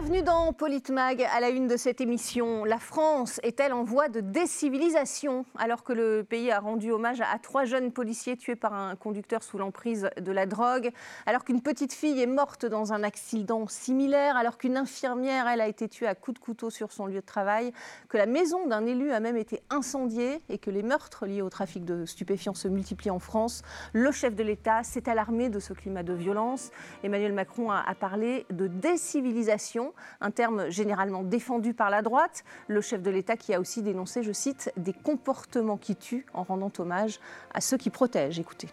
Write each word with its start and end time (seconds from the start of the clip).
Bienvenue 0.00 0.22
dans 0.22 0.54
Politmag. 0.54 1.28
À 1.30 1.40
la 1.40 1.50
une 1.50 1.66
de 1.66 1.76
cette 1.76 2.00
émission, 2.00 2.64
la 2.64 2.78
France 2.78 3.38
est-elle 3.42 3.74
en 3.74 3.84
voie 3.84 4.08
de 4.08 4.20
décivilisation? 4.20 5.44
Alors 5.58 5.84
que 5.84 5.92
le 5.92 6.24
pays 6.24 6.50
a 6.50 6.58
rendu 6.58 6.90
hommage 6.90 7.20
à 7.20 7.38
trois 7.38 7.66
jeunes 7.66 7.92
policiers 7.92 8.38
tués 8.38 8.56
par 8.56 8.72
un 8.72 8.96
conducteur 8.96 9.42
sous 9.42 9.58
l'emprise 9.58 10.08
de 10.18 10.32
la 10.32 10.46
drogue, 10.46 10.90
alors 11.26 11.44
qu'une 11.44 11.60
petite 11.60 11.92
fille 11.92 12.18
est 12.18 12.26
morte 12.26 12.64
dans 12.64 12.94
un 12.94 13.02
accident 13.02 13.66
similaire, 13.66 14.38
alors 14.38 14.56
qu'une 14.56 14.78
infirmière, 14.78 15.46
elle, 15.46 15.60
a 15.60 15.68
été 15.68 15.86
tuée 15.86 16.06
à 16.06 16.14
coups 16.14 16.40
de 16.40 16.42
couteau 16.42 16.70
sur 16.70 16.92
son 16.92 17.04
lieu 17.04 17.20
de 17.20 17.26
travail, 17.26 17.70
que 18.08 18.16
la 18.16 18.24
maison 18.24 18.66
d'un 18.66 18.86
élu 18.86 19.12
a 19.12 19.20
même 19.20 19.36
été 19.36 19.60
incendiée 19.68 20.40
et 20.48 20.56
que 20.56 20.70
les 20.70 20.82
meurtres 20.82 21.26
liés 21.26 21.42
au 21.42 21.50
trafic 21.50 21.84
de 21.84 22.06
stupéfiants 22.06 22.54
se 22.54 22.68
multiplient 22.68 23.10
en 23.10 23.18
France, 23.18 23.60
le 23.92 24.12
chef 24.12 24.34
de 24.34 24.44
l'État 24.44 24.82
s'est 24.82 25.10
alarmé 25.10 25.50
de 25.50 25.60
ce 25.60 25.74
climat 25.74 26.04
de 26.04 26.14
violence. 26.14 26.70
Emmanuel 27.04 27.34
Macron 27.34 27.70
a, 27.70 27.84
a 27.86 27.94
parlé 27.94 28.46
de 28.48 28.66
décivilisation 28.66 29.89
un 30.20 30.30
terme 30.30 30.70
généralement 30.70 31.22
défendu 31.22 31.74
par 31.74 31.90
la 31.90 32.02
droite. 32.02 32.44
Le 32.68 32.80
chef 32.80 33.02
de 33.02 33.10
l'État 33.10 33.36
qui 33.36 33.54
a 33.54 33.60
aussi 33.60 33.82
dénoncé, 33.82 34.22
je 34.22 34.32
cite, 34.32 34.72
des 34.76 34.92
comportements 34.92 35.76
qui 35.76 35.96
tuent 35.96 36.26
en 36.34 36.42
rendant 36.42 36.72
hommage 36.78 37.20
à 37.54 37.60
ceux 37.60 37.76
qui 37.76 37.90
protègent. 37.90 38.38
Écoutez. 38.38 38.68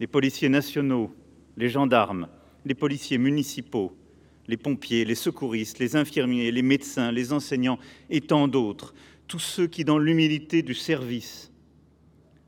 Les 0.00 0.06
policiers 0.06 0.48
nationaux, 0.48 1.14
les 1.56 1.68
gendarmes, 1.68 2.28
les 2.64 2.74
policiers 2.74 3.18
municipaux, 3.18 3.96
les 4.46 4.56
pompiers, 4.56 5.04
les 5.04 5.14
secouristes, 5.14 5.78
les 5.78 5.96
infirmiers, 5.96 6.50
les 6.50 6.62
médecins, 6.62 7.12
les 7.12 7.32
enseignants 7.32 7.78
et 8.10 8.20
tant 8.20 8.48
d'autres, 8.48 8.94
tous 9.26 9.38
ceux 9.38 9.66
qui, 9.66 9.84
dans 9.84 9.98
l'humilité 9.98 10.62
du 10.62 10.74
service, 10.74 11.50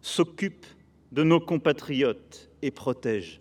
s'occupent 0.03 0.67
de 1.13 1.23
nos 1.23 1.41
compatriotes 1.41 2.51
et 2.63 2.71
protègent 2.71 3.41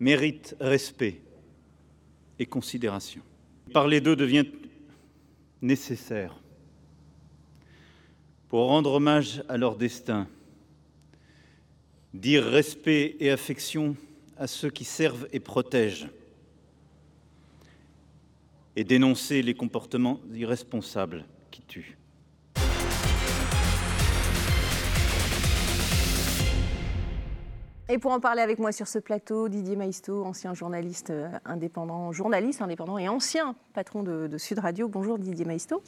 méritent 0.00 0.56
respect 0.58 1.20
et 2.38 2.46
considération. 2.46 3.22
Parler 3.72 4.00
d'eux 4.00 4.16
devient 4.16 4.46
nécessaire 5.62 6.34
pour 8.48 8.66
rendre 8.66 8.94
hommage 8.94 9.44
à 9.48 9.56
leur 9.56 9.76
destin, 9.76 10.26
dire 12.14 12.44
respect 12.44 13.16
et 13.20 13.30
affection 13.30 13.94
à 14.36 14.48
ceux 14.48 14.70
qui 14.70 14.84
servent 14.84 15.28
et 15.32 15.38
protègent, 15.38 16.08
et 18.74 18.82
dénoncer 18.82 19.42
les 19.42 19.54
comportements 19.54 20.20
irresponsables 20.34 21.24
qui 21.50 21.60
tuent. 21.62 21.99
Et 27.92 27.98
pour 27.98 28.12
en 28.12 28.20
parler 28.20 28.40
avec 28.40 28.60
moi 28.60 28.70
sur 28.70 28.86
ce 28.86 29.00
plateau, 29.00 29.48
Didier 29.48 29.74
Maisto, 29.74 30.24
ancien 30.24 30.54
journaliste 30.54 31.10
euh, 31.10 31.28
indépendant, 31.44 32.12
journaliste 32.12 32.62
indépendant 32.62 32.98
et 32.98 33.08
ancien 33.08 33.56
patron 33.74 34.04
de, 34.04 34.38
Sud 34.38 34.60
Radio. 34.60 34.86
Bonjour 34.86 35.18
Didier 35.18 35.44
Maisto. 35.44 35.82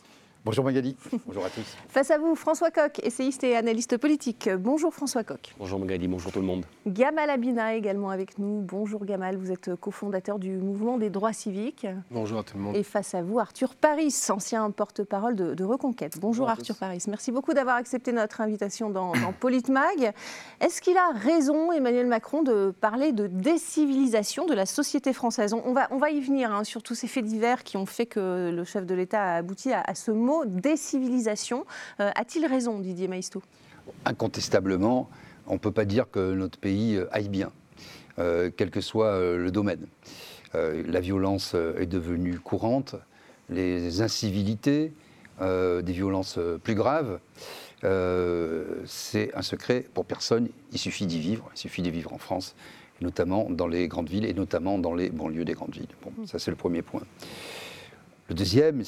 Bonjour 0.44 0.64
Magali, 0.64 0.96
bonjour 1.24 1.44
à 1.44 1.50
tous. 1.50 1.76
Face 1.88 2.10
à 2.10 2.18
vous, 2.18 2.34
François 2.34 2.72
Coq, 2.72 2.98
essayiste 3.04 3.44
et 3.44 3.54
analyste 3.54 3.96
politique. 3.96 4.50
Bonjour 4.58 4.92
François 4.92 5.22
Coq. 5.22 5.54
Bonjour 5.56 5.78
Magali, 5.78 6.08
bonjour 6.08 6.32
tout 6.32 6.40
le 6.40 6.46
monde. 6.46 6.64
Gamal 6.84 7.30
Abina 7.30 7.76
également 7.76 8.10
avec 8.10 8.40
nous. 8.40 8.60
Bonjour 8.60 9.04
Gamal, 9.04 9.36
vous 9.36 9.52
êtes 9.52 9.76
cofondateur 9.76 10.40
du 10.40 10.56
mouvement 10.56 10.98
des 10.98 11.10
droits 11.10 11.32
civiques. 11.32 11.86
Bonjour 12.10 12.40
à 12.40 12.42
tout 12.42 12.56
le 12.56 12.62
monde. 12.64 12.74
Et 12.74 12.82
face 12.82 13.14
à 13.14 13.22
vous, 13.22 13.38
Arthur 13.38 13.76
Paris, 13.76 14.12
ancien 14.30 14.68
porte-parole 14.72 15.36
de, 15.36 15.62
Reconquête. 15.62 16.18
Bonjour, 16.20 16.50
Arthur 16.50 16.74
Paris, 16.74 17.04
merci 17.06 17.30
beaucoup 17.30 17.54
d'avoir 17.54 17.76
accepté 17.76 18.10
notre 18.10 18.40
invitation 18.40 18.90
dans, 18.90 19.12
dans 19.12 19.32
Politmag. 19.32 20.12
Est-ce 20.60 20.82
qu'il 20.82 20.96
a 20.96 21.12
raison, 21.14 21.70
Emmanuel 21.70 22.08
Macron, 22.08 22.42
de 22.42 22.74
parler 22.80 23.12
de 23.12 23.28
décivilisation 23.28 24.44
de 24.44 24.54
la 24.54 24.66
société 24.66 25.12
française? 25.12 25.54
On 25.54 25.72
va, 25.72 25.86
on 25.92 25.98
va 25.98 26.10
y 26.10 26.20
venir 26.20 26.52
hein, 26.52 26.64
sur 26.64 26.82
tous 26.82 26.96
ces 26.96 27.06
faits 27.06 27.24
divers 27.24 27.62
qui 27.62 27.76
ont 27.76 27.86
fait 27.86 28.06
que 28.06 28.50
le 28.52 28.64
chef 28.64 28.86
de 28.86 28.94
l'État 28.96 29.22
a 29.22 29.36
abouti 29.36 29.72
à, 29.72 29.82
à 29.82 29.94
ce 29.94 30.10
mot 30.10 30.31
décivilisation. 30.46 31.64
Euh, 32.00 32.10
a-t-il 32.14 32.46
raison, 32.46 32.78
Didier 32.78 33.08
Maistot 33.08 33.42
Incontestablement, 34.04 35.08
on 35.46 35.54
ne 35.54 35.58
peut 35.58 35.72
pas 35.72 35.84
dire 35.84 36.10
que 36.10 36.34
notre 36.34 36.58
pays 36.58 36.96
euh, 36.96 37.08
aille 37.12 37.28
bien, 37.28 37.52
euh, 38.18 38.50
quel 38.56 38.70
que 38.70 38.80
soit 38.80 39.18
le 39.20 39.50
domaine. 39.50 39.86
la 40.54 41.00
violence 41.00 41.54
est 41.54 41.86
devenue 41.86 42.38
courante, 42.38 42.94
les 43.48 44.02
incivilités, 44.02 44.92
des 45.40 45.92
violences 45.92 46.38
plus 46.62 46.74
graves. 46.74 47.18
c'est 47.82 49.34
un 49.34 49.42
secret 49.42 49.86
pour 49.94 50.04
personne, 50.04 50.48
il 50.72 50.78
suffit 50.78 51.06
d'y 51.06 51.18
vivre, 51.18 51.50
il 51.54 51.58
suffit 51.58 51.80
d'y 51.80 51.90
vivre 51.90 52.12
en 52.12 52.18
France, 52.18 52.54
notamment 53.00 53.48
dans 53.48 53.66
les 53.66 53.88
grandes 53.88 54.10
villes 54.10 54.26
et 54.26 54.34
notamment 54.34 54.78
dans 54.78 54.94
les 54.94 55.08
banlieues 55.08 55.46
des 55.46 55.54
grandes 55.54 55.74
villes. 55.74 55.94
Bon, 56.04 56.26
ça 56.26 56.38
c'est 56.38 56.50
le 56.50 56.56
premier 56.56 56.82
point. 56.82 57.02
Le 58.28 58.34
deuxième, 58.34 58.82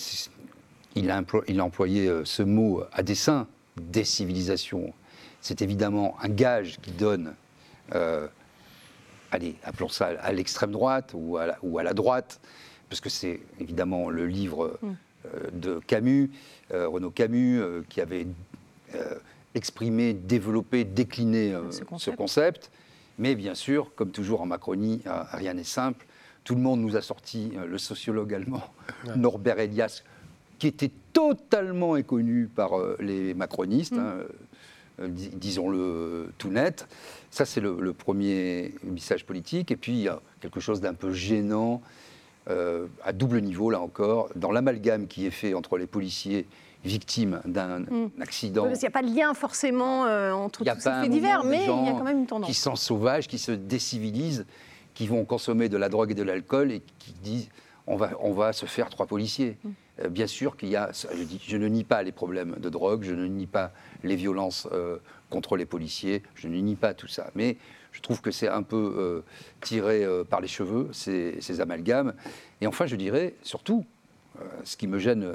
il 0.95 1.11
a, 1.11 1.65
employé 1.65 2.09
euh, 2.09 2.25
ce 2.25 2.43
mot 2.43 2.83
à 2.93 3.03
dessein, 3.03 3.47
décivilisation. 3.77 4.93
C'est 5.41 5.63
évidemment 5.63 6.17
un 6.23 6.29
gage 6.29 6.79
qui 6.81 6.93
donne, 6.93 7.35
euh, 7.95 8.27
allez, 9.31 9.57
appelons 9.65 9.89
ça 9.89 10.13
à 10.21 10.33
l'extrême 10.33 10.71
droite 10.71 11.13
ou 11.15 11.37
à, 11.37 11.47
la, 11.83 11.95
droite, 11.95 12.41
parce 12.89 13.01
que 13.01 13.11
c'est 13.11 13.41
évidemment 13.61 14.09
le 14.09 14.27
livre 14.27 14.79
mm. 14.81 14.93
euh, 15.27 15.51
de 15.53 15.81
Camus, 15.87 16.31
Renaud 16.71 17.11
Camus, 17.11 17.61
qui 17.89 18.01
avait 18.01 18.27
exprimé, 19.55 20.13
développé, 20.15 20.85
décliné 20.85 21.55
ce, 21.71 22.11
concept. 22.11 22.71
Mais 23.19 23.37
bien 23.37 23.55
sûr, 23.55 23.95
comme 23.95 24.11
toujours 24.11 24.41
en 24.41 24.47
Macronie, 24.47 25.03
rien 25.31 25.55
n'est 25.55 25.63
simple. 25.63 26.07
Tout 26.43 26.55
le 26.55 26.63
monde 26.63 26.81
nous 26.81 26.97
a 26.97 27.03
sorti 27.03 27.53
le 27.65 27.79
sociologue 27.79 28.35
allemand 28.35 28.63
Norbert 29.15 29.61
Elias, 29.61 30.03
qui 30.65 30.69
était 30.69 30.95
totalement 31.13 31.93
inconnu 31.93 32.47
par 32.47 32.79
euh, 32.79 32.97
les 32.99 33.35
macronistes, 33.35 33.93
hein, 33.93 34.15
euh, 34.99 35.09
disons-le 35.09 36.31
tout 36.39 36.49
net. 36.49 36.89
Ça, 37.31 37.45
c'est 37.45 37.61
le, 37.61 37.93
premier 37.93 38.75
message 38.83 39.27
politique. 39.27 39.71
Et 39.71 39.77
puis, 39.77 39.93
il 39.93 40.01
y 40.01 40.09
a 40.09 40.23
quelque 40.41 40.61
chose 40.61 40.81
d'un 40.81 40.95
peu 40.95 41.13
gênant, 41.13 41.83
euh, 42.49 42.87
à 43.05 43.13
double 43.13 43.43
niveau, 43.43 43.69
là 43.69 43.81
encore, 43.81 44.31
dans 44.37 44.53
l'amalgame 44.53 45.07
qui 45.07 45.27
est 45.27 45.31
fait 45.31 45.53
entre 45.53 45.77
les 45.77 45.87
policiers 45.87 46.47
victimes 46.83 47.43
d'un 47.45 47.81
mm. 47.81 48.11
accident. 48.23 48.67
Il 48.67 48.79
n'y 48.79 48.87
a 48.87 48.91
pas 48.91 49.03
de 49.03 49.15
lien 49.15 49.35
forcément 49.35 50.03
entre 50.33 50.65
tous 50.65 50.81
ces 50.81 50.91
faits 50.91 51.11
divers, 51.11 51.45
mais 51.45 51.65
il 51.65 51.85
y 51.85 51.89
a 51.89 51.93
quand 51.93 52.05
même 52.05 52.21
une 52.21 52.27
tendance. 52.27 52.49
Qui 52.49 52.55
sont 52.55 52.77
sauvages, 52.77 53.29
qui 53.29 53.39
se 53.39 53.53
décivilisent, 53.53 54.47
qui 54.95 55.07
vont 55.07 55.27
consommer 55.27 55.69
de 55.69 55.77
la 55.77 55.91
drogue 55.91 56.13
et 56.13 56.15
de 56.15 56.23
l'alcool 56.23 56.73
et 56.73 56.83
qui 56.99 57.13
disent 57.23 57.51
on 57.87 57.97
va, 57.97 58.13
on 58.21 58.33
va 58.33 58.55
se 58.55 58.65
faire 58.65 58.89
trois 58.89 59.05
policiers. 59.05 59.59
Mm. 59.63 59.71
Euh, 60.01 60.09
bien 60.09 60.27
sûr 60.27 60.57
qu'il 60.57 60.69
y 60.69 60.77
a, 60.77 60.91
je, 60.93 61.57
ne 61.57 61.69
nie 61.69 61.85
pas 61.85 62.03
les 62.03 62.13
problèmes 62.13 62.57
de 62.59 62.69
drogue, 62.69 63.05
je 63.05 63.15
ne 63.15 63.27
nie 63.27 63.47
pas 63.47 63.73
les 64.03 64.17
violences 64.17 64.69
euh, 64.73 64.99
contre 65.31 65.57
les 65.57 65.67
policiers, 65.67 66.23
je 66.35 66.49
ne 66.49 66.57
nie 66.57 66.77
pas 66.77 66.95
tout 66.95 67.07
ça. 67.07 67.31
Mais 67.35 67.57
je 67.93 68.01
trouve 68.01 68.21
que 68.21 68.31
c'est 68.31 68.49
un 68.49 68.63
peu 68.63 68.95
euh, 68.99 69.21
tiré 69.61 70.05
par 70.29 70.41
les 70.41 70.49
cheveux, 70.49 70.89
ces, 70.93 71.41
ces, 71.41 71.61
amalgames. 71.61 72.15
Et 72.61 72.67
enfin, 72.67 72.87
je 72.87 72.97
dirais, 72.97 73.35
surtout, 73.43 73.85
ce 74.65 74.77
qui 74.77 74.89
me 74.89 74.99
gêne 74.99 75.33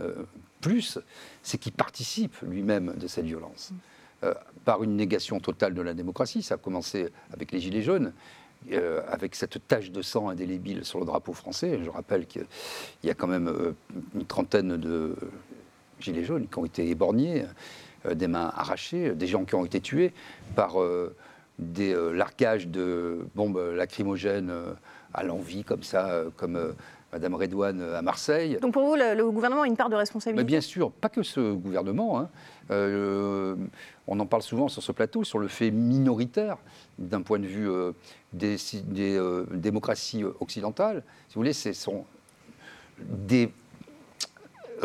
plus, 0.60 1.00
c'est 1.42 1.58
qu'il 1.58 1.72
participe 1.72 2.36
lui-même 2.42 2.96
de 2.98 3.08
cette 3.08 3.26
violence. 3.26 3.72
par 4.66 4.84
une 4.84 4.98
négation 4.98 5.40
totale 5.40 5.74
de 5.74 5.82
la 5.82 5.94
démocratie. 5.94 6.44
Ça 6.44 6.56
a 6.56 6.58
commencé 6.58 7.08
avec 7.32 7.54
les 7.54 7.62
Gilets 7.62 7.82
jaunes. 7.82 8.12
Euh, 8.74 9.00
avec 9.08 9.36
cette 9.36 9.66
tache 9.68 9.90
de 9.90 10.02
sang 10.02 10.30
indélébile 10.30 10.84
sur 10.84 11.00
le 11.00 11.06
drapeau 11.06 11.34
français. 11.34 11.80
Je 11.84 11.90
rappelle 11.90 12.28
qu'il 12.28 12.46
y 13.04 13.10
a 13.10 13.14
quand 13.14 13.26
même 13.26 13.48
euh, 13.48 13.72
une 14.14 14.26
trentaine 14.26 14.76
de 14.76 15.16
gilets 16.00 16.26
jaunes 16.26 16.46
qui 16.48 16.60
ont 16.60 16.66
été 16.66 16.88
éborgnés, 16.90 17.46
euh, 18.06 18.14
des 18.14 18.28
mains 18.28 18.52
arrachées, 18.54 19.16
des 19.16 19.28
gens 19.28 19.46
qui 19.46 19.56
ont 19.56 19.66
été 19.66 19.80
tués 19.80 20.12
par 20.56 20.76
des 21.58 21.96
largages 22.14 22.68
de 22.68 23.26
bombes 23.34 23.62
lacrymogènes 23.76 24.54
à 25.14 25.24
l'envie, 25.24 25.64
comme 25.64 25.84
ça, 25.84 26.24
comme 26.36 26.74
Madame 27.12 27.36
Redouane 27.36 27.82
à 27.82 28.02
Marseille. 28.02 28.58
Donc 28.62 28.74
pour 28.74 28.86
vous, 28.86 28.96
le, 28.96 29.30
gouvernement 29.32 29.64
a 29.64 29.68
une 29.68 29.78
part 29.78 29.90
de 29.90 29.96
responsabilité? 29.96 30.44
Bien 30.44 30.62
sûr, 30.62 30.92
pas 30.92 31.10
que 31.10 31.24
ce 31.24 31.54
gouvernement. 31.54 32.20
Hein. 32.20 32.30
On 34.10 34.20
en 34.20 34.26
parle 34.26 34.42
souvent 34.42 34.68
sur 34.68 34.82
ce 34.82 34.92
plateau, 34.92 35.24
sur 35.24 35.38
le 35.38 35.48
fait 35.48 35.70
minoritaire 35.70 36.58
d'un 36.98 37.22
point 37.22 37.38
de 37.38 37.46
vue 37.46 37.70
euh, 37.70 37.92
des, 38.34 38.58
euh, 38.98 39.46
démocraties 39.52 40.24
occidentales, 40.40 41.04
si 41.28 41.36
vous 41.36 41.42
voulez, 41.42 41.54
ce 41.54 41.72
sont 41.74 42.06
des 43.00 43.52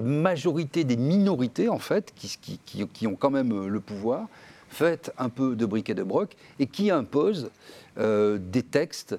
majorités, 0.03 0.85
des 0.85 0.97
minorités, 0.97 1.69
en 1.71 1.79
fait, 1.79 2.13
qui, 2.15 3.07
ont 3.07 3.17
quand 3.17 3.31
même 3.31 3.67
le 3.67 3.81
pouvoir, 3.81 4.29
faites 4.69 5.13
un 5.17 5.31
peu 5.31 5.57
de 5.57 5.65
briques 5.65 5.91
et 5.91 5.95
de 5.95 6.03
broc, 6.03 6.37
et 6.59 6.67
qui 6.67 6.91
imposent 6.91 7.51
euh, 7.97 8.39
des 8.39 8.63
textes 8.63 9.17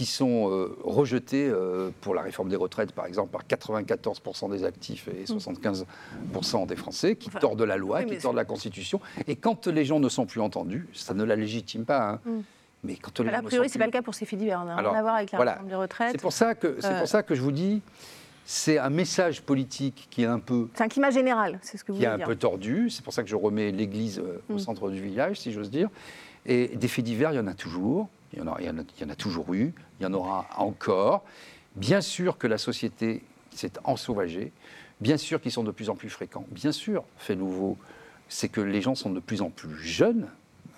qui 0.00 0.06
sont 0.06 0.70
rejetés 0.82 1.52
pour 2.00 2.14
la 2.14 2.22
réforme 2.22 2.48
des 2.48 2.56
retraites, 2.56 2.92
par 2.92 3.04
exemple, 3.04 3.32
par 3.32 3.42
94% 3.42 4.50
des 4.50 4.64
actifs 4.64 5.08
et 5.08 5.24
75% 5.26 6.66
des 6.66 6.74
Français, 6.74 7.16
qui 7.16 7.28
tordent 7.28 7.58
de 7.58 7.64
la 7.64 7.76
loi, 7.76 8.04
qui 8.04 8.16
tordent 8.16 8.36
de 8.36 8.40
la 8.40 8.46
Constitution. 8.46 8.98
Et 9.28 9.36
quand 9.36 9.66
les 9.66 9.84
gens 9.84 10.00
ne 10.00 10.08
sont 10.08 10.24
plus 10.24 10.40
entendus, 10.40 10.88
ça 10.94 11.12
ne 11.12 11.22
la 11.22 11.36
légitime 11.36 11.84
pas. 11.84 12.12
Hein. 12.12 12.20
Mm. 12.24 12.40
Mais 12.84 12.96
quand 12.96 13.20
on 13.20 13.28
a 13.28 13.42
priori, 13.42 13.68
ce 13.68 13.74
n'est 13.74 13.78
pas 13.78 13.84
le 13.84 13.92
cas 13.92 14.00
pour 14.00 14.14
ces 14.14 14.24
faits 14.24 14.38
divers. 14.38 14.60
On 14.62 14.64
n'a 14.64 14.76
rien 14.76 14.94
à 14.94 15.02
voir 15.02 15.16
avec 15.16 15.32
la 15.32 15.38
réforme 15.38 15.68
des 15.68 15.74
retraites. 15.74 16.12
C'est 16.12 16.22
pour, 16.22 16.32
ça 16.32 16.54
que, 16.54 16.78
c'est 16.80 16.98
pour 16.98 17.08
ça 17.08 17.22
que 17.22 17.34
je 17.34 17.42
vous 17.42 17.52
dis, 17.52 17.82
c'est 18.46 18.78
un 18.78 18.88
message 18.88 19.42
politique 19.42 20.08
qui 20.10 20.22
est 20.22 20.26
un 20.26 20.38
peu. 20.38 20.68
C'est 20.72 20.84
un 20.84 20.88
climat 20.88 21.10
général, 21.10 21.58
c'est 21.60 21.76
ce 21.76 21.84
que 21.84 21.92
vous 21.92 21.98
Qui 21.98 22.04
est 22.04 22.08
un 22.08 22.18
peu 22.20 22.36
tordu. 22.36 22.88
C'est 22.88 23.04
pour 23.04 23.12
ça 23.12 23.22
que 23.22 23.28
je 23.28 23.36
remets 23.36 23.70
l'Église 23.70 24.18
euh, 24.18 24.40
au 24.48 24.54
mm. 24.54 24.60
centre 24.60 24.88
du 24.88 25.02
village, 25.02 25.38
si 25.40 25.52
j'ose 25.52 25.70
dire. 25.70 25.90
Et 26.46 26.68
des 26.68 26.88
faits 26.88 27.04
divers, 27.04 27.32
il 27.32 27.36
y 27.36 27.38
en 27.38 27.46
a 27.46 27.54
toujours. 27.54 28.08
Il 28.32 28.38
y 28.38 28.42
en 28.42 29.08
a, 29.08 29.14
toujours 29.16 29.52
eu. 29.54 29.74
Il 29.98 30.04
y 30.04 30.06
en 30.06 30.12
aura 30.12 30.46
encore. 30.56 31.24
Bien 31.76 32.00
sûr 32.00 32.38
que 32.38 32.46
la 32.46 32.58
société 32.58 33.22
s'est 33.50 33.72
ensauvagée. 33.84 34.52
Bien 35.00 35.16
sûr 35.16 35.40
qu'ils 35.40 35.52
sont 35.52 35.64
de 35.64 35.70
plus 35.70 35.90
en 35.90 35.96
plus 35.96 36.10
fréquents. 36.10 36.44
Bien 36.50 36.72
sûr, 36.72 37.04
fait 37.16 37.36
nouveau, 37.36 37.76
c'est 38.28 38.48
que 38.48 38.60
les 38.60 38.80
gens 38.82 38.94
sont 38.94 39.10
de 39.10 39.20
plus 39.20 39.42
en 39.42 39.50
plus 39.50 39.76
jeunes. 39.76 40.28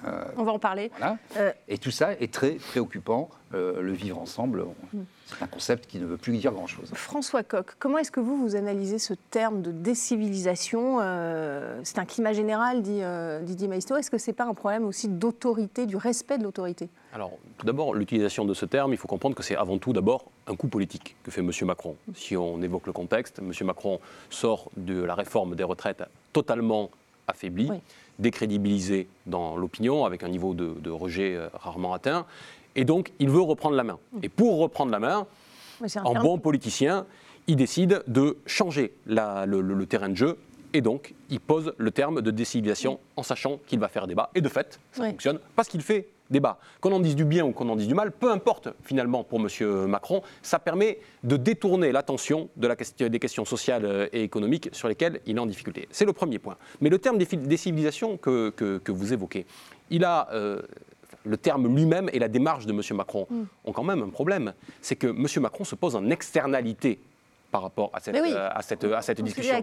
Euh, 0.06 0.24
On 0.36 0.44
va 0.44 0.52
en 0.52 0.58
parler. 0.58 0.90
Euh, 1.36 1.52
Et 1.68 1.78
tout 1.78 1.90
ça 1.90 2.12
est 2.14 2.32
très 2.32 2.52
préoccupant. 2.52 3.30
Euh, 3.54 3.82
le 3.82 3.92
vivre 3.92 4.18
ensemble, 4.18 4.64
mm. 4.94 5.02
c'est 5.26 5.42
un 5.42 5.46
concept 5.46 5.86
qui 5.86 5.98
ne 5.98 6.06
veut 6.06 6.16
plus 6.16 6.32
dire 6.38 6.52
grand-chose. 6.52 6.90
François 6.94 7.42
Coq, 7.42 7.76
comment 7.78 7.98
est-ce 7.98 8.10
que 8.10 8.20
vous, 8.20 8.36
vous 8.36 8.56
analysez 8.56 8.98
ce 8.98 9.12
terme 9.30 9.60
de 9.60 9.70
décivilisation 9.70 10.98
C'est 11.84 11.98
un 11.98 12.06
climat 12.06 12.32
général, 12.32 12.82
dit 12.82 13.02
Didier 13.42 13.68
Maisto. 13.68 13.96
Est-ce 13.96 14.10
que 14.10 14.18
ce 14.18 14.30
n'est 14.30 14.34
pas 14.34 14.44
un 14.44 14.54
problème 14.54 14.84
aussi 14.84 15.08
d'autorité, 15.08 15.84
du 15.84 15.96
respect 15.96 16.38
de 16.38 16.44
l'autorité? 16.44 16.88
Alors, 17.12 17.32
tout 17.58 17.66
d'abord, 17.66 17.94
l'utilisation 17.94 18.46
de 18.46 18.54
ce 18.54 18.64
terme, 18.64 18.92
il 18.94 18.96
faut 18.96 19.08
comprendre 19.08 19.36
que 19.36 19.42
c'est 19.42 19.56
avant 19.56 19.76
tout 19.76 19.92
d'abord 19.92 20.24
un 20.46 20.56
coup 20.56 20.68
politique 20.68 21.14
que 21.22 21.30
fait 21.30 21.42
M. 21.42 21.50
Macron. 21.64 21.96
Si 22.14 22.36
on 22.38 22.62
évoque 22.62 22.86
le 22.86 22.92
contexte, 22.92 23.38
M. 23.40 23.52
Macron 23.66 24.00
sort 24.30 24.70
de 24.78 25.02
la 25.02 25.14
réforme 25.14 25.54
des 25.54 25.64
retraites 25.64 26.02
totalement 26.32 26.90
affaibli, 27.28 27.70
décrédibilisé 28.18 29.08
dans 29.26 29.56
l'opinion, 29.56 30.04
avec 30.04 30.22
un 30.22 30.28
niveau 30.28 30.54
de, 30.54 30.90
rejet 30.90 31.34
euh, 31.34 31.48
rarement 31.54 31.94
atteint. 31.94 32.26
Et 32.76 32.84
donc, 32.84 33.12
il 33.18 33.28
veut 33.28 33.40
reprendre 33.40 33.76
la 33.76 33.84
main. 33.84 33.98
Et 34.22 34.28
pour 34.28 34.58
reprendre 34.58 34.90
la 34.90 34.98
main, 34.98 35.26
en 36.04 36.14
bon 36.14 36.38
politicien, 36.38 37.06
il 37.46 37.56
décide 37.56 38.02
de 38.06 38.38
changer 38.46 38.94
le, 39.06 39.84
terrain 39.84 40.08
de 40.08 40.16
jeu. 40.16 40.38
Et 40.72 40.80
donc, 40.80 41.14
il 41.28 41.40
pose 41.40 41.74
le 41.76 41.90
terme 41.90 42.22
de 42.22 42.30
décivilisation 42.30 42.98
en 43.16 43.22
sachant 43.22 43.58
qu'il 43.66 43.78
va 43.78 43.88
faire 43.88 44.06
débat. 44.06 44.30
Et 44.34 44.40
de 44.40 44.48
fait, 44.48 44.80
ça 44.92 45.04
fonctionne 45.04 45.38
parce 45.54 45.68
qu'il 45.68 45.82
fait 45.82 46.08
débat. 46.32 46.58
Qu'on 46.80 46.92
en 46.92 47.00
dise 47.00 47.14
du 47.14 47.24
bien 47.24 47.44
ou 47.44 47.52
qu'on 47.52 47.68
en 47.68 47.76
dise 47.76 47.88
du 47.88 47.94
mal, 47.94 48.10
peu 48.10 48.30
importe 48.30 48.68
finalement 48.82 49.22
pour 49.22 49.40
M. 49.40 49.86
Macron, 49.86 50.22
ça 50.42 50.58
permet 50.58 50.98
de 51.22 51.36
détourner 51.36 51.92
l'attention 51.92 52.48
de 52.56 52.66
la 52.66 52.76
question, 52.76 53.08
des 53.08 53.18
questions 53.18 53.44
sociales 53.44 54.08
et 54.12 54.22
économiques 54.22 54.70
sur 54.72 54.88
lesquelles 54.88 55.20
il 55.26 55.36
est 55.36 55.40
en 55.40 55.46
difficulté. 55.46 55.86
C'est 55.90 56.04
le 56.04 56.12
premier 56.12 56.38
point. 56.38 56.56
Mais 56.80 56.88
le 56.88 56.98
terme 56.98 57.18
des 57.18 57.56
civilisations 57.56 58.16
que, 58.16 58.50
que, 58.50 58.92
vous 58.92 59.12
évoquez, 59.12 59.46
il 59.90 60.04
a... 60.04 60.28
Euh, 60.32 60.62
le 61.24 61.36
terme 61.36 61.74
lui-même 61.74 62.10
et 62.12 62.18
la 62.18 62.28
démarche 62.28 62.66
de 62.66 62.72
M. 62.72 62.80
Macron 62.96 63.26
mm. 63.30 63.42
ont 63.64 63.72
quand 63.72 63.84
même 63.84 64.02
un 64.02 64.08
problème. 64.08 64.54
C'est 64.80 64.96
que 64.96 65.06
M. 65.06 65.26
Macron 65.40 65.64
se 65.64 65.74
pose 65.74 65.94
en 65.94 66.10
externalité 66.10 67.00
par 67.52 67.62
rapport 67.62 67.90
à 67.92 68.00
cette, 68.00 68.16
euh, 68.16 68.48
à 68.50 68.62
cette, 68.62 68.84
à 68.84 69.02
cette 69.02 69.20
discussion. 69.20 69.54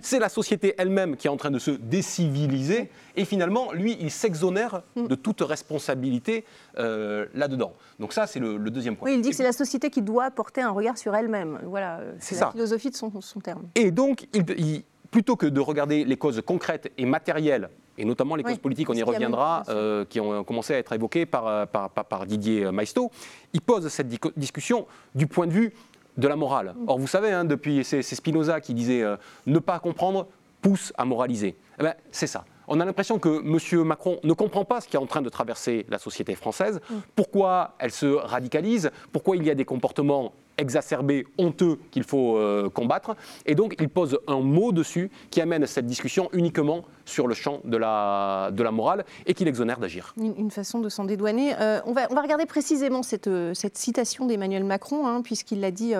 C'est 0.00 0.18
la 0.18 0.30
société 0.30 0.74
elle-même 0.78 1.16
qui 1.16 1.28
est 1.28 1.30
en 1.30 1.36
train 1.36 1.50
de 1.50 1.58
se 1.58 1.70
déciviliser 1.70 2.90
et 3.14 3.24
finalement, 3.26 3.72
lui, 3.72 3.96
il 4.00 4.10
s'exonère 4.10 4.82
mm. 4.96 5.06
de 5.06 5.14
toute 5.14 5.42
responsabilité 5.42 6.44
euh, 6.78 7.26
là-dedans. 7.34 7.74
Donc 8.00 8.14
ça, 8.14 8.26
c'est 8.26 8.40
le, 8.40 8.58
deuxième 8.70 8.96
point. 8.96 9.08
Oui, 9.08 9.16
il 9.16 9.20
dit 9.20 9.30
que 9.30 9.36
c'est 9.36 9.44
la 9.44 9.52
société 9.52 9.90
qui 9.90 10.02
doit 10.02 10.30
porter 10.30 10.62
un 10.62 10.70
regard 10.70 10.96
sur 10.96 11.14
elle-même. 11.14 11.60
Voilà, 11.64 12.00
c'est 12.18 12.40
la 12.40 12.50
philosophie 12.50 12.90
de 12.90 12.96
son, 12.96 13.20
son 13.20 13.40
terme. 13.40 13.68
Et 13.74 13.90
donc, 13.90 14.26
il, 14.32 14.82
plutôt 15.10 15.36
que 15.36 15.46
de 15.46 15.60
regarder 15.60 16.04
les 16.04 16.16
causes 16.16 16.42
concrètes 16.44 16.90
et 16.96 17.04
matérielles 17.04 17.68
et 17.98 18.04
notamment 18.04 18.36
les 18.36 18.42
causes 18.42 18.58
politiques, 18.58 18.90
on 18.90 18.94
y 18.94 19.02
reviendra, 19.02 19.62
euh, 19.70 20.04
qui 20.04 20.20
ont 20.20 20.44
commencé 20.44 20.74
à 20.74 20.78
être 20.78 20.92
évoquées 20.92 21.24
par, 21.24 21.66
par, 21.68 21.88
par, 21.88 22.26
Didier 22.26 22.70
Maisto, 22.70 23.10
il 23.54 23.62
pose 23.62 23.88
cette 23.88 24.08
discussion 24.36 24.86
du 25.14 25.26
point 25.26 25.46
de 25.46 25.52
vue 25.52 25.72
de 26.16 26.28
la 26.28 26.36
morale. 26.36 26.74
Or, 26.86 26.98
vous 26.98 27.06
savez, 27.06 27.30
hein, 27.30 27.44
depuis, 27.44 27.84
c'est 27.84 28.02
Spinoza 28.02 28.60
qui 28.60 28.74
disait 28.74 29.02
euh, 29.02 29.16
ne 29.46 29.58
pas 29.58 29.78
comprendre 29.78 30.28
pousse 30.62 30.92
à 30.96 31.04
moraliser. 31.04 31.56
Eh 31.78 31.82
ben, 31.82 31.94
c'est 32.10 32.26
ça. 32.26 32.44
On 32.68 32.80
a 32.80 32.84
l'impression 32.84 33.18
que 33.18 33.40
M. 33.44 33.84
Macron 33.84 34.18
ne 34.24 34.32
comprend 34.32 34.64
pas 34.64 34.80
ce 34.80 34.88
qui 34.88 34.96
est 34.96 34.98
en 34.98 35.06
train 35.06 35.22
de 35.22 35.28
traverser 35.28 35.86
la 35.88 35.98
société 35.98 36.34
française, 36.34 36.80
pourquoi 37.14 37.74
elle 37.78 37.92
se 37.92 38.06
radicalise, 38.06 38.90
pourquoi 39.12 39.36
il 39.36 39.44
y 39.44 39.50
a 39.50 39.54
des 39.54 39.64
comportements 39.64 40.32
exacerbé, 40.58 41.26
honteux 41.38 41.78
qu'il 41.90 42.04
faut 42.04 42.36
euh, 42.36 42.68
combattre. 42.68 43.16
Et 43.44 43.54
donc, 43.54 43.76
il 43.80 43.88
pose 43.88 44.18
un 44.26 44.40
mot 44.40 44.72
dessus 44.72 45.10
qui 45.30 45.40
amène 45.40 45.66
cette 45.66 45.86
discussion 45.86 46.28
uniquement 46.32 46.84
sur 47.04 47.26
le 47.26 47.34
champ 47.34 47.60
de 47.64 47.76
la, 47.76 48.50
de 48.52 48.62
la 48.62 48.70
morale 48.70 49.04
et 49.26 49.34
qui 49.34 49.44
l'exonère 49.44 49.78
d'agir. 49.78 50.14
Une, 50.16 50.50
façon 50.50 50.80
de 50.80 50.88
s'en 50.88 51.04
dédouaner. 51.04 51.54
Euh, 51.60 51.80
on, 51.86 51.92
va, 51.92 52.06
on 52.10 52.14
va 52.14 52.22
regarder 52.22 52.46
précisément 52.46 53.02
cette, 53.02 53.28
euh, 53.28 53.54
cette 53.54 53.76
citation 53.76 54.26
d'Emmanuel 54.26 54.64
Macron, 54.64 55.06
hein, 55.06 55.22
puisqu'il 55.22 55.60
l'a 55.60 55.70
dit 55.70 55.94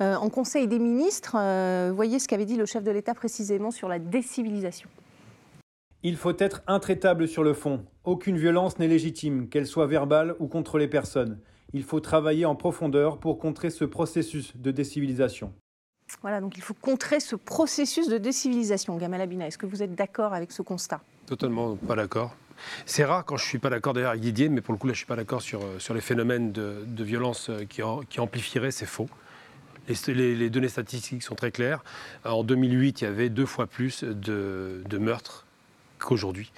en 0.00 0.28
Conseil 0.30 0.68
des 0.68 0.78
ministres. 0.78 1.36
voyez 1.92 2.18
ce 2.18 2.28
qu'avait 2.28 2.44
dit 2.44 2.56
le 2.56 2.66
chef 2.66 2.82
de 2.82 2.90
l'État 2.90 3.14
précisément 3.14 3.70
sur 3.70 3.88
la 3.88 3.98
décivilisation. 3.98 4.88
Il 6.02 6.16
faut 6.16 6.32
être 6.38 6.62
intraitable 6.66 7.28
sur 7.28 7.42
le 7.42 7.52
fond. 7.52 7.84
Aucune 8.04 8.38
violence 8.38 8.78
n'est 8.78 8.88
légitime, 8.88 9.48
qu'elle 9.48 9.66
soit 9.66 9.86
verbale 9.86 10.34
ou 10.38 10.46
contre 10.46 10.78
les 10.78 10.88
personnes 10.88 11.38
il 11.72 11.82
faut 11.82 12.00
travailler 12.00 12.44
en 12.46 12.54
profondeur 12.54 13.18
pour 13.18 13.38
contrer 13.38 13.70
ce 13.70 13.84
processus 13.84 14.56
de 14.56 14.70
décivilisation. 14.70 15.52
Voilà, 16.22 16.40
donc 16.40 16.56
il 16.56 16.62
faut 16.62 16.74
contrer 16.74 17.20
ce 17.20 17.36
processus 17.36 18.08
de 18.08 18.18
décivilisation. 18.18 18.96
Gamal 18.96 19.20
Abina, 19.20 19.46
est-ce 19.46 19.58
que 19.58 19.66
vous 19.66 19.82
êtes 19.82 19.94
d'accord 19.94 20.34
avec 20.34 20.50
ce 20.50 20.62
constat? 20.62 21.00
Totalement 21.26 21.76
pas 21.76 21.94
d'accord. 21.94 22.34
C'est 22.84 23.04
rare 23.04 23.24
quand 23.24 23.36
je 23.36 23.44
ne 23.44 23.48
suis 23.48 23.58
pas 23.58 23.70
d'accord 23.70 23.94
d'ailleurs 23.94 24.10
avec 24.10 24.20
Didier, 24.20 24.48
mais 24.48 24.60
pour 24.60 24.72
le 24.72 24.78
coup 24.78 24.86
là 24.86 24.92
je 24.92 24.96
ne 24.96 24.98
suis 24.98 25.06
pas 25.06 25.16
d'accord 25.16 25.40
sur, 25.40 25.62
euh, 25.62 25.78
sur 25.78 25.94
les 25.94 26.00
phénomènes 26.00 26.52
de, 26.52 27.04
violence 27.04 27.48
euh, 27.48 27.64
qui, 27.64 27.80
qui 28.10 28.20
amplifieraient, 28.20 28.70
c'est 28.70 28.86
faux. 28.86 29.08
Les, 30.06 30.36
les, 30.36 30.50
données 30.50 30.68
statistiques 30.68 31.22
sont 31.22 31.34
très 31.34 31.50
claires. 31.50 31.82
En 32.24 32.44
2008, 32.44 33.00
il 33.00 33.04
y 33.04 33.06
avait 33.06 33.28
deux 33.28 33.46
fois 33.46 33.66
plus 33.66 34.04
de, 34.04 34.82
de 34.88 34.98
meurtres 34.98 35.46
qu'aujourd'hui. 36.00 36.52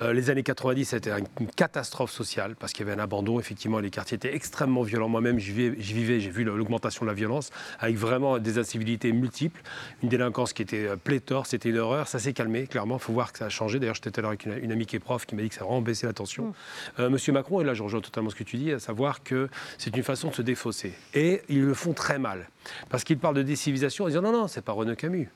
Euh, 0.00 0.12
les 0.12 0.30
années 0.30 0.42
90, 0.42 0.84
c'était 0.84 1.10
une 1.40 1.48
catastrophe 1.48 2.10
sociale 2.10 2.54
parce 2.58 2.72
qu'il 2.72 2.86
y 2.86 2.90
avait 2.90 3.00
un 3.00 3.02
abandon. 3.02 3.40
Effectivement, 3.40 3.80
les 3.80 3.90
quartiers 3.90 4.16
étaient 4.16 4.34
extrêmement 4.34 4.82
violents. 4.82 5.08
Moi-même, 5.08 5.38
j'y 5.38 5.52
vivais, 5.52 6.20
j'ai 6.20 6.30
vu 6.30 6.44
l'augmentation 6.44 7.04
de 7.04 7.10
la 7.10 7.14
violence 7.14 7.50
avec 7.80 7.96
vraiment 7.96 8.38
des 8.38 8.58
incivilités 8.58 9.12
multiples, 9.12 9.60
une 10.02 10.08
délinquance 10.08 10.52
qui 10.52 10.62
était 10.62 10.86
euh, 10.86 10.96
pléthore, 10.96 11.46
c'était 11.46 11.70
une 11.70 11.78
horreur. 11.78 12.08
Ça 12.08 12.18
s'est 12.18 12.32
calmé, 12.32 12.66
clairement. 12.66 12.96
Il 12.96 13.02
faut 13.02 13.12
voir 13.12 13.32
que 13.32 13.38
ça 13.38 13.46
a 13.46 13.48
changé. 13.48 13.78
D'ailleurs, 13.78 13.94
j'étais 13.94 14.10
tout 14.10 14.20
à 14.20 14.22
l'heure 14.22 14.30
avec 14.30 14.46
une, 14.46 14.72
amie 14.72 14.86
qui 14.86 14.96
est 14.96 15.00
prof 15.00 15.26
qui 15.26 15.34
m'a 15.34 15.42
dit 15.42 15.48
que 15.48 15.54
ça 15.54 15.62
a 15.62 15.64
vraiment 15.64 15.82
baissé 15.82 16.06
la 16.06 16.12
tension. 16.12 16.46
Mmh. 16.46 16.52
Euh, 17.00 17.10
Monsieur 17.10 17.32
Macron, 17.32 17.60
et 17.60 17.64
là 17.64 17.74
je 17.74 17.82
rejoins 17.82 18.00
totalement 18.00 18.30
ce 18.30 18.36
que 18.36 18.44
tu 18.44 18.56
dis, 18.56 18.72
à 18.72 18.78
savoir 18.78 19.22
que 19.22 19.48
c'est 19.78 19.96
une 19.96 20.02
façon 20.02 20.28
de 20.28 20.34
se 20.34 20.42
défausser. 20.42 20.94
Et 21.14 21.42
ils 21.48 21.62
le 21.62 21.74
font 21.74 21.92
très 21.92 22.18
mal. 22.18 22.48
Parce 22.88 23.04
qu'ils 23.04 23.18
parlent 23.18 23.36
de 23.36 23.42
décivilisation 23.42 24.04
en 24.04 24.08
disant 24.08 24.22
non, 24.22 24.32
non, 24.32 24.48
c'est 24.48 24.62
pas 24.62 24.72
René 24.72 24.96
Camus 24.96 25.28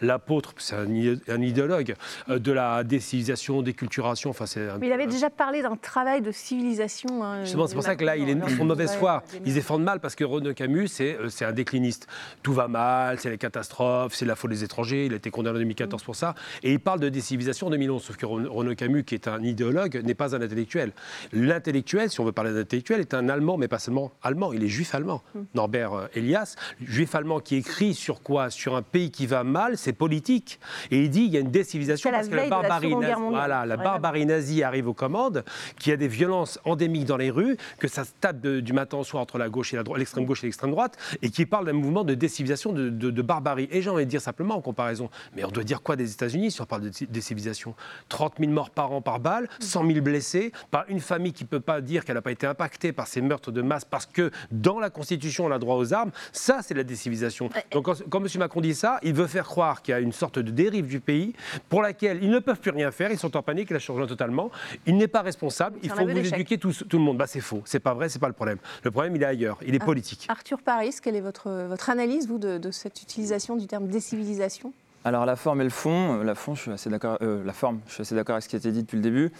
l'apôtre, 0.00 0.54
c'est 0.58 0.76
un, 0.76 1.42
idéologue 1.42 1.94
euh, 2.28 2.38
de 2.38 2.52
la 2.52 2.84
décivilisation, 2.84 3.62
déculturation. 3.62 4.30
Enfin, 4.30 4.44
Mais 4.80 4.86
il 4.86 4.92
avait 4.92 5.06
déjà 5.06 5.30
parlé 5.30 5.62
d'un 5.62 5.76
travail 5.76 6.22
de 6.22 6.32
civilisation. 6.32 7.24
Hein, 7.24 7.44
c'est 7.44 7.56
pour 7.56 7.82
ça 7.82 7.96
que 7.96 8.04
là, 8.04 8.16
il 8.16 8.28
est 8.28 8.34
mauvaise 8.62 8.94
foi. 8.94 9.22
Ils 9.44 9.54
défendent 9.54 9.84
mal 9.84 10.00
parce 10.00 10.14
que 10.14 10.24
René 10.24 10.54
Camus, 10.54 10.88
euh, 11.00 11.28
c'est 11.28 11.44
un 11.44 11.52
décliniste. 11.52 12.06
Tout 12.42 12.52
va 12.52 12.68
mal, 12.68 13.18
c'est 13.20 13.30
les 13.30 13.38
catastrophes, 13.38 14.14
c'est 14.14 14.24
la 14.24 14.36
faute 14.36 14.50
des 14.50 14.64
étrangers. 14.64 15.06
Il 15.06 15.12
a 15.12 15.16
été 15.16 15.30
condamné 15.30 15.56
en 15.56 15.60
2014 15.60 16.02
pour 16.02 16.16
ça. 16.16 16.34
Et 16.62 16.72
il 16.72 16.80
parle 16.80 17.00
de 17.00 17.08
décivilisation 17.08 17.66
en 17.66 17.70
2011. 17.70 18.02
Sauf 18.02 18.16
que 18.16 18.26
René 18.26 18.76
Camus, 18.76 19.04
qui 19.04 19.14
est 19.14 19.28
un 19.28 19.42
idéologue, 19.42 20.00
n'est 20.04 20.14
pas 20.14 20.34
un 20.34 20.42
intellectuel. 20.42 20.92
L'intellectuel, 21.32 22.10
si 22.10 22.20
on 22.20 22.24
veut 22.24 22.32
parler 22.32 22.52
d'intellectuel, 22.52 23.00
est 23.00 23.14
un 23.14 23.28
Allemand, 23.34 23.56
mais 23.56 23.68
pas 23.68 23.78
seulement 23.78 24.12
allemand. 24.22 24.52
Il 24.52 24.62
est 24.62 24.68
juif 24.68 24.94
allemand. 24.94 25.22
Mm. 25.34 25.40
Norbert 25.54 25.92
euh, 25.92 26.06
Elias, 26.14 26.56
juif 26.82 27.14
allemand 27.14 27.40
qui 27.40 27.56
écrit 27.56 27.94
sur 27.94 28.22
quoi? 28.22 28.50
Sur 28.50 28.76
un 28.76 28.82
pays 28.82 29.10
qui 29.10 29.26
va 29.26 29.44
mal, 29.44 29.76
c'est 29.84 29.92
politique. 29.92 30.58
Et 30.90 31.02
il 31.02 31.10
dit 31.10 31.24
il 31.24 31.32
y 31.32 31.36
a 31.36 31.40
une 31.40 31.50
décivilisation 31.50 32.10
parce 32.10 32.28
que 32.28 32.34
la 32.34 32.48
barbarie, 32.48 32.96
nazie, 32.96 33.14
voilà, 33.28 33.66
la 33.66 33.76
barbarie 33.76 34.26
nazie 34.26 34.62
arrive 34.62 34.88
aux 34.88 34.94
commandes, 34.94 35.44
qu'il 35.78 35.90
y 35.90 35.92
a 35.92 35.96
des 35.96 36.08
violences 36.08 36.58
endémiques 36.64 37.04
dans 37.04 37.16
les 37.16 37.30
rues, 37.30 37.56
que 37.78 37.88
ça 37.88 38.04
se 38.04 38.10
tape 38.20 38.40
du 38.40 38.72
matin 38.72 38.98
au 38.98 39.04
soir 39.04 39.22
entre 39.22 39.38
la 39.38 39.48
gauche 39.48 39.74
et 39.74 39.78
l'extrême 39.96 40.24
gauche 40.24 40.42
et 40.42 40.46
l'extrême 40.46 40.70
droite, 40.70 40.96
et 41.22 41.30
qui 41.30 41.46
parle 41.46 41.66
d'un 41.66 41.72
mouvement 41.72 42.04
de 42.04 42.14
décivilisation, 42.14 42.72
de, 42.72 43.22
barbarie. 43.22 43.68
Et 43.70 43.82
j'ai 43.82 43.90
envie 43.90 44.04
de 44.04 44.10
dire 44.10 44.20
simplement 44.20 44.56
en 44.56 44.60
comparaison, 44.60 45.08
mais 45.36 45.44
on 45.44 45.50
doit 45.50 45.64
dire 45.64 45.82
quoi 45.82 45.96
des 45.96 46.12
États-Unis 46.12 46.50
si 46.50 46.60
on 46.60 46.66
parle 46.66 46.82
de 46.82 46.90
décivilisation? 47.08 47.74
30 48.08 48.34
000 48.38 48.50
morts 48.52 48.70
par 48.70 48.92
an 48.92 49.00
par 49.00 49.20
balle, 49.20 49.48
100 49.60 49.86
000 49.86 50.00
blessés, 50.00 50.52
par 50.70 50.84
une 50.88 51.00
famille 51.00 51.32
qui 51.32 51.44
ne 51.44 51.48
peut 51.48 51.60
pas 51.60 51.80
dire 51.80 52.04
qu'elle 52.04 52.16
n'a 52.16 52.22
pas 52.22 52.32
été 52.32 52.46
impactée 52.46 52.92
par 52.92 53.06
ces 53.06 53.20
meurtres 53.20 53.52
de 53.52 53.62
masse 53.62 53.84
parce 53.84 54.06
que 54.06 54.30
dans 54.50 54.78
la 54.78 54.90
Constitution 54.90 55.46
on 55.46 55.50
a 55.50 55.58
droit 55.58 55.76
aux 55.76 55.92
armes, 55.92 56.10
ça 56.32 56.60
c'est 56.62 56.74
la 56.74 56.84
décivilisation. 56.84 57.50
Donc 57.70 57.84
quand, 57.84 58.02
quand 58.08 58.20
M. 58.20 58.28
Macron 58.38 58.60
dit 58.60 58.74
ça, 58.74 58.98
il 59.02 59.14
veut 59.14 59.26
faire 59.26 59.44
croire 59.44 59.73
qu'il 59.82 59.92
y 59.92 59.94
a 59.94 60.00
une 60.00 60.12
sorte 60.12 60.38
de 60.38 60.50
dérive 60.50 60.86
du 60.86 61.00
pays 61.00 61.34
pour 61.68 61.82
laquelle 61.82 62.22
ils 62.22 62.30
ne 62.30 62.38
peuvent 62.38 62.60
plus 62.60 62.70
rien 62.70 62.90
faire, 62.90 63.10
ils 63.10 63.18
sont 63.18 63.36
en 63.36 63.42
panique, 63.42 63.68
il 63.70 63.76
a 63.76 63.78
changé 63.78 64.06
totalement. 64.06 64.50
Il 64.86 64.96
n'est 64.96 65.08
pas 65.08 65.22
responsable, 65.22 65.78
il 65.82 65.90
faut 65.90 66.04
vous 66.04 66.10
éduquer 66.10 66.58
tout, 66.58 66.72
le 66.92 66.98
monde. 66.98 67.16
Bah, 67.16 67.26
c'est 67.26 67.40
faux, 67.40 67.62
c'est 67.64 67.80
pas 67.80 67.94
vrai, 67.94 68.08
c'est 68.08 68.18
pas 68.18 68.28
le 68.28 68.34
problème. 68.34 68.58
Le 68.82 68.90
problème, 68.90 69.16
il 69.16 69.22
est 69.22 69.26
ailleurs, 69.26 69.58
il 69.66 69.74
est 69.74 69.82
ah. 69.82 69.84
politique. 69.84 70.26
Arthur 70.28 70.60
Paris, 70.62 70.94
quelle 71.02 71.16
est 71.16 71.20
votre, 71.20 71.50
votre 71.68 71.90
analyse, 71.90 72.28
vous, 72.28 72.38
de, 72.38 72.70
cette 72.70 73.02
utilisation 73.02 73.56
du 73.56 73.66
terme 73.66 73.88
décivilisation? 73.88 74.72
Alors 75.06 75.26
la 75.26 75.36
forme 75.36 75.60
et 75.60 75.64
le 75.64 75.70
fond, 75.70 76.20
euh, 76.20 76.24
la, 76.24 76.34
fond, 76.34 76.54
je 76.54 76.62
suis 76.62 76.70
assez 76.70 76.88
d'accord, 76.88 77.18
euh, 77.20 77.44
la 77.44 77.52
forme, 77.52 77.80
je 77.86 77.92
suis 77.92 78.00
assez 78.00 78.14
d'accord 78.14 78.36
avec 78.36 78.44
ce 78.44 78.48
qui 78.48 78.56
a 78.56 78.58
été 78.58 78.72
dit 78.72 78.82
depuis 78.82 78.96
le 78.96 79.02
début. 79.02 79.32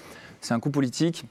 C'est 0.43 0.53
un 0.53 0.61
coup 0.61 0.71
politique 0.71 1.25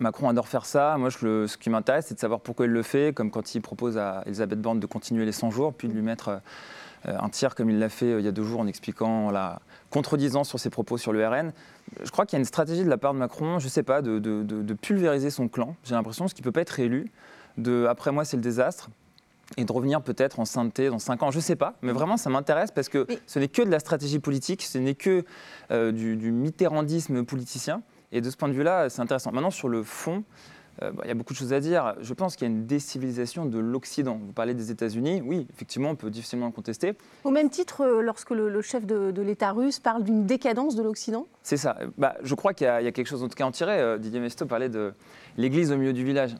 Macron 0.00 0.28
adore 0.28 0.48
faire 0.48 0.66
ça. 0.66 0.96
Moi, 0.98 1.08
je 1.10 1.46
ce 1.46 1.56
qui 1.56 1.70
m'intéresse, 1.70 2.06
c'est 2.08 2.14
de 2.14 2.20
savoir 2.20 2.40
pourquoi 2.40 2.66
il 2.66 2.72
le 2.72 2.82
fait, 2.82 3.14
comme 3.14 3.30
quand 3.30 3.54
il 3.54 3.60
propose 3.60 3.96
à 3.96 4.22
Elisabeth 4.26 4.60
Borne 4.60 4.80
de 4.80 4.86
continuer 4.86 5.24
les 5.24 5.32
100 5.32 5.50
jours, 5.50 5.72
puis 5.72 5.88
de 5.88 5.92
lui 5.92 6.02
mettre 6.02 6.40
un 7.06 7.28
tir 7.28 7.54
comme 7.54 7.70
il 7.70 7.78
l'a 7.78 7.88
fait 7.88 8.18
il 8.18 8.24
y 8.24 8.28
a 8.28 8.32
deux 8.32 8.44
jours 8.44 8.60
en 8.60 8.66
expliquant 8.66 9.30
la 9.30 9.60
contredisant 9.90 10.44
sur 10.44 10.58
ses 10.58 10.70
propos 10.70 10.98
sur 10.98 11.12
le 11.12 11.26
RN. 11.26 11.52
Je 12.02 12.10
crois 12.10 12.26
qu'il 12.26 12.36
y 12.36 12.38
a 12.38 12.40
une 12.40 12.44
stratégie 12.44 12.84
de 12.84 12.88
la 12.88 12.98
part 12.98 13.14
de 13.14 13.18
Macron, 13.18 13.58
je 13.58 13.66
ne 13.66 13.70
sais 13.70 13.82
pas, 13.82 14.02
de, 14.02 14.74
pulvériser 14.74 15.30
son 15.30 15.48
clan. 15.48 15.76
J'ai 15.84 15.94
l'impression 15.94 16.26
qu'il 16.26 16.40
ne 16.40 16.44
peut 16.44 16.52
pas 16.52 16.62
être 16.62 16.70
réélu. 16.70 17.10
De, 17.58 17.86
après 17.88 18.10
moi, 18.10 18.24
c'est 18.24 18.36
le 18.36 18.42
désastre 18.42 18.90
et 19.56 19.64
de 19.64 19.72
revenir 19.72 20.02
peut-être 20.02 20.40
en 20.40 20.44
sainteté 20.44 20.88
dans 20.88 20.98
5 20.98 21.22
ans, 21.22 21.30
je 21.30 21.36
ne 21.36 21.42
sais 21.42 21.54
pas, 21.54 21.74
mais 21.82 21.92
vraiment 21.92 22.16
ça 22.16 22.30
m'intéresse 22.30 22.70
parce 22.70 22.88
que 22.88 23.06
ce 23.26 23.38
n'est 23.38 23.48
que 23.48 23.62
de 23.62 23.70
la 23.70 23.78
stratégie 23.78 24.18
politique, 24.18 24.62
ce 24.62 24.78
n'est 24.78 24.94
que 24.94 25.24
euh, 25.70 25.92
du, 25.92 26.16
du, 26.16 26.32
mitterrandisme 26.32 27.24
politicien, 27.24 27.82
et 28.10 28.20
de 28.20 28.30
ce 28.30 28.36
point 28.36 28.48
de 28.48 28.54
vue-là, 28.54 28.88
c'est 28.88 29.02
intéressant. 29.02 29.32
Maintenant, 29.32 29.50
sur 29.50 29.68
le 29.68 29.82
fond, 29.82 30.24
euh, 30.82 30.90
il 31.04 31.08
y 31.08 31.10
a 31.10 31.14
beaucoup 31.14 31.32
de 31.32 31.38
choses 31.38 31.52
à 31.52 31.60
dire. 31.60 31.94
Je 32.00 32.14
pense 32.14 32.36
qu'il 32.36 32.48
y 32.48 32.50
a 32.50 32.54
une 32.54 32.66
décivilisation 32.66 33.46
de 33.46 33.58
l'Occident. 33.58 34.18
Vous 34.20 34.32
parlez 34.32 34.54
des 34.54 34.70
États-Unis, 34.70 35.22
oui, 35.24 35.46
effectivement, 35.52 35.90
on 35.90 35.96
peut 35.96 36.10
difficilement 36.10 36.46
le 36.46 36.52
contester. 36.52 36.94
Au 37.24 37.30
même 37.30 37.50
titre, 37.50 37.82
euh, 37.82 38.02
lorsque 38.02 38.30
le, 38.30 38.60
chef 38.62 38.86
de, 38.86 39.12
l'État 39.22 39.52
russe 39.52 39.78
parle 39.78 40.02
d'une 40.02 40.26
décadence 40.26 40.74
de 40.74 40.82
l'Occident? 40.82 41.26
C'est 41.42 41.56
ça. 41.56 41.76
Bah, 41.98 42.14
je 42.22 42.34
crois 42.34 42.54
qu'il 42.54 42.66
y, 42.66 42.68
a 42.70 42.92
quelque 42.92 43.06
chose 43.06 43.22
en 43.22 43.28
tout 43.28 43.36
cas 43.36 43.44
en 43.44 43.50
tirer. 43.50 43.78
Euh, 43.78 43.98
Didier 43.98 44.20
Mesto 44.20 44.46
parlait 44.46 44.68
de 44.68 44.92
l'église 45.36 45.72
au 45.72 45.76
milieu 45.76 45.92
du 45.92 46.04
village. 46.04 46.34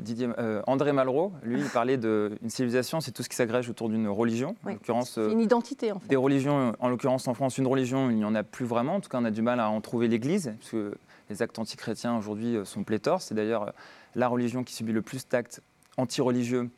Didier, 0.00 0.28
André 0.66 0.92
Malraux, 0.92 1.32
lui, 1.42 1.60
il 1.60 1.68
parlait 1.68 1.96
d'une 1.96 2.36
civilisation, 2.48 3.00
c'est 3.00 3.10
tout 3.10 3.22
ce 3.22 3.28
qui 3.28 3.36
s'agrège 3.36 3.70
autour 3.70 3.88
d'une 3.88 4.06
religion. 4.08 4.54
En 4.66 4.70
l'occurrence, 4.70 5.16
une 5.18 5.40
identité 5.40 5.92
en 5.92 5.98
fait. 5.98 6.08
Des 6.08 6.16
religions, 6.16 6.74
en 6.78 6.88
l'occurrence 6.88 7.26
en 7.26 7.34
France, 7.34 7.56
une 7.56 7.66
religion, 7.66 8.10
il 8.10 8.16
n'y 8.16 8.24
en 8.24 8.34
a 8.34 8.42
plus 8.42 8.66
vraiment. 8.66 8.96
En 8.96 9.00
tout 9.00 9.08
cas, 9.08 9.18
on 9.18 9.24
a 9.24 9.30
du 9.30 9.40
mal 9.40 9.60
à 9.60 9.70
en 9.70 9.80
trouver 9.80 10.08
l'église, 10.08 10.54
parce 10.58 10.70
que 10.70 10.94
les 11.30 11.42
actes 11.42 11.58
antichrétiens 11.58 12.16
aujourd'hui 12.16 12.56
euh, 12.56 12.64
sont 12.64 12.84
pléthores. 12.84 13.22
C'est 13.22 13.34
d'ailleurs 13.34 13.68
euh, 13.68 13.72
la 14.14 14.28
religion 14.28 14.64
qui 14.64 14.74
subit 14.74 14.92
le 14.92 15.02
plus 15.02 15.28
d'actes 15.28 15.62
anti-religieux 15.96 16.70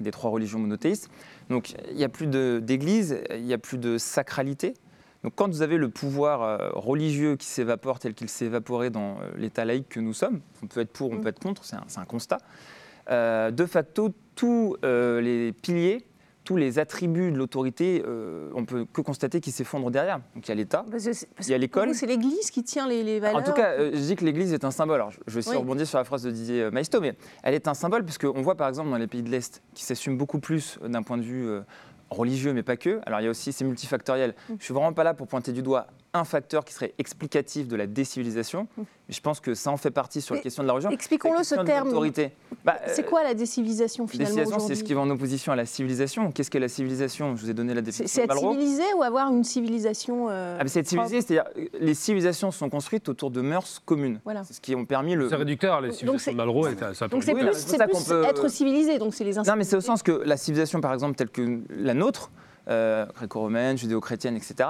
des 0.00 0.10
trois 0.10 0.30
religions 0.30 0.58
monothéistes. 0.58 1.10
Donc 1.50 1.74
il 1.90 1.96
n'y 1.96 2.04
a 2.04 2.08
plus 2.08 2.28
d'église, 2.60 3.20
il 3.34 3.42
n'y 3.42 3.52
a 3.52 3.58
plus 3.58 3.78
de 3.78 3.98
sacralité. 3.98 4.74
Donc 5.24 5.32
quand 5.34 5.48
vous 5.48 5.62
avez 5.62 5.76
le 5.76 5.88
pouvoir 5.88 6.42
euh, 6.42 6.70
religieux 6.74 7.36
qui 7.36 7.46
s'évapore 7.46 7.98
tel 7.98 8.14
qu'il 8.14 8.28
s'est 8.28 8.46
évaporé 8.46 8.90
dans 8.90 9.18
l'état 9.36 9.64
laïque 9.64 9.88
que 9.88 10.00
nous 10.00 10.14
sommes, 10.14 10.40
on 10.62 10.66
peut 10.66 10.80
être 10.80 10.92
pour, 10.92 11.10
on 11.10 11.16
mm. 11.16 11.20
peut 11.20 11.28
être 11.28 11.40
contre, 11.40 11.64
c'est 11.64 11.76
un, 11.76 12.04
constat, 12.04 12.38
de 13.08 13.66
facto 13.66 14.14
tous 14.36 14.76
les 14.82 15.52
piliers 15.52 16.07
tous 16.48 16.56
les 16.56 16.78
attributs 16.78 17.30
de 17.30 17.36
l'autorité, 17.36 18.02
euh, 18.06 18.48
on 18.54 18.64
peut 18.64 18.86
que 18.90 19.02
constater 19.02 19.38
qu'ils 19.38 19.52
s'effondrent 19.52 19.90
derrière. 19.90 20.20
Donc 20.34 20.46
il 20.46 20.48
y 20.48 20.52
a 20.52 20.54
l'État, 20.54 20.86
il 21.42 21.48
y 21.48 21.52
a 21.52 21.58
l'école. 21.58 21.94
C'est 21.94 22.06
l'Église 22.06 22.50
qui 22.50 22.64
tient 22.64 22.88
les, 22.88 23.20
valeurs. 23.20 23.42
En 23.42 23.44
tout 23.44 23.52
cas, 23.52 23.72
euh, 23.72 23.90
je 23.92 23.98
dis 23.98 24.16
que 24.16 24.24
l'Église 24.24 24.54
est 24.54 24.64
un 24.64 24.70
symbole. 24.70 24.94
Alors, 24.94 25.10
je 25.10 25.30
vais 25.30 25.40
aussi 25.40 25.54
rebondir 25.54 25.86
sur 25.86 25.98
la 25.98 26.04
phrase 26.04 26.22
de 26.22 26.30
Didier 26.30 26.62
euh, 26.62 26.70
Maisto, 26.70 27.02
mais 27.02 27.16
elle 27.42 27.52
est 27.52 27.68
un 27.68 27.74
symbole 27.74 28.02
puisqu'on 28.02 28.40
voit 28.40 28.54
par 28.54 28.66
exemple 28.66 28.88
dans 28.88 28.96
les 28.96 29.06
pays 29.06 29.22
de 29.22 29.28
l'Est 29.28 29.60
qui 29.74 29.84
s'assument 29.84 30.16
beaucoup 30.16 30.38
plus 30.38 30.78
d'un 30.82 31.02
point 31.02 31.18
de 31.18 31.22
vue 31.22 31.50
religieux, 32.08 32.54
mais 32.54 32.62
pas 32.62 32.78
que. 32.78 33.02
Alors 33.04 33.20
il 33.20 33.24
y 33.24 33.26
a 33.26 33.30
aussi, 33.30 33.52
c'est 33.52 33.66
multifactoriel. 33.66 34.30
Mm. 34.30 34.34
Je 34.48 34.52
ne 34.54 34.58
suis 34.60 34.72
vraiment 34.72 34.94
pas 34.94 35.04
là 35.04 35.12
pour 35.12 35.26
pointer 35.26 35.52
du 35.52 35.60
doigt 35.60 35.88
un 36.14 36.24
facteur 36.24 36.64
qui 36.64 36.72
serait 36.72 36.94
explicatif 36.98 37.68
de 37.68 37.76
la 37.76 37.86
décivilisation. 37.86 38.68
Mm. 38.76 38.82
Mais 39.08 39.14
je 39.14 39.20
pense 39.20 39.40
que 39.40 39.54
ça 39.54 39.70
en 39.70 39.76
fait 39.76 39.90
partie 39.90 40.20
sur 40.20 40.34
la 40.34 40.40
question 40.40 40.62
de 40.62 40.68
la 40.68 40.74
religion. 40.74 40.90
Expliquons-le 40.90 41.42
ce 41.42 41.54
terme. 41.64 41.90
Bah, 42.64 42.76
c'est 42.88 43.06
quoi 43.06 43.22
la 43.22 43.34
décivilisation 43.34 44.06
finalement 44.06 44.34
Décivilisation, 44.34 44.66
c'est 44.66 44.74
ce 44.74 44.84
qui 44.84 44.92
va 44.94 45.00
en 45.00 45.10
opposition 45.10 45.52
à 45.52 45.56
la 45.56 45.64
civilisation. 45.64 46.30
Qu'est-ce 46.30 46.50
qu'est 46.50 46.60
la 46.60 46.68
civilisation? 46.68 47.34
Je 47.36 47.42
vous 47.42 47.50
ai 47.50 47.54
donné 47.54 47.72
la 47.74 47.80
définition. 47.80 48.14
C'est 48.14 48.24
être 48.24 48.38
civilisé 48.38 48.82
ou 48.96 49.02
avoir 49.02 49.32
une 49.32 49.44
civilisation 49.44 50.28
euh, 50.28 50.58
ah, 50.60 50.64
C'est 50.66 50.80
être 50.80 50.88
civilisé, 50.88 51.22
c'est-à-dire 51.22 51.50
les 51.80 51.94
civilisations 51.94 52.50
sont 52.50 52.68
construites 52.68 53.08
autour 53.08 53.30
de 53.30 53.40
mœurs 53.40 53.80
communes. 53.84 54.20
Voilà. 54.24 54.44
C'est 54.44 54.54
ce 54.54 54.60
qui 54.60 54.74
ont 54.74 54.84
permis 54.84 55.14
le. 55.14 55.28
C'est 55.28 55.36
réducteur, 55.36 55.80
les 55.80 55.92
civilisations 55.92 56.32
de 56.32 56.36
Malraux. 56.36 56.68
Donc 56.68 57.22
c'est 57.22 57.34
plus, 57.34 58.04
peut... 58.08 58.24
être 58.24 58.48
civilisé, 58.48 58.98
donc 58.98 59.14
c'est 59.14 59.24
les 59.24 59.34
Non, 59.34 59.56
mais 59.56 59.64
c'est 59.64 59.76
au 59.76 59.80
sens 59.80 60.02
que 60.02 60.12
la 60.12 60.36
civilisation, 60.36 60.80
par 60.80 60.92
exemple, 60.92 61.16
telle 61.16 61.30
que 61.30 61.60
la 61.70 61.94
nôtre, 61.94 62.30
euh, 62.30 62.38
gréco-romaine, 63.14 63.78
judéo-chrétienne, 63.78 64.36
etc., 64.36 64.68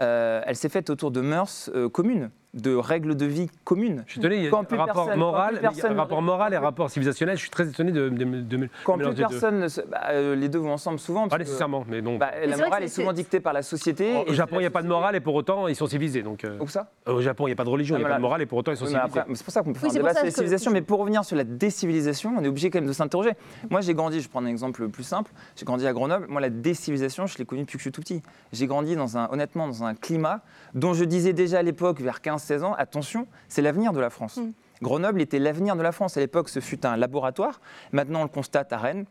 euh, 0.00 0.42
elle 0.44 0.56
s'est 0.56 0.68
faite 0.68 0.90
autour 0.90 1.10
de 1.10 1.20
mœurs 1.20 1.70
euh, 1.74 1.88
communes 1.88 2.30
de 2.60 2.74
règles 2.74 3.16
de 3.16 3.26
vie 3.26 3.50
communes. 3.64 4.04
Je 4.06 4.12
suis 4.12 4.20
étonné, 4.20 4.36
il 4.36 4.44
y 4.44 4.48
a 4.48 4.50
un 4.50 4.76
rapport 4.76 5.16
moral, 5.16 5.60
rapport 5.96 6.22
moral 6.22 6.54
et 6.54 6.56
rapport 6.56 6.90
civilisationnel. 6.90 7.36
Je 7.36 7.42
suis 7.42 7.50
très 7.50 7.68
étonné 7.68 7.92
de, 7.92 8.08
de, 8.08 8.68
quand 8.84 8.98
plus 8.98 9.14
personne, 9.14 9.66
bah, 9.90 10.00
euh, 10.10 10.34
les 10.34 10.48
deux 10.48 10.58
vont 10.58 10.72
ensemble 10.72 10.98
souvent. 10.98 11.28
Pas 11.28 11.38
nécessairement, 11.38 11.84
mais 11.88 12.00
bon. 12.00 12.18
Bah, 12.18 12.30
la 12.44 12.56
morale 12.56 12.84
est, 12.84 12.88
souvent 12.88 13.12
dictée 13.12 13.40
par 13.40 13.52
la 13.52 13.62
société. 13.62 14.24
Au 14.26 14.32
Japon, 14.32 14.56
il 14.56 14.60
n'y 14.60 14.66
a 14.66 14.70
pas 14.70 14.82
de 14.82 14.88
morale 14.88 15.16
et 15.16 15.20
pour 15.20 15.34
autant 15.34 15.68
ils 15.68 15.76
sont 15.76 15.86
civilisés. 15.86 16.22
Donc. 16.22 16.46
Où 16.60 16.68
ça? 16.68 16.90
Au 17.06 17.20
Japon, 17.20 17.46
il 17.46 17.50
n'y 17.50 17.54
a 17.54 17.56
pas 17.56 17.64
de 17.64 17.70
religion, 17.70 17.96
il 17.96 18.00
n'y 18.00 18.04
a 18.04 18.08
pas 18.08 18.16
de 18.16 18.20
morale 18.20 18.42
et 18.42 18.46
pour 18.46 18.58
autant 18.58 18.72
ils 18.72 18.76
sont 18.76 18.86
civilisés. 18.86 19.20
C'est 19.34 19.44
pour 19.44 19.52
ça 19.52 19.62
qu'on 19.62 19.72
peut 19.72 19.80
faire 19.80 19.90
un 19.90 19.94
débat 19.94 20.14
sur 20.14 20.24
la 20.24 20.30
civilisation. 20.30 20.70
Mais 20.70 20.82
pour 20.82 21.00
revenir 21.00 21.24
sur 21.24 21.36
la 21.36 21.44
décivilisation, 21.44 22.34
on 22.38 22.44
est 22.44 22.48
obligé 22.48 22.70
quand 22.70 22.78
même 22.78 22.88
de 22.88 22.92
s'interroger. 22.92 23.32
Moi, 23.70 23.80
j'ai 23.80 23.94
grandi. 23.94 24.20
Je 24.20 24.28
prends 24.28 24.42
un 24.42 24.46
exemple 24.46 24.88
plus 24.88 25.04
simple. 25.04 25.30
J'ai 25.56 25.64
grandi 25.64 25.86
à 25.86 25.92
Grenoble. 25.92 26.26
Moi, 26.28 26.40
la 26.40 26.50
décivilisation, 26.50 27.26
je 27.26 27.38
l'ai 27.38 27.44
connue 27.44 27.62
depuis 27.62 27.78
que 27.78 27.78
je 27.78 27.84
suis 27.84 27.92
tout 27.92 28.00
petit. 28.00 28.22
J'ai 28.52 28.66
grandi 28.66 28.96
dans 28.96 29.16
un, 29.16 29.28
honnêtement, 29.30 29.66
dans 29.66 29.84
un 29.84 29.94
climat 29.94 30.40
dont 30.74 30.94
je 30.94 31.04
disais 31.04 31.32
déjà 31.32 31.58
à 31.58 31.62
l'époque, 31.62 32.00
vers 32.00 32.20
15-16 32.48 32.64
ans, 32.64 32.74
attention, 32.74 33.26
c'est 33.48 33.62
l'avenir 33.62 33.92
de 33.92 34.00
la 34.00 34.10
France. 34.10 34.36
Mm. 34.36 34.52
Grenoble 34.82 35.20
était 35.20 35.38
l'avenir 35.38 35.76
de 35.76 35.82
la 35.82 35.92
France. 35.92 36.16
À 36.16 36.20
l'époque, 36.20 36.48
ce 36.48 36.60
fut 36.60 36.86
un 36.86 36.96
laboratoire. 36.96 37.60
Maintenant, 37.92 38.20
on 38.20 38.24
le 38.24 38.28
constate 38.28 38.72
à 38.72 38.78
Rennes, 38.78 39.06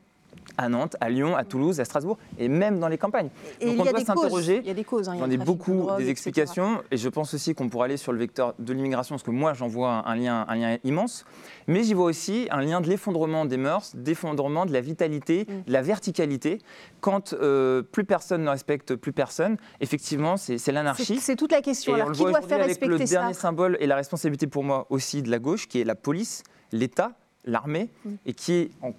à 0.58 0.70
Nantes, 0.70 0.96
à 1.02 1.10
Lyon, 1.10 1.36
à 1.36 1.44
Toulouse, 1.44 1.80
à 1.80 1.86
Strasbourg, 1.86 2.18
et 2.38 2.48
même 2.48 2.80
dans 2.80 2.88
les 2.88 2.98
campagnes. 2.98 3.30
Et 3.62 3.76
Donc 3.76 3.86
on 3.88 3.90
doit 3.90 4.00
s'interroger. 4.02 4.60
Il 4.64 4.68
y 4.68 4.72
a 4.72 4.74
des 4.74 4.84
causes. 4.84 5.10
Hein, 5.10 5.16
il 5.30 5.38
beaucoup 5.38 5.88
des 5.98 6.10
explications, 6.10 6.82
et 6.92 6.98
je 6.98 7.10
pense 7.10 7.34
aussi 7.34 7.54
qu'on 7.54 7.70
pourrait 7.70 7.86
aller 7.86 7.98
sur 7.98 8.12
le 8.12 8.20
vecteur 8.20 8.54
de 8.60 8.74
l'immigration, 8.74 9.16
parce 9.16 9.24
que 9.24 9.32
moi 9.32 9.54
j'en 9.54 9.68
vois 9.68 10.08
un 10.08 10.16
lien, 10.16 10.46
un 10.48 10.56
lien 10.56 10.78
immense. 10.84 11.26
Mais 11.68 11.84
j'y 11.84 11.94
vois 11.94 12.06
aussi 12.06 12.48
un 12.52 12.62
lien 12.62 12.82
de 12.82 12.88
l'effondrement 12.88 13.46
des 13.46 13.58
mœurs, 13.58 13.96
d'effondrement 13.96 14.66
de 14.66 14.74
la 14.74 14.82
vitalité, 14.82 15.46
mm. 15.48 15.64
de 15.68 15.74
la 15.74 15.82
verticalité. 15.82 16.60
Quand 17.02 17.34
euh, 17.34 17.82
plus 17.82 18.06
personne 18.06 18.44
ne 18.44 18.50
respecte 18.50 18.96
plus 18.96 19.14
personne, 19.14 19.58
effectivement, 19.82 20.38
c'est 20.38 20.72
l'anarchie. 20.72 21.20
C'est 21.20 21.36
toute 21.36 21.52
la 21.52 21.62
question. 21.62 21.94
Alors, 21.94 22.12
qui 22.12 22.20
doit 22.20 22.42
faire 22.42 22.60
respecter 22.60 22.86
avec 22.86 23.00
le 23.00 23.06
dernier 23.06 23.34
symbole 23.34 23.78
et 23.80 23.88
la 23.88 23.96
responsabilité 23.96 24.48
pour 24.48 24.64
moi 24.64 24.88
aussi 24.90 25.22
de 25.22 25.30
la 25.30 25.40
gauche, 25.40 25.68
qui 25.68 25.82
est 25.82 25.84
la 25.84 25.96
police, 25.96 26.44
l'État, 26.72 27.14
l'armée, 27.46 27.90
mm. 28.06 28.12
et 28.26 28.34
qui 28.34 28.54
est 28.54 28.72
en 28.82 28.94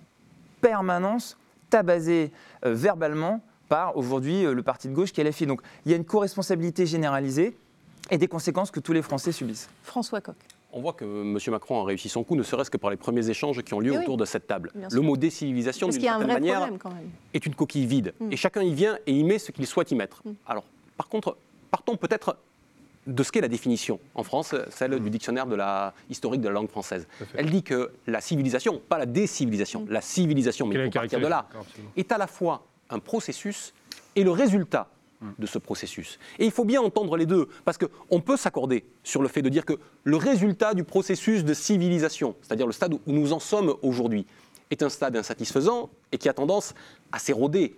permanence 0.61 1.37
tabassé 1.71 2.33
euh, 2.65 2.75
verbalement 2.75 3.41
par 3.69 3.97
aujourd'hui 3.97 4.45
euh, 4.45 4.55
le 4.55 4.63
parti 4.63 4.89
de 4.89 4.95
gauche 4.95 5.13
qui 5.13 5.21
est 5.21 5.25
LFI. 5.25 5.47
Donc 5.47 5.61
il 5.85 5.91
y 5.91 5.95
a 5.95 5.97
une 5.97 6.05
co-responsabilité 6.05 6.87
généralisée 6.87 7.57
et 8.11 8.19
des 8.19 8.29
conséquences 8.29 8.71
que 8.71 8.81
tous 8.81 8.93
les 8.93 9.03
Français 9.03 9.33
subissent. 9.33 9.69
François 9.83 10.21
Coq. 10.21 10.37
On 10.73 10.81
voit 10.81 10.93
que 10.93 11.05
M. 11.05 11.39
Macron 11.49 11.81
a 11.81 11.85
réussi 11.85 12.11
son 12.11 12.25
coup, 12.25 12.37
ne 12.37 12.43
serait-ce 12.43 12.71
que 12.71 12.77
par 12.77 12.91
les 12.91 12.99
premiers 12.99 13.31
échanges 13.31 13.63
qui 13.63 13.73
ont 13.73 13.81
lieu 13.81 13.99
autour 13.99 14.19
de 14.19 14.27
cette 14.27 14.47
table. 14.47 14.71
le 14.75 15.01
mot 15.01 15.17
décivilisation, 15.17 15.89
d'une 15.89 16.01
certaine 16.01 16.27
manière, 16.27 16.69
est 17.33 17.47
une 17.47 17.55
coquille 17.55 17.87
vide. 17.87 18.13
Mm. 18.21 18.33
Et 18.33 18.37
chacun 18.37 18.63
y 18.63 18.75
vient 18.75 18.99
et 19.07 19.13
y 19.13 19.25
met 19.25 19.39
ce 19.39 19.51
qu'il 19.51 19.67
souhaite 19.67 19.91
y 19.91 19.95
mettre. 19.95 20.21
Mm. 20.27 20.33
Alors, 20.47 20.65
par 20.99 21.09
contre, 21.09 21.39
partons 21.71 21.97
peut-être 21.97 22.37
de 23.09 23.23
ce 23.23 23.33
qu'est 23.33 23.41
la 23.41 23.49
définition. 23.49 23.99
En 24.15 24.23
France, 24.23 24.55
celle 24.71 25.01
du 25.01 25.11
dictionnaire 25.11 25.47
de 25.47 25.57
la 25.57 25.95
historique 26.11 26.43
de 26.43 26.49
la 26.49 26.55
langue 26.55 26.69
française. 26.69 27.09
Elle 27.35 27.51
dit 27.51 27.63
que 27.63 27.91
la 28.07 28.21
civilisation, 28.21 28.81
pas 28.89 28.99
la 28.99 29.07
décivilisation, 29.07 29.87
la 29.89 30.03
civilisation, 30.03 30.67
mais 30.67 30.87
à 30.87 30.91
partir 30.91 31.21
de 31.21 31.27
là, 31.27 31.49
est 31.97 32.13
à 32.13 32.19
la 32.19 32.27
fois 32.27 32.67
un 32.91 32.99
processus 32.99 33.73
et 34.15 34.23
le 34.23 34.31
résultat 34.31 34.89
de 35.39 35.47
ce 35.47 35.59
processus. 35.59 36.19
Et 36.39 36.45
il 36.45 36.53
faut 36.53 36.65
bien 36.65 36.81
entendre 36.81 37.17
les 37.17 37.27
deux, 37.27 37.49
parce 37.65 37.79
qu'on 37.79 38.21
peut 38.21 38.37
s'accorder 38.37 38.85
sur 39.03 39.21
le 39.21 39.29
fait 39.29 39.43
de 39.43 39.49
dire 39.49 39.65
que 39.65 39.73
le 40.05 40.17
résultat 40.17 40.75
du 40.75 40.85
processus 40.85 41.45
de 41.45 41.55
civilisation, 41.55 42.37
c'est-à-dire 42.43 42.67
le 42.67 42.73
stade 42.73 42.95
où 42.95 43.01
nous 43.07 43.33
en 43.33 43.41
sommes 43.41 43.75
aujourd'hui, 43.83 44.27
est 44.71 44.83
un 44.83 44.89
stade 44.89 45.17
insatisfaisant 45.17 45.89
et 46.13 46.19
qui 46.19 46.29
a 46.29 46.35
tendance 46.35 46.75
à 47.11 47.19
s'éroder, 47.19 47.75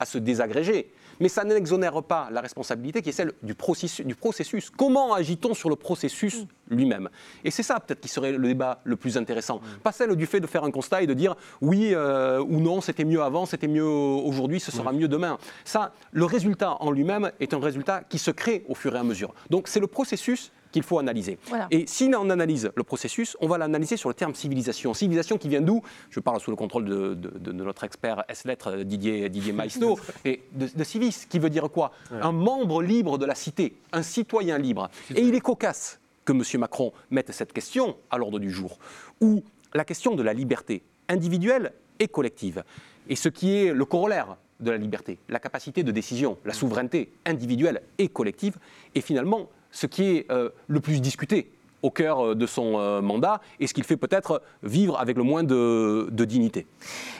à 0.00 0.06
se 0.06 0.18
désagréger 0.18 0.90
mais 1.20 1.28
ça 1.28 1.44
n'exonère 1.44 2.02
pas 2.02 2.28
la 2.32 2.40
responsabilité 2.40 3.02
qui 3.02 3.10
est 3.10 3.12
celle 3.12 3.32
du 3.42 3.54
processus. 3.54 4.70
Comment 4.70 5.14
agit-on 5.14 5.54
sur 5.54 5.68
le 5.68 5.76
processus 5.76 6.46
lui-même? 6.68 7.08
Et 7.44 7.50
c'est 7.50 7.62
ça 7.62 7.78
peut-être 7.78 8.00
qui 8.00 8.08
serait 8.08 8.32
le 8.32 8.48
débat 8.48 8.80
le 8.84 8.96
plus 8.96 9.16
intéressant. 9.16 9.56
Mm. 9.56 9.80
Pas 9.82 9.92
celle 9.92 10.16
du 10.16 10.26
fait 10.26 10.40
de 10.40 10.46
faire 10.46 10.64
un 10.64 10.70
constat 10.70 11.02
et 11.02 11.06
de 11.06 11.14
dire 11.14 11.36
oui 11.60 11.90
euh, 11.92 12.40
ou 12.40 12.60
non, 12.60 12.80
c'était 12.80 13.04
mieux 13.04 13.22
avant, 13.22 13.46
c'était 13.46 13.68
mieux 13.68 13.84
aujourd'hui, 13.84 14.60
ce 14.60 14.72
sera 14.72 14.92
mieux 14.92 15.08
demain. 15.08 15.38
Ça, 15.64 15.92
le 16.12 16.24
résultat 16.24 16.76
en 16.80 16.90
lui-même 16.90 17.30
est 17.40 17.54
un 17.54 17.60
résultat 17.60 18.02
qui 18.08 18.18
se 18.18 18.30
crée 18.30 18.64
au 18.68 18.74
fur 18.74 18.94
et 18.96 18.98
à 18.98 19.04
mesure. 19.04 19.34
Donc 19.50 19.68
c'est 19.68 19.80
le 19.80 19.86
processus 19.86 20.52
qu'il 20.72 20.82
faut 20.82 20.98
analyser. 20.98 21.38
Et 21.70 21.86
si 21.86 22.10
on 22.16 22.30
analyse 22.30 22.70
le 22.74 22.82
processus, 22.82 23.36
on 23.40 23.48
va 23.48 23.58
l'analyser 23.58 23.96
sur 23.96 24.08
le 24.08 24.14
terme 24.14 24.34
civilisation. 24.34 24.94
Civilisation 24.94 25.38
qui 25.38 25.48
vient 25.48 25.60
d'où? 25.60 25.82
Je 26.10 26.20
parle 26.20 26.40
sous 26.40 26.50
le 26.50 26.56
contrôle 26.56 26.84
de, 26.84 27.52
notre 27.52 27.84
expert 27.84 28.24
S-lettres 28.28 28.78
Didier, 28.78 29.28
Didier 29.28 29.52
Maisno, 29.52 29.98
et 30.24 30.42
de, 30.52 30.84
civis, 30.84 31.26
qui 31.28 31.38
veut 31.38 31.50
dire 31.50 31.68
quoi? 31.70 31.92
Un 32.10 32.32
membre 32.32 32.82
libre 32.82 33.18
de 33.18 33.26
la 33.26 33.34
cité, 33.34 33.76
un 33.92 34.02
citoyen 34.02 34.58
libre. 34.58 34.90
Et 35.14 35.22
il 35.22 35.34
est 35.34 35.40
cocasse 35.40 36.00
que 36.24 36.32
M. 36.32 36.42
Macron 36.60 36.92
mette 37.10 37.32
cette 37.32 37.52
question 37.52 37.96
à 38.10 38.18
l'ordre 38.18 38.38
du 38.38 38.50
jour, 38.50 38.78
où 39.20 39.42
la 39.74 39.84
question 39.84 40.14
de 40.14 40.22
la 40.22 40.32
liberté 40.32 40.82
individuelle 41.08 41.72
et 41.98 42.08
collective, 42.08 42.62
et 43.08 43.16
ce 43.16 43.28
qui 43.28 43.56
est 43.56 43.72
le 43.72 43.84
corollaire 43.84 44.36
de 44.60 44.70
la 44.70 44.76
liberté, 44.76 45.18
la 45.28 45.38
capacité 45.38 45.82
de 45.82 45.90
décision, 45.90 46.38
la 46.44 46.52
souveraineté 46.52 47.12
individuelle 47.24 47.82
et 47.98 48.08
collective, 48.08 48.56
est 48.94 49.00
finalement 49.00 49.48
ce 49.70 49.86
qui 49.86 50.16
est 50.16 50.30
euh, 50.30 50.50
le 50.68 50.80
plus 50.80 51.00
discuté 51.00 51.50
au 51.82 51.90
cœur 51.90 52.36
de 52.36 52.46
son 52.46 53.00
mandat 53.00 53.40
et 53.58 53.66
ce 53.66 53.72
qu'il 53.72 53.84
fait 53.84 53.96
peut-être 53.96 54.42
vivre 54.62 55.00
avec 55.00 55.16
le 55.16 55.22
moins 55.22 55.42
de, 55.42 56.10
dignité. 56.10 56.66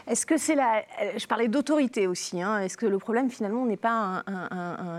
Est-ce 0.07 0.26
que 0.26 0.37
c'est 0.37 0.54
la... 0.54 0.83
Je 1.16 1.26
parlais 1.26 1.49
d'autorité 1.49 2.07
aussi. 2.07 2.42
Hein. 2.42 2.59
Est-ce 2.59 2.76
que 2.76 2.85
le 2.85 2.99
problème 2.99 3.30
finalement 3.30 3.64
n'est 3.64 3.78
pas 3.78 4.23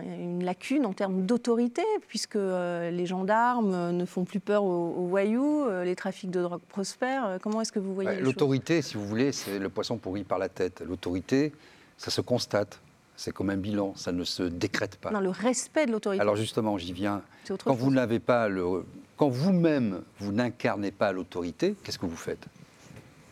une 0.01 0.43
lacune 0.43 0.83
en 0.87 0.93
termes 0.93 1.27
d'autorité, 1.27 1.83
puisque 2.07 2.39
les 2.39 3.05
gendarmes 3.05 3.91
ne 3.91 4.05
font 4.05 4.25
plus 4.25 4.39
peur 4.39 4.63
aux, 4.63 5.05
voyous, 5.05 5.67
les 5.83 5.95
trafics 5.95 6.31
de 6.31 6.41
drogue 6.41 6.61
prospèrent 6.67 7.37
Comment 7.43 7.61
est-ce 7.61 7.71
que 7.71 7.77
vous 7.77 7.93
voyez 7.93 8.19
L'autorité, 8.19 8.81
si 8.81 8.97
vous 8.97 9.05
voulez, 9.05 9.31
c'est 9.31 9.59
le 9.59 9.69
poisson 9.69 9.99
pourri 9.99 10.23
par 10.23 10.39
la 10.39 10.49
tête. 10.49 10.81
L'autorité, 10.83 11.51
ça 12.01 12.09
se 12.09 12.21
constate. 12.21 12.81
C'est 13.21 13.31
comme 13.31 13.51
un 13.51 13.57
bilan, 13.57 13.93
ça 13.95 14.11
ne 14.11 14.23
se 14.23 14.41
décrète 14.41 14.95
pas. 14.95 15.11
Non, 15.11 15.19
le 15.19 15.29
respect 15.29 15.85
de 15.85 15.91
l'autorité. 15.91 16.19
Alors 16.19 16.35
justement, 16.35 16.79
j'y 16.79 16.91
viens. 16.91 17.21
Quand 17.63 17.75
vous 17.75 17.91
n'avez 17.91 18.17
pas 18.17 18.49
le, 18.49 18.83
quand 19.15 19.29
vous-même 19.29 20.01
vous, 20.17 20.31
n'incarnez 20.31 20.89
pas 20.89 21.11
l'autorité, 21.11 21.75
qu'est-ce 21.83 21.99
que 21.99 22.07
vous 22.07 22.17
faites? 22.17 22.43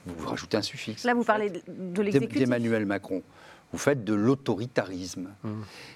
Vous 0.06 0.28
rajoutez 0.28 0.58
un 0.58 0.62
suffixe. 0.62 1.06
Là, 1.06 1.16
vous 1.16 1.24
parlez 1.24 1.64
de 1.68 2.02
l'exécutif. 2.04 2.38
D'Emmanuel 2.38 2.86
Macron. 2.86 3.24
Vous 3.72 3.80
faites 3.80 4.04
de 4.04 4.14
l'autoritarisme. 4.14 5.30
Mmh. 5.44 5.50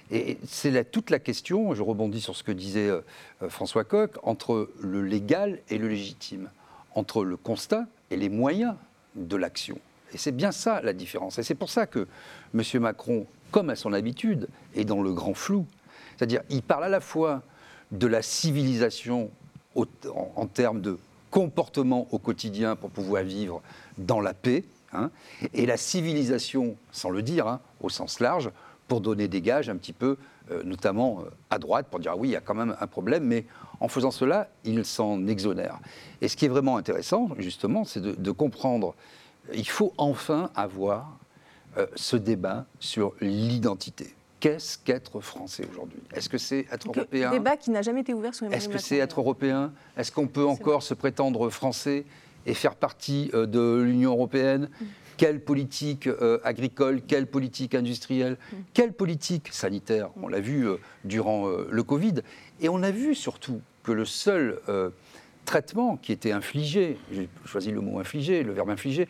Et 0.10 0.40
c'est 0.48 0.92
toute 0.92 1.12
la 1.12 1.20
question, 1.20 1.76
je 1.76 1.84
rebondis 1.84 2.22
sur 2.22 2.36
ce 2.36 2.42
que 2.42 2.52
disait 2.52 2.90
euh, 2.90 3.02
François 3.48 3.84
Coq, 3.84 4.18
entre 4.24 4.72
le 4.82 5.04
légal 5.04 5.60
et 5.70 5.78
le 5.78 5.88
légitime, 5.88 6.50
entre 6.96 7.24
le 7.24 7.38
constat 7.38 7.86
et 8.10 8.18
les 8.18 8.30
moyens 8.30 8.74
de 9.14 9.36
l'action. 9.36 9.78
Et 10.14 10.18
c'est 10.18 10.32
bien 10.32 10.52
ça 10.52 10.82
la 10.82 10.94
différence. 10.94 11.38
Et 11.38 11.44
c'est 11.44 11.54
pour 11.54 11.70
ça 11.70 11.86
que 11.86 12.08
M. 12.56 12.82
Macron, 12.82 13.28
comme 13.54 13.70
à 13.70 13.76
son 13.76 13.94
habitude, 13.94 14.50
est 14.76 14.84
dans 14.84 15.02
le 15.02 15.14
grand 15.14 15.36
flou. 15.36 15.66
C'est-à-dire, 16.18 16.42
il 16.50 16.64
parle 16.64 16.86
à 16.86 16.90
la 16.90 17.00
fois 17.00 17.44
de 17.92 18.08
la 18.08 18.22
civilisation 18.22 19.30
en, 19.76 20.48
termes 20.48 20.82
de 20.82 20.98
comportement 21.32 22.08
au 22.12 22.18
quotidien 22.18 22.76
pour 22.76 22.90
pouvoir 22.90 23.24
vivre 23.24 23.62
dans 23.98 24.20
la 24.20 24.34
paix, 24.34 24.64
hein, 24.92 25.12
et 25.54 25.66
la 25.66 25.78
civilisation, 25.78 26.76
sans 26.92 27.12
le 27.12 27.22
dire, 27.22 27.48
hein, 27.48 27.60
au 27.80 27.90
sens 27.90 28.20
large, 28.20 28.50
pour 28.88 29.02
donner 29.02 29.28
des 29.28 29.42
gages 29.42 29.70
un 29.70 29.78
petit 29.78 29.94
peu, 29.94 30.18
euh, 30.52 30.64
notamment 30.64 31.22
euh, 31.22 31.30
à 31.52 31.60
droite, 31.60 31.88
pour 31.90 32.00
dire 32.00 32.14
ah 32.14 32.18
oui, 32.18 32.30
il 32.30 32.32
y 32.32 32.36
a 32.36 32.42
quand 32.42 32.56
même 32.56 32.76
un 32.80 32.88
problème, 32.88 33.24
mais 33.24 33.46
en 33.80 33.88
faisant 33.88 34.12
cela, 34.12 34.50
il 34.66 34.84
s'en 34.84 35.28
exonère. 35.28 35.80
Et 36.22 36.28
ce 36.28 36.36
qui 36.36 36.46
est 36.46 36.50
vraiment 36.50 36.78
intéressant, 36.78 37.30
justement, 37.38 37.86
c'est 37.86 38.02
de 38.02 38.32
comprendre 38.32 38.96
il 39.54 39.68
faut 39.68 39.94
enfin 39.98 40.50
avoir 40.56 41.18
euh, 41.78 41.88
ce 41.96 42.16
débat 42.16 42.66
sur 42.80 43.14
l'identité. 43.22 44.14
Qu'est-ce 44.40 44.78
qu'être 44.78 45.22
français 45.22 45.66
aujourd'hui? 45.72 46.00
Est-ce 46.14 46.30
que 46.30 46.38
c'est 46.38 46.66
être 46.72 46.88
européen? 46.88 47.30
Un 47.30 47.34
débat 47.34 47.58
qui 47.58 47.72
n'a 47.72 47.82
jamais 47.82 48.02
été 48.02 48.14
ouvert 48.14 48.36
sur 48.36 48.52
Est-ce 48.52 48.70
que 48.70 48.78
c'est 48.78 48.98
être 48.98 49.20
européen? 49.20 49.72
Est-ce 49.98 50.12
qu'on 50.12 50.28
peut 50.28 50.46
encore 50.46 50.84
se 50.84 50.94
prétendre 50.94 51.50
français 51.50 52.06
et 52.46 52.54
faire 52.54 52.76
partie 52.76 53.32
euh, 53.34 53.46
de 53.46 53.82
l'Union 53.82 54.12
européenne? 54.12 54.70
Mm. 54.70 54.86
Quelle 55.18 55.40
politique 55.40 56.08
euh, 56.08 56.40
agricole 56.44 57.02
Quelle 57.02 57.28
politique 57.28 57.74
industrielle 57.74 58.38
mm. 58.52 58.56
Quelle 58.74 58.94
politique 58.94 59.50
sanitaire? 59.52 60.10
On 60.22 60.28
l'a 60.28 60.42
vu 60.42 60.68
durant 61.06 61.48
le 61.48 61.84
Covid. 61.84 62.16
Et 62.60 62.70
on 62.70 62.84
a 62.84 62.92
vu 62.92 63.16
surtout 63.16 63.62
que 63.84 63.92
le 63.92 64.06
seul 64.06 64.60
traitement 65.46 65.98
qui 65.98 66.12
était 66.12 66.32
infligé, 66.32 66.98
j'ai 67.12 67.30
choisi 67.46 67.72
le 67.72 67.82
mot 67.82 68.00
infligé, 68.00 68.44
le 68.44 68.54
verbe 68.54 68.70
infligé, 68.70 69.08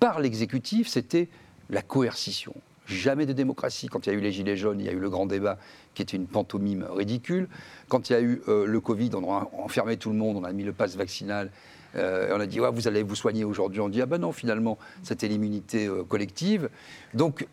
par 0.00 0.20
l'exécutif, 0.20 0.88
c'était 0.88 1.28
la 1.70 1.82
coercition. 1.82 2.54
Jamais 2.86 3.24
de 3.24 3.32
démocratie. 3.32 3.88
Quand 3.88 4.06
il 4.06 4.12
y 4.12 4.14
a 4.14 4.18
eu 4.18 4.20
les 4.20 4.32
Gilets 4.32 4.56
jaunes, 4.56 4.78
il 4.80 4.86
y 4.86 4.88
a 4.88 4.92
eu 4.92 4.98
le 4.98 5.08
grand 5.08 5.26
débat 5.26 5.58
qui 5.94 6.02
était 6.02 6.16
une 6.16 6.26
pantomime 6.26 6.86
ridicule. 6.90 7.48
Quand 7.88 8.10
il 8.10 8.12
y 8.12 8.16
a 8.16 8.20
eu 8.20 8.42
euh, 8.48 8.66
le 8.66 8.80
Covid, 8.80 9.10
on 9.14 9.32
a 9.32 9.50
enfermé 9.58 9.96
tout 9.96 10.10
le 10.10 10.16
monde, 10.16 10.36
on 10.36 10.44
a 10.44 10.52
mis 10.52 10.64
le 10.64 10.72
pass 10.72 10.96
vaccinal. 10.96 11.50
Euh, 11.96 12.34
on 12.36 12.40
a 12.40 12.46
dit, 12.46 12.58
vous 12.58 12.88
allez 12.88 13.02
vous 13.02 13.14
soigner 13.14 13.44
aujourd'hui. 13.44 13.80
On 13.80 13.88
dit, 13.88 14.02
ah 14.02 14.06
ben 14.06 14.18
non, 14.18 14.32
finalement, 14.32 14.78
c'était 15.02 15.28
l'immunité 15.28 15.86
euh, 15.86 16.02
collective. 16.02 16.68
Donc, 17.14 17.46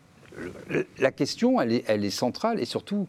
la 0.98 1.12
question, 1.12 1.60
elle 1.60 1.72
est, 1.72 2.10
centrale 2.10 2.58
et 2.60 2.64
surtout, 2.64 3.06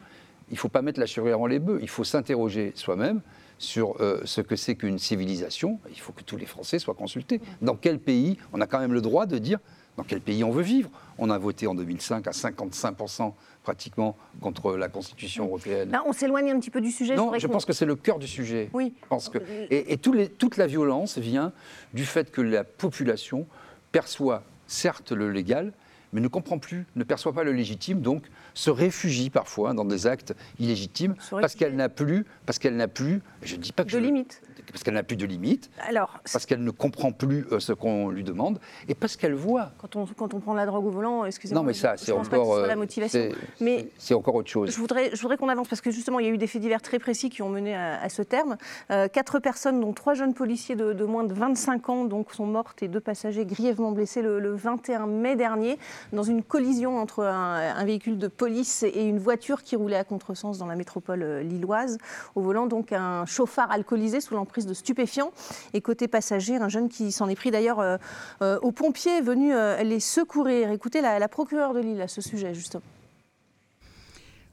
il 0.49 0.53
ne 0.53 0.59
faut 0.59 0.69
pas 0.69 0.81
mettre 0.81 0.99
la 0.99 1.05
chevrière 1.05 1.39
en 1.39 1.45
les 1.45 1.59
bœufs. 1.59 1.79
Il 1.81 1.89
faut 1.89 2.03
s'interroger 2.03 2.73
soi-même 2.75 3.21
sur 3.59 3.95
ce 4.25 4.41
que 4.41 4.57
c'est 4.57 4.75
qu'une 4.75 4.99
civilisation. 4.99 5.79
Il 5.89 5.99
faut 6.01 6.11
que 6.11 6.21
tous 6.21 6.35
les 6.35 6.45
Français 6.45 6.79
soient 6.79 6.95
consultés. 6.95 7.39
Dans 7.61 7.77
quel 7.77 7.97
pays 7.97 8.37
On 8.51 8.59
a 8.59 8.67
quand 8.67 8.79
même 8.79 8.91
le 8.91 8.99
droit 8.99 9.25
de 9.25 9.37
dire 9.37 9.59
dans 9.97 10.03
quel 10.03 10.21
pays 10.21 10.43
on 10.43 10.51
veut 10.51 10.63
vivre? 10.63 10.89
On 11.17 11.29
a 11.29 11.37
voté 11.37 11.67
en 11.67 11.75
2005 11.75 12.27
à 12.27 12.31
55% 12.31 13.33
pratiquement 13.63 14.17
contre 14.41 14.75
la 14.75 14.89
Constitution 14.89 15.45
européenne. 15.45 15.97
on 16.05 16.13
s'éloigne 16.13 16.51
un 16.51 16.59
petit 16.59 16.71
peu 16.71 16.81
du 16.81 16.91
sujet. 16.91 17.15
Non, 17.15 17.31
je 17.37 17.47
pense 17.47 17.65
que 17.65 17.73
c'est 17.73 17.85
le 17.85 17.95
cœur 17.95 18.19
du 18.19 18.27
sujet. 18.27 18.69
Oui. 18.73 18.93
pense 19.09 19.29
que, 19.29 19.39
et, 19.69 19.97
toute 19.97 20.57
la 20.57 20.67
violence 20.67 21.17
vient 21.17 21.53
du 21.93 22.05
fait 22.05 22.31
que 22.31 22.41
la 22.41 22.63
population 22.63 23.47
perçoit 23.91 24.43
certes 24.67 25.11
le 25.11 25.31
légal, 25.31 25.71
mais 26.11 26.21
ne 26.21 26.27
comprend 26.27 26.59
plus, 26.59 26.85
ne 26.95 27.03
perçoit 27.03 27.33
pas 27.33 27.43
le 27.43 27.51
légitime, 27.51 28.01
donc 28.01 28.23
se 28.53 28.69
réfugie 28.69 29.29
parfois 29.29 29.73
dans 29.73 29.85
des 29.85 30.07
actes 30.07 30.33
illégitimes 30.59 31.15
parce 31.29 31.55
qu'elle 31.55 31.75
n'a 31.75 31.89
plus, 31.89 32.25
parce 32.45 32.59
qu'elle 32.59 32.75
n'a 32.75 32.87
plus, 32.87 33.21
je 33.41 33.55
ne 33.55 33.61
dis 33.61 33.71
pas 33.71 33.83
que 33.83 33.91
de 33.91 33.97
limite 33.97 34.41
parce 34.71 34.83
qu'elle 34.83 34.93
n'a 34.93 35.03
plus 35.03 35.15
de 35.15 35.25
limites, 35.25 35.69
Alors, 35.87 36.19
parce 36.31 36.45
qu'elle 36.45 36.63
ne 36.63 36.71
comprend 36.71 37.11
plus 37.11 37.45
euh, 37.51 37.59
ce 37.59 37.73
qu'on 37.73 38.09
lui 38.09 38.23
demande, 38.23 38.59
et 38.87 38.95
parce 38.95 39.15
qu'elle 39.15 39.33
voit. 39.33 39.71
Quand 39.77 39.95
on, 39.95 40.05
quand 40.05 40.33
on 40.33 40.39
prend 40.39 40.53
la 40.53 40.65
drogue 40.65 40.85
au 40.85 40.89
volant, 40.89 41.25
excusez-moi. 41.25 41.61
Non, 41.61 41.65
mais 41.65 41.73
ça, 41.73 41.95
c'est 41.97 42.11
encore. 42.11 42.59
la 42.59 42.73
euh, 42.73 42.75
motivation. 42.75 43.29
Mais 43.59 43.89
c'est 43.97 44.13
encore 44.13 44.35
autre 44.35 44.49
chose. 44.49 44.71
Je 44.71 44.77
voudrais, 44.77 45.11
je 45.13 45.21
voudrais 45.21 45.37
qu'on 45.37 45.49
avance, 45.49 45.67
parce 45.67 45.81
que 45.81 45.91
justement, 45.91 46.19
il 46.19 46.25
y 46.25 46.29
a 46.29 46.31
eu 46.31 46.37
des 46.37 46.47
faits 46.47 46.61
divers 46.61 46.81
très 46.81 46.99
précis 46.99 47.29
qui 47.29 47.41
ont 47.41 47.49
mené 47.49 47.75
à, 47.75 48.09
ce 48.09 48.21
terme. 48.21 48.57
Euh, 48.91 49.07
quatre 49.07 49.39
personnes, 49.39 49.79
dont 49.79 49.93
trois 49.93 50.13
jeunes 50.13 50.33
policiers 50.33 50.75
de, 50.75 51.05
moins 51.05 51.23
de 51.23 51.33
25 51.33 51.89
ans, 51.89 52.05
donc, 52.05 52.33
sont 52.33 52.45
mortes 52.45 52.81
et 52.83 52.87
deux 52.87 52.99
passagers 52.99 53.45
grièvement 53.45 53.91
blessés 53.91 54.21
le, 54.21 54.53
21 54.53 55.07
mai 55.07 55.35
dernier, 55.35 55.77
dans 56.13 56.23
une 56.23 56.43
collision 56.43 56.97
entre 56.97 57.23
un, 57.23 57.75
un, 57.75 57.85
véhicule 57.85 58.17
de 58.17 58.27
police 58.27 58.42
et 58.45 59.07
une 59.07 59.19
voiture 59.19 59.63
qui 59.63 59.75
roulait 59.75 59.97
à 59.97 60.03
contresens 60.03 60.57
dans 60.57 60.65
la 60.65 60.75
métropole 60.75 61.39
lilloise. 61.39 61.97
Au 62.35 62.41
volant, 62.41 62.67
donc, 62.67 62.91
un 62.91 63.25
chauffard 63.25 63.71
alcoolisé 63.71 64.21
sous 64.21 64.33
l'emprise 64.33 64.65
de 64.65 64.73
stupéfiants. 64.73 65.31
Et 65.73 65.81
côté 65.81 66.07
passager, 66.07 66.55
un 66.55 66.69
jeune 66.69 66.89
qui 66.89 67.11
s'en 67.11 67.29
est 67.29 67.35
pris 67.35 67.51
d'ailleurs 67.51 67.79
euh, 67.79 67.97
euh, 68.41 68.59
aux 68.61 68.71
pompiers 68.71 69.21
venus 69.21 69.53
euh, 69.55 69.81
les 69.83 69.99
secourir. 69.99 70.71
Écoutez 70.71 71.01
la 71.01 71.27
procureure 71.27 71.73
de 71.73 71.79
Lille 71.79 72.01
à 72.01 72.07
ce 72.07 72.21
sujet, 72.21 72.53
justement. 72.53 72.83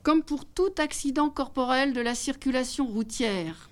Comme 0.03 0.22
pour 0.22 0.46
tout 0.46 0.72
accident 0.79 1.29
corporel 1.29 1.92
de 1.92 2.00
la 2.00 2.14
circulation 2.14 2.87
routière, 2.87 3.68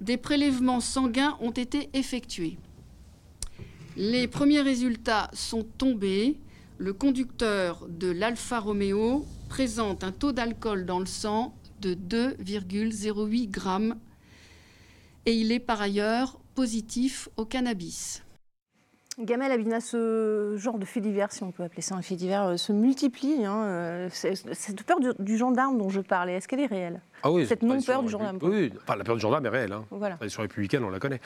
des 0.00 0.16
prélèvements 0.16 0.80
sanguins 0.80 1.36
ont 1.40 1.50
été 1.50 1.90
effectués. 1.94 2.56
Les 3.96 4.26
premiers 4.28 4.60
résultats 4.60 5.30
sont 5.32 5.64
tombés. 5.78 6.36
Le 6.82 6.92
conducteur 6.92 7.86
de 7.88 8.10
l'Alfa 8.10 8.58
Romeo 8.58 9.24
présente 9.48 10.02
un 10.02 10.10
taux 10.10 10.32
d'alcool 10.32 10.84
dans 10.84 10.98
le 10.98 11.06
sang 11.06 11.54
de 11.80 11.94
2,08 11.94 13.48
grammes 13.48 13.94
et 15.24 15.32
il 15.32 15.52
est 15.52 15.60
par 15.60 15.80
ailleurs 15.80 16.40
positif 16.56 17.28
au 17.36 17.44
cannabis. 17.44 18.24
Gamel 19.20 19.52
Abina, 19.52 19.80
ce 19.80 20.56
genre 20.56 20.80
de 20.80 20.84
fait 20.84 21.00
divers, 21.00 21.30
si 21.30 21.44
on 21.44 21.52
peut 21.52 21.62
appeler 21.62 21.82
ça 21.82 21.94
un 21.94 22.02
fait 22.02 22.16
divers, 22.16 22.42
euh, 22.42 22.56
se 22.56 22.72
multiplie. 22.72 23.44
Hein, 23.44 23.62
euh, 23.62 24.08
cette 24.10 24.82
peur 24.82 24.98
du 25.20 25.36
gendarme 25.38 25.78
dont 25.78 25.88
je 25.88 26.00
parlais, 26.00 26.32
est-ce 26.32 26.48
qu'elle 26.48 26.58
est 26.58 26.66
réelle? 26.66 27.00
Ah 27.22 27.30
oui, 27.30 27.46
Cette 27.46 27.62
non-peur 27.62 28.02
du 28.02 28.08
gendarme. 28.08 28.38
Oui, 28.42 28.72
enfin, 28.82 28.96
la 28.96 29.04
peur 29.04 29.16
du 29.16 29.20
gendarme 29.20 29.46
est 29.46 29.50
réelle. 29.50 29.72
Hein. 29.72 29.84
Voilà. 29.90 30.18
La 30.20 30.42
républicaine, 30.42 30.84
on 30.84 30.90
la 30.90 30.98
connaît. 30.98 31.20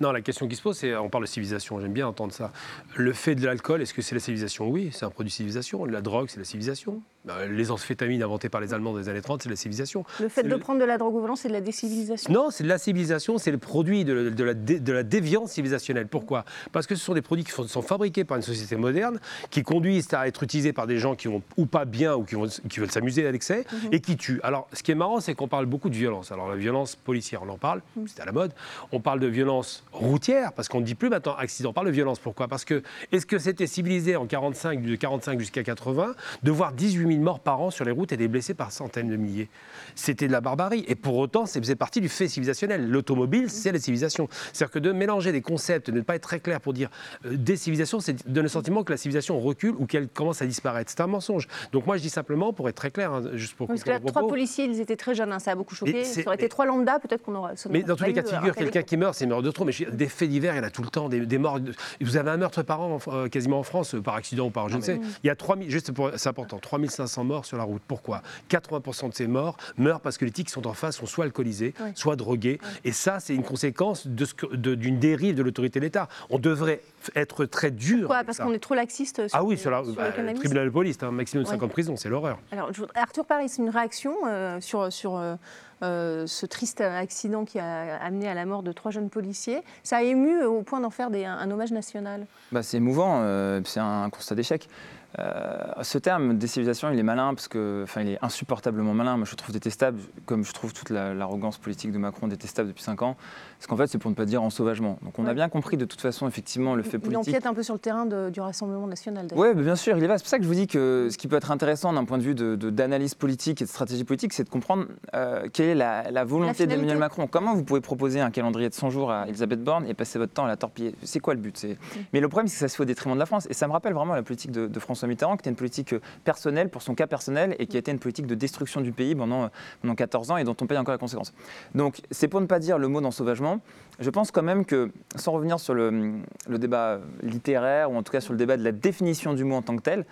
Non, 0.00 0.12
la 0.12 0.20
question 0.20 0.48
qui 0.48 0.56
se 0.56 0.62
pose, 0.62 0.78
c'est 0.78 0.94
on 0.96 1.08
parle 1.08 1.24
de 1.24 1.28
civilisation, 1.28 1.80
j'aime 1.80 1.92
bien 1.92 2.06
entendre 2.06 2.32
ça. 2.32 2.52
Le 2.96 3.12
fait 3.12 3.34
de 3.34 3.44
l'alcool, 3.44 3.82
est-ce 3.82 3.94
que 3.94 4.02
c'est 4.02 4.14
la 4.14 4.20
civilisation? 4.20 4.68
Oui, 4.68 4.90
c'est 4.92 5.04
un 5.04 5.10
produit 5.10 5.30
de 5.30 5.34
civilisation. 5.34 5.84
La 5.84 6.00
drogue, 6.00 6.28
c'est 6.28 6.38
la 6.38 6.44
civilisation. 6.44 7.02
Bah, 7.24 7.46
les 7.46 7.70
amphétamines 7.70 8.22
inventées 8.22 8.48
par 8.48 8.60
les 8.60 8.74
Allemands 8.74 8.92
dans 8.92 8.98
les 8.98 9.08
années 9.08 9.20
30, 9.20 9.44
c'est 9.44 9.48
la 9.48 9.54
civilisation. 9.54 10.04
Le 10.20 10.28
fait 10.28 10.42
de 10.42 10.56
prendre 10.56 10.80
de 10.80 10.84
la 10.84 10.98
drogue 10.98 11.14
au 11.14 11.20
volant, 11.20 11.36
c'est 11.36 11.48
de 11.48 11.52
la 11.52 11.60
décivilisation? 11.60 12.32
Non, 12.32 12.50
c'est 12.50 12.64
de 12.64 12.68
la 12.68 12.78
civilisation, 12.78 13.38
c'est 13.38 13.52
le 13.52 13.58
produit 13.58 14.04
de, 14.04 14.12
la, 14.42 14.54
de 14.54 14.92
la 14.92 15.02
déviance 15.04 15.52
civilisationnelle. 15.52 16.08
Pourquoi? 16.08 16.44
Parce 16.72 16.88
que 16.88 16.96
ce 16.96 17.04
sont 17.04 17.14
des 17.14 17.22
produits 17.22 17.44
qui 17.44 17.52
sont 17.52 17.82
fabriqués 17.82 18.24
par 18.24 18.36
une 18.36 18.42
société 18.42 18.74
moderne, 18.74 19.20
qui 19.50 19.62
conduisent 19.62 20.12
à 20.14 20.26
être 20.26 20.42
utilisés 20.42 20.72
par 20.72 20.88
des 20.88 20.98
gens 20.98 21.14
qui 21.14 21.28
vont 21.28 21.42
ou 21.56 21.66
pas 21.66 21.84
bien 21.84 22.16
ou 22.16 22.24
qui, 22.24 22.34
vont, 22.34 22.48
qui 22.68 22.80
veulent 22.80 22.90
s'amuser 22.90 23.24
à 23.26 23.30
l'excès 23.30 23.64
mhm. 23.70 23.88
et 23.92 24.00
qui 24.00 24.16
tuent. 24.16 24.40
Alors, 24.42 24.66
ce 24.72 24.82
qui 24.82 24.90
est 24.90 24.96
marrant, 24.96 25.20
c'est 25.20 25.34
qu'on 25.42 25.48
parle 25.48 25.66
beaucoup 25.66 25.90
de 25.90 25.96
violence. 25.96 26.30
Alors 26.30 26.48
la 26.48 26.54
violence 26.54 26.94
policière, 26.94 27.42
on 27.42 27.48
en 27.48 27.58
parle, 27.58 27.82
mm. 27.96 28.04
c'est 28.06 28.20
à 28.20 28.24
la 28.24 28.32
mode. 28.32 28.52
On 28.92 29.00
parle 29.00 29.18
de 29.18 29.26
violence 29.26 29.84
routière, 29.92 30.52
parce 30.52 30.68
qu'on 30.68 30.78
ne 30.78 30.84
dit 30.84 30.94
plus 30.94 31.08
maintenant 31.08 31.34
accident, 31.34 31.70
on 31.70 31.72
parle 31.72 31.88
de 31.88 31.92
violence. 31.92 32.20
Pourquoi? 32.20 32.46
Parce 32.46 32.64
que 32.64 32.82
est-ce 33.10 33.26
que 33.26 33.38
c'était 33.38 33.66
civilisé 33.66 34.14
en 34.14 34.26
45, 34.26 34.82
de 34.82 34.94
45 34.94 35.40
jusqu'à 35.40 35.64
80, 35.64 36.14
de 36.44 36.50
voir 36.52 36.72
18 36.72 37.08
000 37.08 37.20
morts 37.20 37.40
par 37.40 37.60
an 37.60 37.70
sur 37.70 37.84
les 37.84 37.90
routes 37.90 38.12
et 38.12 38.16
des 38.16 38.28
blessés 38.28 38.54
par 38.54 38.70
centaines 38.70 39.08
de 39.08 39.16
milliers? 39.16 39.48
C'était 39.96 40.28
de 40.28 40.32
la 40.32 40.40
barbarie. 40.40 40.84
Et 40.86 40.94
pour 40.94 41.16
autant, 41.16 41.44
ça 41.44 41.60
faisait 41.60 41.74
partie 41.74 42.00
du 42.00 42.08
fait 42.08 42.28
civilisationnel. 42.28 42.88
L'automobile, 42.88 43.46
mm. 43.46 43.48
c'est 43.48 43.72
la 43.72 43.80
civilisation. 43.80 44.28
C'est-à-dire 44.52 44.70
que 44.70 44.78
de 44.78 44.92
mélanger 44.92 45.32
des 45.32 45.42
concepts, 45.42 45.90
de 45.90 45.96
ne 45.96 46.02
pas 46.02 46.14
être 46.14 46.22
très 46.22 46.38
clair 46.38 46.60
pour 46.60 46.72
dire 46.72 46.88
euh, 47.26 47.36
des 47.36 47.56
civilisations, 47.56 47.98
c'est 47.98 48.28
donner 48.28 48.42
le 48.42 48.48
sentiment 48.48 48.84
que 48.84 48.92
la 48.92 48.96
civilisation 48.96 49.40
recule 49.40 49.74
ou 49.76 49.86
qu'elle 49.86 50.06
commence 50.08 50.40
à 50.40 50.46
disparaître. 50.46 50.90
C'est 50.90 51.00
un 51.00 51.08
mensonge. 51.08 51.48
Donc 51.72 51.86
moi, 51.86 51.96
je 51.96 52.02
dis 52.02 52.10
simplement, 52.10 52.52
pour 52.52 52.68
être 52.68 52.76
très 52.76 52.92
clair, 52.92 53.12
hein, 53.12 53.22
juste 53.34 53.54
pour 53.54 53.66
Parce 53.66 53.82
que 53.82 53.90
là, 53.90 53.98
trois 53.98 54.28
policiers, 54.28 54.66
ils 54.66 54.80
étaient 54.80 54.96
très 54.96 55.16
jeunes. 55.16 55.31
Hein, 55.32 55.38
ça 55.38 55.50
a 55.52 55.54
beaucoup 55.54 55.74
choqué. 55.74 56.04
Ça 56.04 56.20
aurait 56.26 56.36
été 56.36 56.48
trois 56.48 56.66
lambda, 56.66 56.98
peut-être 56.98 57.22
qu'on 57.22 57.34
aurait. 57.34 57.54
Mais 57.70 57.82
dans 57.82 57.96
tous 57.96 58.04
les 58.04 58.12
cas 58.12 58.22
de 58.22 58.28
figure, 58.28 58.54
quelqu'un 58.54 58.82
qui 58.82 58.96
meurt, 58.96 59.14
c'est 59.14 59.26
mort 59.26 59.42
de 59.42 59.50
trop. 59.50 59.64
Mais 59.64 59.72
des 59.92 60.08
faits 60.08 60.28
divers, 60.28 60.54
il 60.54 60.58
y 60.58 60.60
en 60.60 60.64
a 60.64 60.70
tout 60.70 60.82
le 60.82 60.88
temps. 60.88 61.08
Des, 61.08 61.20
des 61.26 61.38
morts. 61.38 61.58
Vous 62.00 62.16
avez 62.16 62.30
un 62.30 62.36
meurtre 62.36 62.62
par 62.62 62.80
an, 62.80 62.98
euh, 63.08 63.28
quasiment 63.28 63.58
en 63.58 63.62
France, 63.62 63.94
euh, 63.94 64.00
par 64.00 64.14
accident 64.14 64.46
ou 64.46 64.50
par 64.50 64.68
je 64.68 64.76
ne 64.76 64.82
sais. 64.82 65.00
Il 65.22 65.26
y 65.26 65.30
a 65.30 65.34
3000, 65.36 65.70
juste 65.70 65.92
pour, 65.92 66.10
c'est 66.16 66.28
important, 66.28 66.58
3500 66.58 67.24
morts 67.24 67.44
sur 67.44 67.56
la 67.56 67.64
route. 67.64 67.82
Pourquoi? 67.88 68.22
80% 68.50 69.08
de 69.10 69.14
ces 69.14 69.26
morts 69.26 69.56
meurent 69.76 70.00
parce 70.00 70.18
que 70.18 70.24
les 70.24 70.30
tics 70.30 70.46
qui 70.46 70.52
sont 70.52 70.66
en 70.66 70.74
face 70.74 70.96
sont 70.96 71.06
soit 71.06 71.24
alcoolisés, 71.24 71.74
soit 71.94 72.16
drogués. 72.16 72.60
Et 72.84 72.92
ça, 72.92 73.18
c'est 73.20 73.34
une 73.34 73.42
conséquence 73.44 74.06
de 74.06 74.26
de- 74.52 74.74
d'une 74.74 74.98
dérive 74.98 75.34
de 75.34 75.42
l'autorité 75.42 75.78
de 75.80 75.84
l'État. 75.84 76.08
On 76.30 76.38
devrait 76.38 76.80
être 77.14 77.44
très 77.46 77.70
dur. 77.70 78.00
Pourquoi? 78.00 78.24
Parce 78.24 78.38
qu'on 78.38 78.52
est 78.52 78.58
trop 78.58 78.74
laxiste 78.74 79.28
sur, 79.28 79.38
Ah 79.38 79.42
oui, 79.44 79.56
sur, 79.58 79.70
la, 79.70 79.84
sur 79.84 79.94
bah, 79.94 80.08
le 80.16 80.34
tribunal 80.34 80.66
de 80.66 80.70
police, 80.70 80.98
un 81.02 81.10
maximum 81.10 81.44
de 81.44 81.48
Ouais. 81.48 81.54
50 81.54 81.70
prisons, 81.70 81.96
c'est 81.96 82.08
l'horreur. 82.08 82.38
Alors, 82.52 82.72
je 82.72 82.82
Arthur 82.94 83.24
Paris, 83.24 83.50
une 83.58 83.70
réaction 83.70 84.14
euh, 84.26 84.60
sur, 84.60 84.92
sur 84.92 85.16
euh, 85.16 85.34
euh, 85.82 86.26
ce 86.26 86.46
triste 86.46 86.80
accident 86.80 87.44
qui 87.44 87.58
a 87.58 87.96
amené 88.02 88.28
à 88.28 88.34
la 88.34 88.44
mort 88.46 88.62
de 88.62 88.72
trois 88.72 88.90
jeunes 88.90 89.10
policiers. 89.10 89.62
Ça 89.82 89.96
a 89.98 90.02
ému 90.02 90.44
au 90.44 90.62
point 90.62 90.80
d'en 90.80 90.90
faire 90.90 91.10
des- 91.10 91.24
un, 91.24 91.34
un 91.36 91.50
hommage 91.50 91.72
national. 91.72 92.26
Bah, 92.52 92.62
c'est 92.62 92.76
émouvant, 92.76 93.20
euh, 93.22 93.60
c'est 93.64 93.80
un 93.80 94.08
constat 94.10 94.34
d'échec. 94.34 94.68
Euh, 95.18 95.58
ce 95.82 95.98
terme 95.98 96.36
décivilisation, 96.38 96.90
il 96.90 96.98
est 96.98 97.02
malin 97.02 97.34
parce 97.34 97.48
que, 97.48 97.82
enfin, 97.84 98.00
il 98.02 98.08
est 98.10 98.18
insupportablement 98.22 98.94
malin. 98.94 99.16
Moi, 99.16 99.26
je 99.26 99.32
le 99.32 99.36
trouve 99.36 99.52
détestable, 99.52 99.98
comme 100.26 100.44
je 100.44 100.52
trouve 100.52 100.72
toute 100.72 100.90
la- 100.90 101.12
l'arrogance 101.14 101.58
politique 101.58 101.92
de 101.92 101.98
Macron 101.98 102.28
détestable 102.28 102.68
depuis 102.70 102.82
5 102.82 103.02
ans. 103.02 103.16
Parce 103.58 103.66
qu'en 103.66 103.76
fait, 103.76 103.86
c'est 103.88 103.98
pour 103.98 104.10
ne 104.10 104.16
pas 104.16 104.24
dire 104.24 104.42
ensauvagement. 104.42 104.98
Donc, 105.02 105.18
on 105.18 105.26
a 105.26 105.34
bien 105.34 105.48
compris 105.48 105.76
de 105.76 105.84
toute 105.84 106.00
façon, 106.00 106.26
effectivement, 106.26 106.74
le 106.74 106.82
fait 106.82 106.96
Il 106.96 107.00
politique. 107.00 107.28
empiète 107.34 107.46
un 107.46 107.54
peu 107.54 107.62
sur 107.62 107.74
le 107.74 107.80
terrain 107.80 108.06
de- 108.06 108.30
du 108.30 108.40
Rassemblement 108.40 108.86
national. 108.86 109.26
Oui, 109.36 109.54
bien 109.54 109.76
sûr, 109.76 109.96
il 109.98 110.04
est 110.04 110.06
vaste. 110.06 110.20
C'est 110.20 110.24
pour 110.24 110.30
ça 110.30 110.38
que 110.38 110.44
je 110.44 110.48
vous 110.48 110.54
dis 110.54 110.66
que 110.66 111.08
ce 111.10 111.18
qui 111.18 111.28
peut 111.28 111.36
être 111.36 111.50
intéressant 111.50 111.92
d'un 111.92 112.04
point 112.04 112.18
de 112.18 112.22
vue 112.22 112.34
de- 112.34 112.56
de- 112.56 112.70
d'analyse 112.70 113.14
politique 113.14 113.60
et 113.62 113.64
de 113.64 113.70
stratégie 113.70 114.04
politique, 114.04 114.32
c'est 114.32 114.44
de 114.44 114.48
comprendre 114.48 114.86
euh, 115.14 115.48
quelle 115.52 115.68
est 115.68 115.74
la, 115.74 116.10
la 116.10 116.24
volonté 116.24 116.66
d'Emmanuel 116.66 116.98
Macron. 116.98 117.26
Comment 117.26 117.54
vous 117.54 117.64
pouvez 117.64 117.80
proposer 117.80 118.20
un 118.20 118.30
calendrier 118.30 118.68
de 118.68 118.74
100 118.74 118.90
jours 118.90 119.12
à 119.12 119.28
Elisabeth 119.28 119.62
Borne 119.62 119.86
et 119.86 119.94
passer 119.94 120.18
votre 120.18 120.32
temps 120.32 120.44
à 120.44 120.48
la 120.48 120.56
torpiller? 120.56 120.94
C'est 121.02 121.20
quoi 121.20 121.34
le 121.34 121.40
but? 121.40 121.56
C'est- 121.56 121.76
Mais 122.12 122.20
le 122.20 122.28
problème, 122.28 122.48
c'est 122.48 122.54
que 122.54 122.60
ça 122.60 122.68
se 122.68 122.76
fait 122.76 122.82
au 122.82 122.86
détriment 122.86 123.14
de 123.14 123.18
la 123.20 123.26
France. 123.26 123.46
Et 123.50 123.54
ça 123.54 123.66
me 123.68 123.72
rappelle 123.72 123.92
vraiment 123.92 124.14
la 124.14 124.22
politique 124.22 124.50
de, 124.52 124.66
de 124.66 124.80
François 124.80 125.01
Qui 125.06 125.40
était 125.40 125.50
une 125.50 125.56
politique 125.56 125.92
euh, 125.94 126.00
personnelle 126.24 126.68
pour 126.68 126.82
son 126.82 126.94
cas 126.94 127.06
personnel 127.06 127.56
et 127.58 127.66
qui 127.66 127.76
a 127.76 127.80
été 127.80 127.90
une 127.90 127.98
politique 127.98 128.26
de 128.26 128.34
destruction 128.34 128.80
du 128.80 128.92
pays 128.92 129.14
pendant, 129.14 129.44
euh, 129.44 129.48
pendant 129.80 129.94
14 129.94 130.30
ans 130.30 130.36
et 130.36 130.44
dont 130.44 130.56
on 130.60 130.66
paye 130.66 130.78
encore 130.78 130.92
la 130.92 130.98
conséquence. 130.98 131.32
Donc, 131.74 132.00
c'est 132.10 132.28
pour 132.28 132.40
ne 132.40 132.46
pas 132.46 132.58
dire 132.58 132.78
le 132.78 132.88
mot 132.88 133.00
d'ensauvagement. 133.00 133.60
Je 133.98 134.10
pense 134.10 134.30
quand 134.30 134.42
même 134.42 134.64
que, 134.64 134.90
sans 135.16 135.32
revenir 135.32 135.60
sur 135.60 135.74
le, 135.74 136.14
débat 136.48 137.00
littéraire, 137.22 137.90
ou 137.90 137.96
en 137.96 138.02
tout 138.02 138.12
cas 138.12 138.20
sur 138.20 138.32
le 138.32 138.38
débat 138.38 138.56
de 138.56 138.64
la 138.64 138.72
définition 138.72 139.34
du 139.34 139.44
mot 139.44 139.56
en 139.56 139.62
tant 139.62 139.76
que 139.76 139.82
tel, 139.82 140.06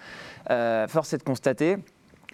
euh, 0.50 0.87
force 0.88 1.12
est 1.12 1.18
de 1.18 1.22
constater 1.22 1.79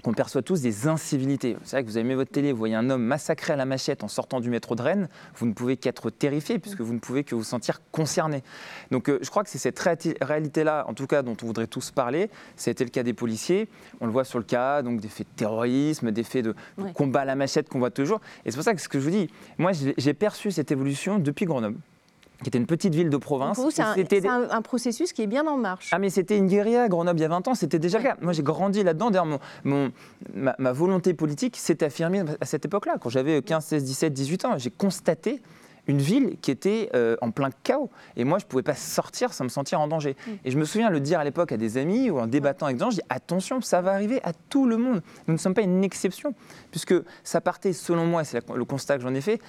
qu'on 0.07 0.13
perçoit 0.15 0.43
tous 0.43 0.61
des 0.61 0.87
incivilités. 0.87 1.57
C'est 1.65 1.73
vrai 1.73 1.83
que 1.83 1.89
vous 1.89 1.97
allumez 1.97 2.15
votre 2.15 2.31
télé, 2.31 2.53
vous 2.53 2.59
voyez 2.59 2.77
un 2.77 2.91
homme 2.91 3.03
massacré 3.03 3.55
à 3.55 3.57
la 3.57 3.65
machette 3.65 4.05
en 4.05 4.09
sortant 4.09 4.39
du 4.39 4.51
métro 4.51 4.77
de 4.77 4.83
Rennes, 4.83 5.09
vous 5.35 5.47
ne 5.47 5.53
pouvez 5.53 5.77
qu'être 5.77 6.11
terrifié 6.11 6.61
puisque 6.61 6.81
vous 6.81 6.95
ne 6.95 7.01
pouvez 7.01 7.25
que 7.25 7.35
vous 7.35 7.43
sentir 7.43 7.81
concerné. 7.91 8.45
Donc 8.93 9.09
euh, 9.09 9.19
je 9.21 9.29
crois 9.31 9.43
que 9.43 9.51
c'est 9.51 9.59
cette 9.59 9.81
réalité-là, 9.81 10.85
en 10.87 10.95
tout 10.95 11.09
cas, 11.09 11.23
dont 11.23 11.37
on 11.43 11.47
voudrait 11.47 11.67
tous 11.67 11.91
parler. 11.91 12.31
Ça 12.55 12.71
a 12.71 12.73
été 12.73 12.85
le 12.85 12.91
cas 12.91 13.03
des 13.03 13.15
policiers. 13.15 13.69
On 14.01 14.07
le 14.07 14.13
voit 14.13 14.23
sur 14.23 14.39
le 14.39 14.45
cas 14.45 14.81
donc, 14.83 15.01
des 15.01 15.09
faits 15.09 15.27
de 15.29 15.37
terrorisme, 15.37 16.13
des 16.13 16.23
faits 16.23 16.45
de, 16.45 16.53
de 16.79 16.83
Ouais. 16.85 16.93
combat 16.93 17.23
à 17.23 17.25
la 17.25 17.35
machette 17.35 17.69
qu'on 17.69 17.81
voit 17.81 17.91
toujours. 17.91 18.21
Et 18.45 18.53
c'est 18.53 18.57
pour 18.57 18.65
ça 18.65 18.75
que 18.75 18.81
ce 18.81 18.89
que 18.89 19.01
je 19.01 19.05
vous 19.05 19.11
dis, 19.11 19.29
moi 19.59 19.73
j'ai 19.73 20.15
perçu 20.15 20.53
cette 20.53 20.71
évolution 20.71 21.19
depuis 21.19 21.47
Grenoble, 21.47 21.79
qui 22.43 22.49
était 22.49 22.59
une 22.59 22.67
petite 22.67 22.95
ville 22.95 23.09
de 23.11 23.17
province. 23.17 23.59
C'est 23.71 23.83
un, 23.83 23.95
c'était 23.95 24.17
c'est 24.17 24.21
des- 24.23 24.29
un- 24.29 24.51
un 24.51 24.63
processus 24.63 25.13
qui 25.13 25.23
est 25.23 25.27
bien 25.27 25.47
en 25.47 25.57
marche. 25.57 25.89
ah 25.93 25.99
mais 25.99 26.11
c'était 26.11 26.37
une 26.37 26.47
guérilla 26.49 26.83
à 26.85 26.89
Grenoble 26.89 27.19
il 27.19 27.23
y 27.23 27.25
a 27.25 27.29
20 27.29 27.49
ans, 27.49 27.55
c'était 27.55 27.79
déjà 27.79 28.01
cas. 28.01 28.17
Moi 28.21 28.33
j'ai 28.33 28.43
grandi 28.43 28.83
là-dedans, 28.83 29.11
d'ailleurs 29.11 29.27
mon, 29.27 29.39
mon- 29.65 29.93
ma, 30.35 30.55
ma 30.59 30.73
volonté 30.73 31.15
politique 31.15 31.57
s'est 31.57 31.83
affirmée 31.83 32.23
à 32.41 32.45
cette 32.45 32.65
époque-là. 32.67 32.97
Quand 33.01 33.09
j'avais 33.09 33.41
15, 33.43 33.65
16, 33.65 33.85
17, 33.85 34.13
18 34.13 34.45
ans, 34.45 34.59
j'ai 34.59 34.71
constaté 34.71 35.41
une 35.89 35.99
ville 35.99 36.37
qui 36.43 36.51
était 36.51 36.91
euh, 36.97 37.17
en 37.23 37.31
plein 37.31 37.51
chaos. 37.63 37.91
Et 38.17 38.25
moi, 38.25 38.39
je 38.41 38.45
ne 38.45 38.49
pouvais 38.49 38.65
pas 38.65 38.75
sortir 38.75 39.33
sans 39.33 39.45
me 39.45 39.49
sentir 39.49 39.81
en 39.81 39.87
danger. 39.87 40.17
Et 40.45 40.51
je 40.51 40.59
me 40.59 40.65
souviens 40.65 40.91
le 40.91 40.99
dire 40.99 41.21
à 41.21 41.25
l'époque 41.25 41.53
à 41.53 41.57
des 41.57 41.79
amis 41.79 42.11
ou 42.11 42.19
en 42.19 42.27
débattant 42.27 42.67
avec 42.67 42.77
des 42.77 42.83
gens, 42.85 42.91
je 42.91 42.97
dis 42.97 43.03
attention, 43.09 43.61
ça 43.61 43.81
va 43.83 43.93
arriver 43.93 44.21
à 44.25 44.33
tout 44.33 44.67
le 44.67 44.79
monde. 44.79 45.01
Nous 45.29 45.35
ne 45.35 45.39
sommes 45.39 45.55
pas 45.55 45.63
une 45.63 45.85
exception, 45.85 46.35
puisque 46.73 46.95
ça 47.23 47.41
partait, 47.41 47.73
selon 47.73 48.05
moi, 48.05 48.23
et 48.23 48.25
c'est 48.25 48.43
le 48.53 48.65
constat 48.65 48.97
que 48.97 49.03
j'en 49.05 49.15
ai 49.15 49.21
fait, 49.21 49.41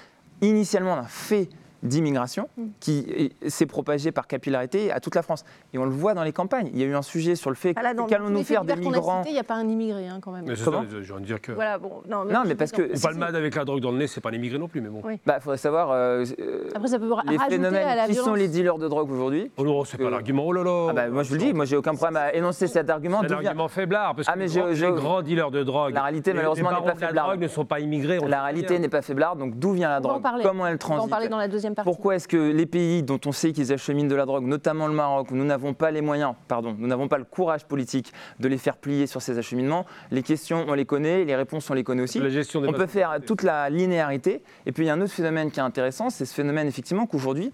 initialement 0.41 0.95
d'un 0.95 1.03
fait 1.07 1.49
d'immigration 1.87 2.49
qui 2.79 2.99
est- 3.41 3.49
s'est 3.49 3.65
propagé 3.65 4.11
par 4.11 4.27
capillarité 4.27 4.91
à 4.91 4.99
toute 4.99 5.15
la 5.15 5.21
France. 5.21 5.43
Et 5.73 5.77
on 5.77 5.85
le 5.85 5.91
voit 5.91 6.13
dans 6.13 6.23
les 6.23 6.31
campagnes. 6.33 6.69
Il 6.73 6.79
y 6.79 6.83
a 6.83 6.85
eu 6.85 6.95
un 6.95 7.01
sujet 7.01 7.35
sur 7.35 7.49
le 7.49 7.55
fait 7.55 7.73
Ah 7.75 7.81
là, 7.81 7.93
dans 7.93 8.05
qu'allons-nous 8.05 8.43
faire 8.43 8.63
des 8.63 8.75
migrants 8.75 9.23
Il 9.25 9.33
n'y 9.33 9.39
a 9.39 9.43
pas 9.43 9.55
un 9.55 9.67
immigré 9.67 10.07
hein, 10.07 10.19
quand 10.21 10.31
même. 10.31 10.45
Mais 10.47 10.55
c'est 10.55 10.63
Comment 10.65 10.81
ça, 10.83 10.87
j'ai 11.01 11.13
envie 11.13 11.21
de 11.21 11.27
dire 11.27 11.41
que. 11.41 11.51
Voilà, 11.53 11.77
bon, 11.77 12.01
non, 12.09 12.25
Non, 12.25 12.43
mais 12.45 12.55
parce 12.55 12.71
que- 12.71 12.91
On 12.95 12.99
palmade 12.99 13.35
avec 13.35 13.55
la 13.55 13.65
drogue 13.65 13.79
dans 13.81 13.91
le 13.91 13.97
nez, 13.97 14.07
c'est 14.07 14.21
pas 14.21 14.31
l'immigré 14.31 14.57
non 14.59 14.67
plus, 14.67 14.81
mais 14.81 14.89
bon. 14.89 15.01
Oui. 15.03 15.19
Bah, 15.25 15.39
faudrait 15.39 15.57
savoir 15.57 15.91
euh, 15.91 16.23
euh, 16.39 16.69
Après, 16.75 16.87
ça 16.89 16.99
peut 16.99 17.05
les 17.07 17.13
rajouter 17.13 17.35
à 17.37 17.47
phénomènes. 17.49 17.95
la 17.95 18.07
Qui 18.07 18.15
sont 18.15 18.33
les 18.33 18.47
dealers 18.47 18.77
de 18.77 18.87
drogue 18.87 19.09
aujourd'hui 19.11 19.51
Oh 19.57 19.63
non, 19.63 19.83
c'est 19.85 19.97
pas 19.97 20.09
l'argument. 20.09 20.43
Oh 20.45 20.51
là 20.53 20.63
là. 20.63 20.87
ah 20.89 20.93
bah, 20.93 21.07
Moi, 21.09 21.23
je 21.23 21.29
vous 21.29 21.35
le 21.35 21.39
dis, 21.41 21.53
moi, 21.53 21.65
j'ai 21.65 21.77
aucun 21.77 21.93
problème 21.95 22.17
à 22.17 22.33
énoncer 22.33 22.67
cet 22.67 22.89
argument. 22.89 23.21
C'est 23.21 23.31
un 23.31 23.37
argument 23.37 23.67
faiblard, 23.67 24.15
parce 24.15 24.27
Ah, 24.29 24.33
que 24.33 24.39
mais 24.39 24.47
les, 24.47 24.53
grands, 24.59 24.73
je- 24.73 24.85
les 24.85 24.91
grands 24.91 25.21
dealers 25.21 25.51
de 25.51 25.63
drogue. 25.63 25.93
La 25.93 26.03
réalité, 26.03 26.31
les- 26.31 26.37
malheureusement, 26.37 26.69
n'est 26.71 26.75
pas 26.77 26.81
de 26.93 27.01
la 27.01 27.07
faiblarde. 27.07 27.29
drogue 27.29 27.41
ne 27.41 27.47
sont 27.47 27.65
pas 27.65 27.79
immigrés. 27.79 28.19
le 28.19 28.27
La 28.27 28.43
réalité 28.43 28.79
n'est 28.79 28.89
pas 28.89 29.01
faiblarde, 29.01 29.39
donc 29.39 29.57
d'où 29.57 29.71
vient 29.73 29.89
la 29.89 29.99
drogue. 29.99 30.21
Comment 30.43 30.67
elle 30.67 30.77
transite 30.77 31.29
dans 31.29 31.37
la 31.37 31.47
deuxième 31.47 31.75
partie. 31.83 31.95
Pourquoi 31.95 32.15
est-ce 32.15 32.27
que 32.27 32.51
les 32.51 32.65
pays 32.65 33.03
dont 33.03 33.19
on 33.25 33.31
sait 33.31 33.53
qu'ils 33.53 33.71
acheminent 33.71 34.09
de 34.09 34.15
la 34.15 34.25
drogue, 34.25 34.45
notamment 34.45 34.87
le 34.87 34.93
Maroc, 34.93 35.31
où 35.31 35.35
nous 35.35 35.45
n'avons 35.45 35.73
pas 35.73 35.91
les 35.91 36.01
moyens, 36.01 36.33
pardon, 36.47 36.75
nous 36.77 36.87
n'avons 36.87 37.07
pas 37.07 37.17
le 37.17 37.23
courage 37.23 37.65
politique 37.65 38.11
de 38.39 38.47
les 38.47 38.57
faire 38.57 38.77
plier 38.77 39.07
sur 39.07 39.21
ces 39.21 39.37
acheminements? 39.37 39.85
Les 40.11 40.23
questions, 40.23 40.65
on 40.67 40.73
les 40.73 40.85
connaît, 40.85 41.25
les 41.25 41.35
réponses, 41.35 41.69
on 41.69 41.73
les 41.73 41.83
connaît 41.83 42.03
aussi. 42.03 42.19
La 42.19 42.29
gestion 42.29 42.61
des 42.61 42.67
On 42.67 42.73
peut 42.73 42.87
faire 42.87 43.17
toute 43.25 43.43
la 43.43 43.69
linéarité. 43.69 44.43
Et 44.65 44.71
puis 44.71 44.83
il 44.83 44.87
y 44.87 44.89
a 44.89 44.93
un 44.93 45.01
autre 45.01 45.13
phénomène 45.13 45.51
qui 45.51 45.59
est 45.59 45.63
intéressant, 45.63 46.09
c'est 46.09 46.25
ce 46.25 46.33
phénomène 46.33 46.67
effectivement 46.67 47.05
qu'aujourd'hui, 47.05 47.51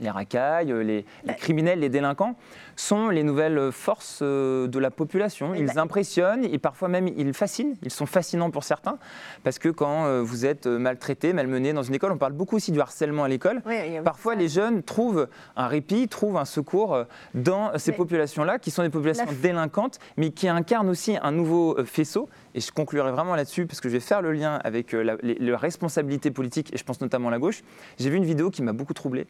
les 0.00 0.10
racailles, 0.10 0.72
euh, 0.72 0.82
les, 0.82 1.04
les 1.24 1.34
criminels, 1.34 1.80
les 1.80 1.88
délinquants 1.88 2.36
sont 2.76 3.08
les 3.08 3.22
nouvelles 3.22 3.70
forces 3.70 4.18
euh, 4.22 4.66
de 4.66 4.78
la 4.80 4.90
population. 4.90 5.54
Ils 5.54 5.78
impressionnent 5.78 6.44
et 6.44 6.58
parfois 6.58 6.88
même 6.88 7.06
ils 7.06 7.32
fascinent. 7.32 7.76
Ils 7.82 7.90
sont 7.92 8.06
fascinants 8.06 8.50
pour 8.50 8.64
certains 8.64 8.98
parce 9.44 9.58
que 9.58 9.68
quand 9.68 10.06
euh, 10.06 10.22
vous 10.22 10.44
êtes 10.46 10.66
maltraité, 10.66 11.32
malmené 11.32 11.72
dans 11.72 11.82
une 11.84 11.94
école, 11.94 12.12
on 12.12 12.18
parle 12.18 12.32
beaucoup 12.32 12.56
aussi 12.56 12.72
du 12.72 12.80
harcèlement 12.80 13.24
à 13.24 13.28
l'école. 13.28 13.62
Oui, 13.66 13.76
Parfois, 14.04 14.34
les 14.34 14.48
jeunes 14.48 14.82
trouvent 14.82 15.28
un 15.56 15.68
répit, 15.68 16.08
trouvent 16.08 16.36
un 16.36 16.44
secours 16.44 17.04
dans 17.34 17.78
ces 17.78 17.92
populations-là, 17.92 18.58
qui 18.58 18.70
sont 18.70 18.82
des 18.82 18.90
populations 18.90 19.24
La- 19.26 19.32
délinquantes, 19.32 19.98
mais 20.16 20.30
qui 20.30 20.48
incarnent 20.48 20.88
aussi 20.88 21.16
un 21.22 21.30
nouveau 21.32 21.76
faisceau. 21.84 22.28
Et 22.54 22.60
je 22.60 22.70
conclurai 22.70 23.10
vraiment 23.12 23.34
là-dessus, 23.34 23.66
parce 23.66 23.80
que 23.80 23.88
je 23.88 23.94
vais 23.94 24.00
faire 24.00 24.22
le 24.22 24.32
lien 24.32 24.60
avec 24.64 24.92
la, 24.92 25.16
les 25.22 25.54
responsabilités 25.56 26.30
politiques, 26.30 26.72
et 26.72 26.76
je 26.76 26.84
pense 26.84 27.00
notamment 27.00 27.28
à 27.28 27.30
la 27.32 27.38
gauche. 27.38 27.62
J'ai 27.98 28.10
vu 28.10 28.16
une 28.16 28.24
vidéo 28.24 28.50
qui 28.50 28.62
m'a 28.62 28.72
beaucoup 28.72 28.94
troublé, 28.94 29.26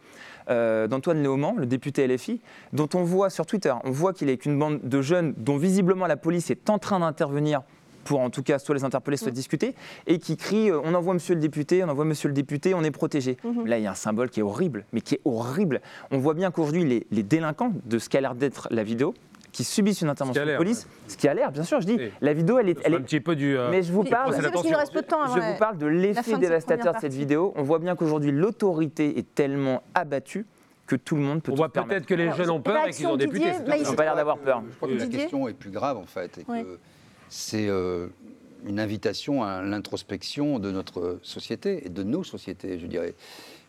euh, 0.50 0.86
d'Antoine 0.86 1.22
Léaumont, 1.22 1.54
le 1.56 1.66
député 1.66 2.06
LFI, 2.06 2.40
dont 2.72 2.88
on 2.94 3.02
voit 3.02 3.30
sur 3.30 3.46
Twitter, 3.46 3.72
on 3.84 3.90
voit 3.90 4.12
qu'il 4.12 4.28
est 4.28 4.32
avec 4.32 4.46
une 4.46 4.58
bande 4.58 4.80
de 4.82 5.02
jeunes 5.02 5.34
dont 5.36 5.56
visiblement 5.56 6.06
la 6.06 6.16
police 6.16 6.50
est 6.50 6.70
en 6.70 6.78
train 6.78 7.00
d'intervenir 7.00 7.62
pour 8.04 8.20
en 8.20 8.30
tout 8.30 8.42
cas 8.42 8.58
soit 8.58 8.74
les 8.74 8.84
interpeller, 8.84 9.16
soit 9.16 9.30
discuter, 9.30 9.74
et 10.06 10.18
qui 10.18 10.36
crie 10.36 10.70
euh, 10.70 10.80
on 10.84 10.94
envoie 10.94 11.14
monsieur 11.14 11.34
le 11.34 11.40
député, 11.40 11.82
on 11.82 11.88
envoie 11.88 12.04
monsieur 12.04 12.28
le 12.28 12.34
député, 12.34 12.74
on 12.74 12.84
est 12.84 12.90
protégé. 12.90 13.38
Là, 13.64 13.78
il 13.78 13.84
y 13.84 13.86
a 13.86 13.92
un 13.92 13.96
symbole 13.96 14.30
qui 14.30 14.40
est 14.40 14.42
horrible, 14.42 14.84
mais 14.92 15.00
qui 15.00 15.14
est 15.14 15.20
horrible. 15.24 15.80
On 16.10 16.18
voit 16.18 16.34
bien 16.34 16.50
qu'aujourd'hui, 16.50 16.84
les, 16.84 17.06
les 17.10 17.22
délinquants 17.22 17.72
de 17.86 17.98
ce 17.98 18.08
qu'a 18.08 18.20
l'air 18.20 18.34
d'être 18.34 18.68
la 18.70 18.84
vidéo, 18.84 19.14
qui 19.54 19.62
subissent 19.64 20.00
une 20.02 20.08
intervention 20.08 20.44
de 20.44 20.56
police, 20.56 20.86
ce 21.06 21.16
qui 21.16 21.28
a 21.28 21.32
l'air, 21.32 21.52
bien 21.52 21.62
sûr, 21.62 21.80
je 21.80 21.86
dis, 21.86 21.94
Oui. 21.96 22.10
la 22.20 22.32
vidéo, 22.34 22.58
elle 22.58 22.70
est. 22.70 22.78
Elle 22.84 22.94
un 22.94 22.98
est 22.98 23.00
petit 23.02 23.20
peu 23.20 23.36
du. 23.36 23.56
euh, 23.56 23.70
mais 23.70 23.82
je 23.84 23.92
vous 23.92 24.02
Puis- 24.02 24.10
parle, 24.10 24.34
c'est 24.34 24.42
Parce 24.42 24.62
qu'il 24.62 24.72
nous 24.72 24.76
reste 24.76 24.92
peu 24.92 25.00
de 25.02 25.06
temps 25.06 25.22
avant 25.22 25.32
je 25.34 25.38
la- 25.40 25.52
vous 25.52 25.58
parle 25.58 25.78
de 25.78 25.86
l'effet 25.86 26.36
dévastateur 26.38 26.92
de 26.94 26.98
cette 26.98 27.12
vidéo. 27.14 27.54
On 27.56 27.62
voit 27.62 27.78
bien 27.78 27.94
qu'aujourd'hui, 27.94 28.32
l'autorité 28.32 29.16
est 29.16 29.34
tellement 29.34 29.82
abattue 29.94 30.44
que 30.88 30.96
tout 30.96 31.14
le 31.14 31.22
monde 31.22 31.40
peut 31.40 31.52
on 31.52 31.54
voit 31.54 31.72
peut-être 31.72 32.04
que 32.04 32.14
les 32.14 32.24
Alors, 32.24 32.36
jeunes 32.36 32.50
ont 32.50 32.60
peur 32.60 32.86
et 32.86 32.90
qu'ils 32.90 33.06
ont 33.06 33.10
réaction 33.12 33.16
député. 33.16 33.38
Didier, 33.44 33.52
c'est 33.58 33.66
là, 33.68 33.76
tout. 33.76 33.82
Ils 33.84 33.88
n'ont 33.88 33.94
pas 33.96 34.04
l'air 34.04 34.16
d'avoir 34.16 34.38
peur. 34.38 34.62
Je 34.70 34.76
crois 34.76 34.88
que 34.88 34.94
la 34.94 35.06
question 35.06 35.48
est 35.48 35.54
plus 35.54 35.70
grave 35.70 35.96
en 35.96 36.04
fait, 36.04 36.36
et 36.38 36.42
que 36.44 36.50
Oui. 36.50 36.64
c'est 37.28 37.68
euh, 37.68 38.08
une 38.66 38.80
invitation 38.80 39.44
à 39.44 39.62
l'introspection 39.62 40.58
de 40.58 40.70
notre 40.72 41.20
société 41.22 41.86
et 41.86 41.90
de 41.90 42.02
nos 42.02 42.24
sociétés, 42.24 42.78
je 42.80 42.86
dirais. 42.86 43.14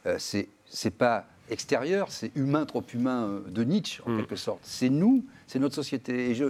Euh, 0.08 0.16
c'est 0.18 0.50
c'est 0.66 0.90
pas 0.98 1.26
extérieur, 1.50 2.12
c'est 2.12 2.32
humain 2.36 2.66
trop 2.66 2.84
humain 2.94 3.26
euh, 3.28 3.40
de 3.50 3.64
Nietzsche 3.64 4.02
en 4.06 4.12
Mm. 4.12 4.18
quelque 4.18 4.36
sorte. 4.36 4.60
C'est 4.64 4.90
nous, 4.90 5.24
c'est 5.48 5.60
notre 5.60 5.76
société. 5.76 6.30
Et 6.32 6.36
je 6.36 6.46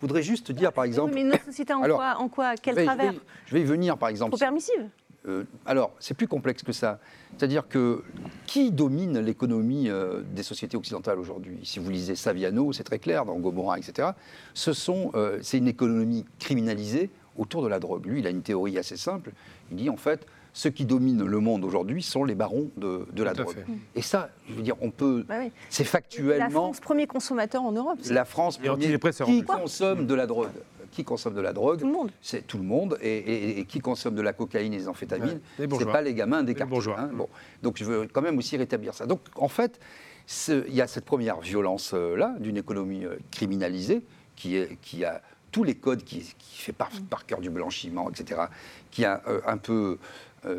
voudrais 0.00 0.22
juste 0.22 0.52
dire 0.52 0.72
par 0.72 0.84
exemple, 0.84 1.14
Oui, 1.14 1.22
mais 1.24 1.30
notre 1.30 1.44
société 1.44 1.72
en 1.72 1.82
Alors, 1.82 1.98
quoi, 1.98 2.16
en 2.18 2.28
quoi 2.28 2.54
Quel 2.56 2.74
je 2.74 2.80
vais- 2.80 2.82
je 2.82 2.86
travers 2.86 3.12
vais- 3.12 3.18
je 3.46 3.52
vais 3.54 3.60
y 3.60 3.64
venir 3.64 3.96
par 3.96 4.08
exemple. 4.08 4.32
Trop 4.32 4.38
permissive 4.38 4.88
Euh, 5.28 5.44
alors, 5.66 5.92
c'est 6.00 6.14
plus 6.14 6.26
complexe 6.26 6.62
que 6.62 6.72
ça. 6.72 6.98
C'est-à-dire 7.36 7.68
que 7.68 8.02
qui 8.46 8.70
domine 8.72 9.18
l'économie 9.18 9.90
euh, 9.90 10.22
des 10.34 10.42
sociétés 10.42 10.78
occidentales 10.78 11.18
aujourd'hui? 11.18 11.58
Si 11.62 11.78
vous 11.78 11.90
lisez 11.90 12.16
Saviano, 12.16 12.72
c'est 12.72 12.84
très 12.84 12.98
clair, 12.98 13.26
dans 13.26 13.38
Gomorrah, 13.38 13.76
etc. 13.78 14.08
Ce 14.54 14.72
sont, 14.72 15.10
euh, 15.14 15.38
c'est 15.42 15.58
une 15.58 15.68
économie 15.68 16.24
criminalisée 16.38 17.10
autour 17.36 17.62
de 17.62 17.68
la 17.68 17.78
drogue. 17.78 18.06
Lui, 18.06 18.20
il 18.20 18.26
a 18.26 18.30
une 18.30 18.40
théorie 18.40 18.78
assez 18.78 18.96
simple. 18.96 19.32
Il 19.70 19.76
dit 19.76 19.90
en 19.90 19.98
fait, 19.98 20.24
ceux 20.52 20.70
qui 20.70 20.84
dominent 20.84 21.24
le 21.24 21.38
monde 21.40 21.64
aujourd'hui 21.64 22.02
sont 22.02 22.24
les 22.24 22.34
barons 22.34 22.70
de, 22.76 23.06
de 23.12 23.22
la 23.22 23.32
drogue. 23.34 23.54
fait. 23.54 23.64
Et 23.94 24.02
ça, 24.02 24.30
je 24.48 24.54
veux 24.54 24.62
dire, 24.62 24.76
on 24.80 24.90
peut. 24.90 25.24
Bah 25.28 25.36
oui. 25.40 25.52
C'est 25.68 25.84
La 25.84 25.88
factuellement 25.90 26.50
France, 26.50 26.80
premier 26.80 27.06
consommateur 27.06 27.62
en 27.62 27.72
Europe. 27.72 27.98
c'est- 28.02 28.12
la 28.14 28.24
France 28.24 28.58
premier, 28.58 28.98
qui 29.24 29.42
consomme 29.42 30.06
de 30.06 30.14
la 30.14 30.26
drogue 30.26 30.48
qui 30.92 31.04
consomme 31.04 31.34
de 31.34 31.40
la 31.40 31.52
drogue 31.52 31.78
Tout 31.78 31.86
le 31.86 31.92
monde. 31.92 32.10
C'est 32.20 32.44
tout 32.44 32.58
le 32.58 32.64
monde. 32.64 32.98
Et, 33.00 33.64
qui 33.68 33.78
consomme 33.78 34.16
de 34.16 34.22
la 34.22 34.32
cocaïne 34.32 34.74
et 34.74 34.78
des 34.78 34.88
amphétamines 34.88 35.40
Ouais, 35.60 35.66
les 35.68 35.78
C'est 35.78 35.84
pas 35.86 36.02
les 36.02 36.14
gamins 36.14 36.42
des 36.42 36.52
quartiers. 36.52 36.68
bourgeois. 36.70 36.98
hein. 36.98 37.10
Bon. 37.14 37.28
Donc 37.62 37.76
je 37.78 37.84
veux 37.84 38.08
quand 38.12 38.22
même 38.22 38.36
aussi 38.38 38.56
rétablir 38.56 38.92
ça. 38.92 39.06
Donc 39.06 39.20
en 39.36 39.46
fait, 39.46 39.78
ce- 40.26 40.66
il 40.66 40.74
y 40.74 40.80
a 40.82 40.88
cette 40.88 41.04
première 41.04 41.38
violence-là 41.40 42.34
d'une 42.40 42.56
économie 42.56 43.04
euh, 43.04 43.16
criminalisée 43.30 44.02
qui, 44.34 44.56
est, 44.56 44.78
qui 44.82 45.04
a 45.04 45.22
tous 45.52 45.62
les 45.64 45.74
codes 45.76 46.02
qui, 46.02 46.20
qui 46.38 46.60
fait 46.60 46.72
par, 46.72 46.90
par 47.08 47.24
cœur 47.26 47.40
du 47.40 47.50
blanchiment, 47.50 48.10
etc., 48.10 48.42
qui 48.90 49.04
a 49.04 49.22
euh, 49.28 49.40
un 49.46 49.58
peu 49.58 49.72
euh, 49.72 49.96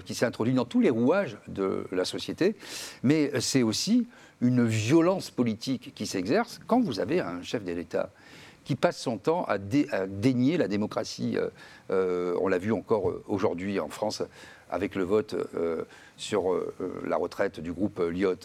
qui 0.05 0.13
s'est 0.15 0.25
introduit 0.25 0.53
dans 0.53 0.65
tous 0.65 0.79
les 0.79 0.89
rouages 0.89 1.37
de 1.47 1.85
la 1.91 2.05
société, 2.05 2.55
mais 3.03 3.31
c'est 3.39 3.63
aussi 3.63 4.07
une 4.41 4.65
violence 4.65 5.31
politique 5.31 5.93
qui 5.95 6.05
s'exerce 6.05 6.59
quand 6.67 6.81
vous 6.81 6.99
avez 6.99 7.19
un 7.19 7.41
chef 7.41 7.63
de 7.63 7.71
l'État 7.73 8.09
qui 8.63 8.75
passe 8.75 8.99
son 8.99 9.17
temps 9.17 9.43
à, 9.45 9.57
dé- 9.57 9.87
à 9.91 10.05
dénier 10.05 10.57
la 10.57 10.67
démocratie. 10.67 11.35
euh, 11.37 11.49
euh, 11.89 12.35
on 12.41 12.47
l'a 12.47 12.59
vu 12.59 12.71
encore 12.71 13.09
euh, 13.09 13.23
aujourd'hui 13.27 13.79
en 13.79 13.89
France 13.89 14.21
avec 14.69 14.95
le 14.95 15.03
vote 15.03 15.35
euh, 15.55 15.83
sur 16.15 16.53
euh, 16.53 16.73
euh, 16.79 16.89
la 17.07 17.17
retraite 17.17 17.59
du 17.59 17.73
groupe 17.73 17.99
euh, 17.99 18.11
Lyot, 18.11 18.35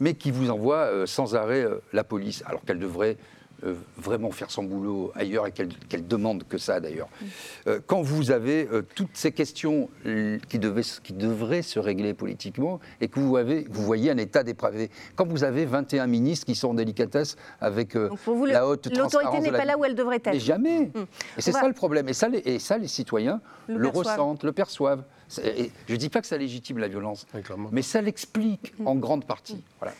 mais 0.00 0.14
qui 0.14 0.30
vous 0.30 0.50
envoie 0.50 0.86
euh, 0.86 1.06
sans 1.06 1.34
arrêt 1.34 1.64
euh, 1.64 1.80
la 1.92 2.02
police, 2.02 2.42
alors 2.46 2.62
qu'elle 2.64 2.78
devrait 2.78 3.16
euh, 3.64 3.74
vraiment 3.96 4.30
faire 4.30 4.50
son 4.50 4.62
boulot 4.62 5.10
ailleurs 5.14 5.46
et 5.46 5.52
qu'elle 5.52 6.06
demande 6.06 6.44
que 6.48 6.58
ça 6.58 6.80
d'ailleurs. 6.80 7.08
Euh, 7.66 7.80
quand 7.86 8.02
vous 8.02 8.30
avez 8.30 8.68
euh, 8.72 8.82
toutes 8.94 9.14
ces 9.16 9.32
questions 9.32 9.88
qui, 10.48 10.58
devaient, 10.58 10.82
qui 11.02 11.12
devraient 11.12 11.62
se 11.62 11.78
régler 11.78 12.14
politiquement 12.14 12.78
et 13.00 13.08
que 13.08 13.18
vous, 13.18 13.36
avez, 13.36 13.66
vous 13.68 13.82
voyez 13.82 14.10
un 14.10 14.16
état 14.18 14.42
dépravé, 14.44 14.90
quand 15.16 15.26
vous 15.26 15.42
avez 15.44 15.64
21 15.66 16.06
ministres 16.06 16.46
qui 16.46 16.54
sont 16.54 16.68
en 16.68 16.74
délicatesse 16.74 17.36
avec 17.60 17.96
euh, 17.96 18.10
pour 18.24 18.36
vous, 18.36 18.46
la 18.46 18.66
haute 18.66 18.86
l'autorité 18.96 19.40
n'est 19.40 19.50
la 19.50 19.58
pas 19.58 19.64
là 19.64 19.76
où 19.78 19.84
elle 19.84 19.94
devrait 19.94 20.16
être. 20.16 20.26
mais 20.32 20.40
jamais. 20.40 20.90
Hum. 20.94 21.06
Et 21.36 21.42
c'est 21.42 21.50
va- 21.50 21.60
ça 21.62 21.68
le 21.68 21.74
problème. 21.74 22.08
Et 22.08 22.12
ça, 22.14 22.28
les, 22.28 22.38
et 22.38 22.58
ça, 22.58 22.78
les 22.78 22.88
citoyens 22.88 23.40
Le 23.66 23.88
ressentent, 23.88 24.44
le 24.44 24.52
perçoivent. 24.52 25.02
Je 25.30 25.42
ne 25.92 25.96
dis 25.96 26.08
pas 26.08 26.20
que 26.20 26.26
ça 26.26 26.38
légitime 26.38 26.78
la 26.78 26.88
violence, 26.88 27.26
mais 27.72 27.82
ça 27.82 28.00
l'explique 28.00 28.72
Hum. 28.80 28.86
en 28.88 28.94
grande 28.94 29.24
partie. 29.24 29.62
Voilà. 29.80 29.94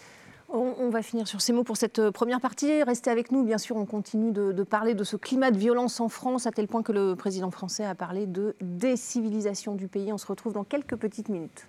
On, 0.51 0.89
va 0.89 1.03
finir 1.03 1.29
sur 1.29 1.43
ces 1.43 1.53
mots 1.53 1.63
pour 1.63 1.77
cette 1.77 1.99
euh, 1.99 2.11
première 2.11 2.41
partie. 2.41 2.83
Restez 2.83 3.11
avec 3.11 3.33
nous, 3.33 3.45
bien 3.45 3.59
sûr, 3.59 3.77
on 3.77 3.85
continue 3.85 4.33
de, 4.33 4.53
de 4.53 4.63
parler 4.63 4.95
de 4.95 5.05
ce 5.05 5.17
climat 5.17 5.51
de 5.51 5.59
violence 5.59 6.01
en 6.01 6.09
France, 6.09 6.47
à 6.47 6.53
tel 6.53 6.67
point 6.67 6.83
que 6.83 6.93
le 6.93 7.15
président 7.17 7.51
français 7.51 7.85
a 7.85 7.95
parlé 7.95 8.27
de 8.27 8.57
décivilisation 8.63 9.75
du 9.75 9.89
pays. 9.89 10.11
On 10.11 10.17
se 10.17 10.27
retrouve 10.27 10.55
dans 10.55 10.65
quelques 10.65 10.97
petites 10.97 11.29
minutes. 11.29 11.69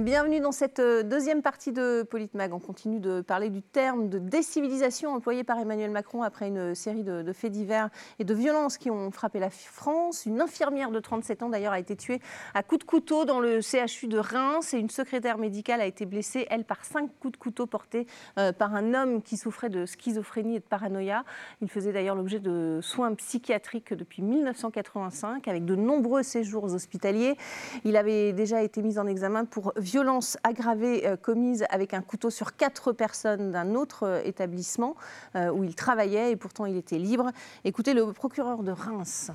Bienvenue 0.00 0.40
dans 0.40 0.50
cette 0.50 0.80
euh, 0.80 1.04
deuxième 1.04 1.40
partie 1.40 1.70
de 1.70 2.02
Politmag. 2.02 2.52
On 2.52 2.58
continue 2.58 2.98
de 2.98 3.20
parler 3.20 3.48
du 3.48 3.62
terme 3.62 4.08
de 4.08 4.18
décivilisation 4.18 5.14
employé 5.14 5.44
par 5.44 5.56
Emmanuel 5.56 5.92
Macron 5.92 6.24
après 6.24 6.48
une 6.48 6.74
série 6.74 7.04
de, 7.04 7.32
faits 7.32 7.52
divers 7.52 7.90
et 8.18 8.24
de 8.24 8.34
violences 8.34 8.76
qui 8.76 8.90
ont 8.90 9.12
frappé 9.12 9.38
la 9.38 9.50
France. 9.50 10.26
Une 10.26 10.40
infirmière 10.40 10.90
de 10.90 10.98
37 10.98 11.44
ans 11.44 11.48
d'ailleurs 11.48 11.72
a 11.72 11.78
été 11.78 11.94
tuée 11.94 12.20
à 12.54 12.64
coups 12.64 12.80
de 12.80 12.84
couteau 12.84 13.24
dans 13.24 13.38
le 13.38 13.60
CHU 13.60 14.08
de 14.08 14.18
Reims 14.18 14.74
et 14.74 14.78
une 14.78 14.90
secrétaire 14.90 15.38
médicale 15.38 15.80
a 15.80 15.86
été 15.86 16.06
blessée, 16.06 16.44
elle, 16.50 16.64
par 16.64 16.84
cinq 16.84 17.08
coups 17.20 17.34
de 17.34 17.38
couteau 17.38 17.66
portés 17.66 18.08
euh, 18.36 18.50
par 18.50 18.74
un 18.74 18.94
homme 18.94 19.22
qui 19.22 19.36
souffrait 19.36 19.70
de 19.70 19.86
schizophrénie 19.86 20.56
et 20.56 20.60
de 20.60 20.64
paranoïa. 20.64 21.22
Il 21.62 21.70
faisait 21.70 21.92
d'ailleurs 21.92 22.16
l'objet 22.16 22.40
de 22.40 22.80
soins 22.82 23.14
psychiatriques 23.14 23.94
depuis 23.94 24.22
1985 24.22 25.46
avec 25.46 25.64
de 25.64 25.76
nombreux 25.76 26.24
séjours 26.24 26.64
hospitaliers. 26.64 27.36
Il 27.84 27.96
avait 27.96 28.32
déjà 28.32 28.60
été 28.60 28.82
mis 28.82 28.98
en 28.98 29.06
examen 29.06 29.44
pour 29.44 29.72
violence 29.84 30.36
aggravée 30.42 31.06
euh, 31.06 31.16
commise 31.16 31.64
avec 31.70 31.94
un 31.94 32.00
couteau 32.00 32.30
sur 32.30 32.56
quatre 32.56 32.92
personnes 32.92 33.52
d'un 33.52 33.74
autre 33.74 34.04
euh, 34.04 34.22
établissement 34.24 34.96
euh, 35.36 35.50
où 35.50 35.62
il 35.62 35.74
travaillait 35.74 36.32
et 36.32 36.36
pourtant 36.36 36.66
il 36.66 36.76
était 36.76 36.98
libre. 36.98 37.30
Écoutez 37.64 37.94
le 37.94 38.12
procureur 38.12 38.62
de 38.62 38.72
Reims. 38.72 39.30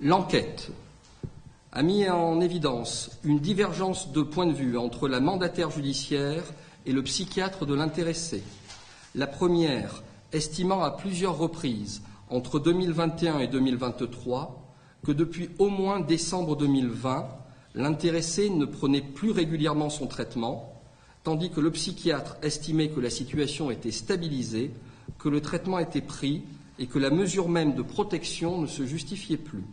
L'enquête 0.00 0.70
a 1.72 1.82
mis 1.82 2.08
en 2.08 2.40
évidence 2.40 3.18
une 3.24 3.40
divergence 3.40 4.12
de 4.12 4.22
point 4.22 4.46
de 4.46 4.52
vue 4.52 4.78
entre 4.78 5.08
la 5.08 5.20
mandataire 5.20 5.70
judiciaire 5.70 6.44
et 6.86 6.92
le 6.92 7.02
psychiatre 7.02 7.66
de 7.66 7.74
l'intéressé. 7.74 8.42
La 9.14 9.26
première 9.26 10.02
estimant 10.32 10.82
à 10.82 10.90
plusieurs 10.90 11.36
reprises, 11.36 12.02
entre 12.30 12.58
2021 12.58 13.40
et 13.40 13.48
2023, 13.48 14.64
que 15.04 15.12
depuis 15.12 15.50
au 15.58 15.68
moins 15.68 16.00
décembre 16.00 16.56
2020, 16.56 17.26
l'intéressé 17.74 18.50
ne 18.50 18.64
prenait 18.64 19.02
plus 19.02 19.30
régulièrement 19.30 19.90
son 19.90 20.06
traitement, 20.06 20.80
tandis 21.22 21.50
que 21.50 21.60
le 21.60 21.70
psychiatre 21.70 22.36
estimait 22.42 22.88
que 22.88 23.00
la 23.00 23.10
situation 23.10 23.70
était 23.70 23.90
stabilisée, 23.90 24.70
que 25.18 25.28
le 25.28 25.40
traitement 25.40 25.78
était 25.78 26.00
pris 26.00 26.42
et 26.78 26.86
que 26.86 26.98
la 26.98 27.10
mesure 27.10 27.48
même 27.48 27.74
de 27.74 27.82
protection 27.82 28.60
ne 28.60 28.66
se 28.66 28.84
justifiait 28.84 29.36
plus. 29.36 29.64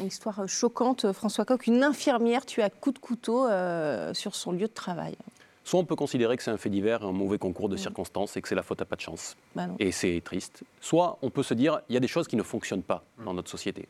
Une 0.00 0.06
histoire 0.06 0.48
choquante, 0.48 1.12
François 1.12 1.44
Coq, 1.44 1.66
une 1.66 1.84
infirmière 1.84 2.46
tuée 2.46 2.62
à 2.62 2.70
coups 2.70 2.94
de 2.94 2.98
couteau 2.98 3.46
euh, 3.46 4.14
sur 4.14 4.34
son 4.34 4.52
lieu 4.52 4.66
de 4.66 4.72
travail. 4.72 5.16
Soit 5.64 5.78
on 5.78 5.84
peut 5.84 5.96
considérer 5.96 6.36
que 6.36 6.42
c'est 6.42 6.50
un 6.50 6.56
fait 6.56 6.70
divers, 6.70 7.04
un 7.04 7.12
mauvais 7.12 7.38
concours 7.38 7.68
de 7.68 7.76
circonstances 7.76 8.36
et 8.36 8.42
que 8.42 8.48
c'est 8.48 8.54
la 8.54 8.62
faute 8.62 8.80
à 8.80 8.84
pas 8.84 8.96
de 8.96 9.00
chance. 9.00 9.36
Bah. 9.54 9.68
Et 9.78 9.92
c'est 9.92 10.20
triste. 10.24 10.64
Soit 10.80 11.18
on 11.22 11.30
peut 11.30 11.44
se 11.44 11.54
dire, 11.54 11.80
il 11.88 11.94
y 11.94 11.96
a 11.96 12.00
des 12.00 12.08
choses 12.08 12.26
qui 12.26 12.36
ne 12.36 12.42
fonctionnent 12.42 12.82
pas 12.82 13.04
dans 13.24 13.34
notre 13.34 13.50
société. 13.50 13.86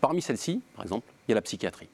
Parmi 0.00 0.22
celles-ci, 0.22 0.60
par 0.74 0.84
exemple, 0.84 1.06
il 1.28 1.30
y 1.30 1.34
a 1.34 1.36
la 1.36 1.42
psychiatrie. 1.42 1.88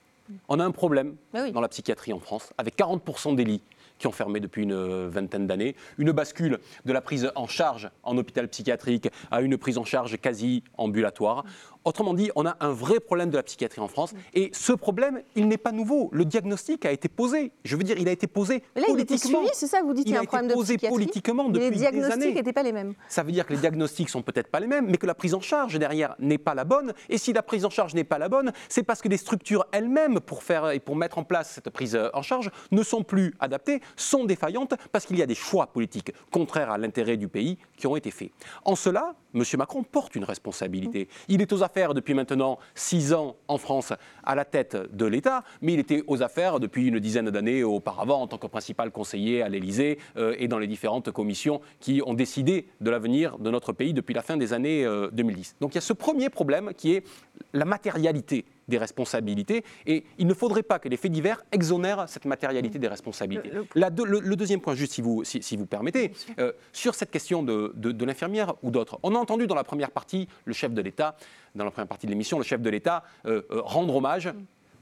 On 0.48 0.60
a 0.60 0.64
un 0.64 0.70
problème 0.70 1.16
oui. 1.34 1.52
dans 1.52 1.60
la 1.60 1.68
psychiatrie 1.68 2.12
en 2.12 2.20
France, 2.20 2.52
avec 2.58 2.76
40% 2.76 3.34
des 3.34 3.44
lits 3.44 3.62
qui 4.00 4.06
ont 4.06 4.12
fermé 4.12 4.40
depuis 4.40 4.64
une 4.64 4.72
euh, 4.72 5.08
vingtaine 5.08 5.46
d'années, 5.46 5.76
une 5.98 6.10
bascule 6.10 6.58
de 6.84 6.92
la 6.92 7.00
prise 7.00 7.30
en 7.36 7.46
charge 7.46 7.90
en 8.02 8.16
hôpital 8.16 8.48
psychiatrique 8.48 9.08
à 9.30 9.42
une 9.42 9.56
prise 9.56 9.78
en 9.78 9.84
charge 9.84 10.18
quasi 10.18 10.64
ambulatoire. 10.76 11.44
Autrement 11.84 12.12
dit, 12.12 12.30
on 12.34 12.44
a 12.44 12.56
un 12.60 12.72
vrai 12.72 13.00
problème 13.00 13.30
de 13.30 13.36
la 13.36 13.42
psychiatrie 13.42 13.80
en 13.80 13.88
France. 13.88 14.12
Et 14.34 14.50
ce 14.52 14.72
problème, 14.72 15.22
il 15.34 15.48
n'est 15.48 15.56
pas 15.56 15.72
nouveau. 15.72 16.10
Le 16.12 16.26
diagnostic 16.26 16.84
a 16.84 16.92
été 16.92 17.08
posé. 17.08 17.52
Je 17.64 17.74
veux 17.74 17.82
dire, 17.82 17.96
il 17.98 18.06
a 18.06 18.12
été 18.12 18.26
posé 18.26 18.62
Mais 18.74 18.82
là, 18.82 18.88
il 18.90 18.94
était 19.00 19.06
politiquement. 19.06 19.40
suivi, 19.40 19.54
c'est 19.54 19.66
ça 19.66 19.80
vous 19.82 19.94
dites, 19.94 20.06
il 20.06 20.12
y 20.12 20.16
a 20.16 20.18
un 20.18 20.22
été 20.22 20.28
problème 20.28 20.52
posé 20.52 20.76
politiquement 20.76 21.48
depuis 21.48 21.64
les 21.64 21.70
des 21.70 21.86
années. 21.86 22.00
diagnostics 22.00 22.34
n'étaient 22.34 22.52
pas 22.52 22.62
les 22.62 22.72
mêmes. 22.72 22.94
Ça 23.08 23.22
veut 23.22 23.32
dire 23.32 23.46
que 23.46 23.54
les 23.54 23.60
diagnostics 23.60 24.10
sont 24.10 24.20
peut-être 24.20 24.48
pas 24.48 24.60
les 24.60 24.66
mêmes, 24.66 24.86
mais 24.88 24.98
que 24.98 25.06
la 25.06 25.14
prise 25.14 25.32
en 25.32 25.40
charge 25.40 25.78
derrière 25.78 26.16
n'est 26.18 26.38
pas 26.38 26.54
la 26.54 26.64
bonne. 26.64 26.92
Et 27.08 27.16
si 27.16 27.32
la 27.32 27.42
prise 27.42 27.64
en 27.64 27.70
charge 27.70 27.94
n'est 27.94 28.04
pas 28.04 28.18
la 28.18 28.28
bonne, 28.28 28.52
c'est 28.68 28.82
parce 28.82 29.00
que 29.00 29.08
les 29.08 29.16
structures 29.16 29.66
elles-mêmes 29.72 30.20
pour 30.20 30.42
faire 30.42 30.70
et 30.70 30.80
pour 30.80 30.96
mettre 30.96 31.16
en 31.16 31.24
place 31.24 31.50
cette 31.50 31.70
prise 31.70 31.94
euh, 31.96 32.10
en 32.12 32.22
charge 32.22 32.50
ne 32.72 32.82
sont 32.82 33.02
plus 33.02 33.34
adaptées, 33.40 33.80
sont 33.96 34.24
défaillantes 34.24 34.74
parce 34.92 35.06
qu'il 35.06 35.18
y 35.18 35.22
a 35.22 35.26
des 35.26 35.34
choix 35.34 35.66
politiques 35.66 36.12
contraires 36.30 36.70
à 36.70 36.78
l'intérêt 36.78 37.16
du 37.16 37.28
pays 37.28 37.58
qui 37.76 37.86
ont 37.86 37.96
été 37.96 38.10
faits. 38.10 38.30
En 38.64 38.74
cela, 38.74 39.14
M. 39.34 39.42
Macron 39.58 39.82
porte 39.82 40.16
une 40.16 40.24
responsabilité. 40.24 41.08
Il 41.28 41.40
est 41.40 41.52
aux 41.52 41.62
affaires 41.62 41.94
depuis 41.94 42.14
maintenant 42.14 42.58
six 42.74 43.12
ans 43.12 43.36
en 43.48 43.58
France 43.58 43.92
à 44.24 44.34
la 44.34 44.44
tête 44.44 44.76
de 44.92 45.06
l'État, 45.06 45.44
mais 45.60 45.74
il 45.74 45.80
était 45.80 46.02
aux 46.06 46.22
affaires 46.22 46.60
depuis 46.60 46.88
une 46.88 46.98
dizaine 46.98 47.30
d'années 47.30 47.62
auparavant 47.62 48.22
en 48.22 48.26
tant 48.26 48.38
que 48.38 48.46
principal 48.46 48.90
conseiller 48.90 49.42
à 49.42 49.48
l'Élysée 49.48 49.98
euh, 50.16 50.34
et 50.38 50.48
dans 50.48 50.58
les 50.58 50.66
différentes 50.66 51.10
commissions 51.10 51.60
qui 51.78 52.02
ont 52.04 52.14
décidé 52.14 52.68
de 52.80 52.90
l'avenir 52.90 53.38
de 53.38 53.50
notre 53.50 53.72
pays 53.72 53.94
depuis 53.94 54.14
la 54.14 54.22
fin 54.22 54.36
des 54.36 54.52
années 54.52 54.84
euh, 54.84 55.10
2010. 55.12 55.56
Donc 55.60 55.72
il 55.72 55.76
y 55.76 55.78
a 55.78 55.82
ce 55.82 55.92
premier 55.92 56.28
problème 56.28 56.72
qui 56.76 56.94
est 56.94 57.04
la 57.52 57.64
matérialité 57.64 58.44
des 58.70 58.78
responsabilités 58.78 59.62
et 59.86 60.04
il 60.16 60.26
ne 60.26 60.32
faudrait 60.32 60.62
pas 60.62 60.78
que 60.78 60.88
les 60.88 60.96
faits 60.96 61.12
divers 61.12 61.42
exonèrent 61.52 62.08
cette 62.08 62.24
matérialité 62.24 62.78
des 62.78 62.88
responsabilités. 62.88 63.50
Le- 63.50 63.60
le- 63.60 63.66
La 63.74 63.90
deux- 63.90 64.06
le, 64.06 64.20
le 64.20 64.36
deuxième 64.36 64.60
point, 64.62 64.74
juste 64.74 64.92
si 64.94 65.02
vous, 65.02 65.22
si, 65.24 65.42
si 65.42 65.56
vous 65.58 65.66
permettez, 65.66 66.12
euh, 66.38 66.52
sur 66.72 66.94
cette 66.94 67.10
question 67.10 67.42
de, 67.42 67.72
de- 67.76 67.92
de 67.92 68.04
l'infirmière 68.06 68.54
ou 68.62 68.70
d'autres, 68.70 68.98
on 69.02 69.14
a 69.14 69.18
entendu 69.18 69.46
dans 69.46 69.54
la 69.54 69.64
première 69.64 69.90
partie 69.90 70.26
le 70.46 70.54
chef 70.54 70.72
de 70.72 70.80
l'État, 70.80 71.16
dans 71.54 71.64
la 71.64 71.70
première 71.70 71.88
partie 71.88 72.06
de 72.06 72.12
l'émission, 72.12 72.38
le 72.38 72.44
chef 72.44 72.62
de 72.62 72.70
l'État 72.70 73.04
euh, 73.26 73.42
euh, 73.50 73.60
rendre 73.60 73.94
hommage 73.96 74.32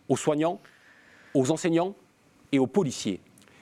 aux 0.08 0.16
soignants, 0.16 0.60
aux 1.34 1.50
enseignants 1.50 1.94
et 2.52 2.58
aux 2.58 2.66
policiers. 2.66 3.20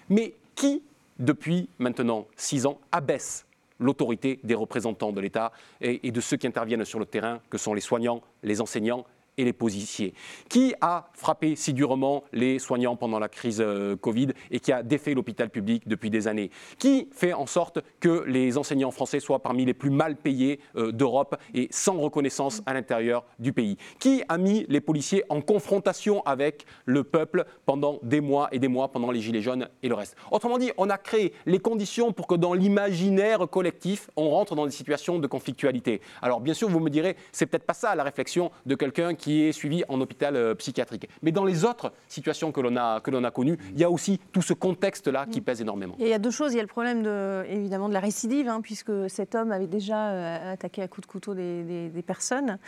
Mais 0.09 0.35
qui, 0.55 0.83
depuis 1.19 1.69
maintenant 1.79 2.27
six 2.37 2.67
ans, 2.67 2.79
abaisse 2.93 3.47
l'autorité 3.79 4.41
des 4.43 4.55
représentants 4.55 5.13
de 5.13 5.21
l'État 5.21 5.53
et 5.83 6.11
de 6.11 6.21
ceux 6.23 6.39
qui 6.39 6.47
interviennent 6.47 6.85
sur 6.87 6.99
le 6.99 7.05
terrain, 7.05 7.41
que 7.51 7.59
sont 7.59 7.75
les 7.75 7.83
soignants, 7.83 8.23
les 8.43 8.61
enseignants 8.63 9.05
et 9.39 9.45
les 9.45 9.53
policiers. 9.53 10.15
Qui 10.49 10.75
a 10.81 11.11
frappé 11.13 11.57
si 11.57 11.73
durement 11.73 12.25
les 12.33 12.59
soignants 12.59 12.97
pendant 12.97 13.19
la 13.19 13.29
crise 13.29 13.61
euh, 13.61 13.97
Covid 13.97 14.29
et 14.51 14.61
qui 14.61 14.73
a 14.73 14.83
défait 14.83 15.15
l'hôpital 15.15 15.51
public 15.51 15.87
depuis 15.87 16.11
des 16.11 16.29
années? 16.29 16.51
Qui 16.79 17.09
fait 17.13 17.33
en 17.33 17.47
sorte 17.47 17.81
que 18.01 18.25
les 18.27 18.59
enseignants 18.59 18.91
français 18.91 19.21
soient 19.21 19.43
parmi 19.43 19.65
les 19.65 19.75
plus 19.75 19.91
mal 19.91 20.17
payés 20.17 20.61
euh, 20.77 20.93
d'Europe 20.93 21.37
et 21.55 21.69
sans 21.71 21.99
reconnaissance 21.99 22.63
à 22.67 22.75
l'intérieur 22.75 23.25
du 23.39 23.53
pays? 23.53 23.77
Qui 23.99 24.23
a 24.29 24.39
mis 24.39 24.67
les 24.69 24.81
policiers 24.81 25.25
en 25.29 25.41
confrontation 25.41 26.23
avec 26.25 26.67
le 26.85 27.05
peuple 27.05 27.45
pendant 27.65 27.99
des 28.03 28.21
mois 28.21 28.49
et 28.53 28.59
des 28.59 28.69
mois, 28.69 28.89
pendant 28.89 29.11
les 29.11 29.21
Gilets 29.21 29.43
jaunes 29.43 29.69
et 29.83 29.89
le 29.89 29.95
reste? 29.95 30.17
Autrement 30.31 30.59
dit, 30.59 30.71
on 30.77 30.91
a 30.91 30.99
créé 30.99 31.33
les 31.47 31.59
conditions 31.59 32.13
pour 32.13 32.27
que 32.27 32.35
dans 32.35 32.55
l'imaginaire 32.55 33.49
collectif, 33.49 34.11
on 34.17 34.31
rentre 34.31 34.55
dans 34.55 34.67
des 34.67 34.73
situations 34.73 35.19
de 35.19 35.27
conflictualité. 35.27 36.01
Alors 36.23 36.41
bien 36.41 36.55
sûr, 36.55 36.69
vous 36.69 36.81
me 36.81 36.91
direz, 36.91 37.17
c'est 37.33 37.47
peut-être 37.47 37.67
pas 37.67 37.75
ça 37.75 37.95
la 37.95 38.05
réflexion 38.05 38.51
de 38.65 38.75
quelqu'un 38.75 39.15
qui 39.15 39.26
qui 39.27 39.43
est 39.43 39.51
suivi 39.51 39.83
en 39.89 40.01
hôpital 40.01 40.37
euh, 40.37 40.55
psychiatrique. 40.55 41.09
Mais 41.21 41.33
dans 41.33 41.45
les 41.45 41.65
autres 41.65 41.93
situations 42.07 42.53
que 42.53 42.61
l'on 42.61 42.77
a, 42.77 43.01
que 43.01 43.11
l'on 43.11 43.25
a 43.25 43.33
connues, 43.33 43.59
il 43.73 43.81
y 43.81 43.83
a 43.83 43.91
aussi 43.91 44.21
tout 44.31 44.41
ce 44.41 44.53
contexte-là 44.53 45.27
qui 45.29 45.41
pèse 45.41 45.61
énormément. 45.61 45.97
Et 45.99 46.05
il 46.05 46.09
y 46.11 46.13
a 46.13 46.21
deux 46.21 46.31
choses. 46.31 46.53
Il 46.53 46.57
y 46.59 46.61
a 46.61 46.63
le 46.63 46.69
problème 46.69 47.03
de, 47.03 47.45
évidemment 47.51 47.89
de 47.89 47.95
la 47.95 47.99
récidive, 47.99 48.47
hein, 48.49 48.61
puisque 48.63 48.93
cet 49.11 49.35
homme 49.35 49.51
avait 49.51 49.67
déjà 49.67 50.11
euh, 50.11 50.53
attaqué 50.53 50.81
à 50.81 50.87
coups 50.87 51.09
de 51.09 51.11
couteau 51.11 51.35
des, 51.35 51.65
des- 51.65 51.89
des 51.89 52.03
personnes. 52.03 52.59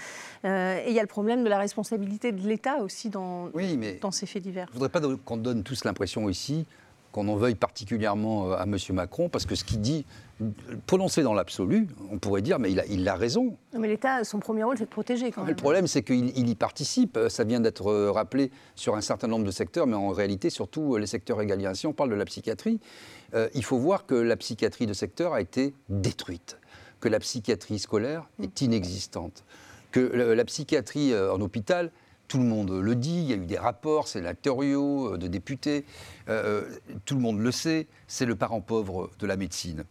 Euh, 0.45 0.79
et 0.85 0.89
il 0.89 0.95
y 0.95 0.99
a 0.99 1.03
le 1.03 1.07
problème 1.09 1.45
de 1.45 1.49
la 1.49 1.59
responsabilité 1.59 2.33
de 2.33 2.45
l'État 2.49 2.79
aussi 2.83 3.09
dans, 3.09 3.51
Oui, 3.55 3.77
mais 3.77 3.95
dans 4.03 4.11
ces 4.11 4.27
faits 4.27 4.43
divers. 4.43 4.67
Je 4.67 4.71
ne 4.79 4.81
voudrais 4.81 4.89
pas 4.89 5.01
qu'on 5.25 5.37
donne 5.37 5.63
tous 5.63 5.85
l'impression 5.85 6.29
ici 6.29 6.67
qu'on 7.13 7.29
en 7.29 7.37
veuille 7.37 7.55
particulièrement 7.55 8.53
euh, 8.53 8.57
à 8.57 8.65
M. 8.65 8.77
Macron, 8.93 9.29
parce 9.29 9.47
que 9.47 9.55
ce 9.55 9.65
qu'il 9.65 9.81
dit, 9.81 10.05
prononcé 10.87 11.23
dans 11.23 11.35
l'absolu, 11.35 11.89
on 12.11 12.19
pourrait 12.19 12.43
dire, 12.43 12.59
mais 12.59 12.71
il 12.71 12.81
a, 12.81 12.87
il 12.87 13.09
a 13.09 13.15
raison. 13.15 13.57
Non, 13.75 13.81
mais 13.81 13.89
l'État, 13.89 14.23
son 14.25 14.39
premier 14.39 14.63
rôle, 14.63 14.79
c'est 14.79 14.85
de 14.85 14.91
protéger 14.91 15.31
quand 15.33 15.43
même. 15.43 15.51
le 15.51 15.57
problème, 15.57 15.87
c'est 15.87 16.03
qu'il 16.03 16.37
il 16.37 16.49
y 16.49 16.55
participe. 16.55 17.17
Euh, 17.17 17.29
Ça 17.29 17.45
vient 17.45 17.61
d'être 17.61 17.91
euh, 17.91 18.11
rappelé 18.13 18.51
sur 18.75 18.95
un 18.97 19.01
certain 19.01 19.27
nombre 19.27 19.45
de 19.45 19.51
secteurs, 19.51 19.87
mais 19.87 19.97
en 19.97 20.11
réalité, 20.11 20.51
surtout 20.51 20.97
les 20.97 21.07
secteurs 21.07 21.39
régaliens. 21.39 21.75
Si 21.75 21.87
on 21.87 21.93
parle 21.93 22.11
de 22.11 22.15
la 22.15 22.25
psychiatrie, 22.25 22.81
euh, 23.35 23.49
il 23.55 23.65
faut 23.65 23.79
voir 23.79 24.07
que 24.07 24.15
la 24.15 24.37
psychiatrie 24.37 24.87
de 24.87 24.93
secteur 24.93 25.33
a 25.33 25.41
été 25.41 25.75
détruite, 25.89 26.59
que 27.01 27.09
la 27.09 27.19
psychiatrie 27.19 27.79
scolaire 27.79 28.29
est 28.43 28.61
inexistante, 28.61 29.45
que 29.91 30.01
la 30.01 30.45
psychiatrie 30.45 31.15
en 31.17 31.41
hôpital, 31.41 31.91
tout 32.29 32.39
le 32.39 32.45
monde 32.45 32.71
le 32.71 32.95
dit, 32.95 33.21
il 33.23 33.31
y 33.31 33.33
a 33.33 33.37
eu 33.37 33.47
des 33.47 33.59
rapports 33.59 34.07
sénatoriaux 34.07 35.17
de 35.17 35.27
députés, 35.29 35.85
euh, 36.29 36.63
euh, 36.63 36.63
tout 37.05 37.15
le 37.15 37.21
monde 37.21 37.41
le 37.41 37.51
sait, 37.51 37.87
c'est 38.07 38.27
le 38.27 38.35
parent 38.37 38.61
pauvre 38.61 39.11
de 39.19 39.27
la 39.27 39.37
médecine. 39.37 39.85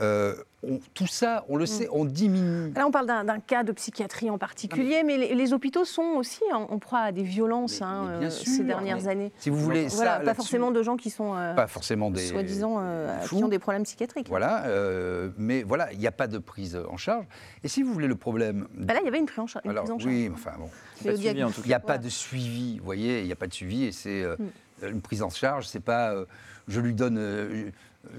Euh, 0.00 0.34
on- 0.66 0.80
tout 0.94 1.06
ça, 1.06 1.44
on 1.48 1.56
le 1.56 1.66
sait, 1.66 1.88
on 1.92 2.04
diminue. 2.04 2.72
Là, 2.74 2.86
on 2.86 2.90
parle 2.90 3.06
d'un 3.06 3.38
cas 3.40 3.64
de 3.64 3.72
psychiatrie 3.72 4.30
en 4.30 4.38
particulier, 4.38 5.02
mais 5.04 5.18
les, 5.18 5.34
les 5.34 5.52
hôpitaux 5.52 5.84
sont 5.84 6.14
aussi 6.16 6.40
en, 6.52 6.62
en 6.62 6.78
proie 6.78 7.00
à 7.00 7.12
des 7.12 7.22
violences 7.22 7.80
Mais- 7.80 7.86
hein, 7.86 8.04
mais 8.12 8.18
bien 8.20 8.28
euh, 8.28 8.30
sûr, 8.30 8.52
ces 8.52 8.64
dernières 8.64 8.96
mais 9.02 9.08
années. 9.08 9.32
Si 9.38 9.50
vous 9.50 9.58
voulez, 9.58 9.88
Voilà, 9.88 10.18
ça, 10.18 10.20
pas 10.20 10.34
forcément 10.34 10.70
de 10.70 10.82
gens 10.82 10.96
qui 10.96 11.10
sont 11.10 11.36
euh, 11.36 11.54
pas 11.54 11.66
forcément 11.66 12.10
des 12.10 12.26
soi-disant 12.26 12.76
euh, 12.80 13.18
qui 13.28 13.42
ont 13.44 13.48
des 13.48 13.58
problèmes 13.58 13.82
psychiatriques. 13.84 14.28
Voilà, 14.28 14.64
euh, 14.66 15.30
mais 15.36 15.62
voilà, 15.64 15.92
il 15.92 15.98
n'y 15.98 16.06
a 16.06 16.12
pas 16.12 16.26
de 16.28 16.38
prise 16.38 16.78
en 16.88 16.96
charge. 16.96 17.26
Et 17.62 17.68
si 17.68 17.82
vous 17.82 17.92
voulez 17.92 18.08
le 18.08 18.16
problème, 18.16 18.66
Bah 18.74 18.94
là, 18.94 19.00
il 19.02 19.04
y 19.04 19.08
avait 19.08 19.18
une 19.18 19.26
prise 19.26 19.38
en, 19.40 19.46
cha- 19.46 19.60
une 19.64 19.70
alors 19.70 19.84
prise 19.84 19.94
en 19.94 19.98
charge. 19.98 20.12
oui, 20.14 20.28
mais 20.30 20.34
enfin 20.34 20.52
bon, 20.58 20.70
il 21.04 21.66
n'y 21.66 21.74
a 21.74 21.80
pas 21.80 21.98
de 21.98 22.08
suivi, 22.08 22.78
vous 22.78 22.84
voyez, 22.84 23.20
il 23.20 23.26
n'y 23.26 23.32
a 23.32 23.36
pas 23.36 23.46
de 23.46 23.54
suivi 23.54 23.84
et 23.84 23.92
c'est 23.92 24.22
euh, 24.22 24.36
Mm. 24.38 24.48
Une 24.90 25.00
prise 25.00 25.22
en 25.22 25.30
charge, 25.30 25.66
c'est 25.66 25.80
pas 25.80 26.12
euh, 26.12 26.24
je 26.68 26.80
lui 26.80 26.94
donne 26.94 27.18
euh, 27.18 27.70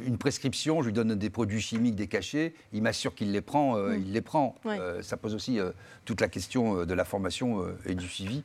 une 0.06 0.17
prescription, 0.17 0.82
je 0.82 0.88
lui 0.88 0.93
donne 0.93 1.15
des 1.15 1.30
produits 1.30 1.62
chimiques, 1.62 1.95
des 1.95 2.08
cachets, 2.08 2.54
il 2.73 2.82
m'assure 2.82 3.15
qu'il 3.15 3.32
les 3.32 3.41
prend, 3.41 3.78
euh, 3.78 3.97
il 3.97 4.13
les 4.13 4.21
prend. 4.21 4.56
Mm. 4.63 4.67
Ouais. 4.67 4.80
Ça 5.01 5.17
pose 5.17 5.36
aussi 5.36 5.60
toute 6.06 6.21
la 6.21 6.28
question 6.28 6.86
de 6.86 6.93
la 6.93 7.06
formation 7.06 7.65
et 7.86 7.95
du 7.95 8.08
suivi 8.08 8.43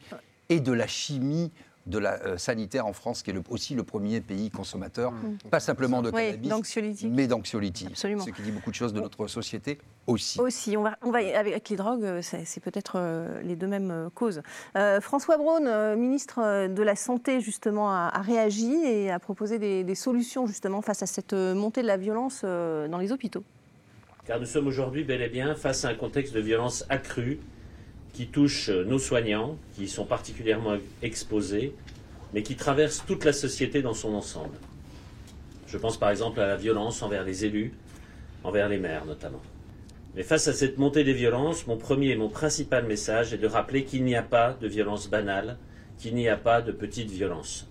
et 0.49 0.61
de 0.61 0.73
la 0.73 0.87
chimie 0.87 1.51
de 1.87 1.99
la 1.99 2.21
euh, 2.27 2.37
sanitaire 2.37 2.87
en 2.87 2.93
France, 2.93 3.23
qui 3.23 3.31
est 3.31 3.33
le- 3.33 3.43
aussi 3.49 3.75
le 3.75 3.83
premier 3.83 4.21
pays 4.21 4.51
consommateur, 4.51 5.13
pas 5.51 5.61
simplement 5.61 6.03
de. 6.03 6.11
Oui, 6.11 6.37
cannabis, 6.39 7.05
mais 7.05 7.27
d'anxiolytiques. 7.27 7.89
Absolument. 7.91 8.25
Ce 8.25 8.31
qui 8.31 8.43
dit 8.43 8.51
beaucoup 8.53 8.71
de 8.71 8.75
choses 8.75 8.93
de 8.93 9.01
notre 9.01 9.27
société 9.29 9.79
aussi. 10.07 10.39
Aussi, 10.41 10.77
on 10.77 10.83
va, 10.83 10.97
on 11.03 11.11
va, 11.11 11.19
avec 11.39 11.69
les 11.69 11.77
drogues, 11.77 12.05
euh, 12.05 12.23
c'est 12.23 12.45
c'est 12.45 12.61
peut-être 12.61 12.95
euh, 12.97 13.41
les 13.43 13.57
deux 13.57 13.67
mêmes 13.67 14.11
causes. 14.15 14.43
Euh, 14.77 15.01
François 15.01 15.39
Braun, 15.39 15.97
ministre 15.97 16.67
de 16.69 16.83
la 16.83 16.97
Santé, 16.97 17.41
justement, 17.41 17.91
a, 17.91 18.11
a 18.13 18.21
réagi 18.21 18.73
et 18.85 19.11
a 19.11 19.19
proposé 19.19 19.59
des, 19.59 19.83
des 19.83 19.95
solutions, 19.95 20.47
justement, 20.47 20.83
face 20.83 21.03
à 21.03 21.07
cette 21.07 21.33
montée 21.33 21.83
de 21.83 21.87
la 21.87 21.97
violence 21.97 22.43
dans 22.45 22.99
les 22.99 23.11
hôpitaux. 23.13 23.43
car 24.27 24.39
nous 24.39 24.47
sommes 24.47 24.67
aujourd'hui 24.67 25.03
bel 25.03 25.23
et 25.23 25.29
bien 25.29 25.55
face 25.55 25.85
à 25.85 25.89
un 25.89 25.95
contexte 25.95 26.35
de 26.35 26.41
violence 26.41 26.85
accrue 26.89 27.41
qui 28.13 28.27
touche 28.29 28.69
euh, 28.69 28.85
nos 28.85 28.99
soignants, 28.99 29.57
qui 29.75 29.89
sont 29.89 30.05
particulièrement 30.05 30.77
exposés, 31.03 31.75
mais 32.33 32.43
qui 32.43 32.57
traverse 32.57 33.05
toute 33.07 33.25
la 33.25 33.33
société 33.33 33.83
dans 33.83 33.95
son 33.95 34.15
ensemble. 34.15 34.57
Je 35.67 35.79
pense 35.79 35.99
par 35.99 36.11
exemple 36.11 36.41
à 36.41 36.47
la 36.47 36.57
violence 36.57 37.03
envers 37.03 37.25
les 37.25 37.45
élus, 37.45 37.73
envers 38.45 38.69
les 38.69 38.79
maires 38.79 39.05
notamment. 39.05 39.43
Mais 40.17 40.25
face 40.25 40.49
à 40.49 40.53
cette 40.53 40.79
montée 40.79 41.05
des 41.05 41.13
violences, 41.13 41.67
mon 41.67 41.77
premier 41.77 42.09
et 42.11 42.17
mon 42.17 42.29
principal 42.29 42.85
message 42.85 43.33
est 43.33 43.39
de 43.39 43.47
rappeler 43.47 43.85
qu'il 43.85 44.05
n'y 44.05 44.17
a 44.17 44.23
pas 44.23 44.57
de 44.61 44.67
violence 44.67 45.09
banale, 45.09 45.57
qu'il 45.99 46.15
n'y 46.17 46.29
a 46.29 46.37
pas 46.37 46.63
de 46.63 46.73
petite 46.73 47.11
violence. 47.11 47.69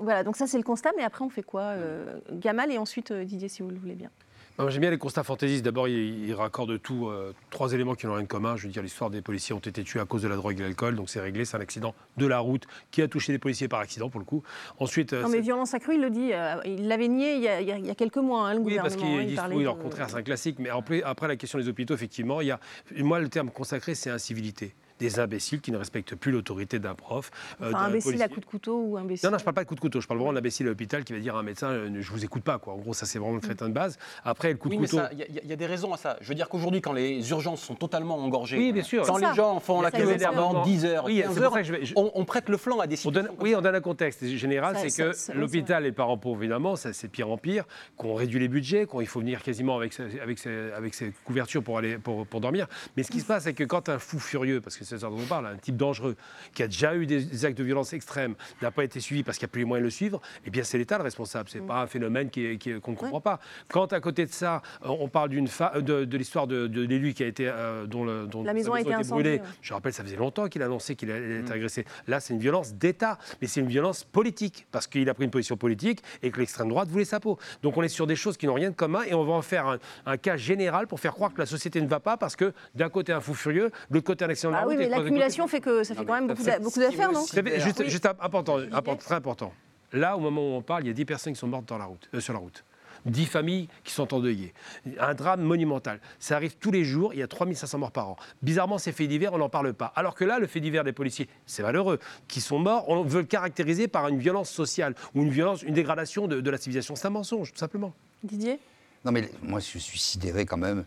Voilà, 0.00 0.24
donc 0.24 0.36
ça 0.36 0.46
c'est 0.46 0.58
le 0.58 0.64
constat, 0.64 0.90
mais 0.96 1.04
après 1.04 1.24
on 1.24 1.30
fait 1.30 1.42
quoi 1.42 1.62
euh, 1.62 2.18
Gamal 2.32 2.70
et 2.72 2.78
ensuite 2.78 3.12
euh, 3.12 3.24
Didier, 3.24 3.48
si 3.48 3.62
vous 3.62 3.70
le 3.70 3.78
voulez 3.78 3.94
bien. 3.94 4.10
J'aime 4.56 4.80
bien 4.82 4.90
les 4.92 4.98
constats 4.98 5.24
fantaisistes. 5.24 5.64
D'abord, 5.64 5.88
il, 5.88 6.28
il 6.28 6.32
raccorde 6.32 6.80
tout, 6.80 7.08
euh, 7.08 7.32
trois 7.50 7.72
éléments 7.72 7.96
qui 7.96 8.06
n'ont 8.06 8.14
rien 8.14 8.22
de 8.22 8.28
commun. 8.28 8.54
Je 8.56 8.66
veux 8.68 8.72
dire, 8.72 8.82
l'histoire 8.84 9.10
des 9.10 9.20
policiers 9.20 9.52
ont 9.52 9.58
été 9.58 9.82
tués 9.82 9.98
à 9.98 10.04
cause 10.04 10.22
de 10.22 10.28
la 10.28 10.36
drogue 10.36 10.52
et 10.52 10.58
de 10.58 10.62
l'alcool, 10.62 10.94
donc 10.94 11.10
c'est 11.10 11.20
réglé. 11.20 11.44
C'est 11.44 11.56
un 11.56 11.60
accident 11.60 11.92
de 12.18 12.26
la 12.26 12.38
route 12.38 12.62
qui 12.92 13.02
a 13.02 13.08
touché 13.08 13.32
des 13.32 13.40
policiers 13.40 13.66
par 13.66 13.80
accident, 13.80 14.08
pour 14.10 14.20
le 14.20 14.24
coup. 14.24 14.44
Ensuite, 14.78 15.12
euh, 15.12 15.22
Non 15.22 15.28
mais 15.28 15.40
violence 15.40 15.74
accrue, 15.74 15.96
il 15.96 16.02
le 16.02 16.10
dit, 16.10 16.30
euh, 16.32 16.54
il 16.66 16.86
l'avait 16.86 17.08
nié 17.08 17.34
il 17.34 17.42
y, 17.42 17.48
a, 17.48 17.60
il 17.60 17.66
y 17.68 17.72
a- 17.72 17.78
il 17.78 17.94
quelques 17.96 18.16
mois, 18.18 18.48
hein, 18.48 18.54
le 18.54 18.60
Oui, 18.60 18.76
parce 18.76 18.94
gouvernement. 18.94 19.16
qu'ils 19.16 19.22
il 19.24 19.28
disent 19.30 19.36
parlait 19.36 19.56
oui, 19.56 19.64
de- 19.64 19.70
contraire, 19.70 20.08
c'est 20.08 20.16
un 20.16 20.22
classique. 20.22 20.56
Mais 20.60 20.68
après, 20.68 21.02
après, 21.02 21.26
la 21.26 21.34
question 21.36 21.58
des 21.58 21.68
hôpitaux, 21.68 21.94
effectivement, 21.94 22.40
il 22.40 22.46
y 22.46 22.50
a, 22.52 22.60
moi, 22.98 23.18
le 23.18 23.28
terme 23.28 23.50
consacré, 23.50 23.96
c'est 23.96 24.10
incivilité. 24.10 24.72
Des 25.00 25.18
imbéciles 25.18 25.60
qui 25.60 25.72
ne 25.72 25.76
respectent 25.76 26.14
plus 26.14 26.30
l'autorité 26.30 26.78
d'un 26.78 26.94
prof. 26.94 27.30
euh, 27.60 27.68
Enfin, 27.68 27.72
d'un 27.72 27.78
imbécile 27.86 28.12
policier. 28.12 28.24
à 28.24 28.28
coup 28.28 28.40
de 28.40 28.44
couteau 28.46 28.80
ou 28.80 28.96
imbécile. 28.96 29.26
Non, 29.26 29.32
non, 29.32 29.38
je 29.38 29.44
parle 29.44 29.54
pas 29.54 29.64
de 29.64 29.68
coup 29.68 29.74
de 29.74 29.80
couteau. 29.80 30.00
Je 30.00 30.06
parle 30.06 30.20
vraiment 30.20 30.32
d'imbécile 30.32 30.66
à 30.66 30.70
l'hôpital 30.70 31.02
qui 31.04 31.12
va 31.12 31.18
dire 31.18 31.34
à 31.36 31.40
un 31.40 31.42
médecin 31.42 31.68
euh, 31.70 31.90
Je 32.00 32.10
vous 32.12 32.24
écoute 32.24 32.42
pas. 32.44 32.58
Quoi. 32.58 32.74
En 32.74 32.76
gros, 32.78 32.94
ça, 32.94 33.04
c'est 33.06 33.18
vraiment 33.18 33.34
le 33.34 33.40
crétin 33.40 33.68
de 33.68 33.74
base. 33.74 33.98
Après, 34.24 34.50
le 34.52 34.56
coup 34.56 34.68
de 34.68 34.74
Oui, 34.76 34.80
couteau. 34.88 34.98
il 35.12 35.18
y, 35.18 35.22
a- 35.22 35.26
il 35.42 35.48
y 35.50 35.52
a 35.52 35.56
des 35.56 35.66
raisons 35.66 35.92
à 35.92 35.96
ça. 35.96 36.16
Je 36.20 36.28
veux 36.28 36.34
dire 36.36 36.48
qu'aujourd'hui, 36.48 36.80
quand 36.80 36.92
les 36.92 37.28
urgences 37.30 37.60
sont 37.62 37.74
totalement 37.74 38.16
engorgées, 38.18 38.56
Oui, 38.56 38.72
bien 38.72 38.82
sûr. 38.84 39.04
quand 39.04 39.14
C'est 39.16 39.20
les 39.22 39.26
ça. 39.28 39.32
gens 39.34 39.58
font 39.60 39.80
la 39.82 39.90
queue 39.90 40.16
pendant 40.32 40.62
ça. 40.64 40.70
10 40.70 40.84
heures, 40.84 41.04
Oui, 41.06 41.16
15 41.22 41.28
c'est 41.28 41.34
pour 41.34 41.42
heures, 41.44 41.52
ça 41.54 41.58
que 41.60 41.66
je 41.66 41.72
vais- 41.72 41.84
je- 41.84 41.94
on, 41.96 42.12
on 42.14 42.24
prête 42.24 42.48
le 42.48 42.56
flanc 42.56 42.78
à 42.78 42.86
des 42.86 42.94
On 42.94 42.96
situations. 42.96 43.32
donne- 43.32 43.40
oui, 43.42 43.54
on 43.56 43.60
donne 43.60 43.74
un 43.74 43.80
contexte 43.80 44.24
général, 44.24 44.76
Ça, 44.76 44.82
c'est 44.88 45.12
ça, 45.12 45.32
que 45.32 45.38
l'hôpital 45.38 45.84
et 45.84 45.88
le 45.88 45.94
parent 45.94 46.16
pauvre, 46.18 46.40
évidemment, 46.42 46.76
ça, 46.76 46.92
c'est 46.92 47.08
de 47.08 47.12
pire 47.12 47.28
en 47.30 47.36
pire, 47.36 47.64
qu'on 47.96 48.14
réduit 48.14 48.38
les 48.38 48.48
budgets, 48.48 48.86
qu'il 48.86 49.06
faut 49.06 49.20
venir 49.20 49.42
quasiment 49.42 49.76
avec, 49.76 49.92
ses- 49.92 50.20
avec, 50.20 50.38
ses, 50.38 50.70
avec 50.72 50.94
ses 50.94 51.12
couvertures 51.24 51.62
pour, 51.64 51.78
aller, 51.78 51.98
pour, 51.98 52.26
pour 52.26 52.40
dormir. 52.40 52.68
Mais 52.96 53.02
ce 53.02 53.10
qui 53.10 53.20
se 53.20 53.26
passe, 53.26 53.44
c'est 53.44 53.54
que 53.54 53.64
quand 53.64 53.88
un 53.88 53.98
fou 53.98 54.18
furieux, 54.20 54.60
parce 54.60 54.76
que 54.76 54.83
c'est 54.84 54.98
ça 54.98 55.08
dont 55.08 55.18
on 55.18 55.26
parle, 55.26 55.46
un 55.46 55.56
type 55.56 55.76
dangereux, 55.76 56.16
qui 56.54 56.62
a 56.62 56.66
déjà 56.66 56.94
eu 56.94 57.06
des, 57.06 57.44
actes 57.44 57.58
de 57.58 57.64
violence 57.64 57.92
extrêmes, 57.92 58.34
n'a 58.62 58.70
pas 58.70 58.84
été 58.84 59.00
suivi 59.00 59.22
parce 59.22 59.38
qu'il 59.38 59.46
n'y 59.46 59.50
a 59.50 59.52
plus 59.52 59.60
les 59.60 59.64
moyens 59.66 59.82
de 59.82 59.86
le 59.86 59.90
suivre, 59.90 60.20
eh 60.44 60.50
bien 60.50 60.64
c'est 60.64 60.78
l'État 60.78 60.98
le 60.98 61.04
responsable. 61.04 61.48
C'est 61.50 61.60
pas 61.60 61.82
un 61.82 61.86
phénomène 61.86 62.30
qu'on 62.30 62.40
ne 62.40 62.78
comprend 62.78 63.20
pas. 63.20 63.40
Quand 63.68 63.92
à 63.92 64.00
côté 64.00 64.26
de 64.26 64.32
ça, 64.32 64.62
euh, 64.84 64.88
on 64.88 65.08
parle 65.08 65.30
d'une 65.30 65.46
de, 65.46 66.04
de 66.04 66.16
l'histoire 66.16 66.46
de, 66.46 66.66
de 66.66 66.82
l'élu 66.82 67.14
qui 67.14 67.22
a 67.22 67.26
été, 67.26 67.48
euh, 67.48 67.86
dont, 67.86 68.04
le, 68.04 68.26
dont 68.26 68.42
La 68.42 68.52
maison 68.52 68.74
a 68.74 68.80
été 68.80 68.90
brûlée, 68.90 69.00
incendiée, 69.00 69.30
ouais. 69.32 69.42
je 69.62 69.74
rappelle, 69.74 69.92
ça 69.92 70.02
faisait 70.02 70.16
longtemps 70.16 70.48
qu'il 70.48 70.62
a 70.62 70.66
annoncé 70.66 70.96
qu'il 70.96 71.10
allait 71.10 71.40
être 71.40 71.52
agressé. 71.52 71.84
Là, 72.06 72.20
c'est 72.20 72.34
une 72.34 72.40
violence 72.40 72.74
d'État, 72.74 73.18
mais 73.40 73.46
c'est 73.46 73.60
une 73.60 73.68
violence 73.68 74.04
politique, 74.04 74.66
parce 74.70 74.86
qu'il 74.86 75.08
a 75.08 75.14
pris 75.14 75.24
une 75.24 75.30
position 75.30 75.56
politique 75.56 76.02
et 76.22 76.30
que 76.30 76.40
l'extrême 76.40 76.68
droite 76.68 76.88
voulait 76.88 77.04
sa 77.04 77.20
peau. 77.20 77.38
Donc 77.62 77.76
on 77.76 77.82
est 77.82 77.88
sur 77.88 78.06
des 78.06 78.16
choses 78.16 78.36
qui 78.36 78.46
n'ont 78.46 78.54
rien 78.54 78.70
de 78.70 78.76
commun 78.76 79.02
et 79.02 79.14
on 79.14 79.24
va 79.24 79.32
en 79.32 79.42
faire 79.42 79.66
un, 79.66 79.78
un 80.06 80.16
cas 80.16 80.36
général 80.36 80.86
pour 80.86 81.00
faire 81.00 81.12
croire 81.12 81.32
que 81.32 81.38
la 81.38 81.46
société 81.46 81.80
ne 81.80 81.88
va 81.88 82.00
pas, 82.00 82.16
parce 82.16 82.36
que 82.36 82.52
d'un 82.74 82.88
côté 82.88 83.12
un 83.12 83.20
fou 83.20 83.34
furieux, 83.34 83.70
de 83.90 83.94
l'autre 83.94 84.06
côté 84.06 84.24
un 84.24 84.28
accident 84.28 84.50
de 84.50 84.54
la 84.54 84.60
Ah 84.60 84.64
route. 84.64 84.73
Oui, 84.76 84.84
mais 84.84 84.88
l'accumulation 84.88 85.46
fait 85.48 85.60
que 85.60 85.84
ça 85.84 85.94
fait 85.94 86.04
quand 86.04 86.14
même 86.14 86.26
beaucoup 86.28 86.42
d'a- 86.42 86.58
beaucoup 86.58 86.78
d'affaires, 86.80 87.12
non 87.12 87.20
Vous 87.20 87.26
savez, 87.26 87.60
juste, 87.60 87.78
Oui. 87.80 87.88
juste 87.90 88.06
important, 88.20 88.58
important, 88.58 88.96
très 88.96 89.14
important. 89.14 89.52
Là, 89.92 90.16
au 90.16 90.20
moment 90.20 90.40
où 90.40 90.54
on 90.56 90.62
parle, 90.62 90.84
il 90.84 90.88
y 90.88 90.90
a 90.90 90.94
10 90.94 91.04
personnes 91.04 91.32
qui 91.34 91.38
sont 91.38 91.46
mortes 91.46 91.66
dans 91.68 91.78
la 91.78 91.84
route, 91.84 92.08
euh, 92.14 92.20
sur 92.20 92.32
la 92.32 92.38
route. 92.40 92.64
10 93.06 93.26
familles 93.26 93.68
qui 93.84 93.92
sont 93.92 94.14
endeuillées. 94.14 94.54
Un 94.98 95.12
drame 95.14 95.42
monumental. 95.42 96.00
Ça 96.18 96.36
arrive 96.36 96.56
tous 96.56 96.70
les 96.70 96.84
jours, 96.84 97.12
il 97.12 97.20
y 97.20 97.22
a 97.22 97.28
3500 97.28 97.78
morts 97.78 97.92
par 97.92 98.08
an. 98.08 98.16
Bizarrement, 98.40 98.78
ces 98.78 98.92
faits 98.92 99.08
divers, 99.08 99.34
on 99.34 99.38
n'en 99.38 99.50
parle 99.50 99.74
pas. 99.74 99.92
Alors 99.94 100.14
que 100.14 100.24
là, 100.24 100.38
le 100.38 100.46
fait 100.46 100.58
divers 100.60 100.84
des 100.84 100.94
policiers, 100.94 101.28
c'est 101.44 101.62
malheureux, 101.62 101.98
qui 102.28 102.40
sont 102.40 102.58
morts, 102.58 102.88
on 102.88 103.02
veut 103.02 103.20
le 103.20 103.26
caractériser 103.26 103.88
par 103.88 104.08
une 104.08 104.18
violence 104.18 104.48
sociale 104.50 104.94
ou 105.14 105.20
une 105.22 105.28
violence, 105.30 105.62
une 105.62 105.74
dégradation 105.74 106.26
de, 106.28 106.40
de 106.40 106.50
la 106.50 106.56
civilisation. 106.56 106.96
C'est 106.96 107.06
un 107.06 107.10
mensonge, 107.10 107.52
tout 107.52 107.58
simplement. 107.58 107.92
Didier? 108.22 108.58
Non, 109.04 109.12
mais 109.12 109.28
moi, 109.42 109.60
je 109.60 109.78
suis 109.78 109.98
sidéré 109.98 110.46
quand 110.46 110.56
même 110.56 110.84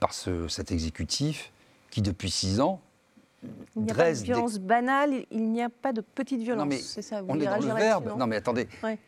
par 0.00 0.12
ce- 0.12 0.48
cet 0.48 0.72
exécutif 0.72 1.52
qui, 1.92 2.02
depuis 2.02 2.30
six 2.30 2.60
ans, 2.60 2.80
Il 3.76 3.82
n'y 3.82 3.90
a 3.90 3.94
pas 3.94 4.10
de 4.12 4.16
des- 4.16 4.22
violence 4.24 4.58
banale, 4.58 5.12
il 5.30 5.50
n'y 5.50 5.62
a 5.62 5.68
pas 5.68 5.92
de 5.92 6.00
petite 6.00 6.40
violence. 6.40 6.62
Non, 6.64 6.68
mais 6.68 6.78
c'est 6.78 7.02
ça, 7.02 7.22
vous 7.22 7.26
on 7.30 7.40
est 7.40 7.44
dans 7.44 7.56
le 7.56 7.74
verbe. 7.74 8.12
Non, 8.16 8.26
mais 8.26 8.36
attendez. 8.36 8.68
Ouais. 8.82 8.98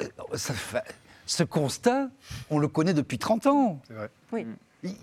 Euh, 0.00 0.36
ça 0.36 0.54
fait- 0.54 0.82
ce 1.26 1.42
constat, 1.44 2.10
on 2.50 2.58
le 2.58 2.68
connaît 2.68 2.94
depuis 2.94 3.18
30 3.18 3.46
ans. 3.46 3.80
C'est 3.86 3.94
vrai. 3.94 4.10
Oui. 4.32 4.46
Il- 4.82 4.94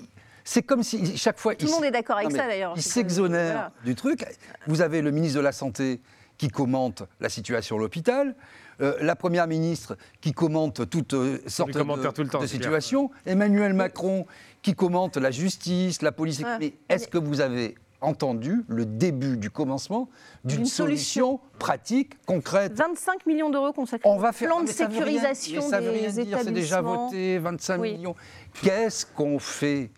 C'est 0.43 0.61
comme 0.63 0.81
si 0.81 1.17
chaque 1.17 1.39
fois. 1.39 1.55
Tout 1.55 1.65
le 1.65 1.71
il 1.71 1.73
monde 1.75 1.83
est 1.83 1.91
d'accord 1.91 2.15
avec 2.17 2.29
Non, 2.29 2.37
ça, 2.37 2.47
d'ailleurs. 2.47 2.71
Il 2.77 2.81
s'exonère 2.81 3.51
voilà. 3.51 3.71
du 3.83 3.95
truc. 3.95 4.25
Vous 4.65 4.79
avez 4.79 5.01
le 5.01 5.11
ministre 5.11 5.39
de 5.39 5.43
la 5.43 5.51
Santé 5.51 5.99
qui 6.37 6.47
commente 6.47 7.03
la 7.19 7.27
situation 7.27 7.75
à 7.75 7.79
l'hôpital, 7.79 8.33
euh, 8.79 8.95
la 9.01 9.17
première 9.17 9.45
ministre 9.47 9.97
qui 10.21 10.31
commente 10.31 10.89
toutes 10.89 11.15
euh, 11.15 11.39
sortes 11.47 11.71
de, 11.73 11.81
tout 12.11 12.21
le 12.23 12.29
temps, 12.29 12.39
de 12.39 12.45
c'est 12.45 12.53
situations, 12.55 13.11
Emmanuel 13.25 13.73
Macron 13.73 14.25
qui 14.61 14.73
commente 14.73 15.17
la 15.17 15.31
justice, 15.31 16.01
la 16.01 16.13
police. 16.13 16.39
Ouais. 16.39 16.57
Mais 16.59 16.73
est-ce 16.87 17.09
que 17.09 17.17
vous 17.17 17.41
avez 17.41 17.75
entendu 18.01 18.63
le 18.67 18.85
début 18.85 19.37
du 19.37 19.49
commencement 19.49 20.07
d'une 20.43 20.65
solution 20.65 21.39
pratique, 21.59 22.13
concrète 22.25 22.73
25 22.73 23.25
millions 23.25 23.49
d'euros 23.49 23.73
consacrés 23.73 24.07
on 24.09 24.17
au 24.17 24.19
va 24.19 24.31
faire 24.31 24.49
plan 24.49 24.57
Ah, 24.59 24.61
de 24.63 24.67
mais 24.67 24.73
ça 24.73 24.87
veut 24.87 25.03
rien- 25.03 25.05
sécurisation 25.21 25.61
mais 25.61 25.69
ça 25.69 25.79
veut 25.81 25.91
des 25.91 25.99
rien 25.99 26.09
dire, 26.11 26.39
C'est 26.43 26.51
déjà 26.51 26.81
voté, 26.81 27.39
25 27.39 27.81
Oui. 27.81 27.93
millions. 27.93 28.15
Qu'est-ce 28.61 29.05
qu'on 29.05 29.39
fait 29.39 29.89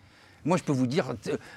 Moi, 0.46 0.58
je 0.58 0.64
peux 0.64 0.72
vous 0.72 0.88
dire 0.88 1.14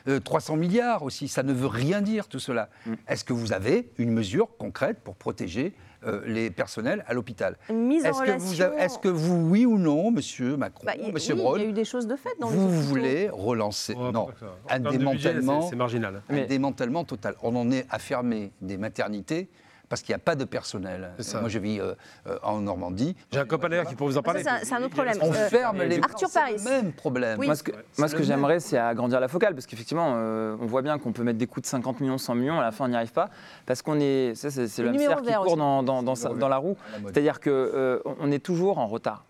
euh, 0.08 0.20
300 0.20 0.56
milliards 0.56 1.02
aussi. 1.02 1.28
Ça 1.28 1.42
ne 1.42 1.52
veut 1.52 1.66
rien 1.66 2.00
dire, 2.00 2.28
tout 2.28 2.38
cela. 2.38 2.68
Mm. 2.86 2.92
Est-ce 3.08 3.24
que 3.24 3.32
vous 3.32 3.52
avez 3.52 3.90
une 3.98 4.10
mesure 4.10 4.48
concrète 4.58 4.98
pour 5.04 5.14
protéger 5.14 5.74
euh, 6.04 6.20
les 6.26 6.50
personnels 6.50 7.04
à 7.06 7.14
l'hôpital? 7.14 7.56
Une 7.70 7.86
mise 7.86 8.04
en 8.04 8.08
Est-ce 8.10 8.22
que, 8.22 8.30
vous, 8.38 8.52
relation. 8.54 8.78
est-ce 8.78 8.98
que 8.98 9.08
vous, 9.08 9.48
oui 9.48 9.66
ou 9.66 9.78
non, 9.78 10.10
monsieur 10.10 10.56
Macron, 10.56 10.84
Bah, 10.86 10.94
monsieur 11.12 11.34
oui, 11.34 11.40
Braun, 11.40 11.56
il 11.58 11.62
y 11.62 11.66
a 11.66 11.68
eu 11.68 11.72
des 11.72 11.84
choses 11.84 12.06
de 12.06 12.16
fait 12.16 12.34
dans 12.40 12.48
vous 12.48 12.68
voulez 12.82 13.28
relancer 13.30 13.94
Oh, 13.96 14.10
Non, 14.12 14.28
un 14.68 14.80
démantèlement, 14.80 15.62
c'est- 15.62 15.70
C'est 15.70 15.76
marginal. 15.76 16.22
un 16.28 16.34
Mais- 16.34 16.46
démantèlement 16.46 17.04
total. 17.04 17.34
On 17.42 17.54
en 17.56 17.70
est 17.70 17.86
à 17.90 17.98
fermer 17.98 18.52
des 18.60 18.76
maternités 18.76 19.48
parce 19.93 20.01
qu'il 20.01 20.12
n'y 20.14 20.16
a 20.16 20.24
pas 20.24 20.36
de 20.36 20.47
personnel. 20.47 21.11
C'est 21.18 21.22
ça. 21.24 21.40
Moi, 21.40 21.51
je 21.51 21.59
vis 21.59 21.78
euh, 21.78 21.93
euh, 22.26 22.38
en 22.43 22.62
Normandie. 22.62 23.14
J'ai 23.30 23.40
un 23.40 23.45
copain 23.45 23.68
d'ailleurs 23.68 23.84
qui 23.84 23.95
pourrait 23.95 24.12
vous 24.12 24.16
en 24.16 24.22
parler. 24.22 24.43
c'est 24.43 24.49
un- 24.49 24.61
c'est 24.62 24.72
un 24.74 24.78
autre 24.82 24.95
problème. 24.95 25.18
On 25.20 25.28
Euh, 25.30 25.49
ferme 25.51 25.82
les 25.82 25.99
Arthur 25.99 26.28
c'est 26.30 26.40
Paris. 26.40 26.55
le 26.57 26.64
même 26.64 26.93
problème. 26.95 27.38
Oui. 27.38 27.45
Moi, 27.45 27.55
ce 27.57 27.62
que, 27.62 27.72
moi, 27.99 28.09
ce 28.09 28.14
le 28.14 28.20
que 28.22 28.22
même. 28.22 28.24
j'aimerais, 28.38 28.61
c'est 28.61 28.78
agrandir 28.78 29.20
la 29.20 29.28
focale, 29.28 29.53
parce 29.53 29.66
qu'effectivement, 29.66 30.14
euh, 30.16 30.57
on 30.62 30.64
voit 30.64 30.80
bien 30.80 30.99
qu'on 30.99 31.12
peut 31.12 31.22
mettre 31.24 31.36
des 31.36 31.47
coûts 31.47 31.61
de 31.61 31.66
50 31.66 32.01
millions, 32.01 32.16
100 32.16 32.34
millions, 32.36 32.59
à 32.59 32.62
la 32.62 32.72
fin, 32.72 32.86
on 32.86 32.88
n'y 32.88 32.97
arrive 32.97 33.12
pas, 33.12 33.28
parce 33.66 33.82
qu'on 33.82 34.01
est, 34.01 34.34
ça, 34.34 34.51
c'est 34.51 34.66
c'est 34.66 34.82
Le 34.82 34.88
hamster 34.88 35.20
qui 35.20 35.32
court 35.34 35.59
dans, 35.59 35.82
dans- 35.82 36.03
dans 36.03 36.14
sa- 36.14 36.30
dans 36.30 36.49
la 36.49 36.57
roue. 36.57 36.78
C'est-à-dire 37.05 37.38
qu'on 37.38 37.99
on 38.18 38.32
est 38.32 38.43
toujours 38.43 38.78
en 38.78 38.86
retard. 38.86 39.26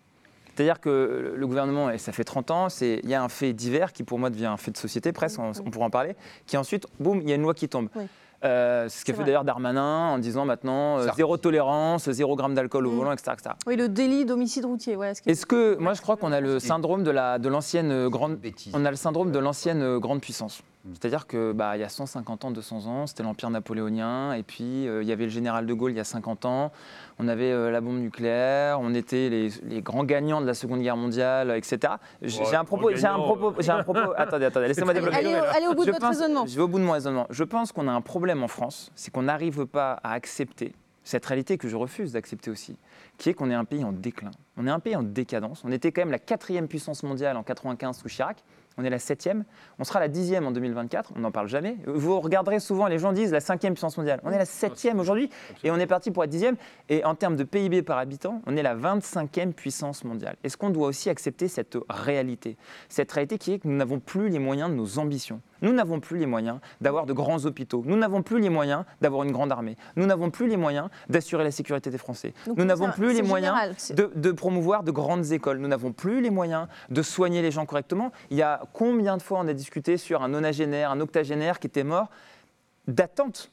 C'est-à-dire 0.55 0.79
que 0.79 1.33
le 1.35 1.45
gouvernement, 1.47 1.89
et 1.89 1.97
ça 1.97 2.13
fait 2.13 2.23
30 2.23 2.51
ans, 2.51 2.69
c'est- 2.69 3.01
il 3.03 3.09
y 3.09 3.15
a 3.15 3.21
un 3.21 3.27
fait 3.27 3.51
divers 3.51 3.91
qui 3.91 4.03
pour 4.03 4.17
moi 4.17 4.29
devient 4.29 4.45
un 4.45 4.55
fait 4.55 4.71
de 4.71 4.77
société, 4.77 5.11
presque, 5.11 5.39
on, 5.39 5.51
on 5.65 5.71
pourra 5.71 5.87
en 5.87 5.89
parler, 5.89 6.15
qui 6.45 6.55
ensuite, 6.55 6.87
boum, 7.01 7.19
il 7.21 7.27
y 7.27 7.33
a 7.33 7.35
une 7.35 7.41
loi 7.41 7.53
qui 7.53 7.67
tombe. 7.67 7.89
Oui. 7.97 8.03
Euh, 8.43 8.87
c'est 8.89 8.99
ce 8.99 9.05
qu'a 9.05 9.13
fait 9.13 9.23
d'ailleurs 9.23 9.43
Darmanin 9.45 10.09
en 10.09 10.17
disant 10.17 10.43
maintenant 10.45 10.97
euh, 10.99 11.07
zéro 11.15 11.37
tolérance, 11.37 12.09
zéro 12.09 12.35
gramme 12.35 12.53
d'alcool 12.55 12.87
au 12.87 12.91
Mm. 12.91 12.95
volant, 12.97 13.11
etc. 13.13 13.31
etc. 13.33 13.55
Oui, 13.67 13.75
le 13.77 13.87
délit 13.87 14.25
d'homicide 14.25 14.65
routier. 14.65 14.97
Est-ce 15.25 15.45
que, 15.45 15.77
moi 15.79 15.93
je 15.93 16.01
crois 16.01 16.17
qu'on 16.17 16.31
a 16.31 16.41
le 16.41 16.59
syndrome 16.59 17.03
de 17.03 17.11
la- 17.11 17.39
de 17.39 17.47
l'ancienne 17.49 17.91
euh, 17.91 18.09
grande 18.09 18.35
Bêtise. 18.35 18.73
on 18.75 18.83
a 18.85 18.89
le 18.91 18.97
syndrome 18.97 19.31
de 19.31 19.39
l'ancienne 19.39 19.97
grande 19.99 20.19
puissance. 20.21 20.61
C'est-à-dire 20.91 21.27
que 21.27 21.53
bah, 21.53 21.77
il 21.77 21.79
y 21.79 21.83
a 21.83 21.89
150 21.89 22.43
ans, 22.43 22.51
200 22.51 22.87
ans, 22.87 23.07
c'était 23.07 23.23
l'empire 23.23 23.49
napoléonien, 23.49 24.33
et 24.33 24.43
puis 24.43 24.85
euh, 24.87 25.01
il 25.01 25.07
y 25.07 25.13
avait 25.13 25.23
le 25.23 25.29
général 25.29 25.65
de 25.65 25.73
Gaulle 25.73 25.91
il 25.91 25.97
y 25.97 25.99
a 26.01 26.03
50 26.03 26.43
ans, 26.45 26.73
on 27.19 27.29
avait 27.29 27.51
euh, 27.53 27.71
la 27.71 27.79
bombe 27.79 27.99
nucléaire, 27.99 28.79
on 28.81 28.93
était 28.93 29.29
les, 29.29 29.49
les 29.63 29.81
grands 29.81 30.03
gagnants 30.03 30.41
de 30.41 30.45
la 30.45 30.53
Seconde 30.53 30.81
Guerre 30.81 30.97
mondiale, 30.97 31.51
etc. 31.51 31.93
J'ai 32.21 32.41
Ouais, 32.43 32.55
un 32.55 32.65
propos, 32.65 32.89
j'ai 32.93 33.05
un 33.07 33.17
propos, 33.17 33.53
j'ai 33.59 33.71
un 33.71 33.81
propos. 33.83 33.99
Attendez, 34.17 34.45
attendez, 34.45 34.67
laissez-moi 34.69 34.91
Allez, 34.91 34.99
développer. 34.99 35.25
allez 35.25 35.35
au- 35.39 35.55
allez 35.55 35.67
au 35.67 35.73
bout 35.73 35.81
de 35.81 35.85
Je 35.87 35.91
votre 35.91 36.05
pense- 36.05 36.17
raisonnement. 36.19 36.45
Je 36.45 36.55
vais 36.55 36.61
au 36.61 36.67
bout 36.67 36.79
de 36.79 36.83
mon 36.83 36.91
raisonnement. 36.91 37.27
Je 37.29 37.43
pense 37.45 37.71
qu'on 37.71 37.87
a 37.87 37.91
un 37.93 38.01
problème 38.01 38.43
en 38.43 38.49
France, 38.49 38.91
c'est 38.95 39.09
qu'on 39.11 39.23
n'arrive 39.23 39.65
pas 39.65 39.93
à 40.03 40.11
accepter 40.11 40.73
cette 41.05 41.25
réalité 41.25 41.57
que 41.57 41.67
je 41.69 41.75
refuse 41.77 42.11
d'accepter 42.13 42.49
aussi, 42.51 42.77
qui 43.17 43.29
est 43.29 43.33
qu'on 43.33 43.49
est 43.49 43.53
un 43.55 43.65
pays 43.65 43.83
en 43.85 43.91
déclin. 43.93 44.31
On 44.57 44.67
est 44.67 44.71
un 44.71 44.79
pays 44.79 44.95
en 44.97 45.03
décadence. 45.03 45.61
On 45.65 45.71
était 45.71 45.91
quand 45.91 46.01
même 46.01 46.11
la 46.11 46.19
quatrième 46.19 46.67
puissance 46.67 47.03
mondiale 47.03 47.35
en 47.37 47.43
95 47.43 47.97
sous 47.99 48.07
Chirac. 48.07 48.43
On 48.77 48.83
est 48.83 48.89
la 48.89 48.99
septième. 48.99 49.43
On 49.79 49.83
sera 49.83 49.99
la 49.99 50.07
dixième 50.07 50.45
en 50.47 50.51
2024. 50.51 51.13
On 51.15 51.19
n'en 51.19 51.31
parle 51.31 51.47
jamais. 51.47 51.77
Vous 51.85 52.19
regarderez 52.19 52.59
souvent, 52.59 52.87
les 52.87 52.99
gens 52.99 53.13
disent 53.13 53.31
la 53.31 53.39
cinquième 53.39 53.73
puissance 53.73 53.97
mondiale. 53.97 54.19
On 54.23 54.31
est 54.31 54.37
la 54.37 54.45
septième 54.45 54.99
aujourd'hui 54.99 55.29
et 55.63 55.71
on 55.71 55.77
est 55.77 55.87
parti 55.87 56.11
pour 56.11 56.23
être 56.23 56.29
dixième. 56.29 56.55
Et 56.89 57.05
en 57.05 57.15
termes 57.15 57.35
de 57.35 57.43
PIB 57.43 57.83
par 57.83 57.97
habitant, 57.97 58.41
on 58.45 58.57
est 58.57 58.63
la 58.63 58.75
25e 58.75 59.53
puissance 59.53 60.03
mondiale. 60.03 60.35
Est-ce 60.43 60.57
qu'on 60.57 60.69
doit 60.69 60.87
aussi 60.87 61.09
accepter 61.09 61.47
cette 61.47 61.77
réalité? 61.89 62.57
Cette 62.89 63.11
réalité 63.11 63.37
qui 63.37 63.53
est 63.53 63.59
que 63.59 63.67
nous 63.67 63.77
n'avons 63.77 63.99
plus 63.99 64.29
les 64.29 64.39
moyens 64.39 64.69
de 64.69 64.75
nos 64.75 64.99
ambitions. 64.99 65.41
Nous 65.63 65.73
n'avons 65.73 65.99
plus 65.99 66.17
les 66.19 66.25
moyens 66.25 66.59
d'avoir 66.81 67.05
de 67.05 67.13
grands 67.13 67.45
hôpitaux. 67.45 67.83
Nous 67.85 67.95
n'avons 67.97 68.21
plus 68.21 68.39
les 68.39 68.49
moyens 68.49 68.83
d'avoir 69.01 69.23
une 69.23 69.31
grande 69.31 69.51
armée. 69.51 69.77
Nous 69.95 70.05
n'avons 70.05 70.29
plus 70.29 70.47
les 70.47 70.57
moyens 70.57 70.89
d'assurer 71.09 71.43
la 71.43 71.51
sécurité 71.51 71.89
des 71.89 71.97
Français. 71.97 72.33
Donc, 72.45 72.57
Nous 72.57 72.65
n'avons 72.65 72.91
plus 72.91 73.13
les 73.13 73.23
moyens 73.23 73.91
de, 73.91 74.11
de 74.13 74.31
promouvoir 74.31 74.83
de 74.83 74.91
grandes 74.91 75.31
écoles. 75.31 75.57
Nous 75.57 75.67
n'avons 75.69 75.93
plus 75.93 76.21
les 76.21 76.29
moyens 76.29 76.67
de 76.89 77.01
soigner 77.01 77.41
les 77.41 77.49
gens 77.49 77.65
correctement. 77.65 78.11
Il 78.29 78.37
y 78.37 78.41
a 78.41 78.61
combien 78.73 79.17
de 79.17 79.21
fois 79.21 79.39
on 79.39 79.47
a 79.47 79.53
discuté 79.53 79.97
sur 79.97 80.21
un 80.21 80.27
nonagénaire, 80.27 80.91
un 80.91 80.99
octogénaire 80.99 81.59
qui 81.59 81.67
était 81.67 81.85
mort 81.85 82.09
d'attente 82.87 83.52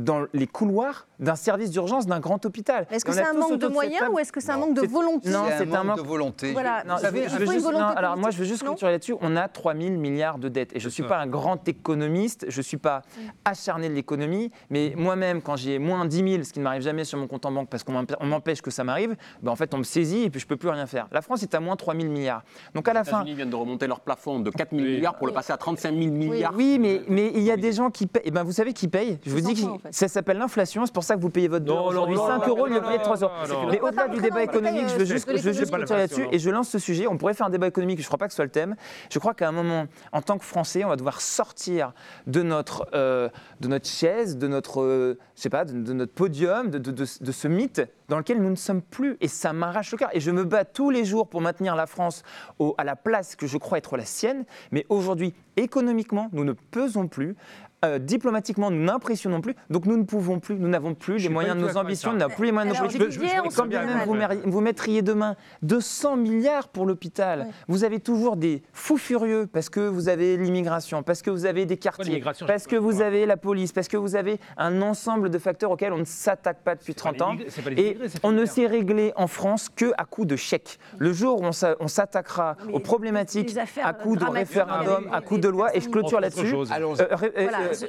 dans 0.00 0.24
les 0.32 0.46
couloirs 0.46 1.06
d'un 1.18 1.34
service 1.36 1.70
d'urgence 1.70 2.06
d'un 2.06 2.20
grand 2.20 2.44
hôpital. 2.46 2.86
Est-ce 2.90 3.04
que 3.04 3.10
Et 3.10 3.14
c'est 3.14 3.22
a 3.22 3.30
un 3.30 3.34
manque 3.34 3.58
de 3.58 3.66
moyens 3.68 4.08
ou 4.10 4.18
est-ce 4.18 4.32
que 4.32 4.40
c'est 4.40 4.50
un 4.52 4.56
manque 4.56 4.74
de 4.74 4.86
volonté 4.86 5.30
non, 5.30 5.44
C'est 5.58 5.72
un 5.74 5.84
manque 5.84 5.98
de 5.98 6.02
volonté. 6.02 6.52
Voilà. 6.52 6.82
non, 6.84 6.94
Vous 6.96 7.00
savez, 7.02 7.28
je, 7.28 7.36
veux 7.36 7.46
juste, 7.46 7.70
non, 7.70 7.78
alors 7.78 8.16
moi, 8.16 8.30
je 8.30 8.38
veux 8.38 8.44
juste 8.44 8.62
clôturer 8.62 8.92
là-dessus. 8.92 9.14
On 9.20 9.36
a 9.36 9.48
3 9.48 9.74
000 9.76 9.90
milliards 9.96 10.38
de 10.38 10.48
dettes. 10.48 10.74
Et 10.74 10.80
je 10.80 10.86
ne 10.86 10.90
suis 10.90 11.02
pas 11.02 11.18
un 11.18 11.26
grand 11.26 11.66
économiste, 11.68 12.46
je 12.48 12.58
ne 12.58 12.62
suis 12.62 12.76
pas 12.78 13.02
acharné 13.44 13.88
de 13.88 13.94
l'économie, 13.94 14.50
mais 14.70 14.94
moi-même, 14.96 15.42
quand 15.42 15.56
j'ai 15.56 15.78
moins 15.78 16.04
10 16.06 16.16
000, 16.32 16.42
ce 16.44 16.52
qui 16.52 16.58
ne 16.58 16.64
m'arrive 16.64 16.82
jamais 16.82 17.04
sur 17.04 17.18
mon 17.18 17.26
compte 17.26 17.44
en 17.46 17.52
banque 17.52 17.68
parce 17.68 17.84
qu'on 17.84 17.92
m'empê- 17.92 18.16
on 18.20 18.26
m'empêche 18.26 18.62
que 18.62 18.70
ça 18.70 18.84
m'arrive, 18.84 19.16
ben 19.42 19.50
en 19.52 19.56
fait, 19.56 19.74
on 19.74 19.78
me 19.78 19.82
saisit 19.84 20.24
et 20.24 20.30
puis 20.30 20.40
je 20.40 20.46
ne 20.46 20.48
peux 20.48 20.56
plus 20.56 20.68
rien 20.70 20.86
faire. 20.86 21.08
La 21.12 21.20
France 21.22 21.42
est 21.42 21.54
à 21.54 21.60
moins 21.60 21.76
3 21.76 21.94
000 21.94 22.08
milliards. 22.08 22.42
Donc 22.74 22.88
à 22.88 22.92
la 22.92 23.00
Les 23.02 23.10
fin. 23.10 23.18
États-Unis 23.18 23.34
viennent 23.34 23.50
de 23.50 23.56
remonter 23.56 23.86
leur 23.86 24.00
plafond 24.00 24.40
de 24.40 24.50
4 24.50 24.70
000 24.70 24.82
Oui. 24.82 24.92
milliards 24.96 25.16
pour 25.18 25.26
le 25.26 25.32
passer 25.32 25.52
à 25.52 25.56
35 25.56 25.94
000 25.94 26.10
milliards. 26.12 26.52
Oui, 26.56 26.78
mais, 26.80 27.02
mais 27.08 27.30
il 27.34 27.42
y 27.42 27.50
a 27.50 27.56
des 27.56 27.72
gens 27.72 27.90
qui 27.90 28.06
payent. 28.06 28.22
Eh 28.24 28.30
ben, 28.30 28.42
vous 28.42 28.52
savez 28.52 28.72
qui 28.72 28.88
payent 28.88 29.18
Je 29.24 29.30
vous 29.30 29.40
dis 29.40 29.54
que 29.54 29.89
ça 29.90 30.08
s'appelle 30.08 30.38
l'inflation. 30.38 30.86
C'est 30.86 30.94
pour 30.94 31.04
ça 31.04 31.16
que 31.16 31.20
vous 31.20 31.30
payez 31.30 31.48
votre 31.48 31.66
non, 31.66 31.84
aujourd'hui 31.86 32.16
non, 32.16 32.26
5 32.26 32.38
non, 32.38 32.48
euros, 32.48 32.68
non, 32.68 32.76
il 32.76 32.80
payer 32.80 32.98
non, 32.98 33.02
3 33.04 33.16
euros. 33.18 33.32
Mais 33.70 33.80
au-delà 33.80 34.08
du 34.08 34.20
débat 34.20 34.42
économique, 34.42 34.88
je 34.88 34.94
veux 34.94 34.98
de 35.00 35.04
juste, 35.04 35.28
je 35.36 35.42
veux 35.42 35.52
juste 35.52 35.70
pas 35.70 35.76
clôturer 35.78 35.98
là-dessus 36.00 36.26
et 36.30 36.38
je 36.38 36.50
lance 36.50 36.68
ce 36.68 36.78
sujet. 36.78 37.06
On 37.06 37.16
pourrait 37.16 37.34
faire 37.34 37.46
un 37.46 37.50
débat 37.50 37.66
économique, 37.66 37.98
je 37.98 38.04
ne 38.04 38.06
crois 38.06 38.18
pas 38.18 38.26
que 38.26 38.32
ce 38.32 38.36
soit 38.36 38.44
le 38.44 38.50
thème. 38.50 38.76
Je 39.10 39.18
crois 39.18 39.34
qu'à 39.34 39.48
un 39.48 39.52
moment, 39.52 39.86
en 40.12 40.22
tant 40.22 40.38
que 40.38 40.44
Français, 40.44 40.84
on 40.84 40.88
va 40.88 40.96
devoir 40.96 41.20
sortir 41.20 41.92
de 42.26 42.42
notre, 42.42 42.86
euh, 42.94 43.28
de 43.60 43.68
notre 43.68 43.86
chaise, 43.88 44.36
de 44.38 44.46
notre, 44.48 44.82
euh, 44.82 45.18
je 45.36 45.42
sais 45.42 45.50
pas, 45.50 45.64
de, 45.64 45.72
de 45.80 45.92
notre 45.92 46.12
podium, 46.12 46.70
de, 46.70 46.78
de- 46.78 46.90
de- 46.90 47.04
de 47.20 47.32
ce 47.32 47.48
mythe 47.48 47.82
dans 48.08 48.16
lequel 48.18 48.40
nous 48.42 48.50
ne 48.50 48.56
sommes 48.56 48.82
plus. 48.82 49.16
Et 49.20 49.28
ça 49.28 49.52
m'arrache 49.52 49.92
le 49.92 49.98
cœur. 49.98 50.10
Et 50.12 50.20
je 50.20 50.30
me 50.30 50.44
bats 50.44 50.64
tous 50.64 50.90
les 50.90 51.04
jours 51.04 51.28
pour 51.28 51.40
maintenir 51.40 51.76
la 51.76 51.86
France 51.86 52.22
au- 52.58 52.74
à 52.78 52.84
la 52.84 52.96
place 52.96 53.36
que 53.36 53.46
je 53.46 53.56
crois 53.58 53.78
être 53.78 53.96
la 53.96 54.04
sienne. 54.04 54.44
Mais 54.72 54.84
aujourd'hui, 54.88 55.34
économiquement, 55.56 56.28
nous 56.32 56.44
ne 56.44 56.52
pesons 56.52 57.06
plus. 57.08 57.36
Euh, 57.82 57.98
diplomatiquement, 57.98 58.70
nous 58.70 58.82
n'impressionnons 58.84 59.40
plus, 59.40 59.54
donc 59.70 59.86
nous 59.86 59.96
ne 59.96 60.02
pouvons 60.02 60.38
plus, 60.38 60.56
nous 60.56 60.68
n'avons 60.68 60.94
plus 60.94 61.16
les 61.16 61.30
moyens 61.30 61.56
de 61.56 61.62
nos 61.62 61.78
ambitions, 61.78 62.12
nous 62.12 62.18
n'avons 62.18 62.34
plus 62.34 62.44
les 62.44 62.52
moyens 62.52 62.76
de 62.76 62.82
nos 62.82 62.88
politiques. 62.88 63.12
Se 63.50 63.56
quand 63.56 63.64
bien 63.66 63.86
même 63.86 64.40
vous, 64.44 64.60
mettriez 64.60 65.00
demain 65.00 65.34
200 65.62 66.16
milliards 66.18 66.68
pour 66.68 66.84
l'hôpital, 66.84 67.40
Ouais. 67.40 67.46
vous 67.68 67.84
avez 67.84 67.98
toujours 68.00 68.36
des 68.36 68.62
fous 68.74 68.98
furieux 68.98 69.46
parce 69.50 69.70
que 69.70 69.80
vous 69.80 70.10
avez 70.10 70.36
l'immigration, 70.36 71.02
parce 71.02 71.22
que 71.22 71.30
vous 71.30 71.46
avez 71.46 71.64
des 71.64 71.78
quartiers, 71.78 72.22
je 72.22 72.44
parce 72.44 72.66
que 72.66 72.76
vous 72.76 73.00
avez 73.00 73.24
la 73.24 73.38
police, 73.38 73.72
parce 73.72 73.88
que 73.88 73.96
vous 73.96 74.14
avez 74.14 74.38
un 74.58 74.82
ensemble 74.82 75.30
de 75.30 75.38
facteurs 75.38 75.70
auxquels 75.70 75.94
on 75.94 75.98
ne 75.98 76.04
s'attaque 76.04 76.62
pas 76.62 76.74
depuis 76.74 76.94
30 76.94 77.22
ans. 77.22 77.34
pas 77.64 77.70
Et 77.78 77.96
on 78.22 78.32
ne 78.32 78.44
s'est 78.44 78.66
réglé 78.66 79.12
en 79.16 79.26
France 79.26 79.70
que 79.74 79.92
à 79.96 80.04
coup 80.04 80.26
de 80.26 80.36
chèques. 80.36 80.78
Le 80.98 81.14
jour 81.14 81.40
où 81.40 81.44
on 81.46 81.52
s'a- 81.52 81.76
on 81.80 81.88
s'attaquera 81.88 82.56
aux 82.74 82.80
problématiques 82.80 83.56
à 83.82 83.94
coup 83.94 84.16
de 84.16 84.24
référendum, 84.24 85.08
à 85.12 85.22
coup 85.22 85.38
de 85.38 85.48
loi, 85.48 85.74
et 85.74 85.80
je 85.80 85.88
clôture 85.88 86.20
là-dessus. 86.20 86.54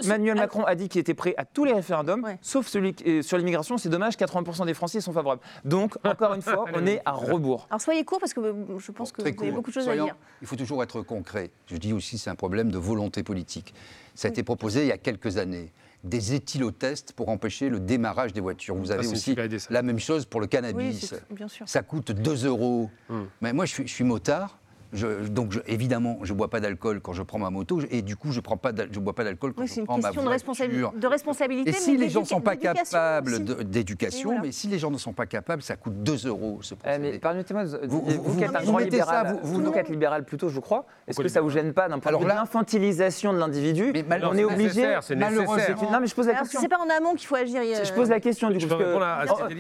Emmanuel 0.03 0.32
alors- 0.32 0.43
Macron 0.43 0.63
a 0.65 0.75
dit 0.75 0.89
qu'il 0.89 1.01
était 1.01 1.13
prêt 1.13 1.34
à 1.38 1.45
tous 1.45 1.65
les 1.65 1.73
référendums, 1.73 2.23
Ouais. 2.23 2.38
sauf 2.41 2.67
celui 2.67 2.93
qui- 2.93 3.03
euh, 3.09 3.21
sur 3.21 3.38
l'immigration. 3.38 3.77
C'est 3.77 3.89
dommage, 3.89 4.15
80% 4.17 4.65
des 4.65 4.73
Français 4.73 5.01
sont 5.01 5.13
favorables. 5.13 5.41
Donc, 5.65 5.95
encore 6.05 6.34
une 6.34 6.41
fois, 6.41 6.65
on 6.73 6.86
est 6.86 7.01
à 7.05 7.11
rebours. 7.11 7.67
Alors 7.69 7.82
soyez 7.82 8.03
court 8.03 8.19
parce 8.19 8.34
que 8.34 8.39
euh, 8.41 8.53
je 8.79 8.91
pense 8.91 9.11
que 9.11 9.21
Très 9.21 9.32
vous 9.32 9.41
avez 9.43 9.51
beaucoup 9.51 9.69
de 9.69 9.73
choses 9.75 9.84
Soyons- 9.86 10.03
à 10.03 10.07
dire. 10.07 10.15
Il 10.41 10.47
faut 10.47 10.55
toujours 10.55 10.82
être 10.84 11.01
concret. 11.01 11.51
Je 11.67 11.77
dis 11.77 11.93
aussi 11.93 12.17
c'est 12.17 12.29
un 12.29 12.36
problème 12.36 12.71
de 12.71 12.77
volonté 12.77 13.23
politique. 13.23 13.73
Ça 14.15 14.27
a 14.27 14.32
été 14.32 14.43
proposé 14.43 14.82
il 14.82 14.88
y 14.88 14.91
a 14.91 14.97
quelques 14.97 15.38
années. 15.38 15.71
Des 16.03 16.34
éthylotests 16.34 17.13
pour 17.13 17.29
empêcher 17.29 17.69
le 17.69 17.79
démarrage 17.79 18.34
des 18.34 18.41
voitures. 18.41 18.75
Vous 18.75 18.89
avez 18.91 19.05
aussi 19.07 19.36
la 19.69 19.82
même 19.84 19.99
chose 19.99 20.25
pour 20.25 20.41
le 20.41 20.47
cannabis. 20.47 21.09
c'est- 21.09 21.32
bien 21.34 21.47
sûr. 21.47 21.69
ça 21.69 21.84
coûte 21.84 22.11
2 22.11 22.47
euros. 22.47 22.89
Hum. 23.09 23.27
Mais 23.41 23.53
moi, 23.53 23.65
je 23.65 23.73
suis, 23.73 23.88
je 23.88 23.93
suis 23.93 24.03
motard. 24.03 24.57
Je- 24.93 25.27
donc, 25.29 25.51
je- 25.53 25.59
évidemment, 25.67 26.19
je 26.23 26.33
ne 26.33 26.37
bois 26.37 26.49
pas 26.49 26.59
d'alcool 26.59 26.99
quand 27.01 27.13
je 27.13 27.23
prends 27.23 27.39
ma 27.39 27.49
moto. 27.49 27.79
Et 27.91 28.01
du 28.01 28.15
coup, 28.17 28.31
je 28.31 28.39
ne 28.39 28.99
bois 28.99 29.13
pas 29.13 29.23
d'alcool 29.23 29.53
quand 29.53 29.61
Oui, 29.61 29.67
je 29.67 29.73
c'est 29.73 29.79
une 29.79 29.85
prends 29.85 29.97
ma 29.97 30.09
question 30.09 30.23
de, 30.23 30.29
responsabi- 30.29 30.79
voiture. 30.79 30.93
de 30.99 31.07
responsabilité. 31.07 31.69
Et 31.69 31.73
si 31.73 31.93
mais 31.93 31.97
les 31.99 32.09
gens 32.09 32.21
ne 32.21 32.25
sont 32.25 32.41
pas 32.41 32.55
capables 32.57 33.39
d'éducation, 33.65 34.29
voilà. 34.29 34.41
mais 34.43 34.51
si 34.51 34.67
les 34.67 34.79
gens 34.79 34.91
ne 34.91 34.97
sont 34.97 35.13
pas 35.13 35.25
capables, 35.25 35.61
ça 35.61 35.75
coûte 35.75 36.03
2 36.03 36.27
euros 36.27 36.59
ce 36.61 36.73
Eh, 36.73 36.77
procédé. 36.77 37.11
mais 37.13 37.19
permettez-moi, 37.19 37.63
vous, 37.83 38.01
Vous- 38.01 38.21
vous, 38.23 38.37
qui 38.37 38.43
êtes 38.43 38.55
un 38.55 38.59
vous 38.59 38.65
grand 38.71 38.79
mettez 38.79 38.97
ça, 38.99 39.05
libéral, 39.23 39.39
vous- 39.43 39.63
vous, 39.63 39.73
êtes 39.73 39.89
libéral 39.89 40.23
plutôt, 40.25 40.49
je 40.49 40.59
crois, 40.59 40.85
est-ce 41.07 41.21
que 41.21 41.27
ça 41.27 41.41
vous 41.41 41.49
gêne 41.49 41.73
pas 41.73 41.87
d'un 41.87 41.99
point 41.99 42.11
de 42.11 42.17
Alors 42.17 42.21
vue 42.21 42.27
d'infantilisation 42.27 43.33
de 43.33 43.37
l'individu 43.39 43.93
On 43.95 44.35
est 44.35 44.43
obligé. 44.43 44.63
nécessaire, 44.63 45.03
c'est 45.03 45.15
nécessaire. 45.15 45.77
Non, 45.91 45.99
mais 46.01 46.07
je 46.07 46.15
pose 46.15 46.27
la 46.27 46.35
question. 46.35 46.59
c'est 46.61 46.67
pas 46.67 46.79
en 46.79 46.89
amont 46.89 47.15
qu'il 47.15 47.27
faut 47.27 47.35
agir. 47.35 47.61
Je 47.83 47.93
pose 47.93 48.09
la 48.09 48.19
question 48.19 48.49
du 48.49 48.59
Je 48.59 48.67
coup, 48.67 48.73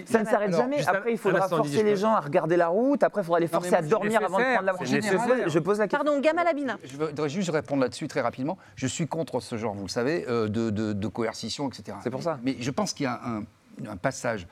ça 0.05 0.19
ne 0.19 0.25
s'arrête 0.25 0.51
jamais. 0.53 0.85
Après, 0.87 1.11
il 1.13 1.17
faudra 1.17 1.47
forcer 1.47 1.83
les 1.83 1.95
je 1.95 2.01
gens 2.01 2.13
à 2.13 2.19
regarder 2.19 2.57
la 2.57 2.67
route. 2.67 3.03
Après, 3.03 3.21
il 3.21 3.25
faudra 3.25 3.39
les 3.39 3.47
forcer 3.47 3.73
à 3.75 3.81
c'est 3.81 3.87
dormir 3.89 4.21
avant 4.23 4.37
de 4.39 4.43
prendre 4.43 4.65
la 4.65 4.73
c'est 4.85 4.99
voiture. 4.99 5.20
Je 5.23 5.27
nécessaire. 5.29 5.43
pose- 5.45 5.53
Je 5.53 5.59
pose 5.59 5.79
la 5.79 5.87
question. 5.87 6.05
Pardon, 6.05 6.21
Gamal 6.21 6.47
Abina. 6.47 6.77
Je 6.83 6.97
voudrais 6.97 7.29
juste 7.29 7.49
répondre 7.49 7.81
là-dessus 7.81 8.07
très 8.07 8.21
rapidement. 8.21 8.57
Je 8.75 8.87
suis 8.87 9.07
contre 9.07 9.39
ce 9.39 9.57
genre, 9.57 9.73
vous 9.73 9.83
le 9.83 9.89
savez, 9.89 10.25
euh, 10.27 10.47
de, 10.47 10.69
de- 10.69 10.93
de 10.93 11.07
coercition, 11.07 11.67
etc. 11.69 11.97
C'est 12.03 12.09
pour 12.09 12.23
ça. 12.23 12.39
Mais 12.43 12.55
je 12.59 12.71
pense 12.71 12.93
qu'il 12.93 13.03
y 13.05 13.07
a 13.07 13.19
un, 13.25 13.43
un 13.89 13.97
passage 13.97 14.47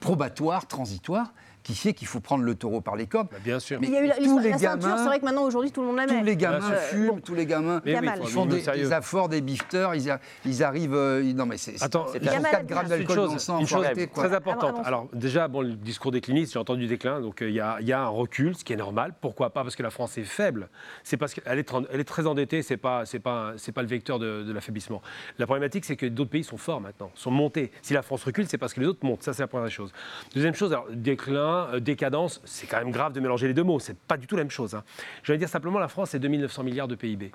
probatoire, 0.00 0.66
transitoire, 0.66 1.32
qui 1.64 1.74
fait 1.74 1.94
qu'il 1.94 2.06
faut 2.06 2.20
prendre 2.20 2.44
le 2.44 2.54
taureau 2.54 2.80
par 2.80 2.94
les 2.94 3.06
cornes. 3.08 3.26
Bah, 3.32 3.38
bien 3.42 3.58
sûr. 3.58 3.80
Il 3.82 3.90
y 3.90 3.96
a 3.96 4.02
eu 4.04 4.06
la, 4.06 4.14
tous 4.16 4.38
les 4.38 4.50
la 4.50 4.58
ceinture, 4.58 4.78
gamins- 4.88 4.98
c'est 4.98 5.04
vrai 5.06 5.18
que 5.18 5.24
maintenant, 5.24 5.42
aujourd'hui, 5.44 5.72
tout 5.72 5.80
le 5.80 5.88
monde 5.88 5.96
la 5.96 6.06
met. 6.06 6.18
Tous 6.20 6.24
les 6.24 6.36
gamins 6.36 6.70
Euh, 6.70 6.76
fument, 6.76 7.06
bon. 7.08 7.20
tous 7.20 7.34
les 7.34 7.46
gamins 7.46 7.80
Mais 7.84 7.98
oui, 7.98 8.06
ils 8.22 8.28
font 8.28 8.46
des, 8.46 8.60
des 8.62 8.92
afforts, 8.92 9.28
des 9.28 9.40
bifters, 9.40 9.94
ils, 9.96 10.10
a- 10.10 10.20
ils 10.44 10.62
arrivent. 10.62 10.94
euh, 10.94 11.22
non, 11.32 11.46
mais 11.46 11.56
c'est. 11.56 11.76
c'est- 11.78 11.84
Attends, 11.84 12.06
ils 12.14 12.20
Gamal 12.20 12.40
ont 12.40 12.44
a 12.44 12.50
4 12.50 12.60
dit 12.60 12.66
grammes 12.74 12.88
d'alcool 12.88 13.16
chose, 13.16 13.28
dans 13.28 13.32
le 13.34 13.38
sang, 13.40 13.58
une 13.60 13.66
chose 13.66 13.84
arrêter, 13.84 14.06
quoi. 14.06 14.24
très 14.24 14.36
importante. 14.36 14.76
Alors 14.84 15.08
déjà, 15.14 15.48
bon, 15.48 15.62
le 15.62 15.72
discours 15.72 16.12
décliniste, 16.12 16.52
j'ai 16.52 16.58
entendu 16.58 16.86
déclin, 16.86 17.20
donc 17.22 17.40
euh, 17.42 17.48
il 17.48 17.54
y, 17.54 17.60
a, 17.60 17.78
il 17.80 17.88
y 17.88 17.92
a 17.94 18.00
un 18.02 18.08
recul, 18.08 18.54
ce 18.54 18.62
qui 18.62 18.74
est 18.74 18.76
normal. 18.76 19.14
Pourquoi 19.22 19.50
pas? 19.50 19.62
Parce 19.62 19.74
que 19.74 19.82
la 19.82 19.90
France 19.90 20.18
est 20.18 20.24
faible. 20.24 20.68
C'est 21.02 21.16
parce 21.16 21.32
qu'elle 21.32 21.58
est, 21.58 21.66
tr- 21.68 21.86
elle 21.90 22.00
est 22.00 22.04
très 22.04 22.26
endettée. 22.26 22.60
C'est 22.60 22.76
pas, 22.76 23.06
c'est 23.06 23.20
pas, 23.20 23.54
c'est 23.56 23.72
pas 23.72 23.80
le 23.82 23.88
vecteur 23.88 24.18
de, 24.18 24.42
de 24.42 24.52
l'affaiblissement. 24.52 25.00
La 25.38 25.46
problématique, 25.46 25.86
c'est 25.86 25.96
que 25.96 26.04
d'autres 26.06 26.30
pays 26.30 26.44
sont 26.44 26.58
forts 26.58 26.82
maintenant, 26.82 27.10
sont 27.14 27.30
montés. 27.30 27.72
Si 27.80 27.94
la 27.94 28.02
France 28.02 28.22
recule, 28.24 28.46
c'est 28.48 28.58
parce 28.58 28.74
que 28.74 28.80
les 28.80 28.86
autres 28.86 29.04
montent. 29.06 29.22
Ça, 29.22 29.32
c'est 29.32 29.42
la 29.42 29.46
première 29.48 29.70
chose. 29.70 29.92
Deuxième 30.34 30.54
chose, 30.54 30.72
alors, 30.72 30.86
déclin, 30.92 31.53
euh, 31.54 31.80
décadence, 31.80 32.40
c'est 32.44 32.66
quand 32.66 32.78
même 32.78 32.90
grave 32.90 33.12
de 33.12 33.20
mélanger 33.20 33.48
les 33.48 33.54
deux 33.54 33.62
mots. 33.62 33.78
C'est 33.78 33.96
pas 33.96 34.16
du 34.16 34.26
tout 34.26 34.36
la 34.36 34.42
même 34.42 34.50
chose. 34.50 34.74
Hein. 34.74 34.84
Je 35.22 35.32
vais 35.32 35.38
dire 35.38 35.48
simplement, 35.48 35.78
la 35.78 35.88
France, 35.88 36.10
c'est 36.10 36.18
2900 36.18 36.62
milliards 36.62 36.88
de 36.88 36.94
PIB. 36.94 37.32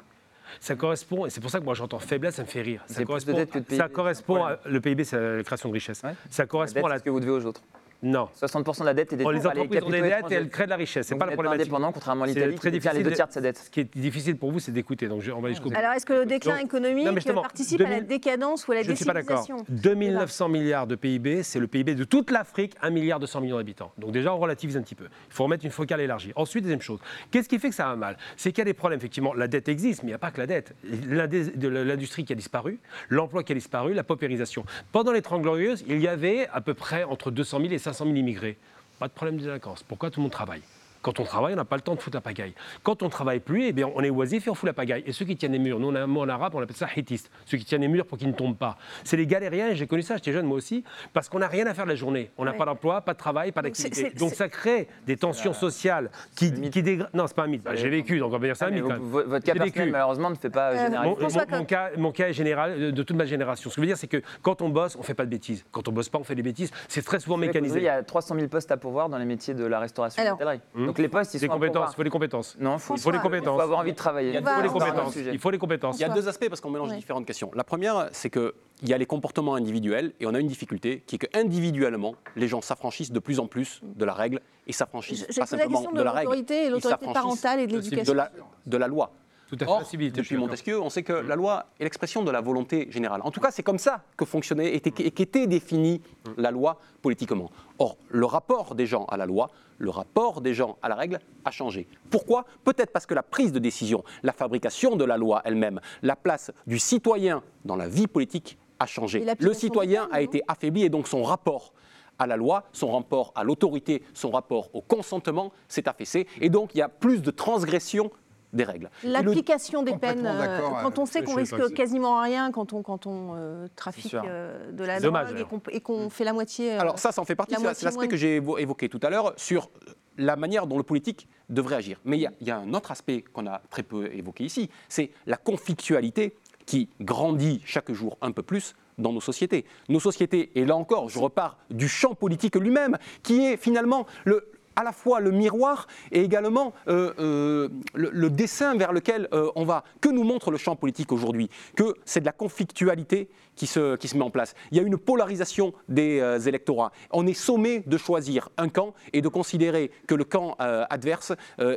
Ça 0.60 0.76
correspond, 0.76 1.26
et 1.26 1.30
c'est 1.30 1.42
pour 1.42 1.52
ça 1.52 1.60
que 1.60 1.64
moi 1.64 1.76
j'entends 1.76 2.00
faiblesse, 2.00 2.36
ça 2.36 2.42
me 2.42 2.48
fait 2.48 2.62
rire. 2.62 2.84
Ça 2.88 3.04
correspond, 3.06 3.34
que 3.34 3.60
de 3.60 3.64
PIB, 3.64 3.78
ça 3.78 3.88
correspond 3.88 4.44
à, 4.44 4.58
le 4.66 4.82
PIB, 4.82 5.04
c'est 5.04 5.38
la 5.38 5.44
création 5.44 5.70
de 5.70 5.74
richesse. 5.74 6.02
Ouais. 6.04 6.16
Ça 6.30 6.48
correspond 6.48 6.86
à 6.86 6.90
la. 6.90 6.98
ce 6.98 7.04
que 7.04 7.10
vous 7.10 7.20
devez 7.20 7.32
aux 7.32 7.46
autres. 7.46 7.62
Non. 8.02 8.30
60% 8.42 8.80
de 8.82 8.86
la 8.86 8.94
dette 8.94 9.12
est 9.12 9.16
Oh, 9.16 9.18
détenue 9.18 9.34
les 9.36 9.42
par 9.42 9.54
les 9.54 9.60
entreprises 9.62 9.84
ont 9.84 9.90
des 9.90 10.02
dettes 10.02 10.32
et 10.32 10.34
elles 10.36 10.50
créent 10.50 10.66
de 10.66 10.70
la 10.70 10.76
richesse. 10.78 11.08
C'est 11.08 11.16
pas 11.16 11.26
la 11.26 11.34
problématique. 11.34 11.64
indépendant, 11.64 11.92
contrairement 11.92 12.24
à 12.24 12.28
C'est 12.28 12.34
l'Italie, 12.36 12.56
très 12.56 12.70
qui 12.70 12.78
détient 12.78 12.94
les 12.94 13.00
difficile 13.00 13.04
deux 13.04 13.10
de- 13.12 13.16
tiers 13.16 13.28
de 13.28 13.32
sa 13.34 13.42
dette. 13.42 13.58
Ce 13.58 13.70
qui 13.70 13.80
est 13.82 13.98
difficile 13.98 14.38
pour 14.38 14.52
vous, 14.52 14.60
c'est 14.60 14.72
d'écouter. 14.72 15.08
Donc 15.08 15.22
on 15.36 15.42
va 15.42 15.50
jusqu'au. 15.50 15.70
Alors, 15.76 15.92
est-ce 15.94 16.06
que 16.06 16.14
le 16.14 16.26
déclin 16.26 16.56
Donc- 16.56 16.66
économique 16.66 17.08
participe 17.34 17.82
à 17.82 17.84
la 17.84 17.90
2000 17.96 18.08
décadence 18.08 18.68
ou 18.68 18.72
à 18.72 18.76
la 18.76 18.84
Je 18.84 18.92
ne 18.92 18.96
suis 18.96 19.06
pas 19.06 19.14
d'accord. 19.14 19.40
décivilisation? 19.42 19.66
2900 19.70 20.48
milliards 20.50 20.88
de 20.88 20.96
PIB, 20.96 21.44
c'est 21.44 21.60
le 21.60 21.68
PIB 21.68 21.96
de 21.96 22.04
toute 22.06 22.32
l'Afrique, 22.32 22.76
1 22.82 22.90
milliard 22.90 23.20
200 23.20 23.42
millions 23.42 23.58
d'habitants. 23.58 23.92
Donc 23.98 24.12
déjà, 24.12 24.34
on 24.34 24.38
relativise 24.40 24.78
un 24.78 24.82
petit 24.82 24.96
peu. 24.96 25.06
Il 25.30 25.34
faut 25.34 25.44
remettre 25.44 25.66
une 25.66 25.72
focale 25.72 26.00
élargie. 26.00 26.32
Ensuite, 26.38 26.64
deuxième 26.64 26.82
chose, 26.82 27.00
qu'est-ce 27.32 27.50
qui 27.50 27.60
fait 27.60 27.70
que 27.70 27.76
ça 27.76 27.86
va 27.88 27.96
mal? 27.98 28.18
C'est 28.38 28.52
qu'il 28.54 28.60
y 28.60 28.62
a 28.62 28.66
des 28.66 28.74
problèmes, 28.74 29.00
effectivement. 29.00 29.34
La 29.34 29.50
dette 29.50 29.68
existe, 29.68 30.04
mais 30.04 30.08
il 30.08 30.12
n'y 30.12 30.16
a 30.16 30.20
pas 30.20 30.32
que 30.32 30.40
la 30.40 30.48
dette. 30.48 30.74
L'industrie 30.84 32.24
qui 32.24 32.32
a 32.32 32.36
disparu, 32.38 32.80
l'emploi 33.10 33.44
qui 33.44 33.52
a 33.52 33.56
disparu, 33.56 33.94
la 33.94 34.04
paupérisation. 34.06 34.64
Pendant 34.94 35.12
les 35.12 35.22
Trente 35.22 35.42
Glorieuses, 35.42 35.84
il 35.88 36.00
y 36.00 36.08
avait 36.08 36.48
à 36.54 36.62
peu 36.62 36.74
près 36.74 37.04
entre 37.04 37.30
200 37.32 37.60
000 37.60 37.74
et 37.74 37.78
500 37.78 37.89
000 37.98 38.16
immigrés. 38.16 38.58
Pas 39.00 39.08
de 39.08 39.14
problème 39.14 39.38
de 39.38 39.44
délinquance. 39.44 39.84
Pourquoi 39.84 40.12
tout 40.12 40.20
le 40.20 40.24
monde 40.24 40.32
travaille? 40.32 40.62
Quand 41.02 41.20
on 41.20 41.24
travaille, 41.24 41.54
on 41.54 41.58
n'a 41.58 41.66
pas 41.66 41.76
le 41.76 41.82
temps 41.82 41.96
de 41.96 42.00
foutre 42.00 42.18
la 42.18 42.22
pagaille. 42.22 42.54
Quand 42.84 43.02
on 43.04 43.06
ne 43.06 43.12
travaille 43.12 43.40
plus, 43.40 43.66
eh 43.66 43.72
bien, 43.72 43.90
on 43.96 44.02
est 44.04 44.10
oisif 44.10 44.48
et 44.48 44.50
on 44.50 44.56
fout 44.56 44.68
la 44.68 44.74
pagaille. 44.74 45.04
Et 45.06 45.12
ceux 45.14 45.26
qui 45.26 45.36
tiennent 45.38 45.54
les 45.54 45.60
murs, 45.60 45.80
nous 45.80 45.88
on 45.90 45.96
a 45.96 46.02
un 46.02 46.08
mot 46.08 46.22
en 46.22 46.30
arabe, 46.30 46.54
on 46.56 46.62
appelle 46.62 46.76
ça 46.76 46.88
hittiste. 46.96 47.32
Ceux 47.46 47.58
qui 47.58 47.66
tiennent 47.66 47.82
les 47.82 47.88
murs 47.88 48.06
pour 48.06 48.18
qu'ils 48.18 48.28
ne 48.28 48.34
tombent 48.34 48.58
pas. 48.58 48.78
C'est 49.04 49.18
les 49.18 49.26
galériens, 49.28 49.70
et 49.70 49.76
j'ai 49.76 49.88
connu 49.88 50.02
ça, 50.02 50.16
j'étais 50.18 50.34
jeune 50.34 50.46
moi 50.46 50.58
aussi, 50.58 50.84
parce 51.14 51.30
qu'on 51.30 51.40
n'a 51.40 51.48
rien 51.48 51.66
à 51.68 51.74
faire 51.74 51.86
de 51.86 51.90
la 51.90 51.96
journée. 51.96 52.32
On 52.38 52.46
n'a 52.46 52.52
Ouais. 52.52 52.58
pas 52.58 52.66
d'emploi, 52.66 53.02
pas 53.02 53.14
de 53.14 53.18
travail, 53.20 53.52
pas 53.52 53.62
d'activité. 53.62 54.10
Donc 54.12 54.34
ça 54.34 54.50
crée 54.50 54.88
des 55.06 55.16
tensions 55.18 55.54
sociales 55.54 56.10
qui, 56.36 56.52
dégradent. 56.52 57.10
Non, 57.14 57.28
c'est 57.28 57.36
pas 57.36 57.44
un 57.44 57.48
mythe. 57.48 57.64
Bah, 57.64 57.76
j'ai 57.76 57.90
vécu, 57.90 58.20
donc 58.20 58.34
on 58.34 58.38
va 58.38 58.46
dire 58.48 58.58
ça 58.58 58.66
un 58.66 58.68
Ah, 58.70 58.72
mais 58.72 58.82
mythe 58.82 58.92
vous- 58.94 59.10
Votre 59.10 59.46
cas 59.46 59.54
J'ai 59.54 59.60
personnel, 59.60 59.70
vécu. 59.86 59.92
malheureusement, 59.92 60.30
ne 60.30 60.36
fait 60.36 60.50
pas 60.50 60.72
Euh, 60.72 60.84
généraliser. 60.86 61.10
Mon, 61.16 61.16
François 61.20 61.46
mon- 61.50 61.58
mon 61.60 61.66
cas, 61.66 61.90
mon 61.98 62.12
cas 62.12 62.28
est 62.30 62.34
général 62.34 62.72
euh, 62.78 62.92
de 62.92 63.04
toute 63.04 63.16
ma 63.16 63.26
génération. 63.26 63.70
Ce 63.70 63.76
que 63.76 63.82
je 63.82 63.84
veux 63.84 63.88
dire, 63.88 63.98
c'est 63.98 64.08
que 64.08 64.22
quand 64.42 64.62
on 64.62 64.70
bosse, 64.70 64.96
on 64.96 65.00
ne 65.00 65.04
fait 65.04 65.14
pas 65.14 65.26
de 65.26 65.30
bêtises. 65.30 65.66
Quand 65.72 65.88
on 65.88 65.92
bosse 65.92 66.10
pas, 66.10 66.18
on 66.20 66.24
fait 66.24 66.36
des 66.36 66.42
bêtises. 66.44 66.72
C'est 66.88 67.04
très 67.04 67.20
souvent 67.20 67.36
qu'aujourd'hui, 67.38 67.60
Il 67.60 67.64
y 67.68 67.70
mécanisé. 67.72 67.90
a 67.90 68.04
300 68.04 68.36
000 68.36 68.48
postes 68.48 68.72
à 68.72 68.78
pourvoir 68.78 69.10
dans 69.10 69.18
les 69.18 69.26
métiers 69.26 69.54
de 69.54 69.66
la 69.66 69.80
restauration 69.80 70.22
et 70.22 70.26
de 70.26 70.30
Alors. 70.30 70.40
l'hôtellerie. 70.40 70.89
Donc 70.90 70.98
les 71.00 71.08
postes, 71.08 71.34
ils 71.34 71.40
sont 71.40 71.48
compétences, 71.48 71.74
pourvoir. 71.74 71.92
il 71.92 71.96
faut 71.96 72.04
des 72.04 72.10
compétences. 72.10 72.58
Non, 72.60 72.74
il 72.76 72.80
faut, 72.80 72.96
Il 72.96 73.00
François, 73.02 73.20
compétences. 73.22 73.56
faut 73.56 73.62
avoir 73.62 73.80
envie 73.80 73.92
de 73.92 73.98
travailler. 73.98 74.32
Il 74.32 74.38
faut 74.40 74.44
va- 74.44 74.68
compétences. 74.68 75.16
Il 75.16 75.40
faut 75.40 75.52
des 75.52 75.58
compétences. 75.58 75.98
Il 75.98 76.02
y 76.02 76.06
a 76.06 76.10
deux 76.10 76.28
aspects 76.28 76.48
parce 76.50 76.62
qu'on 76.62 76.70
mélange 76.70 76.90
Ouais. 76.90 76.96
différentes 76.98 77.26
questions. 77.26 77.52
La 77.56 77.64
première, 77.64 78.10
c'est 78.12 78.30
qu'il 78.30 78.52
y 78.84 78.94
a 78.94 78.98
les 78.98 79.06
comportements 79.06 79.56
individuels 79.56 80.14
et 80.20 80.26
on 80.26 80.34
a 80.34 80.40
une 80.40 80.48
difficulté 80.48 81.04
qui 81.08 81.16
est 81.16 81.20
qu'individuellement, 81.20 82.16
les 82.36 82.48
gens 82.48 82.62
s'affranchissent 82.62 83.12
de 83.12 83.20
plus 83.20 83.40
en 83.40 83.48
plus 83.48 83.82
de 83.84 84.06
la 84.06 84.14
règle 84.14 84.42
et 84.68 84.74
s'affranchissent 84.74 85.26
pas 85.26 85.34
la 85.42 85.46
simplement 85.46 85.70
question 85.78 85.92
de, 85.92 85.98
de 85.98 86.04
la 86.04 86.12
règle. 86.12 86.30
l'autorité 86.72 87.08
parentale 87.14 87.60
et 87.62 87.68
de 87.68 87.72
de 87.74 87.78
l'éducation. 87.78 88.14
la, 88.14 88.32
de 88.66 88.78
la 88.78 88.88
loi. 88.88 89.12
Tout 89.50 89.56
à 89.60 89.66
fait. 89.66 89.72
Or, 89.72 89.84
depuis. 89.92 90.38
Montesquieu, 90.38 90.80
on 90.80 90.90
sait 90.90 91.02
que 91.02 91.14
la 91.14 91.36
loi 91.36 91.66
est 91.80 91.84
l'expression 91.84 92.24
de 92.24 92.30
la 92.30 92.40
volonté 92.40 92.88
générale. 92.92 93.22
En 93.24 93.32
tout 93.32 93.40
cas, 93.40 93.50
c'est 93.50 93.64
comme 93.64 93.80
ça 93.80 94.04
que 94.16 94.24
fonctionnait 94.26 94.76
et 94.76 94.80
qu'était 94.80 95.48
définie 95.48 96.02
la 96.38 96.52
loi 96.52 96.80
politiquement. 97.02 97.50
Or, 97.80 97.98
le 98.10 98.26
rapport 98.26 98.76
des 98.76 98.86
gens 98.86 99.06
à 99.06 99.18
la 99.18 99.26
loi, 99.26 99.50
le 99.80 99.90
rapport 99.90 100.42
des 100.42 100.54
gens 100.54 100.78
à 100.84 100.90
la 100.90 100.96
règle 100.96 101.20
a 101.46 101.52
changé. 101.52 101.88
Pourquoi? 102.12 102.46
Peut-être 102.64 102.92
parce 102.92 103.08
que 103.08 103.16
la 103.16 103.24
prise 103.24 103.52
de 103.52 103.60
décision, 103.60 104.04
la 104.22 104.34
fabrication 104.34 104.96
de 104.96 105.06
la 105.06 105.18
loi 105.18 105.42
elle-même, 105.46 105.80
la 106.04 106.16
place 106.16 106.52
du 106.68 106.78
citoyen 106.78 107.42
dans 107.66 107.76
la 107.76 107.88
vie 107.88 108.08
politique 108.08 108.58
a 108.78 108.86
changé. 108.86 109.26
Le 109.40 109.54
citoyen 109.54 110.08
a 110.12 110.22
été 110.22 110.44
affaibli 110.48 110.84
et 110.84 110.90
donc 110.90 111.08
son 111.08 111.24
rapport 111.24 111.74
à 112.20 112.28
la 112.28 112.36
loi, 112.36 112.66
son 112.74 112.92
rapport 112.92 113.32
à 113.34 113.44
l'autorité, 113.44 114.04
son 114.14 114.30
rapport 114.30 114.70
au 114.74 114.82
consentement 114.82 115.52
s'est 115.68 115.88
affaissé. 115.88 116.28
Et 116.42 116.50
donc, 116.50 116.76
il 116.76 116.80
y 116.80 116.82
a 116.82 116.90
plus 116.90 117.22
de 117.22 117.32
transgression 117.32 118.12
des 118.54 118.64
règles. 118.64 118.90
L'application 119.04 119.84
des 119.84 119.96
peines, 119.98 120.26
euh, 120.26 120.40
d'accord, 120.40 120.80
quand 120.82 121.00
on 121.00 121.06
sait 121.06 121.24
qu'on 121.24 121.36
risque 121.36 121.58
pas 121.58 121.70
quasiment 121.70 122.20
rien 122.22 122.52
quand 122.52 122.74
on, 122.74 122.82
quand 122.82 123.06
on 123.06 123.36
euh, 123.36 123.68
trafique 123.76 124.14
euh, 124.14 124.72
de 124.72 124.84
la 124.84 125.00
drogue 125.00 125.46
et 125.72 125.80
qu'on 125.82 126.00
qu'on 126.04 126.10
fait 126.10 126.24
la 126.24 126.34
moitié. 126.34 126.74
euh, 126.74 126.80
Alors 126.80 127.00
ça, 127.00 127.12
ça 127.12 127.22
en 127.22 127.26
fait 127.26 127.36
partie, 127.36 127.56
la 127.62 127.74
c'est 127.74 127.86
l'aspect 127.86 128.08
que 128.08 128.18
j'ai 128.18 128.40
évo- 128.40 128.58
évoqué 128.60 128.90
tout 128.90 129.00
à 129.04 129.10
l'heure 129.10 129.34
sur 129.38 129.70
la 130.18 130.36
manière 130.36 130.68
dont 130.68 130.78
le 130.78 130.84
politique 130.84 131.28
devrait 131.50 131.76
agir. 131.76 132.00
Mais 132.06 132.18
il 132.18 132.30
y 132.42 132.46
y, 132.46 132.52
a 132.52 132.58
un 132.58 132.74
autre 132.74 132.92
aspect 132.92 133.22
qu'on 133.22 133.48
a 133.48 133.62
très 133.70 133.84
peu 133.84 134.12
évoqué 134.14 134.44
ici, 134.44 134.70
c'est 134.90 135.12
la 135.28 135.38
conflictualité 135.38 136.36
qui 136.66 136.90
grandit 137.02 137.62
chaque 137.66 137.92
jour 137.92 138.18
un 138.22 138.32
peu 138.32 138.44
plus 138.44 138.76
dans 138.98 139.14
nos 139.14 139.22
sociétés. 139.22 139.66
Nos 139.88 140.00
sociétés, 140.02 140.52
et 140.56 140.66
là 140.66 140.76
encore, 140.76 141.08
je 141.10 141.20
repars 141.20 141.58
du 141.70 141.88
champ 141.88 142.16
politique 142.16 142.56
lui-même, 142.56 142.98
qui 143.24 143.46
est 143.46 143.58
finalement 143.58 144.06
le, 144.26 144.52
à 144.80 144.84
la 144.84 144.94
fois 144.94 145.20
le 145.20 145.32
miroir 145.32 145.88
et 146.10 146.22
également 146.24 146.74
euh, 146.88 147.14
euh, 147.20 147.68
le, 147.94 148.30
dessin 148.30 148.78
vers 148.78 148.94
lequel 148.94 149.28
euh, 149.34 149.52
on 149.56 149.66
va. 149.66 149.84
Que 150.00 150.08
nous 150.08 150.24
montre 150.24 150.52
le 150.52 150.58
champ 150.58 150.78
politique 150.78 151.12
aujourd'hui? 151.12 151.50
Que 151.76 151.96
c'est 152.06 152.22
de 152.22 152.26
la 152.26 152.32
conflictualité 152.32 153.28
qui 153.58 153.68
se, 153.68 153.98
qui 153.98 154.08
se 154.08 154.16
met 154.16 154.24
en 154.24 154.30
place. 154.30 154.54
Il 154.72 154.78
y 154.78 154.80
a 154.80 154.84
une 154.84 154.98
polarisation 154.98 155.74
des 155.90 156.48
électorats. 156.48 156.94
On 157.12 157.28
est 157.28 157.34
sommé 157.34 157.84
de 157.86 157.98
choisir 157.98 158.48
un 158.58 158.70
camp 158.70 158.94
et 159.12 159.22
de 159.22 159.28
considérer 159.28 159.92
que 160.08 160.16
le 160.16 160.24
camp 160.24 160.56
adverse 160.60 161.34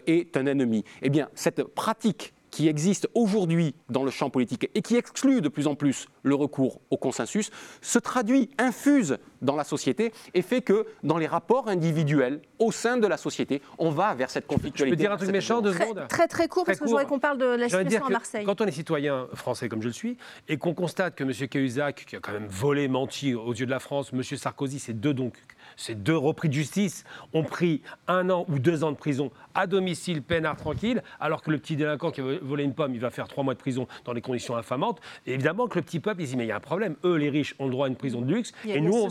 est 0.07 0.37
un 0.37 0.47
ennemi. 0.47 0.85
Eh 1.01 1.11
bien, 1.11 1.29
cette 1.35 1.65
pratique 1.65 2.35
qui 2.53 2.69
existe 2.69 3.09
aujourd'hui 3.15 3.75
dans 3.89 4.05
le 4.05 4.13
champ 4.13 4.31
politique 4.31 4.71
et 4.75 4.83
qui 4.83 4.95
exclut 4.97 5.41
de 5.41 5.49
plus 5.49 5.67
en 5.67 5.75
plus 5.75 6.07
le 6.23 6.37
recours 6.37 6.81
au 6.91 6.97
consensus, 6.97 7.51
se 7.81 7.99
traduit, 7.99 8.51
infuse 8.59 9.19
dans 9.41 9.57
la 9.57 9.65
société 9.65 10.13
et 10.35 10.43
fait 10.43 10.61
que 10.61 10.87
dans 11.03 11.19
les 11.19 11.27
rapports 11.27 11.69
individuels 11.69 12.41
au 12.61 12.71
sein 12.71 12.99
de 12.99 13.07
la 13.09 13.17
société, 13.17 13.61
on 13.79 13.91
va 13.91 14.15
vers 14.15 14.31
cette 14.31 14.45
Je 14.45 14.49
conflictualité. 14.49 14.97
peux 14.97 15.01
dire 15.03 15.13
un 15.13 15.17
truc 15.17 15.31
méchant, 15.31 15.61
deux 15.61 15.73
secondes 15.73 16.07
Très 16.09 16.29
très 16.29 16.47
court 16.47 16.65
Très 16.65 16.73
parce 16.73 16.79
que 16.79 16.85
je 16.85 16.91
court. 16.91 16.99
voudrais 17.01 17.07
qu'on 17.07 17.19
parle 17.19 17.39
de 17.39 17.47
la 17.47 17.69
situation 17.69 18.07
à 18.07 18.11
Marseille. 18.11 18.45
Quand 18.45 18.61
on 18.61 18.67
est 18.67 18.71
citoyen 18.71 19.27
français 19.35 19.69
comme 19.69 19.83
je 19.83 19.89
le 19.89 19.93
suis, 19.95 20.19
et 20.49 20.59
qu'on 20.59 20.75
constate 20.75 21.15
que 21.17 21.25
M. 21.25 21.33
Cahuzac, 21.49 22.05
qui 22.07 22.17
a 22.17 22.21
quand 22.21 22.33
même 22.33 22.47
volé, 22.47 22.87
menti 22.87 23.35
aux 23.35 23.55
yeux 23.55 23.67
de 23.67 23.71
la 23.71 23.81
France, 23.81 24.11
M. 24.13 24.23
Sarkozy, 24.23 24.79
ces 24.79 24.93
deux, 24.93 25.15
donc, 25.15 25.35
ces 25.77 25.95
deux 25.95 26.17
repris 26.17 26.49
de 26.49 26.55
justice, 26.55 27.05
ont 27.35 27.45
pris 27.45 27.83
un 28.09 28.31
an 28.31 28.45
ou 28.49 28.59
deux 28.59 28.85
ans 28.85 28.93
de 28.93 28.97
prison 28.97 29.31
à 29.55 29.67
domicile, 29.67 30.23
peinard 30.23 30.57
tranquille, 30.57 31.03
alors 31.21 31.43
que 31.43 31.51
le 31.51 31.59
petit 31.59 31.77
délinquant 31.77 32.11
qui 32.11 32.21
a 32.21 32.25
volé 32.41 32.65
une 32.65 32.73
pomme, 32.75 32.95
il 32.95 33.01
va 33.01 33.11
faire 33.11 33.29
trois 33.29 33.45
mois 33.45 33.53
de 33.55 33.59
prison 33.59 33.87
dans 34.05 34.15
des 34.15 34.23
conditions 34.23 34.57
infamantes. 34.57 34.99
Et 35.27 35.35
évidemment 35.35 35.67
que 35.69 35.79
le 35.79 35.83
petit 35.83 36.01
peuple, 36.01 36.23
il 36.23 36.27
dit, 36.29 36.37
mais 36.37 36.45
il 36.45 36.49
y 36.49 36.53
a 36.53 36.57
un 36.57 36.61
problème. 36.61 36.97
Eux, 37.05 37.17
les 37.17 37.29
riches, 37.29 37.55
ont 37.59 37.67
le 37.67 37.71
droit 37.71 37.87
à 37.87 37.89
une 37.89 37.97
prison 37.97 38.23
de 38.23 38.33
luxe. 38.33 38.53
Il 38.65 38.71
y 38.71 38.73
a, 38.73 38.77
et 38.77 38.81
nous, 38.81 38.93
on, 38.95 39.09
va... 39.09 39.11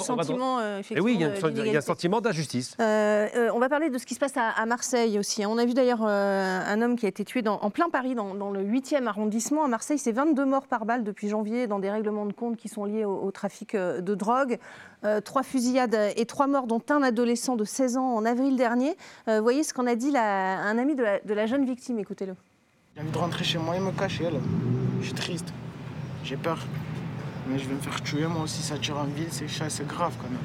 euh, 0.60 0.82
Et 0.90 1.00
oui, 1.00 1.14
il 1.16 1.22
y 1.22 1.24
a, 1.24 1.30
de- 1.30 1.78
un- 1.78 1.82
sentiment 1.82 2.22
d'injustice. 2.22 2.76
Euh, 2.80 3.28
euh, 3.36 3.50
on 3.54 3.60
va 3.60 3.70
parler 3.70 3.90
de 3.92 3.98
ce 4.00 4.06
qui 4.06 4.16
se 4.16 4.20
passe 4.20 4.36
à, 4.38 4.50
à 4.50 4.66
Marseille 4.66 5.20
aussi. 5.20 5.44
hein. 5.44 5.50
On 5.52 5.58
a 5.60 5.66
vu 5.66 5.74
d'ailleurs 5.74 6.02
euh, 6.04 6.60
un 6.66 6.82
homme 6.82 6.96
qui 6.96 7.06
a 7.06 7.10
été 7.10 7.24
tué 7.24 7.42
dans- 7.44 7.60
en 7.62 7.70
plein 7.70 7.90
Paris, 7.90 8.16
dans, 8.16 8.34
dans 8.34 8.50
le 8.52 8.64
8e 8.64 9.06
arrondissement. 9.06 9.64
À 9.64 9.68
Marseille, 9.68 10.00
c'est 10.00 10.12
22 10.12 10.46
morts 10.46 10.68
par 10.68 10.86
balle 10.86 11.04
depuis 11.04 11.30
janvier 11.30 11.68
dans 11.68 11.80
des 11.80 11.92
règlements 11.92 12.26
de 12.26 12.34
compte 12.34 12.58
qui 12.58 12.68
sont 12.68 12.86
liés 12.86 13.06
au, 13.06 13.16
au 13.22 13.32
trafic 13.32 13.76
euh, 13.76 14.02
de 14.02 14.16
drogue. 14.16 14.58
Euh, 15.04 15.20
trois 15.20 15.42
fusillades 15.42 15.98
et 16.16 16.26
trois 16.26 16.46
dont 16.68 16.82
un 16.90 17.02
adolescent 17.04 17.56
de 17.56 17.64
16 17.64 17.98
ans 17.98 18.14
en 18.16 18.26
avril 18.26 18.56
dernier. 18.56 18.96
Euh, 19.28 19.42
voyez 19.42 19.64
ce 19.64 19.74
qu'en 19.74 19.88
a 19.88 19.96
dit 19.96 20.12
la- 20.12 20.60
un 20.60 20.78
ami 20.78 20.96
de 20.96 21.04
la, 21.04 21.20
de 21.20 21.34
la 21.34 21.46
jeune 21.48 21.66
victime. 21.66 22.00
Écoutez-le. 22.00 22.36
J'ai 22.96 23.02
envie 23.02 23.12
de 23.12 23.18
rentrer 23.18 23.44
chez 23.44 23.58
moi 23.58 23.76
et 23.78 23.80
me 23.80 23.92
cacher 23.92 24.26
là. 24.26 24.40
Je 25.00 25.06
suis 25.06 25.14
triste. 25.16 25.54
J'ai 26.24 26.38
peur. 26.38 26.60
Mais 27.48 27.58
je 27.58 27.68
vais 27.68 27.74
me 27.76 27.80
faire 27.80 28.02
tuer 28.02 28.28
moi 28.28 28.44
aussi, 28.44 28.62
ça 28.62 28.78
tire 28.78 28.98
en 28.98 29.06
ville, 29.06 29.28
c'est 29.32 29.88
grave 29.88 30.14
quand 30.22 30.30
même. 30.30 30.40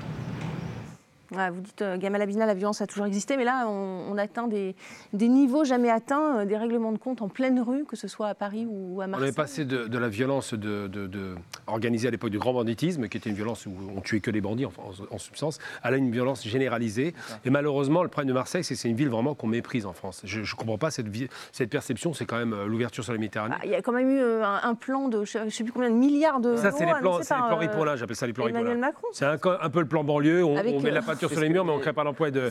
Vous 1.52 1.60
dites, 1.60 1.82
euh, 1.82 1.96
Gamal 1.96 2.22
Abina, 2.22 2.46
la 2.46 2.54
violence 2.54 2.80
a 2.80 2.86
toujours 2.86 3.06
existé, 3.06 3.36
mais 3.36 3.44
là, 3.44 3.66
on, 3.68 4.06
on 4.10 4.18
atteint 4.18 4.46
des, 4.48 4.74
des 5.12 5.28
niveaux 5.28 5.64
jamais 5.64 5.90
atteints, 5.90 6.40
euh, 6.40 6.44
des 6.44 6.56
règlements 6.56 6.92
de 6.92 6.98
compte 6.98 7.22
en 7.22 7.28
pleine 7.28 7.60
rue, 7.60 7.84
que 7.84 7.96
ce 7.96 8.08
soit 8.08 8.28
à 8.28 8.34
Paris 8.34 8.66
ou 8.68 9.00
à 9.00 9.04
On 9.04 9.08
Marseille. 9.08 9.28
est 9.28 9.36
passé 9.36 9.64
de, 9.64 9.86
de 9.86 9.98
la 9.98 10.08
violence 10.08 10.54
de, 10.54 10.86
de- 10.88 11.06
de- 11.06 11.34
organisée 11.66 12.08
à 12.08 12.10
l'époque 12.10 12.30
du 12.30 12.38
grand 12.38 12.52
banditisme, 12.52 13.08
qui 13.08 13.16
était 13.18 13.30
une 13.30 13.36
violence 13.36 13.66
où 13.66 13.72
on 13.96 14.00
tuait 14.00 14.20
que 14.20 14.30
les 14.30 14.40
bandits 14.40 14.66
en, 14.66 14.72
en- 14.78 15.14
en 15.14 15.18
substance, 15.18 15.58
à 15.82 15.90
là 15.90 15.96
une 15.96 16.10
violence 16.10 16.46
généralisée. 16.46 17.14
Et 17.44 17.50
malheureusement, 17.50 18.02
le 18.02 18.08
problème 18.08 18.28
de 18.28 18.34
Marseille, 18.34 18.64
c'est 18.64 18.74
que 18.74 18.80
c'est 18.80 18.88
une 18.88 18.96
ville 18.96 19.08
vraiment 19.10 19.34
qu'on 19.34 19.46
méprise 19.46 19.86
en 19.86 19.92
France. 19.92 20.22
Je 20.24 20.40
ne 20.40 20.56
comprends 20.56 20.78
pas 20.78 20.90
cette, 20.90 21.06
perception, 21.70 22.12
c'est 22.14 22.26
quand 22.26 22.36
même 22.38 22.52
euh, 22.52 22.66
l'ouverture 22.66 23.04
sur 23.04 23.12
la 23.12 23.18
Méditerranée. 23.18 23.54
Ah, 23.58 23.64
Il 23.64 23.70
y 23.70 23.74
a 23.74 23.82
quand 23.82 23.92
même 23.92 24.10
eu 24.10 24.20
euh, 24.20 24.44
un, 24.44 24.60
un 24.62 24.74
plan 24.74 25.08
de 25.08 25.24
je 25.24 25.38
ne 25.38 25.50
sais 25.50 25.64
plus 25.64 25.72
combien 25.72 25.90
de 25.90 25.94
milliards 25.94 26.40
d'euros. 26.40 26.56
ça, 26.56 26.70
c'est 26.70 26.86
les 26.86 26.92
plans, 27.00 27.18
c'est 27.22 27.34
les 27.34 27.40
par, 27.40 27.48
plans 27.48 27.56
euh, 27.56 27.60
Ripollin, 27.60 27.96
j'appelle 27.96 28.16
ça 28.16 28.26
les 28.26 28.32
plans 28.32 28.46
Emmanuel 28.46 28.72
Ripollin. 28.74 28.86
Macron. 28.86 29.08
C'est 29.12 29.24
un, 29.26 29.38
peu 29.70 29.80
le 29.80 29.86
plan 29.86 30.04
banlieue, 30.04 30.44
on, 30.44 30.52
on 30.56 30.80
met 30.80 30.90
de 30.90 30.94
la 30.94 31.02
peinture 31.02 31.25
sur 31.28 31.40
les 31.40 31.48
murs, 31.48 31.64
mais 31.64 31.72
on 31.72 31.76
ne 31.76 31.82
crée 31.82 31.92
pas 31.92 32.04
l'emploi 32.04 32.28
et 32.28 32.30
de 32.30 32.50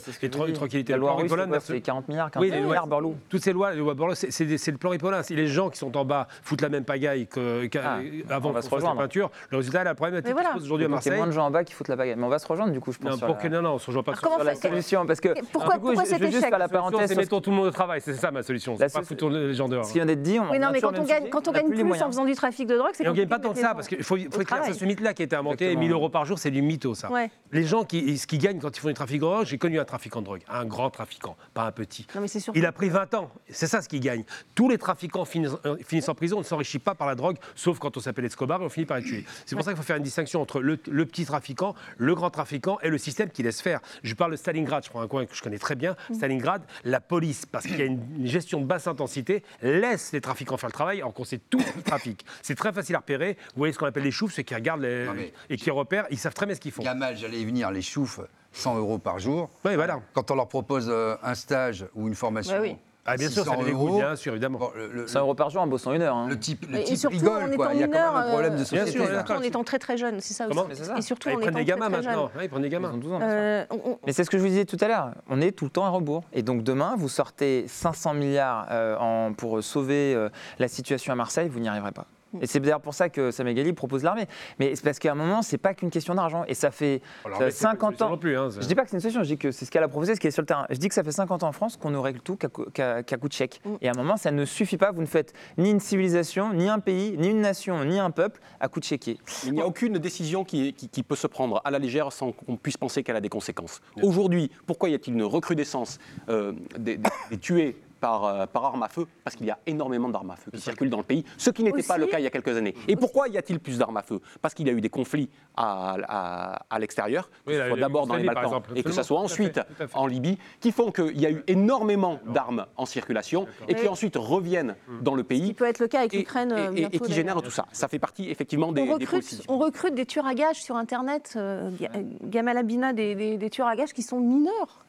tranquillité. 0.53 0.93
La 0.93 0.97
loi 0.97 1.13
c'est 1.17 1.23
Ripollin, 1.23 1.43
quoi 1.43 1.51
merci. 1.51 1.67
C'est 1.73 1.81
40 1.81 2.07
milliards, 2.07 2.31
40 2.31 2.43
Oui, 2.43 2.51
les 2.51 2.61
milliards, 2.61 2.87
Borloo. 2.87 3.15
Toutes 3.29 3.43
ces 3.43 3.53
lois, 3.53 3.71
c'est- 4.15 4.71
le 4.71 4.77
plan 4.77 4.89
Ripollin. 4.91 5.23
Si 5.23 5.35
les 5.35 5.47
gens 5.47 5.69
qui 5.69 5.77
sont 5.77 5.95
en 5.97 6.05
bas 6.05 6.27
foutent 6.43 6.61
la 6.61 6.69
même 6.69 6.83
pagaille 6.85 7.27
que- 7.27 7.65
qu'à- 7.67 7.99
avant 8.29 8.49
on 8.49 8.51
va 8.51 8.59
qu'on 8.61 8.65
se 8.65 8.69
fasse 8.69 8.83
la 8.83 8.95
peinture, 8.95 9.31
le 9.49 9.57
résultat, 9.57 9.83
la 9.83 9.95
problématique 9.95 10.35
qui 10.35 10.41
se 10.41 10.63
aujourd'hui 10.63 10.85
à 10.85 10.89
Donc, 10.89 11.01
il 11.05 11.05
y 11.05 11.09
a 11.09 11.11
Marseille. 11.11 11.17
moins 11.17 11.27
de 11.27 11.31
gens 11.31 11.45
en 11.45 11.51
bas 11.51 11.63
qui 11.63 11.73
foutent 11.73 11.87
la 11.87 11.95
baguette. 11.95 12.17
Mais 12.17 12.23
on 12.25 12.29
va 12.29 12.39
se 12.39 12.47
rejoindre 12.47 12.71
du 12.71 12.79
coup, 12.79 12.91
je 12.91 12.97
pense. 12.99 13.21
Non, 13.21 13.61
non, 13.61 13.69
on 13.71 13.73
ne 13.75 13.79
se 13.79 13.85
rejoint 13.87 14.03
pas 14.03 14.15
sur 14.15 14.43
la 14.43 14.55
solution, 14.55 15.05
parce 15.05 15.19
que 15.19 15.29
Pourquoi- 15.51 15.75
cet 16.05 16.21
échec 16.21 16.51
la 16.51 16.67
parenthèse. 16.67 17.09
c'est 17.09 17.15
mettons 17.15 17.41
tout 17.41 17.49
le 17.51 17.55
monde 17.55 17.67
au 17.67 17.71
travail, 17.71 18.01
c'est 18.01 18.13
ça 18.13 18.31
ma 18.31 18.43
solution. 18.43 18.75
La 18.79 18.89
C'est 18.89 18.99
pas 18.99 19.05
foutre 19.05 19.29
les 19.29 19.53
gens 19.53 19.67
dehors. 19.67 19.85
Ce 19.85 19.91
qui 19.91 19.97
vient 19.99 20.05
d'être 20.05 20.21
dit, 20.21 20.39
on 20.39 20.51
Oui, 20.51 20.59
non, 20.59 20.69
mais 20.71 20.81
quand 20.81 20.89
on 20.89 21.03
gagne, 21.03 21.17
sujet, 21.19 21.29
quand 21.29 21.47
on 21.47 21.51
n'a 21.51 21.59
gagne 21.61 21.69
plus 21.71 22.01
en 22.01 22.07
faisant 22.07 22.25
du 22.25 22.33
trafic 22.35 22.67
de 22.67 22.75
drogue, 22.77 22.91
c'est 22.93 23.03
Et 23.03 23.07
on 23.07 23.11
ne 23.11 23.17
gagne 23.17 23.27
pas 23.27 23.39
tant 23.39 23.51
que 23.53 23.59
ça, 23.59 23.73
parce 23.73 23.87
qu'il 23.87 24.03
faut, 24.03 24.17
c'est 24.17 24.73
ce 24.73 24.85
mythe-là 24.85 25.13
qui 25.13 25.21
a 25.23 25.25
été 25.25 25.35
inventé, 25.35 25.65
Exactement. 25.65 25.79
1000 25.81 25.91
euros 25.91 26.09
par 26.09 26.25
jour, 26.25 26.39
c'est 26.39 26.51
du 26.51 26.61
mytho, 26.61 26.93
ça. 26.95 27.09
Les 27.51 27.63
gens 27.63 27.83
qui, 27.83 28.17
ce 28.17 28.27
quand 28.59 28.75
ils 28.75 28.79
font 28.79 28.87
du 28.87 28.93
trafic 28.93 29.17
de 29.17 29.21
drogue, 29.25 29.45
j'ai 29.45 29.57
connu 29.57 29.79
un 29.79 29.85
trafiquant 29.85 30.19
de 30.21 30.25
drogue, 30.25 30.41
un 30.49 30.65
grand 30.65 30.89
trafiquant, 30.89 31.35
pas 31.53 31.63
un 31.65 31.71
petit. 31.71 32.05
Non, 32.15 32.21
mais 32.21 32.27
c'est 32.27 32.39
sûr. 32.39 32.53
Il 32.55 32.65
a 32.65 32.71
pris 32.71 32.89
20 32.89 33.13
ans, 33.15 33.31
c'est 33.49 33.67
ça 33.67 33.81
ce 33.81 33.89
qu'il 33.89 33.99
gagne. 33.99 34.23
Tous 34.55 34.69
les 34.69 34.77
trafiquants 34.77 35.25
finissent, 35.25 35.51
euh, 35.65 35.77
finissent 35.85 36.09
en 36.09 36.15
prison, 36.15 36.37
on 36.37 36.39
ne 36.39 36.45
s'enrichit 36.45 36.79
pas 36.79 36.95
par 36.95 37.07
la 37.07 37.15
drogue, 37.15 37.37
sauf 37.55 37.79
quand 37.79 37.97
on 37.97 37.99
s'appelle 37.99 38.25
Escobar 38.25 38.61
et 38.61 38.65
on 38.65 38.69
finit 38.69 38.85
par 38.85 38.97
les 38.97 39.03
tuer. 39.03 39.25
C'est 39.45 39.55
pour 39.55 39.63
ça 39.65 39.71
qu'il 39.71 39.77
faut 39.77 39.83
faire 39.83 39.97
une 39.97 40.03
distinction 40.03 40.41
entre 40.41 40.59
le, 40.61 40.77
le 40.89 41.05
petit 41.05 41.25
trafiquant, 41.25 41.75
le 41.97 42.15
grand 42.15 42.29
trafiquant 42.29 42.77
et 42.81 42.89
le 42.89 42.97
système 42.97 43.29
qui 43.29 43.43
laisse 43.43 43.61
faire. 43.61 43.79
Je 44.03 44.13
parle 44.13 44.31
de 44.31 44.35
Stalingrad, 44.37 44.83
je 44.83 44.89
prends 44.89 45.01
un 45.01 45.07
coin 45.07 45.25
que 45.25 45.35
je 45.35 45.41
connais 45.41 45.59
très 45.59 45.75
bien. 45.75 45.95
Stalingrad, 46.13 46.61
la 46.83 46.99
police, 47.01 47.45
parce 47.45 47.65
qu'il 47.65 47.77
y 47.77 47.81
a 47.81 47.85
une, 47.85 48.01
une 48.19 48.27
gestion 48.27 48.59
de 48.61 48.65
basse 48.65 48.87
intensité, 48.87 49.43
laisse 49.61 50.11
les 50.13 50.21
trafiquants 50.21 50.57
faire 50.57 50.69
le 50.69 50.73
travail, 50.73 50.99
alors 50.99 51.13
qu'on 51.13 51.23
sait 51.23 51.39
tout 51.49 51.57
qu'ils 51.57 51.83
trafiquent. 51.83 52.25
C'est 52.41 52.55
très 52.55 52.71
facile 52.73 52.95
à 52.95 52.99
repérer. 52.99 53.37
Vous 53.47 53.57
voyez 53.59 53.73
ce 53.73 53.79
qu'on 53.79 53.85
appelle 53.85 54.03
les 54.03 54.11
choufs, 54.11 54.33
ceux 54.33 54.43
qui 54.43 54.55
regardent 54.55 54.81
les- 54.81 55.05
Non, 55.05 55.13
mais- 55.13 55.33
et 55.49 55.57
qui 55.57 55.69
repèrent, 55.71 56.05
ils 56.11 56.17
savent 56.17 56.33
très 56.33 56.45
bien 56.45 56.55
ce 56.55 56.59
qu'ils 56.61 56.71
font. 56.71 56.83
Gamal, 56.83 57.17
j'allais 57.17 57.41
y 57.41 57.45
venir, 57.45 57.71
les 57.71 57.81
choufs, 57.81 58.19
100 58.55 58.77
euros 58.77 58.97
par 58.97 59.19
jour. 59.19 59.49
Oui, 59.65 59.75
voilà. 59.75 59.99
Quand 60.13 60.31
on 60.31 60.35
leur 60.35 60.47
propose 60.47 60.87
euh, 60.89 61.15
un 61.23 61.35
stage 61.35 61.85
ou 61.95 62.07
une 62.07 62.15
formation, 62.15 62.53
Ouais, 62.55 62.61
oui. 62.61 62.77
Ah, 63.07 63.17
bien 63.17 63.29
sûr, 63.29 63.43
ça 63.45 63.51
600 63.51 63.63
les 63.67 63.71
euros, 63.71 63.97
bien 63.97 64.15
sûr, 64.15 64.31
évidemment. 64.33 64.57
bon, 64.57 64.71
le, 64.75 64.87
le- 64.91 65.07
100 65.07 65.19
euros 65.19 65.35
par 65.35 65.51
jour 65.51 65.61
en 65.61 65.67
bossant 65.67 65.93
une 65.93 66.01
heure. 66.01 66.15
hein. 66.15 66.25
le 66.27 66.39
type, 66.39 66.65
le 66.67 66.79
Et 66.79 66.83
type 66.85 66.97
surtout 66.97 67.17
rigole, 67.17 67.53
en 67.53 67.55
quoi. 67.55 67.69
Il 67.75 67.79
y 67.79 67.83
a 67.83 67.87
quand 67.87 67.93
même 67.93 68.15
un 68.15 68.29
problème 68.31 68.55
de 68.55 68.61
euh, 68.61 68.65
société. 68.65 68.89
sûr, 68.93 69.03
là. 69.05 69.11
d'accord. 69.17 69.37
en 69.37 69.41
étant 69.43 69.63
très 69.63 69.77
très 69.77 69.95
jeune, 69.95 70.19
c'est 70.21 70.33
ça 70.33 70.47
Comment 70.47 70.65
aussi. 70.71 70.83
Ça. 70.83 70.97
Et 70.97 71.03
surtout 71.03 71.29
Ah, 71.29 71.35
en 71.35 71.37
ils 71.37 71.41
prennent 71.41 71.49
étant 71.49 71.59
des 71.59 71.65
gamins 71.65 71.85
très, 71.91 71.93
très 71.97 72.01
jeune. 72.03 72.11
maintenant. 72.19 72.31
Ouais, 72.35 72.45
ils 72.45 72.49
prennent 72.49 72.61
des 72.63 72.67
Ils 72.67 72.71
gamins. 72.71 72.91
ont 72.93 72.97
12 72.97 73.11
ans. 73.13 73.19
bien 73.19 73.27
sûr. 73.29 73.37
Euh, 73.37 73.65
on- 73.69 73.91
on- 73.91 73.99
Mais 74.07 74.11
c'est 74.11 74.23
ce 74.23 74.29
que 74.31 74.37
je 74.39 74.41
vous 74.41 74.49
disais 74.49 74.65
tout 74.65 74.77
à 74.81 74.87
l'heure. 74.87 75.11
On 75.29 75.39
est 75.39 75.51
tout 75.51 75.65
le 75.65 75.69
temps 75.71 75.85
à 75.85 75.89
rebours. 75.89 76.23
Et 76.33 76.41
donc 76.41 76.63
demain, 76.63 76.95
vous 76.97 77.07
sortez 77.09 77.65
500 77.67 78.15
milliards 78.15 78.65
euh, 78.71 78.97
en- 78.97 79.33
pour 79.33 79.63
sauver 79.63 80.15
euh, 80.15 80.29
la 80.57 80.67
situation 80.67 81.13
à 81.13 81.15
Marseille, 81.15 81.47
vous 81.47 81.59
n'y 81.59 81.67
arriverez 81.69 81.91
pas. 81.91 82.07
Et 82.41 82.47
c'est 82.47 82.59
d'ailleurs 82.59 82.81
pour 82.81 82.93
ça 82.93 83.09
que 83.09 83.31
Samuel 83.31 83.55
Ghali 83.55 83.73
propose 83.73 84.03
l'armée. 84.03 84.27
Mais 84.59 84.75
c'est 84.75 84.83
parce 84.83 84.99
qu'à 84.99 85.11
un 85.11 85.15
moment, 85.15 85.41
c'est 85.41 85.57
pas 85.57 85.73
qu'une 85.73 85.89
question 85.89 86.15
d'argent. 86.15 86.43
Et 86.47 86.53
ça 86.53 86.71
fait 86.71 87.01
une 87.25 87.51
50 87.51 87.97
solution 87.97 88.13
ans. 88.13 88.17
plus, 88.17 88.37
hein, 88.37 88.49
Je 88.49 88.65
dis 88.67 88.75
pas 88.75 88.83
que 88.83 88.89
c'est 88.89 88.97
une 88.97 89.01
solution, 89.01 89.23
je 89.23 89.27
dis 89.29 89.37
que 89.37 89.51
c'est 89.51 89.65
ce 89.65 89.71
qu'elle 89.71 89.83
a 89.83 89.87
proposé, 89.87 90.15
ce 90.15 90.19
qui 90.19 90.27
est 90.27 90.31
sur 90.31 90.41
le 90.41 90.47
terrain. 90.47 90.65
Je 90.69 90.77
dis 90.77 90.87
que 90.87 90.93
ça 90.93 91.03
fait 91.03 91.11
50 91.11 91.43
ans 91.43 91.47
en 91.47 91.51
France 91.51 91.77
qu'on 91.77 91.89
ne 91.91 91.97
règle 91.97 92.19
tout 92.21 92.35
qu'à 92.37 93.03
qu'à 93.03 93.17
coup 93.17 93.27
de 93.27 93.33
chèque. 93.33 93.61
Mm. 93.65 93.75
Et 93.81 93.87
à 93.87 93.91
un 93.91 93.97
moment, 93.97 94.17
ça 94.17 94.31
ne 94.31 94.45
suffit 94.45 94.77
pas. 94.77 94.91
Vous 94.91 95.01
ne 95.01 95.05
faites 95.07 95.33
ni 95.57 95.71
une 95.71 95.79
civilisation, 95.79 96.53
ni 96.53 96.67
un 96.69 96.79
pays, 96.79 97.15
ni 97.17 97.29
une 97.29 97.41
nation, 97.41 97.83
ni 97.85 97.99
un 97.99 98.11
peuple 98.11 98.39
à 98.59 98.67
coup 98.67 98.79
de 98.79 98.85
chéquier. 98.85 99.17
Il 99.45 99.53
n'y 99.53 99.61
a 99.61 99.67
aucune 99.67 99.97
décision 99.97 100.43
qui, 100.43 100.73
qui- 100.73 100.89
qui 100.89 101.03
peut 101.03 101.15
se 101.15 101.27
prendre 101.27 101.61
à 101.65 101.71
la 101.71 101.79
légère 101.79 102.11
sans 102.11 102.31
qu'on 102.31 102.57
puisse 102.57 102.77
penser 102.77 103.03
qu'elle 103.03 103.15
a 103.15 103.21
des 103.21 103.29
conséquences. 103.29 103.81
Aujourd'hui, 104.01 104.51
pourquoi 104.65 104.89
y 104.89 104.93
a-t-il 104.93 105.13
une 105.13 105.23
recrudescence 105.23 105.99
euh, 106.29 106.53
des, 106.77 106.97
des- 106.97 107.09
des 107.31 107.37
tués 107.37 107.75
par, 108.05 108.25
euh, 108.25 108.45
par 108.45 108.65
arme 108.65 108.83
à 108.83 108.87
feu 108.87 109.07
Parce 109.23 109.35
qu'il 109.35 109.47
y 109.47 109.51
a 109.51 109.57
énormément 109.65 110.09
d'armes 110.09 110.29
à 110.31 110.35
feu 110.35 110.51
qui 110.53 110.61
circulent 110.61 110.89
dans 110.91 110.97
le 110.99 111.03
pays, 111.03 111.23
ce 111.37 111.49
qui 111.49 111.63
n'était 111.63 111.81
pas 111.81 111.97
le 111.97 112.05
cas 112.05 112.19
il 112.19 112.23
y 112.23 112.27
a 112.27 112.29
quelques 112.29 112.55
années. 112.55 112.75
Et 112.87 112.95
pourquoi 112.95 113.27
y 113.29 113.37
a-t-il 113.37 113.59
plus 113.59 113.79
d'armes 113.79 113.97
à 113.97 114.03
feu? 114.03 114.19
Parce 114.41 114.53
qu'il 114.53 114.67
y 114.67 114.69
a 114.69 114.73
eu 114.73 114.81
des 114.81 114.89
conflits 114.89 115.29
à, 115.55 115.95
à- 116.07 116.65
à 116.69 116.79
l'extérieur, 116.79 117.29
que 117.45 117.71
Oui, 117.73 117.79
d'abord 117.79 118.05
dans 118.05 118.15
les 118.15 118.23
Balkans 118.25 118.43
exemple, 118.43 118.71
et 118.75 118.83
que 118.83 118.91
ce 118.91 119.01
soit 119.01 119.17
Tout 119.17 119.25
à 119.25 119.27
fait, 119.27 119.33
ensuite 119.33 119.53
tout 119.53 119.83
à 119.83 119.87
fait. 119.87 119.97
en 119.97 120.05
Libye, 120.07 120.37
qui 120.59 120.71
font 120.71 120.91
qu'il 120.91 121.19
y 121.19 121.25
a 121.25 121.31
eu 121.31 121.43
énormément 121.47 122.19
d'armes 122.27 122.65
en 122.77 122.85
circulation 122.85 123.47
et 123.67 123.73
qui 123.75 123.87
ensuite 123.87 124.15
reviennent 124.17 124.75
dans 125.01 125.15
le 125.15 125.23
Ce 125.23 125.27
qui 125.33 125.39
pays. 125.41 125.53
peut 125.53 125.65
être 125.65 125.79
le 125.79 125.87
cas 125.87 125.99
avec 125.99 126.13
l'Ukraine 126.13 126.51
euh, 126.51 126.71
et- 126.75 126.83
et- 126.95 126.99
qui 126.99 127.11
génèrent 127.11 127.35
d'ailleurs. 127.35 127.43
tout 127.43 127.49
ça. 127.51 127.65
Ça 127.71 127.87
fait 127.87 127.99
partie 127.99 128.29
effectivement 128.29 128.71
des, 128.71 128.81
on 128.81 128.85
des 128.85 128.91
recrute, 129.05 129.09
politiques. 129.09 129.45
on 129.49 129.57
recrute 129.57 129.95
des 129.95 130.05
tueurs 130.05 130.27
à 130.27 130.35
gages 130.35 130.61
sur 130.61 130.75
Internet, 130.75 131.33
euh, 131.37 131.69
Ga- 131.79 131.89
Gamal 132.23 132.57
Abina, 132.57 132.93
des, 132.93 133.15
des- 133.15 133.37
des 133.37 133.49
tueurs 133.49 133.67
à 133.67 133.75
gages 133.75 133.93
qui 133.93 134.03
sont 134.03 134.19
mineurs. 134.19 134.84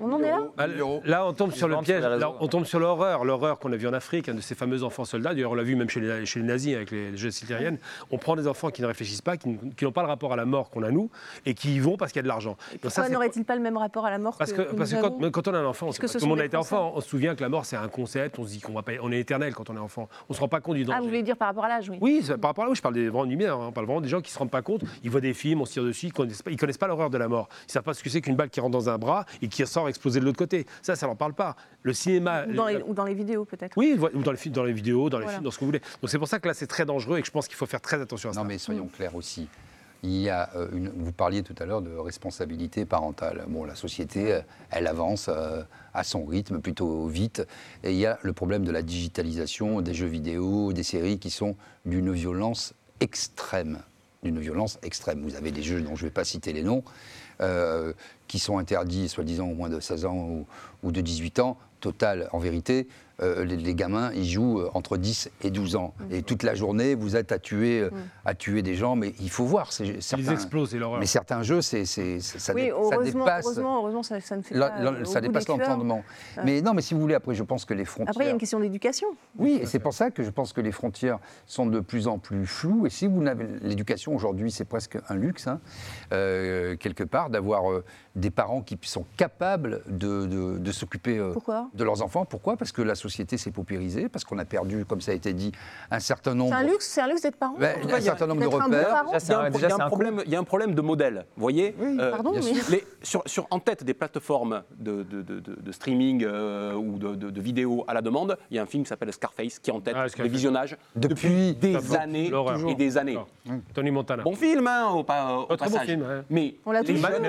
On 0.00 0.10
en 0.12 0.18
est 0.20 0.30
là 0.30 0.40
Bah, 0.56 0.66
là, 1.04 1.26
on 1.26 1.32
tombe 1.32 1.52
sur 1.52 1.68
le 1.68 1.76
piège, 1.78 2.02
là, 2.02 2.32
on 2.40 2.48
tombe 2.48 2.64
sur 2.64 2.80
l'horreur, 2.80 3.24
l'horreur 3.24 3.58
qu'on 3.58 3.72
a 3.72 3.76
vu 3.76 3.86
en 3.86 3.92
Afrique, 3.92 4.28
un 4.28 4.34
de 4.34 4.40
ces 4.40 4.54
fameux 4.54 4.82
enfants 4.82 5.04
soldats. 5.04 5.34
D'ailleurs, 5.34 5.52
on 5.52 5.54
l'a 5.54 5.62
vu 5.62 5.76
même 5.76 5.88
chez 5.88 6.00
les, 6.00 6.26
chez 6.26 6.40
les 6.40 6.46
nazis 6.46 6.74
avec 6.74 6.90
les 6.90 7.16
jeunes 7.16 7.30
syriennes. 7.30 7.78
On 8.10 8.18
prend 8.18 8.36
des 8.36 8.46
enfants 8.46 8.70
qui 8.70 8.82
ne 8.82 8.86
réfléchissent 8.86 9.22
pas, 9.22 9.36
qui, 9.36 9.58
n'ont 9.82 9.92
pas 9.92 10.02
le 10.02 10.08
rapport 10.08 10.32
à 10.32 10.36
la 10.36 10.44
mort 10.44 10.70
qu'on 10.70 10.82
a 10.82 10.90
nous, 10.90 11.10
et 11.46 11.54
qui 11.54 11.76
y 11.76 11.78
vont 11.78 11.96
parce 11.96 12.12
qu'il 12.12 12.18
y 12.18 12.20
a 12.20 12.22
de 12.24 12.28
l'argent. 12.28 12.56
Pourquoi 12.80 13.08
n'aurait-il 13.08 13.44
pas 13.44 13.54
le 13.54 13.62
même 13.62 13.76
rapport 13.76 14.06
à 14.06 14.10
la 14.10 14.18
mort 14.18 14.36
parce 14.36 14.52
que, 14.52 14.62
que, 14.62 14.74
parce 14.74 14.92
que 14.92 15.28
quand, 15.28 15.48
on 15.48 15.54
a 15.54 15.58
un 15.58 15.66
enfant, 15.66 15.88
Est-ce 15.88 16.00
que 16.00 16.06
ce 16.06 16.14
tout 16.14 16.18
le 16.18 16.20
sont 16.22 16.28
monde 16.28 16.38
des 16.38 16.42
a 16.42 16.46
été 16.46 16.56
enfant, 16.56 16.92
on 16.94 17.00
se 17.00 17.08
souvient 17.08 17.34
que 17.34 17.42
la 17.42 17.48
mort 17.48 17.64
c'est 17.64 17.76
un 17.76 17.88
concept, 17.88 18.38
on 18.38 18.44
se 18.44 18.50
dit 18.50 18.60
qu'on 18.60 18.72
va 18.72 18.82
pas, 18.82 18.92
on 19.02 19.12
est 19.12 19.20
éternel 19.20 19.54
quand 19.54 19.70
on 19.70 19.76
est 19.76 19.80
enfant. 19.80 20.08
On 20.28 20.34
se 20.34 20.40
rend 20.40 20.48
pas 20.48 20.60
compte 20.60 20.76
du 20.76 20.84
danger. 20.84 20.96
Ah, 20.98 21.00
vous 21.00 21.08
voulez 21.08 21.22
dire 21.22 21.36
par 21.36 21.48
rapport 21.48 21.64
à 21.64 21.68
l'âge, 21.68 21.88
oui. 21.90 21.98
Oui, 22.00 22.24
par 22.40 22.50
rapport 22.50 22.64
à 22.64 22.68
où 22.70 22.74
je 22.74 22.82
parle 22.82 22.94
des 22.94 23.08
vraiment 23.08 23.26
du 23.26 23.36
mineurs, 23.36 23.60
hein. 23.60 23.66
on 23.68 23.72
parle 23.72 23.86
vraiment 23.86 24.00
des 24.00 24.08
gens 24.08 24.20
qui 24.20 24.32
se 24.32 24.38
rendent 24.38 24.50
pas 24.50 24.62
compte, 24.62 24.82
ils 25.02 25.10
voient 25.10 25.20
des 25.20 25.34
films, 25.34 25.60
on 25.60 25.64
se 25.64 25.72
tire 25.72 25.84
dessus, 25.84 26.06
ils 26.06 26.12
connaissent 26.12 26.42
pas, 26.42 26.50
ils 26.50 26.56
connaissent 26.56 26.78
pas 26.78 26.88
l'horreur 26.88 27.10
de 27.10 27.18
la 27.18 27.28
mort. 27.28 27.48
Ils 27.68 27.72
savent 27.72 27.82
pas 27.82 27.94
ce 27.94 28.02
que 28.02 28.10
c'est 28.10 28.20
qu'une 28.20 28.36
balle 28.36 28.50
qui 28.50 28.60
rentre 28.60 28.72
dans 28.72 28.88
un 28.88 28.98
bras 28.98 29.24
et 29.40 29.48
qui 29.48 29.66
sort 29.66 29.88
exploser 29.92 30.20
de 30.20 30.24
l'autre 30.24 30.38
côté. 30.38 30.66
Ça, 30.82 30.96
ça 30.96 31.06
leur 31.06 31.16
parle 31.16 31.34
pas. 31.34 31.56
Le 31.82 31.92
cinéma. 31.92 32.44
Ou 32.46 32.54
dans, 32.54 32.66
les, 32.66 32.82
ou 32.82 32.92
dans 32.92 33.04
les 33.04 33.14
vidéos, 33.14 33.44
peut-être. 33.44 33.76
Oui, 33.76 33.96
ou 34.14 34.22
dans 34.22 34.32
les, 34.32 34.36
films, 34.36 34.54
dans 34.54 34.64
les 34.64 34.72
vidéos, 34.72 35.08
dans 35.08 35.18
les 35.18 35.24
Voilà. 35.24 35.38
films, 35.38 35.44
dans 35.44 35.50
ce 35.50 35.56
que 35.56 35.60
vous 35.60 35.68
voulez. 35.68 35.82
Donc 36.00 36.10
c'est 36.10 36.18
pour 36.18 36.28
ça 36.28 36.40
que 36.40 36.48
là 36.48 36.54
c'est 36.54 36.66
très 36.66 36.84
dangereux 36.84 37.18
et 37.18 37.20
que 37.20 37.26
je 37.26 37.32
pense 37.32 37.46
qu'il 37.46 37.56
faut 37.56 37.66
faire 37.66 37.80
très 37.80 38.00
attention 38.00 38.30
à 38.30 38.32
ça. 38.32 38.40
Non, 38.40 38.46
mais 38.46 38.58
soyons 38.58 38.88
clairs 38.88 39.14
aussi. 39.14 39.48
Il 40.04 40.16
y 40.20 40.28
a 40.28 40.50
euh, 40.56 40.68
une, 40.72 40.88
vous 40.88 41.12
parliez 41.12 41.44
tout 41.44 41.54
à 41.60 41.64
l'heure 41.64 41.80
de 41.80 41.94
responsabilité 41.96 42.84
parentale. 42.84 43.44
Bon, 43.46 43.64
la 43.64 43.76
société, 43.76 44.32
euh, 44.32 44.40
elle 44.70 44.88
avance 44.88 45.26
euh, 45.28 45.62
à 45.94 46.02
son 46.02 46.24
rythme, 46.24 46.60
plutôt 46.60 47.06
vite. 47.06 47.46
Et 47.84 47.92
il 47.92 47.98
y 47.98 48.06
a 48.06 48.18
le 48.22 48.32
problème 48.32 48.64
de 48.64 48.72
la 48.72 48.82
digitalisation 48.82 49.80
des 49.80 49.94
jeux 49.94 50.06
vidéo, 50.08 50.72
des 50.72 50.82
séries 50.82 51.20
qui 51.20 51.30
sont 51.30 51.54
d'une 51.86 52.12
violence 52.12 52.74
extrême. 52.98 53.78
D'une 54.24 54.40
violence 54.40 54.78
extrême. 54.82 55.22
Vous 55.22 55.36
avez 55.36 55.52
des 55.52 55.62
jeux 55.62 55.80
dont 55.80 55.94
je 55.94 56.02
ne 56.04 56.08
vais 56.08 56.14
pas 56.14 56.24
citer 56.24 56.52
les 56.52 56.62
noms, 56.64 56.82
qui 58.28 58.38
sont 58.38 58.58
interdits, 58.58 59.08
soi-disant, 59.08 59.48
au 59.48 59.54
moins 59.54 59.68
de 59.68 59.80
16 59.80 60.04
ans 60.06 60.16
ou, 60.16 60.46
ou 60.82 60.92
de 60.92 61.00
18 61.00 61.38
ans. 61.40 61.58
Total, 61.80 62.28
en 62.32 62.38
vérité, 62.38 62.86
euh, 63.22 63.44
les, 63.44 63.56
les 63.56 63.74
gamins, 63.74 64.10
ils 64.14 64.28
jouent 64.28 64.60
euh, 64.60 64.70
entre 64.74 64.96
10 64.96 65.30
et 65.44 65.50
12 65.50 65.76
ans. 65.76 65.94
Et 66.10 66.22
toute 66.22 66.42
la 66.42 66.54
journée, 66.54 66.94
vous 66.94 67.16
êtes 67.16 67.32
à 67.32 67.38
tuer, 67.38 67.80
euh, 67.80 67.90
à 68.24 68.34
tuer 68.34 68.62
des 68.62 68.74
gens. 68.74 68.96
Mais 68.96 69.14
il 69.20 69.30
faut 69.30 69.44
voir. 69.44 69.72
c'est- 69.72 69.86
Ils 70.18 70.30
explosent, 70.32 70.70
c'est 70.70 70.78
l'horreur. 70.78 70.98
mais 71.00 71.06
certains 71.06 71.42
jeux, 71.42 71.62
c'est, 71.62 71.84
c'est- 71.84 72.20
c'est- 72.20 72.38
ça, 72.38 72.52
oui, 72.54 72.62
dé- 72.62 72.68
ça 72.70 72.74
heureusement, 72.76 73.24
dépasse, 73.24 73.44
heureusement, 73.46 73.76
heureusement, 73.78 74.02
ça, 74.02 74.20
ça 74.20 74.36
ne 74.36 74.42
fait 74.42 74.58
pas. 74.58 74.80
la- 74.80 75.04
ça 75.04 75.20
dépasse 75.20 75.46
l'entendement. 75.48 76.02
Mais 76.44 76.60
non, 76.60 76.74
mais 76.74 76.82
si 76.82 76.94
vous 76.94 77.00
voulez, 77.00 77.14
après, 77.14 77.34
je 77.34 77.42
pense 77.44 77.64
que 77.64 77.74
les 77.74 77.84
frontières. 77.84 78.10
Après, 78.10 78.24
il 78.24 78.26
y 78.26 78.30
a 78.30 78.32
une 78.32 78.38
question 78.40 78.58
d'éducation. 78.58 79.06
Oui, 79.38 79.58
et 79.62 79.66
c'est 79.66 79.78
pour 79.78 79.94
ça 79.94 80.10
que 80.10 80.22
je 80.24 80.30
pense 80.30 80.52
que 80.52 80.60
les 80.60 80.72
frontières 80.72 81.18
sont 81.46 81.66
de 81.66 81.78
plus 81.80 82.08
en 82.08 82.18
plus 82.18 82.44
floues. 82.46 82.86
Et 82.86 82.90
si 82.90 83.06
vous 83.06 83.22
n'avez 83.22 83.46
l'éducation 83.62 84.14
aujourd'hui, 84.16 84.50
c'est 84.50 84.64
presque 84.64 84.98
un 85.08 85.14
luxe, 85.14 85.46
hein, 85.46 85.60
euh, 86.12 86.76
quelque 86.76 87.04
part, 87.04 87.30
d'avoir 87.30 87.70
euh, 87.70 87.84
des 88.16 88.30
parents 88.30 88.62
qui 88.62 88.76
sont 88.82 89.04
capables 89.16 89.82
de, 89.88 90.26
de- 90.26 90.58
de 90.58 90.72
s'occuper 90.72 91.18
euh, 91.18 91.32
de 91.74 91.84
leurs 91.84 92.02
enfants. 92.02 92.24
Pourquoi? 92.24 92.56
Parce 92.56 92.72
que 92.72 92.82
la 92.82 92.94
société 92.96 93.11
s'est 93.12 93.50
paupérisée, 93.50 94.08
parce 94.08 94.24
qu'on 94.24 94.38
a 94.38 94.44
perdu, 94.44 94.84
comme 94.84 95.00
ça 95.00 95.12
a 95.12 95.14
été 95.14 95.32
dit, 95.32 95.52
un 95.90 96.00
certain 96.00 96.34
nombre. 96.34 96.50
C'est 96.56 96.64
un 96.64 96.68
luxe, 96.68 96.88
c'est 96.88 97.00
un 97.00 97.08
luxe 97.08 97.22
d'être 97.22 97.36
parent. 97.36 97.54
Ben, 97.58 97.76
tout 97.80 97.88
cas, 97.88 97.96
un 97.96 98.00
certain 98.00 98.26
nombre 98.26 98.40
de 98.40 98.46
repères. 98.46 99.04
Il 99.54 99.60
y 99.60 99.64
a 99.64 99.74
un, 99.74 99.88
problème, 99.88 100.22
il 100.26 100.32
y 100.32 100.36
a 100.36 100.38
un 100.38 100.44
problème 100.44 100.74
de 100.74 100.80
modèle, 100.80 101.26
vous 101.36 101.40
voyez 101.42 101.74
Euh, 101.80 102.10
Pardon, 102.10 102.32
mais. 102.34 102.42
sûr. 102.42 102.64
les- 102.70 102.84
sur, 103.02 103.22
sur- 103.26 103.46
en 103.50 103.58
tête 103.58 103.84
des 103.84 103.94
plateformes 103.94 104.62
de, 104.78 105.02
de- 105.02 105.22
de- 105.22 105.40
de- 105.40 105.56
de 105.60 105.72
streaming 105.72 106.24
euh, 106.24 106.74
ou 106.74 106.98
de, 106.98 107.14
de- 107.14 107.30
de 107.30 107.40
vidéos 107.40 107.84
à 107.88 107.94
la 107.94 108.02
demande, 108.02 108.36
il 108.50 108.56
y 108.56 108.58
a 108.58 108.62
un 108.62 108.66
film 108.66 108.82
qui 108.84 108.88
s'appelle 108.88 109.12
Scarface 109.12 109.58
qui 109.58 109.70
est 109.70 109.72
en 109.72 109.80
tête 109.80 109.94
Ah, 109.96 110.06
des 110.08 110.28
visionnages 110.28 110.76
Depuis- 110.96 111.54
des 111.54 111.94
années 111.96 112.32
et 112.68 112.74
des 112.74 112.98
années. 112.98 113.18
Tony 113.74 113.90
Montana. 113.90 114.22
Bon 114.22 114.34
film, 114.34 114.66
hein, 114.66 114.88
au, 114.92 115.00
au 115.00 115.46
Oh, 115.50 115.56
très 115.56 115.68
bon 115.70 115.78
film. 115.80 116.24
Mais 116.30 116.54
On 116.64 116.72
l'a 116.72 116.82
les 116.82 116.94
Mal- 116.94 117.12
jeunes, 117.12 117.22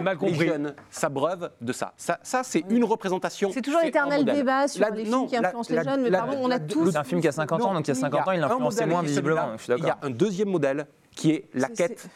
les 0.63 0.73
s'abreuvent 0.89 1.49
de 1.61 1.73
ça. 1.73 1.93
Ça, 1.97 2.19
ça 2.23 2.43
c'est 2.43 2.63
une 2.69 2.83
représentation. 2.83 3.49
C'est 3.53 3.61
toujours 3.61 3.81
l'éternel 3.83 4.25
débat 4.25 4.67
sur 4.67 4.81
La- 4.81 4.89
les 4.91 5.03
non, 5.05 5.19
films 5.19 5.29
qui 5.29 5.35
la- 5.41 5.47
influencent 5.49 5.62
la- 5.69 5.83
les 5.83 5.89
jeunes, 5.89 6.01
mais 6.03 6.09
la- 6.09 6.19
pardon, 6.19 6.37
on 6.41 6.45
a 6.47 6.49
la- 6.49 6.59
tous. 6.59 6.91
C'est 6.91 6.97
un 6.97 7.03
film 7.03 7.21
qui 7.21 7.27
a 7.27 7.31
50 7.31 7.61
ans, 7.61 7.67
Non, 7.69 7.73
donc 7.75 7.87
il 7.87 7.89
y 7.89 7.91
a 7.91 7.95
50 7.95 8.27
ans, 8.27 8.31
il 8.31 8.87
moins 8.87 9.01
visiblement. 9.03 9.55
Il 9.77 9.83
y 9.85 9.89
a 9.89 9.97
un 10.01 10.09
deuxième 10.09 10.49
modèle 10.49 10.87
qui 11.15 11.31
est 11.31 11.45
la 11.53 11.69
quête 11.69 12.07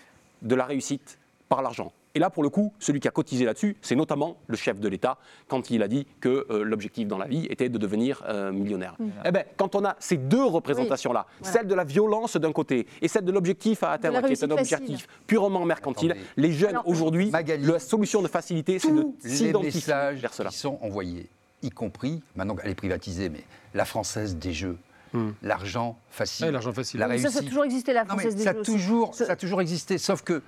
de 0.41 0.56
la 0.56 0.66
réussite 0.66 1.18
par 1.50 1.62
l'argent. 1.62 1.91
Et 2.16 2.20
là, 2.20 2.32
pour 2.32 2.41
le 2.41 2.50
coup, 2.50 2.74
celui 2.80 3.00
qui 3.00 3.08
a 3.08 3.12
cotisé 3.12 3.45
là-dessus, 3.45 3.78
c'est 3.82 3.95
notamment 3.95 4.38
le 4.48 4.58
chef 4.58 4.80
de 4.80 4.88
l'État, 4.89 5.18
quand 5.48 5.70
il 5.70 5.84
a 5.84 5.88
dit 5.88 6.08
que 6.20 6.48
euh, 6.50 6.64
l'objectif 6.64 7.08
dans 7.08 7.20
la 7.20 7.28
vie 7.28 7.45
était 7.52 7.70
de 7.70 7.78
devenir 7.78 8.24
euh, 8.28 8.52
millionnaire. 8.52 8.95
Eh 9.24 9.30
bien, 9.32 9.43
quand 9.56 9.76
on 9.76 9.86
a 9.86 9.95
ces 10.00 10.18
deux 10.18 10.43
représentations-là, 10.43 11.28
voilà. 11.39 11.54
celle 11.54 11.68
de 11.68 11.76
la 11.76 11.84
violence 11.84 12.36
d'un 12.38 12.52
côté 12.52 12.88
et 13.04 13.08
celle 13.08 13.24
de 13.24 13.32
l'objectif 13.32 13.84
à 13.84 13.91
atteindre, 13.91 14.26
qui 14.26 14.34
est 14.34 14.43
un 14.43 14.50
objectif 14.50 15.02
facile. 15.02 15.08
purement 15.28 15.64
mercantile, 15.64 16.12
Attendez. 16.14 16.28
les 16.38 16.52
jeunes 16.54 16.80
aujourd'hui, 16.86 17.32
la 17.32 17.78
solution 17.80 18.24
de 18.24 18.28
facilité, 18.28 18.80
c'est 18.80 18.91
de 18.91 19.06
s'identifier 19.20 19.93
vers 20.16 20.34
cela. 20.34 20.50
qui 20.50 20.58
sont 20.58 20.80
envoyés, 20.82 21.30
y 21.64 21.70
compris, 21.70 22.22
maintenant 22.36 22.55
elle 22.64 22.72
est 22.72 22.76
privatisée, 22.76 23.30
mais 23.30 23.43
la 23.74 23.86
française 23.86 24.36
des 24.36 24.53
jeux, 24.53 24.78
l'argent 25.41 25.97
facile, 26.12 26.45
Ouais, 26.47 26.51
l'argent 26.51 26.72
facile. 26.74 26.99
la 26.99 27.08
Mais 27.08 27.18
ça, 27.18 27.30
ça 27.30 27.39
a 27.39 27.41
toujours 27.43 27.64
existé, 27.64 27.91
la 27.93 28.01
Non, 28.03 28.10
mais 28.16 28.22
française 28.22 28.36
des 28.36 28.43
ça, 28.43 28.49
a 28.51 28.53
jeux 28.53 28.60
aussi. 28.60 28.72
toujours, 28.72 29.16
Ça- 29.16 29.26
ça 29.26 29.32
a 29.32 29.36
toujours 29.36 29.62
existé, 29.62 29.97
sauf 29.97 30.22
que 30.22 30.43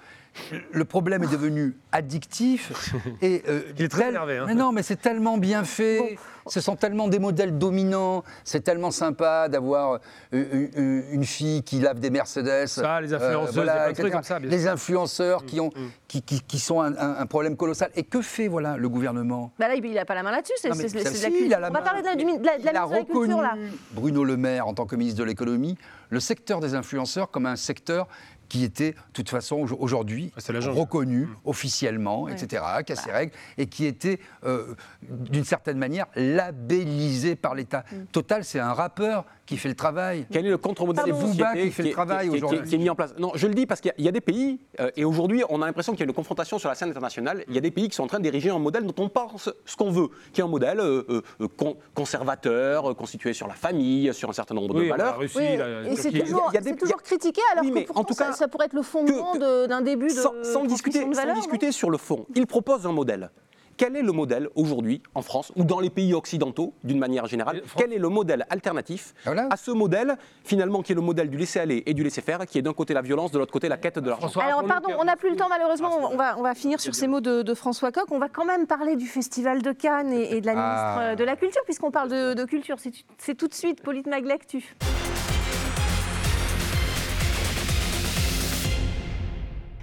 le 0.71 0.85
problème 0.85 1.23
est 1.23 1.31
devenu 1.31 1.75
addictif 1.91 2.93
et 3.21 3.43
euh, 3.47 3.61
Il 3.77 3.85
est 3.85 3.89
très 3.89 4.01
tel- 4.03 4.09
énervé, 4.09 4.37
hein. 4.37 4.45
Mais 4.47 4.55
non, 4.55 4.71
mais 4.71 4.83
c'est 4.83 4.95
tellement 5.01 5.37
bien 5.37 5.63
fait. 5.63 6.17
Ce 6.47 6.61
sont 6.61 6.75
tellement 6.75 7.07
des 7.07 7.19
modèles 7.19 7.57
dominants. 7.59 8.23
C'est 8.43 8.61
tellement 8.63 8.89
sympa 8.89 9.49
d'avoir 9.49 9.99
euh, 10.33 11.03
une, 11.11 11.23
fille 11.25 11.61
qui 11.61 11.79
lave 11.79 11.99
des 11.99 12.09
Mercedes. 12.09 12.65
Ça, 12.67 12.99
les 13.01 13.13
influenceuses, 13.13 13.55
il 13.55 13.65
y 13.65 13.69
a 13.69 13.73
plein 13.73 13.89
de 13.89 13.93
trucs 13.93 13.99
etc. 13.99 14.11
comme 14.11 14.23
ça, 14.23 14.39
bien 14.39 14.49
Les 14.49 14.67
influenceurs 14.67 15.45
qui 15.45 15.59
ont, 15.59 15.69
qui, 16.07 16.23
qui- 16.23 16.41
qui 16.41 16.57
sont 16.59 16.81
un, 16.81 16.95
un- 16.97 17.17
un 17.19 17.25
problème 17.27 17.55
colossal. 17.55 17.91
Et 17.95 18.03
que 18.03 18.21
fait 18.21 18.47
voilà 18.47 18.77
le 18.77 18.89
gouvernement? 18.89 19.51
Bah 19.59 19.67
là, 19.67 19.75
il 19.75 19.93
n'a 19.93 20.05
pas 20.05 20.15
la 20.15 20.23
main 20.23 20.31
là-dessus, 20.31 20.53
c'est 20.57 20.73
c'est- 20.73 20.89
si, 21.05 21.47
la 21.49 21.57
On 21.69 21.71
va 21.71 21.81
parler 21.81 22.01
de 22.01 22.07
la, 22.07 22.15
du- 22.15 22.23
de 22.23 22.45
la- 22.45 22.57
de 22.57 22.65
la 22.65 22.71
Il 22.71 22.77
a 22.77 22.83
reconnu, 22.85 23.05
Culture, 23.27 23.41
là. 23.41 23.55
Bruno 23.91 24.23
Le 24.23 24.37
Maire, 24.37 24.67
en 24.67 24.73
tant 24.73 24.85
que 24.87 24.95
ministre 24.95 25.19
de 25.19 25.25
l'économie, 25.25 25.77
le 26.09 26.19
secteur 26.19 26.59
des 26.61 26.73
influenceurs 26.73 27.29
comme 27.29 27.45
un 27.45 27.55
secteur 27.57 28.07
qui 28.49 28.63
était, 28.63 28.91
de 28.91 28.97
toute 29.13 29.29
façon, 29.29 29.57
au- 29.57 29.77
aujourd'hui, 29.83 30.31
la 30.51 30.59
reconnu 30.71 31.29
officiellement, 31.45 32.27
etc., 32.27 32.63
qui 32.85 32.91
a 32.93 32.95
ses 32.95 33.11
règles, 33.11 33.31
et 33.57 33.67
qui 33.67 33.85
était, 33.85 34.19
euh, 34.43 34.73
d'une 35.03 35.45
certaine 35.45 35.77
manière, 35.77 36.07
labellisé 36.15 37.35
par 37.35 37.55
l'État. 37.55 37.83
Total, 38.11 38.43
c'est 38.43 38.59
un 38.59 38.73
rappeur 38.73 39.25
qui 39.45 39.57
fait 39.57 39.69
le 39.69 39.75
travail. 39.75 40.27
Quel 40.31 40.45
est 40.45 40.49
le 40.49 40.57
contre-modèle 40.59 41.11
Booba 41.11 41.53
qui 41.55 41.71
fait 41.71 41.83
le 41.83 41.89
travail 41.91 42.29
aujourd'hui. 42.29 42.61
qui 42.67 42.75
est 42.75 42.77
mis 42.77 42.89
en 42.89 42.95
place 42.95 43.15
Non, 43.17 43.31
je 43.33 43.47
le 43.47 43.53
dis 43.55 43.65
parce 43.65 43.81
qu'il 43.81 43.89
y 43.89 43.91
a- 43.91 43.95
il 43.97 44.05
y 44.05 44.07
a 44.07 44.11
des 44.11 44.21
pays, 44.21 44.59
euh, 44.79 44.91
et 44.95 45.03
aujourd'hui, 45.05 45.43
on 45.49 45.61
a 45.61 45.65
l'impression 45.65 45.93
qu'il 45.93 46.01
y 46.01 46.03
a 46.03 46.05
une 46.07 46.13
confrontation 46.13 46.59
sur 46.59 46.69
la 46.69 46.75
scène 46.75 46.89
internationale. 46.89 47.43
Il 47.47 47.55
y 47.55 47.57
a 47.57 47.61
des 47.61 47.71
pays 47.71 47.89
qui 47.89 47.95
sont 47.95 48.03
en 48.03 48.07
train 48.07 48.19
d'ériger 48.19 48.51
un 48.51 48.59
modèle 48.59 48.85
dont 48.85 49.03
on 49.03 49.09
pense 49.09 49.49
ce 49.65 49.75
qu'on 49.75 49.89
veut, 49.91 50.09
qui 50.33 50.41
est 50.41 50.43
un 50.43 50.47
modèle 50.47 50.79
euh, 50.79 51.21
con- 51.57 51.77
conservateur, 51.95 52.95
constitué 52.95 53.33
sur 53.33 53.47
la 53.47 53.53
famille, 53.55 54.13
sur 54.13 54.29
un 54.29 54.33
certain 54.33 54.53
nombre 54.55 54.75
Oui, 54.75 54.85
de 54.85 54.89
la 54.91 54.97
valeurs. 54.97 55.17
Russie, 55.19 55.37
Oui, 55.37 55.57
la 55.57 55.81
et 55.87 55.95
c'est 55.95 56.11
toujours, 56.11 56.49
Il 56.51 56.55
y 56.55 56.57
a 56.57 56.61
des- 56.61 56.69
c'est 56.71 56.75
toujours 56.75 57.01
critiqué, 57.01 57.41
alors 57.51 57.63
Oui, 57.63 57.69
que 57.71 57.75
mais 57.75 57.87
en 57.95 58.03
tout 58.03 58.13
cas, 58.13 58.31
ça 58.39 58.47
pourrait 58.47 58.65
être 58.65 58.73
le 58.73 58.81
fondement 58.81 59.35
d'un 59.35 59.81
début 59.81 60.07
de 60.07 60.11
sans, 60.13 60.33
sans 60.43 60.63
discuter, 60.65 61.05
sans 61.13 61.33
discuter 61.33 61.71
sur 61.71 61.89
le 61.89 61.97
fond, 61.97 62.25
il 62.35 62.47
propose 62.47 62.85
un 62.87 62.91
modèle. 62.91 63.29
Quel 63.77 63.95
est 63.95 64.01
le 64.01 64.11
modèle 64.11 64.49
aujourd'hui 64.55 65.01
en 65.15 65.21
France 65.21 65.53
ou 65.55 65.63
dans 65.63 65.79
les 65.79 65.89
pays 65.89 66.13
occidentaux 66.13 66.73
d'une 66.83 66.99
manière 66.99 67.27
générale? 67.27 67.61
Quel 67.77 67.93
est 67.93 67.97
le 67.97 68.09
modèle 68.09 68.45
alternatif 68.49 69.13
Voilà. 69.23 69.47
à 69.49 69.55
ce 69.55 69.71
modèle 69.71 70.17
finalement 70.43 70.81
qui 70.81 70.91
est 70.91 70.95
le 70.95 71.01
modèle 71.01 71.29
du 71.29 71.37
laisser-aller 71.37 71.83
et 71.85 71.93
du 71.93 72.03
laisser-faire, 72.03 72.45
qui 72.45 72.57
est 72.57 72.61
d'un 72.61 72.73
côté 72.73 72.93
la 72.93 73.01
violence, 73.01 73.31
de 73.31 73.39
l'autre 73.39 73.53
côté 73.53 73.69
la 73.69 73.77
quête 73.77 73.97
de 73.97 74.09
l'argent? 74.09 74.27
Alors, 74.41 74.65
pardon, 74.65 74.89
on 74.99 75.05
n'a 75.05 75.15
plus 75.15 75.29
le 75.29 75.37
temps 75.37 75.47
malheureusement. 75.47 75.91
Ah, 75.93 76.09
On 76.11 76.17
va, 76.17 76.37
on 76.37 76.41
va 76.41 76.55
finir 76.55 76.81
sur 76.81 76.93
ces 76.93 77.07
mots 77.07 77.21
de, 77.21 77.41
de 77.41 77.53
François 77.53 77.93
Coq. 77.93 78.03
On 78.11 78.19
va 78.19 78.27
quand 78.27 78.43
même 78.43 78.67
parler 78.67 78.97
du 78.97 79.07
Festival 79.07 79.61
de 79.61 79.71
Cannes 79.71 80.11
et, 80.11 80.35
et 80.35 80.41
de 80.41 80.45
la 80.45 80.53
Ah. 80.57 80.97
ministre 80.97 81.15
de 81.15 81.23
la 81.23 81.37
Culture, 81.37 81.61
puisqu'on 81.63 81.91
parle 81.91 82.09
de, 82.09 82.33
de 82.33 82.43
culture. 82.43 82.75
C'est 83.17 83.35
tout 83.35 83.47
de 83.47 83.53
suite, 83.53 83.81
Polite 83.81 84.07
Maglec, 84.07 84.45
tu. 84.45 84.75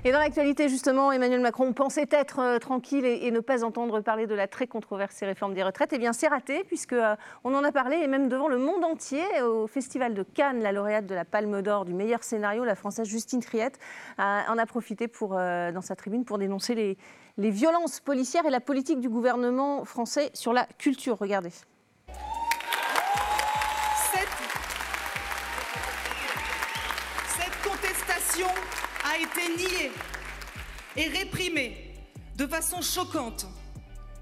Et 0.07 0.13
dans 0.13 0.21
l'actualité, 0.21 0.69
justement, 0.69 1.11
Emmanuel 1.11 1.41
Macron 1.41 1.73
pensait 1.73 2.07
être 2.13 2.39
euh, 2.39 2.59
tranquille 2.61 3.05
et, 3.05 3.29
ne 3.33 3.41
pas 3.41 3.65
entendre 3.65 4.01
parler 4.03 4.29
de 4.29 4.37
la 4.37 4.47
très 4.47 4.69
controversée 4.69 5.27
réforme 5.27 5.53
des 5.53 5.65
retraites. 5.65 5.93
Eh 5.93 5.99
bien, 5.99 6.13
c'est 6.13 6.29
raté, 6.29 6.63
puisque 6.63 6.93
euh, 6.93 7.17
on 7.43 7.53
en 7.57 7.65
a 7.65 7.73
parlé, 7.73 7.97
et 7.97 8.07
même 8.07 8.29
devant 8.29 8.47
le 8.47 8.57
monde 8.57 8.85
entier, 8.85 9.25
au 9.43 9.67
Festival 9.67 10.15
de 10.15 10.23
Cannes, 10.23 10.63
la 10.63 10.71
lauréate 10.71 11.07
de 11.07 11.15
la 11.17 11.25
Palme 11.25 11.61
d'Or 11.61 11.85
du 11.85 11.93
meilleur 11.93 12.23
scénario, 12.23 12.63
la 12.65 12.77
Française 12.77 13.09
Justine 13.09 13.41
Triette, 13.41 13.81
a- 14.17 14.45
en 14.49 14.59
a 14.59 14.67
profité 14.67 15.11
euh, 15.23 15.73
dans 15.73 15.83
sa 15.83 15.97
tribune 15.97 16.25
pour 16.25 16.39
dénoncer 16.39 16.77
les 17.37 17.51
violences 17.51 17.99
policières 17.99 18.47
et 18.47 18.51
la 18.51 18.61
politique 18.61 19.01
du 19.01 19.09
gouvernement 19.09 19.85
français 19.85 20.31
sur 20.35 20.53
la 20.53 20.67
culture. 20.79 21.19
Regardez. 21.19 21.51
Été 29.47 29.63
niée 29.63 29.91
et 30.97 31.09
réprimée 31.09 31.77
de 32.37 32.47
façon 32.47 32.81
choquante. 32.83 33.47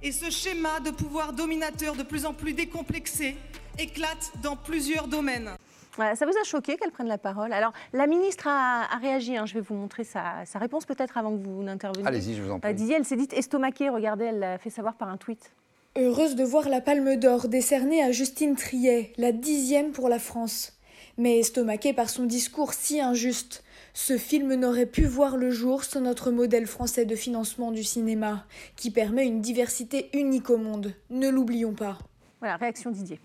Et 0.02 0.12
ce 0.12 0.30
schéma 0.30 0.80
de 0.80 0.90
pouvoir 0.90 1.32
dominateur 1.32 1.94
de 1.94 2.02
plus 2.02 2.26
en 2.26 2.34
plus 2.34 2.52
décomplexé 2.52 3.36
éclate 3.78 4.32
dans 4.42 4.56
plusieurs 4.56 5.08
domaines. 5.08 5.50
Voilà, 5.96 6.16
ça 6.16 6.26
vous 6.26 6.32
a 6.40 6.44
choqué 6.44 6.76
qu'elle 6.76 6.90
prenne 6.90 7.06
la 7.06 7.18
parole? 7.18 7.52
Alors, 7.52 7.72
la 7.92 8.06
ministre 8.06 8.48
a, 8.48 8.82
a 8.92 8.96
réagi. 8.98 9.36
hein. 9.36 9.46
je 9.46 9.54
vais 9.54 9.60
vous 9.60 9.74
montrer 9.74 10.02
sa, 10.04 10.44
sa 10.44 10.58
réponse 10.58 10.84
peut-être 10.84 11.16
avant 11.16 11.30
que 11.36 11.42
vous 11.42 11.62
n'interveniez. 11.62 12.06
Allez-y, 12.06 12.34
je 12.34 12.42
vous 12.42 12.50
en 12.50 12.56
Euh, 12.56 12.58
prie. 12.58 12.74
Didier, 12.74 12.96
elle 12.96 13.04
s'est 13.04 13.16
dite 13.16 13.32
estomaquée. 13.32 13.88
Regardez, 13.88 14.24
elle 14.26 14.40
l'a 14.40 14.58
fait 14.58 14.70
savoir 14.70 14.94
par 14.96 15.08
un 15.08 15.16
tweet. 15.16 15.52
Heureuse 15.96 16.34
de 16.34 16.42
voir 16.42 16.68
la 16.68 16.80
Palme 16.80 17.14
d'Or 17.16 17.46
décernée 17.46 18.02
à 18.02 18.10
Justine 18.10 18.56
Triet, 18.56 19.12
la 19.16 19.30
dixième 19.30 19.92
pour 19.92 20.08
la 20.08 20.18
France. 20.18 20.72
Mais 21.16 21.38
estomaquée 21.38 21.92
par 21.92 22.10
son 22.10 22.24
discours 22.24 22.74
si 22.74 23.00
injuste, 23.00 23.62
ce 23.94 24.18
film 24.18 24.54
n'aurait 24.54 24.86
pu 24.86 25.04
voir 25.06 25.36
le 25.36 25.50
jour 25.50 25.84
sans 25.84 26.00
notre 26.00 26.30
modèle 26.30 26.66
français 26.66 27.06
de 27.06 27.14
financement 27.16 27.70
du 27.70 27.84
cinéma, 27.84 28.44
qui 28.76 28.90
permet 28.90 29.24
une 29.24 29.40
diversité 29.40 30.10
unique 30.12 30.50
au 30.50 30.58
monde. 30.58 30.94
Ne 31.10 31.28
l'oublions 31.30 31.72
pas. 31.74 31.98
Voilà, 32.40 32.56
réaction 32.56 32.90
Didier. 32.90 33.20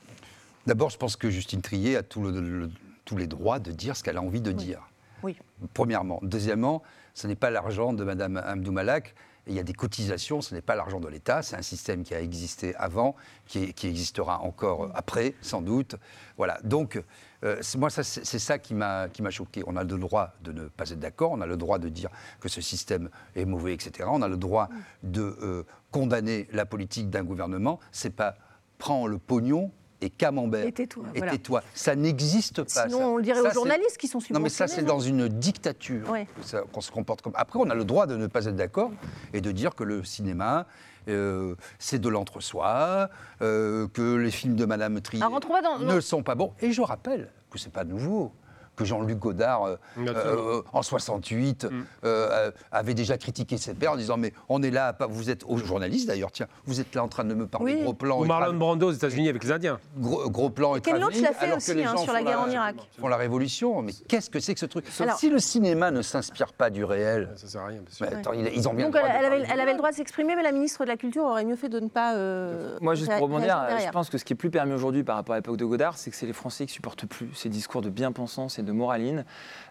D'abord, 0.67 0.91
je 0.91 0.97
pense 0.97 1.15
que 1.15 1.29
Justine 1.29 1.61
Trier 1.61 1.97
a 1.97 2.03
tout 2.03 2.21
le- 2.21 2.39
le- 2.39 2.69
tous 3.03 3.17
les 3.17 3.25
droits 3.27 3.59
de 3.59 3.71
dire 3.71 3.95
ce 3.97 4.03
qu'elle 4.03 4.17
a 4.17 4.21
envie 4.21 4.41
de 4.41 4.51
dire. 4.51 4.87
Oui. 5.23 5.35
Premièrement. 5.73 6.19
Deuxièmement, 6.21 6.83
ce 7.15 7.25
n'est 7.27 7.35
pas 7.35 7.49
l'argent 7.49 7.91
de 7.91 8.03
Mme 8.03 8.41
Hamdou 8.45 8.71
Malak. 8.71 9.15
Il 9.49 9.55
y 9.55 9.59
a 9.59 9.63
des 9.63 9.73
cotisations, 9.73 10.41
ce 10.41 10.53
n'est 10.53 10.61
pas 10.61 10.75
l'argent 10.75 10.99
de 10.99 11.07
l'État, 11.07 11.41
c'est 11.41 11.55
un 11.55 11.61
système 11.61 12.03
qui 12.03 12.13
a 12.13 12.21
existé 12.21 12.75
avant, 12.75 13.15
qui, 13.47 13.73
qui 13.73 13.87
existera 13.87 14.41
encore 14.41 14.89
après, 14.93 15.33
sans 15.41 15.61
doute. 15.61 15.95
Voilà. 16.37 16.59
Donc, 16.63 17.01
euh, 17.43 17.61
moi, 17.77 17.89
c'est 17.89 18.39
ça 18.39 18.59
qui 18.59 18.73
m'a 18.73 19.09
qui 19.09 19.21
m'a 19.21 19.31
choqué. 19.31 19.63
On 19.65 19.75
a 19.75 19.83
le 19.83 19.97
droit 19.97 20.33
de 20.41 20.51
ne 20.51 20.67
pas 20.67 20.89
être 20.89 20.99
d'accord, 20.99 21.31
on 21.31 21.41
a 21.41 21.47
le 21.47 21.57
droit 21.57 21.79
de 21.79 21.89
dire 21.89 22.09
que 22.39 22.49
ce 22.49 22.61
système 22.61 23.09
est 23.35 23.45
mauvais, 23.45 23.73
etc. 23.73 24.07
On 24.11 24.21
a 24.21 24.27
le 24.27 24.37
droit 24.37 24.69
de 25.03 25.37
euh, 25.41 25.63
condamner 25.91 26.47
la 26.51 26.65
politique 26.65 27.09
d'un 27.09 27.23
gouvernement. 27.23 27.79
C'est 27.91 28.15
pas 28.15 28.35
prends 28.77 29.07
le 29.07 29.17
pognon 29.17 29.71
et 30.01 30.09
camembert. 30.09 30.65
Et 30.65 30.71
tais-toi, 30.71 31.03
Et 31.13 31.17
voilà. 31.19 31.31
tais-toi. 31.33 31.61
Ça 31.73 31.95
n'existe 31.95 32.63
pas. 32.63 32.87
Sinon, 32.87 32.99
ça. 32.99 33.07
on 33.07 33.17
le 33.17 33.23
dirait 33.23 33.41
Ça, 33.41 33.49
aux 33.49 33.53
journalistes 33.53 33.97
qui 33.97 34.07
sont 34.07 34.19
Non, 34.29 34.39
mais 34.39 34.49
ça, 34.49 34.67
subventionnés, 34.67 34.75
c'est 34.75 34.85
dans 34.85 34.99
une 34.99 35.27
dictature 35.27 36.09
Ouais. 36.09 36.27
qu'on 36.71 36.81
se 36.81 36.91
comporte 36.91 37.21
comme. 37.21 37.33
Après, 37.35 37.59
on 37.59 37.69
a 37.69 37.75
le 37.75 37.85
droit 37.85 38.05
de 38.07 38.15
ne 38.15 38.27
pas 38.27 38.45
être 38.45 38.55
d'accord 38.55 38.91
et 39.33 39.41
de 39.41 39.51
dire 39.51 39.75
que 39.75 39.83
le 39.83 40.03
cinéma, 40.03 40.65
euh, 41.07 41.55
c'est 41.79 41.99
de 41.99 42.09
l'entre-soi, 42.09 43.09
euh, 43.41 43.87
que 43.89 44.15
les 44.15 44.31
films 44.31 44.55
de 44.55 44.65
Madame 44.65 44.99
Trier 45.01 45.23
Alors, 45.23 45.39
dans- 45.39 45.79
ne 45.79 45.99
sont 45.99 46.23
pas 46.23 46.35
bons. 46.35 46.53
Et 46.61 46.71
je 46.71 46.81
rappelle 46.81 47.31
que 47.49 47.57
c'est 47.57 47.71
pas 47.73 47.83
nouveau. 47.83 48.31
Que 48.79 48.85
Jean-Luc 48.85 49.19
Godard, 49.19 49.65
euh, 49.65 49.75
euh, 49.97 50.61
en 50.71 50.81
68, 50.81 51.65
Mm. 51.65 51.83
euh, 52.05 52.49
avait 52.71 52.93
déjà 52.93 53.17
critiqué 53.17 53.57
ses 53.57 53.73
pairs 53.73 53.91
en 53.91 53.97
disant 53.97 54.15
Mais 54.15 54.31
on 54.47 54.63
est 54.63 54.71
là, 54.71 54.87
à 54.87 54.93
pas- 54.93 55.05
vous 55.05 55.29
êtes, 55.29 55.43
aux 55.45 55.57
journalistes 55.57 56.07
d'ailleurs, 56.07 56.31
tiens, 56.31 56.47
vous 56.65 56.79
êtes 56.79 56.95
là 56.95 57.03
en 57.03 57.09
train 57.09 57.25
de 57.25 57.33
me 57.33 57.45
parler 57.45 57.73
Oui. 57.75 57.83
gros 57.83 57.93
plans 57.93 58.21
Ou 58.21 58.25
Marlon 58.25 58.53
Brando 58.57 58.87
aux 58.87 58.91
États-Unis 58.93 59.27
avec 59.27 59.43
les 59.43 59.51
Indiens. 59.51 59.79
gros, 59.97 60.29
gros 60.29 60.49
plan 60.49 60.77
et 60.77 60.81
travelling, 60.81 61.21
l'a 61.23 61.33
fait 61.33 61.53
aussi, 61.53 61.83
hein, 61.83 61.97
sur 61.97 62.13
la 62.13 62.23
guerre 62.23 62.39
en 62.39 62.49
Irak. 62.49 62.75
font 62.97 63.09
la 63.09 63.17
révolution. 63.17 63.81
Mais 63.81 63.91
qu'est-ce 64.07 64.29
que 64.29 64.39
c'est 64.39 64.53
que 64.53 64.59
ce 64.61 64.65
truc? 64.65 64.85
Alors- 65.01 65.17
Si 65.19 65.29
le 65.29 65.39
cinéma 65.39 65.91
ne 65.91 66.01
s'inspire 66.01 66.53
pas 66.53 66.69
du 66.69 66.85
réel, 66.85 67.29
Ça 67.35 67.47
sert 67.47 67.61
à 67.61 67.65
rien, 67.67 67.81
bien 67.81 67.91
sûr. 67.93 68.05
mais 68.09 68.15
attends, 68.15 68.31
ils 68.31 68.47
ils 68.55 68.69
ont 68.69 68.73
bien 68.73 68.85
Donc, 68.85 68.95
le 68.95 69.01
elle, 69.01 69.07
droit 69.07 69.19
de 69.19 69.25
elle 69.25 69.33
avait, 69.33 69.47
elle 69.51 69.59
avait 69.59 69.71
le 69.73 69.77
droit 69.77 69.91
de 69.91 69.95
s'exprimer, 69.95 70.37
mais 70.37 70.43
la 70.43 70.53
ministre 70.53 70.85
de 70.85 70.89
la 70.89 70.95
Culture 70.95 71.23
aurait 71.25 71.43
mieux 71.43 71.57
fait 71.57 71.67
de 71.69 71.81
ne 71.81 71.89
pas. 71.89 72.15
euh, 72.15 72.77
Moi, 72.79 72.95
juste 72.95 73.11
pour 73.11 73.23
rebondir, 73.23 73.61
je 73.85 73.89
pense 73.91 74.09
que 74.09 74.17
ce 74.17 74.23
qui 74.23 74.31
est 74.31 74.37
plus 74.37 74.49
permis 74.51 74.71
aujourd'hui 74.73 75.03
par 75.03 75.17
rapport 75.17 75.33
à 75.33 75.37
l'époque 75.39 75.57
de 75.57 75.65
Godard, 75.65 75.97
c'est 75.97 76.09
que 76.11 76.15
c'est 76.15 76.25
les 76.27 76.31
Français 76.33 76.65
qui 76.65 76.71
supportent 76.73 77.05
plus 77.05 77.29
ces 77.33 77.49
discours 77.49 77.81
de 77.81 77.89
bien-pensance 77.89 78.57
et 78.59 78.61
de 78.63 78.68
moraline. 78.73 79.25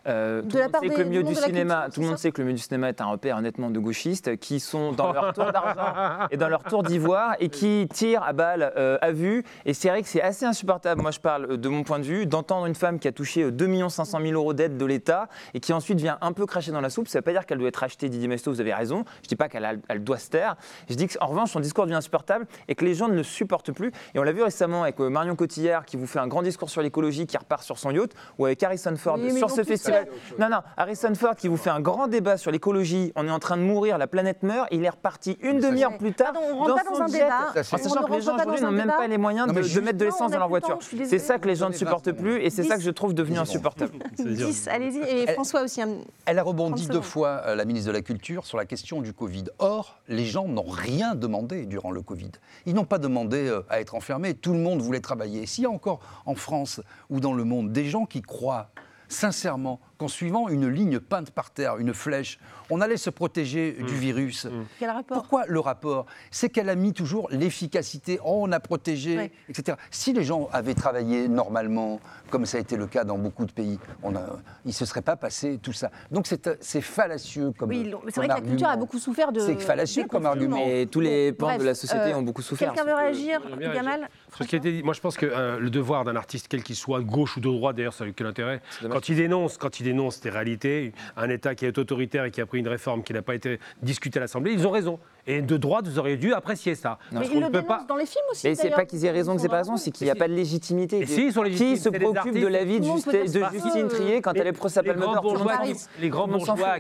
Euh, 0.06 0.42
tout 0.42 0.56
monde 0.56 0.70
sait 0.82 0.88
des- 0.88 0.94
que 0.94 1.00
le 1.00 1.08
milieu 1.08 1.22
du 1.22 1.34
cinéma, 1.34 1.88
tout 1.92 2.00
le 2.00 2.06
monde 2.06 2.18
sait 2.18 2.30
que 2.32 2.40
le 2.40 2.44
milieu 2.46 2.56
du 2.56 2.62
cinéma 2.62 2.88
est 2.88 3.00
un 3.00 3.06
repère 3.06 3.36
honnêtement 3.36 3.70
de 3.70 3.78
gauchistes 3.78 4.36
qui 4.38 4.60
sont 4.60 4.92
dans 4.92 5.12
leur 5.12 5.32
tour 5.32 5.50
d'argent 5.52 6.26
et 6.30 6.36
dans 6.36 6.48
leur 6.48 6.62
tour 6.64 6.82
d'ivoire 6.82 7.34
et 7.40 7.48
qui 7.48 7.88
tirent 7.92 8.22
à 8.22 8.32
balles 8.32 8.72
euh, 8.76 8.98
à 9.00 9.12
vue. 9.12 9.44
Et 9.64 9.74
c'est 9.74 9.88
vrai 9.88 10.02
que 10.02 10.08
c'est 10.08 10.22
assez 10.22 10.44
insupportable, 10.46 11.02
moi 11.02 11.10
je 11.10 11.20
parle 11.20 11.52
euh, 11.52 11.56
de 11.56 11.68
mon 11.68 11.82
point 11.82 11.98
de 11.98 12.04
vue, 12.04 12.26
d'entendre 12.26 12.66
une 12.66 12.74
femme 12.74 12.98
qui 12.98 13.08
a 13.08 13.12
touché 13.12 13.42
euh, 13.44 13.50
2 13.50 13.88
500 13.88 14.18
000 14.22 14.32
euros 14.32 14.54
d'aide 14.54 14.76
de 14.76 14.84
l'État 14.84 15.28
et 15.54 15.60
qui 15.60 15.72
ensuite 15.72 15.98
vient 16.00 16.18
un 16.20 16.32
peu 16.32 16.46
cracher 16.46 16.72
dans 16.72 16.80
la 16.80 16.90
soupe. 16.90 17.08
Ça 17.08 17.18
ne 17.18 17.20
veut 17.20 17.24
pas 17.24 17.32
dire 17.32 17.46
qu'elle 17.46 17.58
doit 17.58 17.68
être 17.68 17.82
achetée, 17.82 18.08
Didier 18.08 18.28
Mesto, 18.28 18.50
vous 18.50 18.60
avez 18.60 18.72
raison. 18.74 19.04
Je 19.22 19.26
ne 19.26 19.28
dis 19.28 19.36
pas 19.36 19.48
qu'elle 19.48 19.80
elle 19.88 20.04
doit 20.04 20.18
se 20.18 20.30
taire. 20.30 20.56
Je 20.88 20.94
dis 20.94 21.06
qu'en 21.08 21.26
revanche, 21.26 21.50
son 21.50 21.60
discours 21.60 21.84
devient 21.84 21.96
insupportable 21.96 22.46
et 22.68 22.74
que 22.74 22.84
les 22.84 22.94
gens 22.94 23.08
ne 23.08 23.14
le 23.14 23.22
supportent 23.22 23.72
plus. 23.72 23.92
Et 24.14 24.18
on 24.18 24.22
l'a 24.22 24.32
vu 24.32 24.42
récemment 24.42 24.82
avec 24.84 24.98
euh, 25.00 25.08
Marion 25.10 25.36
Cotillard 25.36 25.84
qui 25.84 25.96
vous 25.96 26.06
fait 26.06 26.18
un 26.18 26.26
grand 26.28 26.42
discours 26.42 26.70
sur 26.70 26.82
l'écologie 26.82 27.26
qui 27.26 27.36
repart 27.36 27.62
sur 27.62 27.78
son 27.78 27.90
yacht 27.90 28.10
ou 28.38 28.46
avec 28.46 28.62
Harrison 28.62 28.94
Ford 28.96 29.18
Oui, 29.18 29.36
sur 29.36 29.50
ce 29.50 29.60
tous 29.62 29.87
festival. 29.92 30.08
Non, 30.38 30.48
non, 30.48 30.62
Harrison 30.76 31.14
Ford 31.14 31.34
qui 31.36 31.48
vous 31.48 31.56
fait 31.56 31.70
un 31.70 31.80
grand 31.80 32.06
débat 32.08 32.36
sur 32.36 32.50
l'écologie. 32.50 33.12
On 33.16 33.26
est 33.26 33.30
en 33.30 33.38
train 33.38 33.56
de 33.56 33.62
mourir, 33.62 33.98
la 33.98 34.06
planète 34.06 34.42
meurt. 34.42 34.68
Il 34.70 34.84
est 34.84 34.88
reparti 34.90 35.36
une 35.40 35.60
demi-heure 35.60 35.96
plus 35.98 36.12
tard. 36.12 36.32
Pardon, 36.32 36.48
on 36.52 36.58
rentre 36.58 36.74
pas 36.74 36.82
son 36.84 36.98
dans 36.98 37.04
un 37.04 37.06
jet, 37.08 37.18
c'est- 37.62 37.74
en 37.74 37.78
sachant 37.78 38.02
que 38.04 38.12
les 38.12 38.20
gens 38.22 38.34
aujourd'hui 38.36 38.60
n'ont 38.60 38.70
même 38.70 38.88
pas 38.88 39.06
les 39.06 39.18
moyens 39.18 39.46
de, 39.48 39.80
mettre 39.80 39.98
de 39.98 40.04
l'essence 40.04 40.30
dans 40.32 40.38
leur 40.38 40.48
voiture. 40.48 40.78
C'est 41.04 41.18
ça 41.18 41.38
que 41.38 41.48
les 41.48 41.54
gens 41.56 41.68
ne 41.68 41.74
supportent 41.74 42.08
20 42.08 42.14
plus 42.14 42.40
et 42.42 42.50
c'est 42.50 42.62
ça 42.64 42.76
que 42.76 42.82
je 42.82 42.90
trouve 42.90 43.14
devenu 43.14 43.38
insupportable. 43.38 43.92
10, 44.18 44.68
allez-y. 44.68 44.98
Et 44.98 45.24
Elle- 45.28 45.34
François 45.34 45.62
aussi. 45.62 45.80
un- 45.82 45.98
Elle 46.26 46.38
a 46.38 46.42
30 46.42 46.48
rebondi 46.48 46.86
deux 46.88 47.00
fois, 47.00 47.42
euh, 47.46 47.54
la 47.54 47.64
ministre 47.64 47.88
de 47.88 47.92
la 47.92 48.02
Culture, 48.02 48.46
sur 48.46 48.58
la 48.58 48.64
question 48.66 49.00
du 49.00 49.12
Covid. 49.12 49.44
Or, 49.58 49.98
les 50.08 50.24
gens 50.24 50.46
n'ont 50.48 50.64
rien 50.68 51.14
demandé 51.14 51.66
durant 51.66 51.90
le 51.90 52.02
Covid. 52.02 52.30
Ils 52.66 52.74
n'ont 52.74 52.84
pas 52.84 52.98
demandé 52.98 53.48
euh, 53.48 53.62
à 53.68 53.80
être 53.80 53.94
enfermés. 53.94 54.34
Tout 54.34 54.52
le 54.52 54.58
monde 54.58 54.80
voulait 54.80 55.00
travailler. 55.00 55.46
S'il 55.46 55.64
y 55.64 55.66
a 55.66 55.70
encore 55.70 56.00
en 56.26 56.34
France 56.34 56.80
ou 57.10 57.20
dans 57.20 57.32
le 57.32 57.44
monde 57.44 57.72
des 57.72 57.84
gens 57.86 58.04
qui 58.06 58.22
croient 58.22 58.70
sincèrement 59.08 59.80
qu'en 59.98 60.08
suivant 60.08 60.48
une 60.48 60.68
ligne 60.68 61.00
peinte 61.00 61.30
par 61.32 61.50
terre, 61.50 61.76
une 61.78 61.92
flèche, 61.92 62.38
on 62.70 62.80
allait 62.80 62.96
se 62.96 63.10
protéger 63.10 63.72
du 63.72 63.82
Mm. 63.94 63.98
virus. 63.98 64.46
Quel 64.78 64.90
rapport 64.90 65.16
Pourquoi 65.18 65.44
le 65.46 65.58
rapport? 65.58 66.06
C'est 66.30 66.48
qu'elle 66.50 66.68
a 66.68 66.74
mis 66.76 66.92
toujours 66.92 67.28
l'efficacité, 67.30 68.20
oh, 68.24 68.42
on 68.46 68.52
a 68.52 68.60
protégé, 68.60 69.32
etc. 69.48 69.76
Si 69.90 70.12
les 70.12 70.22
gens 70.22 70.48
avaient 70.52 70.74
travaillé 70.74 71.28
normalement, 71.28 72.00
comme 72.30 72.46
ça 72.46 72.58
a 72.58 72.60
été 72.60 72.76
le 72.76 72.86
cas 72.86 73.04
dans 73.04 73.18
beaucoup 73.18 73.44
de 73.44 73.52
pays, 73.52 73.78
on 74.02 74.14
a, 74.14 74.20
il 74.64 74.68
ne 74.68 74.72
se 74.72 74.84
serait 74.84 75.02
pas 75.02 75.16
passé 75.16 75.58
tout 75.60 75.72
ça. 75.72 75.90
Donc 76.10 76.26
c'est 76.60 76.80
fallacieux 76.80 77.52
comme 77.58 77.70
Oui, 77.70 77.92
c'est 78.08 78.16
vrai 78.16 78.28
que 78.28 78.34
la 78.34 78.40
culture 78.40 78.66
a 78.66 78.70
argument. 78.70 78.76
beaucoup 78.86 78.98
souffert 78.98 79.32
de. 79.32 79.40
C'est 79.40 79.58
fallacieux 79.60 80.04
comme 80.06 80.26
argument. 80.26 80.58
Et 80.58 80.86
tous 80.86 81.00
les 81.00 81.32
pans 81.32 81.46
Bref, 81.46 81.58
de 81.60 81.64
la 81.64 81.74
société 81.74 82.12
euh, 82.12 82.16
ont 82.18 82.22
beaucoup 82.22 82.42
souffert. 82.42 82.72
Quelqu'un 82.72 82.88
veut 82.88 82.94
réagir 82.94 83.40
Gamal 83.58 84.08
Sur 84.34 84.44
ce 84.44 84.48
qui 84.48 84.54
a 84.54 84.58
été 84.58 84.70
dit, 84.72 84.82
moi 84.82 84.94
je 84.94 85.00
pense 85.00 85.16
que 85.16 85.26
euh, 85.26 85.58
le 85.58 85.70
devoir 85.70 86.04
d'un 86.04 86.14
artiste, 86.16 86.46
quel 86.48 86.62
qu'il 86.62 86.76
soit, 86.76 87.00
de 87.00 87.04
gauche 87.04 87.36
ou 87.36 87.40
de 87.40 87.48
droite 87.48 87.76
d'ailleurs, 87.76 87.94
ça 87.94 88.04
n'a 88.04 88.12
quel 88.12 88.26
intérêt, 88.26 88.60
quand 88.90 89.08
il 89.08 89.16
dénonce, 89.16 89.56
quand 89.56 89.80
il 89.80 89.84
dénonce 89.88 90.20
des 90.20 90.30
réalités, 90.30 90.92
un 91.16 91.30
État 91.30 91.54
qui 91.54 91.66
est 91.66 91.78
autoritaire 91.78 92.24
et 92.24 92.30
qui 92.30 92.40
a 92.40 92.46
pris 92.46 92.58
une 92.58 92.68
réforme 92.68 93.02
qui 93.02 93.12
n'a 93.12 93.22
pas 93.22 93.34
été 93.34 93.58
discutée 93.82 94.18
à 94.18 94.22
l'Assemblée, 94.22 94.52
ils 94.52 94.66
ont 94.66 94.70
raison. 94.70 94.98
Et 95.30 95.42
de 95.42 95.56
droite, 95.58 95.86
vous 95.86 95.98
auriez 95.98 96.16
dû 96.16 96.32
apprécier 96.32 96.74
ça. 96.74 96.98
Mais 97.12 97.18
Parce 97.20 97.30
ils 97.30 97.34
le 97.34 97.40
ne 97.40 97.44
peut 97.46 97.60
dénoncent 97.60 97.68
pas. 97.68 97.84
dans 97.86 97.96
les 97.96 98.06
films 98.06 98.24
aussi. 98.32 98.48
Mais 98.48 98.54
c'est 98.54 98.70
pas 98.70 98.84
qu'ils 98.86 99.04
aient 99.04 99.10
raison, 99.10 99.36
que 99.36 99.42
c'est 99.42 99.48
pas 99.48 99.58
raison, 99.58 99.76
c'est 99.76 99.90
qu'il 99.90 100.06
n'y 100.06 100.10
a 100.10 100.14
Mais 100.14 100.18
pas 100.20 100.28
de 100.28 100.32
légitimité. 100.32 101.00
Et 101.00 101.06
si, 101.06 101.26
ils 101.26 101.32
sont 101.32 101.42
légitimes, 101.42 101.74
Qui 101.74 101.80
se 101.80 101.88
préoccupe 101.90 102.34
de 102.40 102.46
la 102.46 102.64
vie 102.64 102.80
de. 102.80 102.86
Justine 102.86 103.88
Trier 103.88 104.20
quand 104.22 104.32
Les- 104.32 104.40
elle 104.40 104.46
est 104.48 104.52
procès 104.52 104.80
à 104.80 104.82
les 104.82 104.94
grands 104.94 105.20
bourgeois 105.20 105.52
les. 105.64 105.72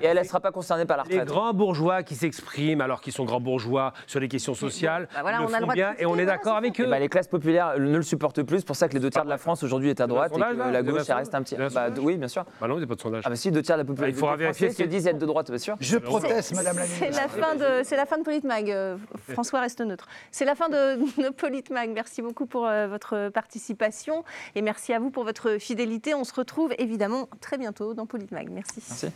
Et 0.02 0.06
elle 0.06 0.18
ne 0.18 0.24
sera 0.24 0.40
pas 0.40 0.50
concernée 0.50 0.86
par 0.86 0.96
la 0.96 1.04
Les 1.04 1.14
retraite. 1.20 1.28
grands 1.28 1.52
bourgeois 1.52 2.02
qui 2.02 2.14
s'expriment 2.14 2.80
alors 2.80 3.00
qu'ils 3.00 3.12
sont 3.12 3.24
grands 3.24 3.40
bourgeois 3.40 3.92
sur 4.06 4.20
les 4.20 4.28
questions 4.28 4.54
sociales, 4.54 5.08
bah 5.14 5.20
voilà, 5.22 5.42
on 5.42 5.52
a 5.52 5.60
le 5.60 5.66
droit 5.66 5.74
et 5.98 6.06
on 6.06 6.16
est 6.16 6.26
d'accord 6.26 6.56
avec 6.56 6.78
Eh 6.80 6.82
eux. 6.84 6.86
ben, 6.90 6.98
les 6.98 7.08
classes 7.08 7.28
populaires 7.28 7.74
ne 7.78 7.96
le 7.96 8.02
supportent 8.02 8.42
plus, 8.42 8.58
c'est 8.60 8.66
pour 8.66 8.76
ça 8.76 8.88
que 8.88 8.94
les 8.94 9.00
deux 9.00 9.10
tiers 9.10 9.24
de 9.24 9.28
la 9.30 9.38
France 9.38 9.62
aujourd'hui 9.62 9.90
est 9.90 10.00
à 10.00 10.06
droite 10.06 10.32
et 10.34 10.40
que 10.40 10.72
la 10.72 10.82
gauche 10.82 11.06
reste 11.08 11.34
un 11.34 11.42
petit. 11.42 11.54
sondage 11.56 11.74
Bah, 11.74 11.88
oui, 12.00 12.16
bien 12.16 12.28
sûr. 12.28 12.44
Bah 12.60 12.68
non, 12.68 12.74
il 12.76 12.78
n'y 12.78 12.84
a 12.84 12.86
pas 12.86 12.94
de 12.94 13.00
sondage. 13.00 13.22
Ah 13.26 13.30
bah 13.30 13.36
si, 13.36 13.50
deux 13.50 13.62
tiers 13.62 13.76
de 13.76 13.82
la 13.82 13.86
population 13.86 14.16
il 14.16 14.18
faudra 14.18 14.36
vérifier 14.36 14.70
se 14.70 14.82
disent 14.84 15.06
être 15.06 15.18
de 15.18 15.26
droite, 15.26 15.48
bien 15.50 15.58
sûr. 15.58 15.76
Je 15.80 15.98
proteste, 15.98 16.54
Madame 16.54 16.76
la 16.78 16.84
C'est 16.86 17.00
ministre. 17.06 17.22
la 17.22 17.28
fin 17.46 17.54
de, 17.56 17.84
c'est 17.84 17.96
la 17.96 18.06
fin 18.06 18.18
de 18.18 18.22
Politmag. 18.40 18.70
euh, 18.70 18.96
François 19.32 19.60
reste 19.60 19.80
neutre. 19.80 20.08
C'est 20.30 20.44
la 20.44 20.54
fin 20.54 20.68
de, 20.68 21.30
Politmag. 21.30 21.90
Merci 21.90 22.22
beaucoup 22.22 22.46
pour 22.46 22.66
euh, 22.66 22.86
votre 22.86 23.30
participation 23.30 24.24
et 24.54 24.62
merci 24.62 24.92
à 24.92 24.98
vous 24.98 25.10
pour 25.10 25.24
votre 25.24 25.58
fidélité. 25.58 26.14
On 26.14 26.24
se 26.24 26.34
retrouve 26.34 26.74
évidemment 26.78 27.28
très 27.40 27.58
bientôt 27.58 27.94
dans 27.94 28.06
Politmag. 28.06 28.50
Merci. 28.50 29.10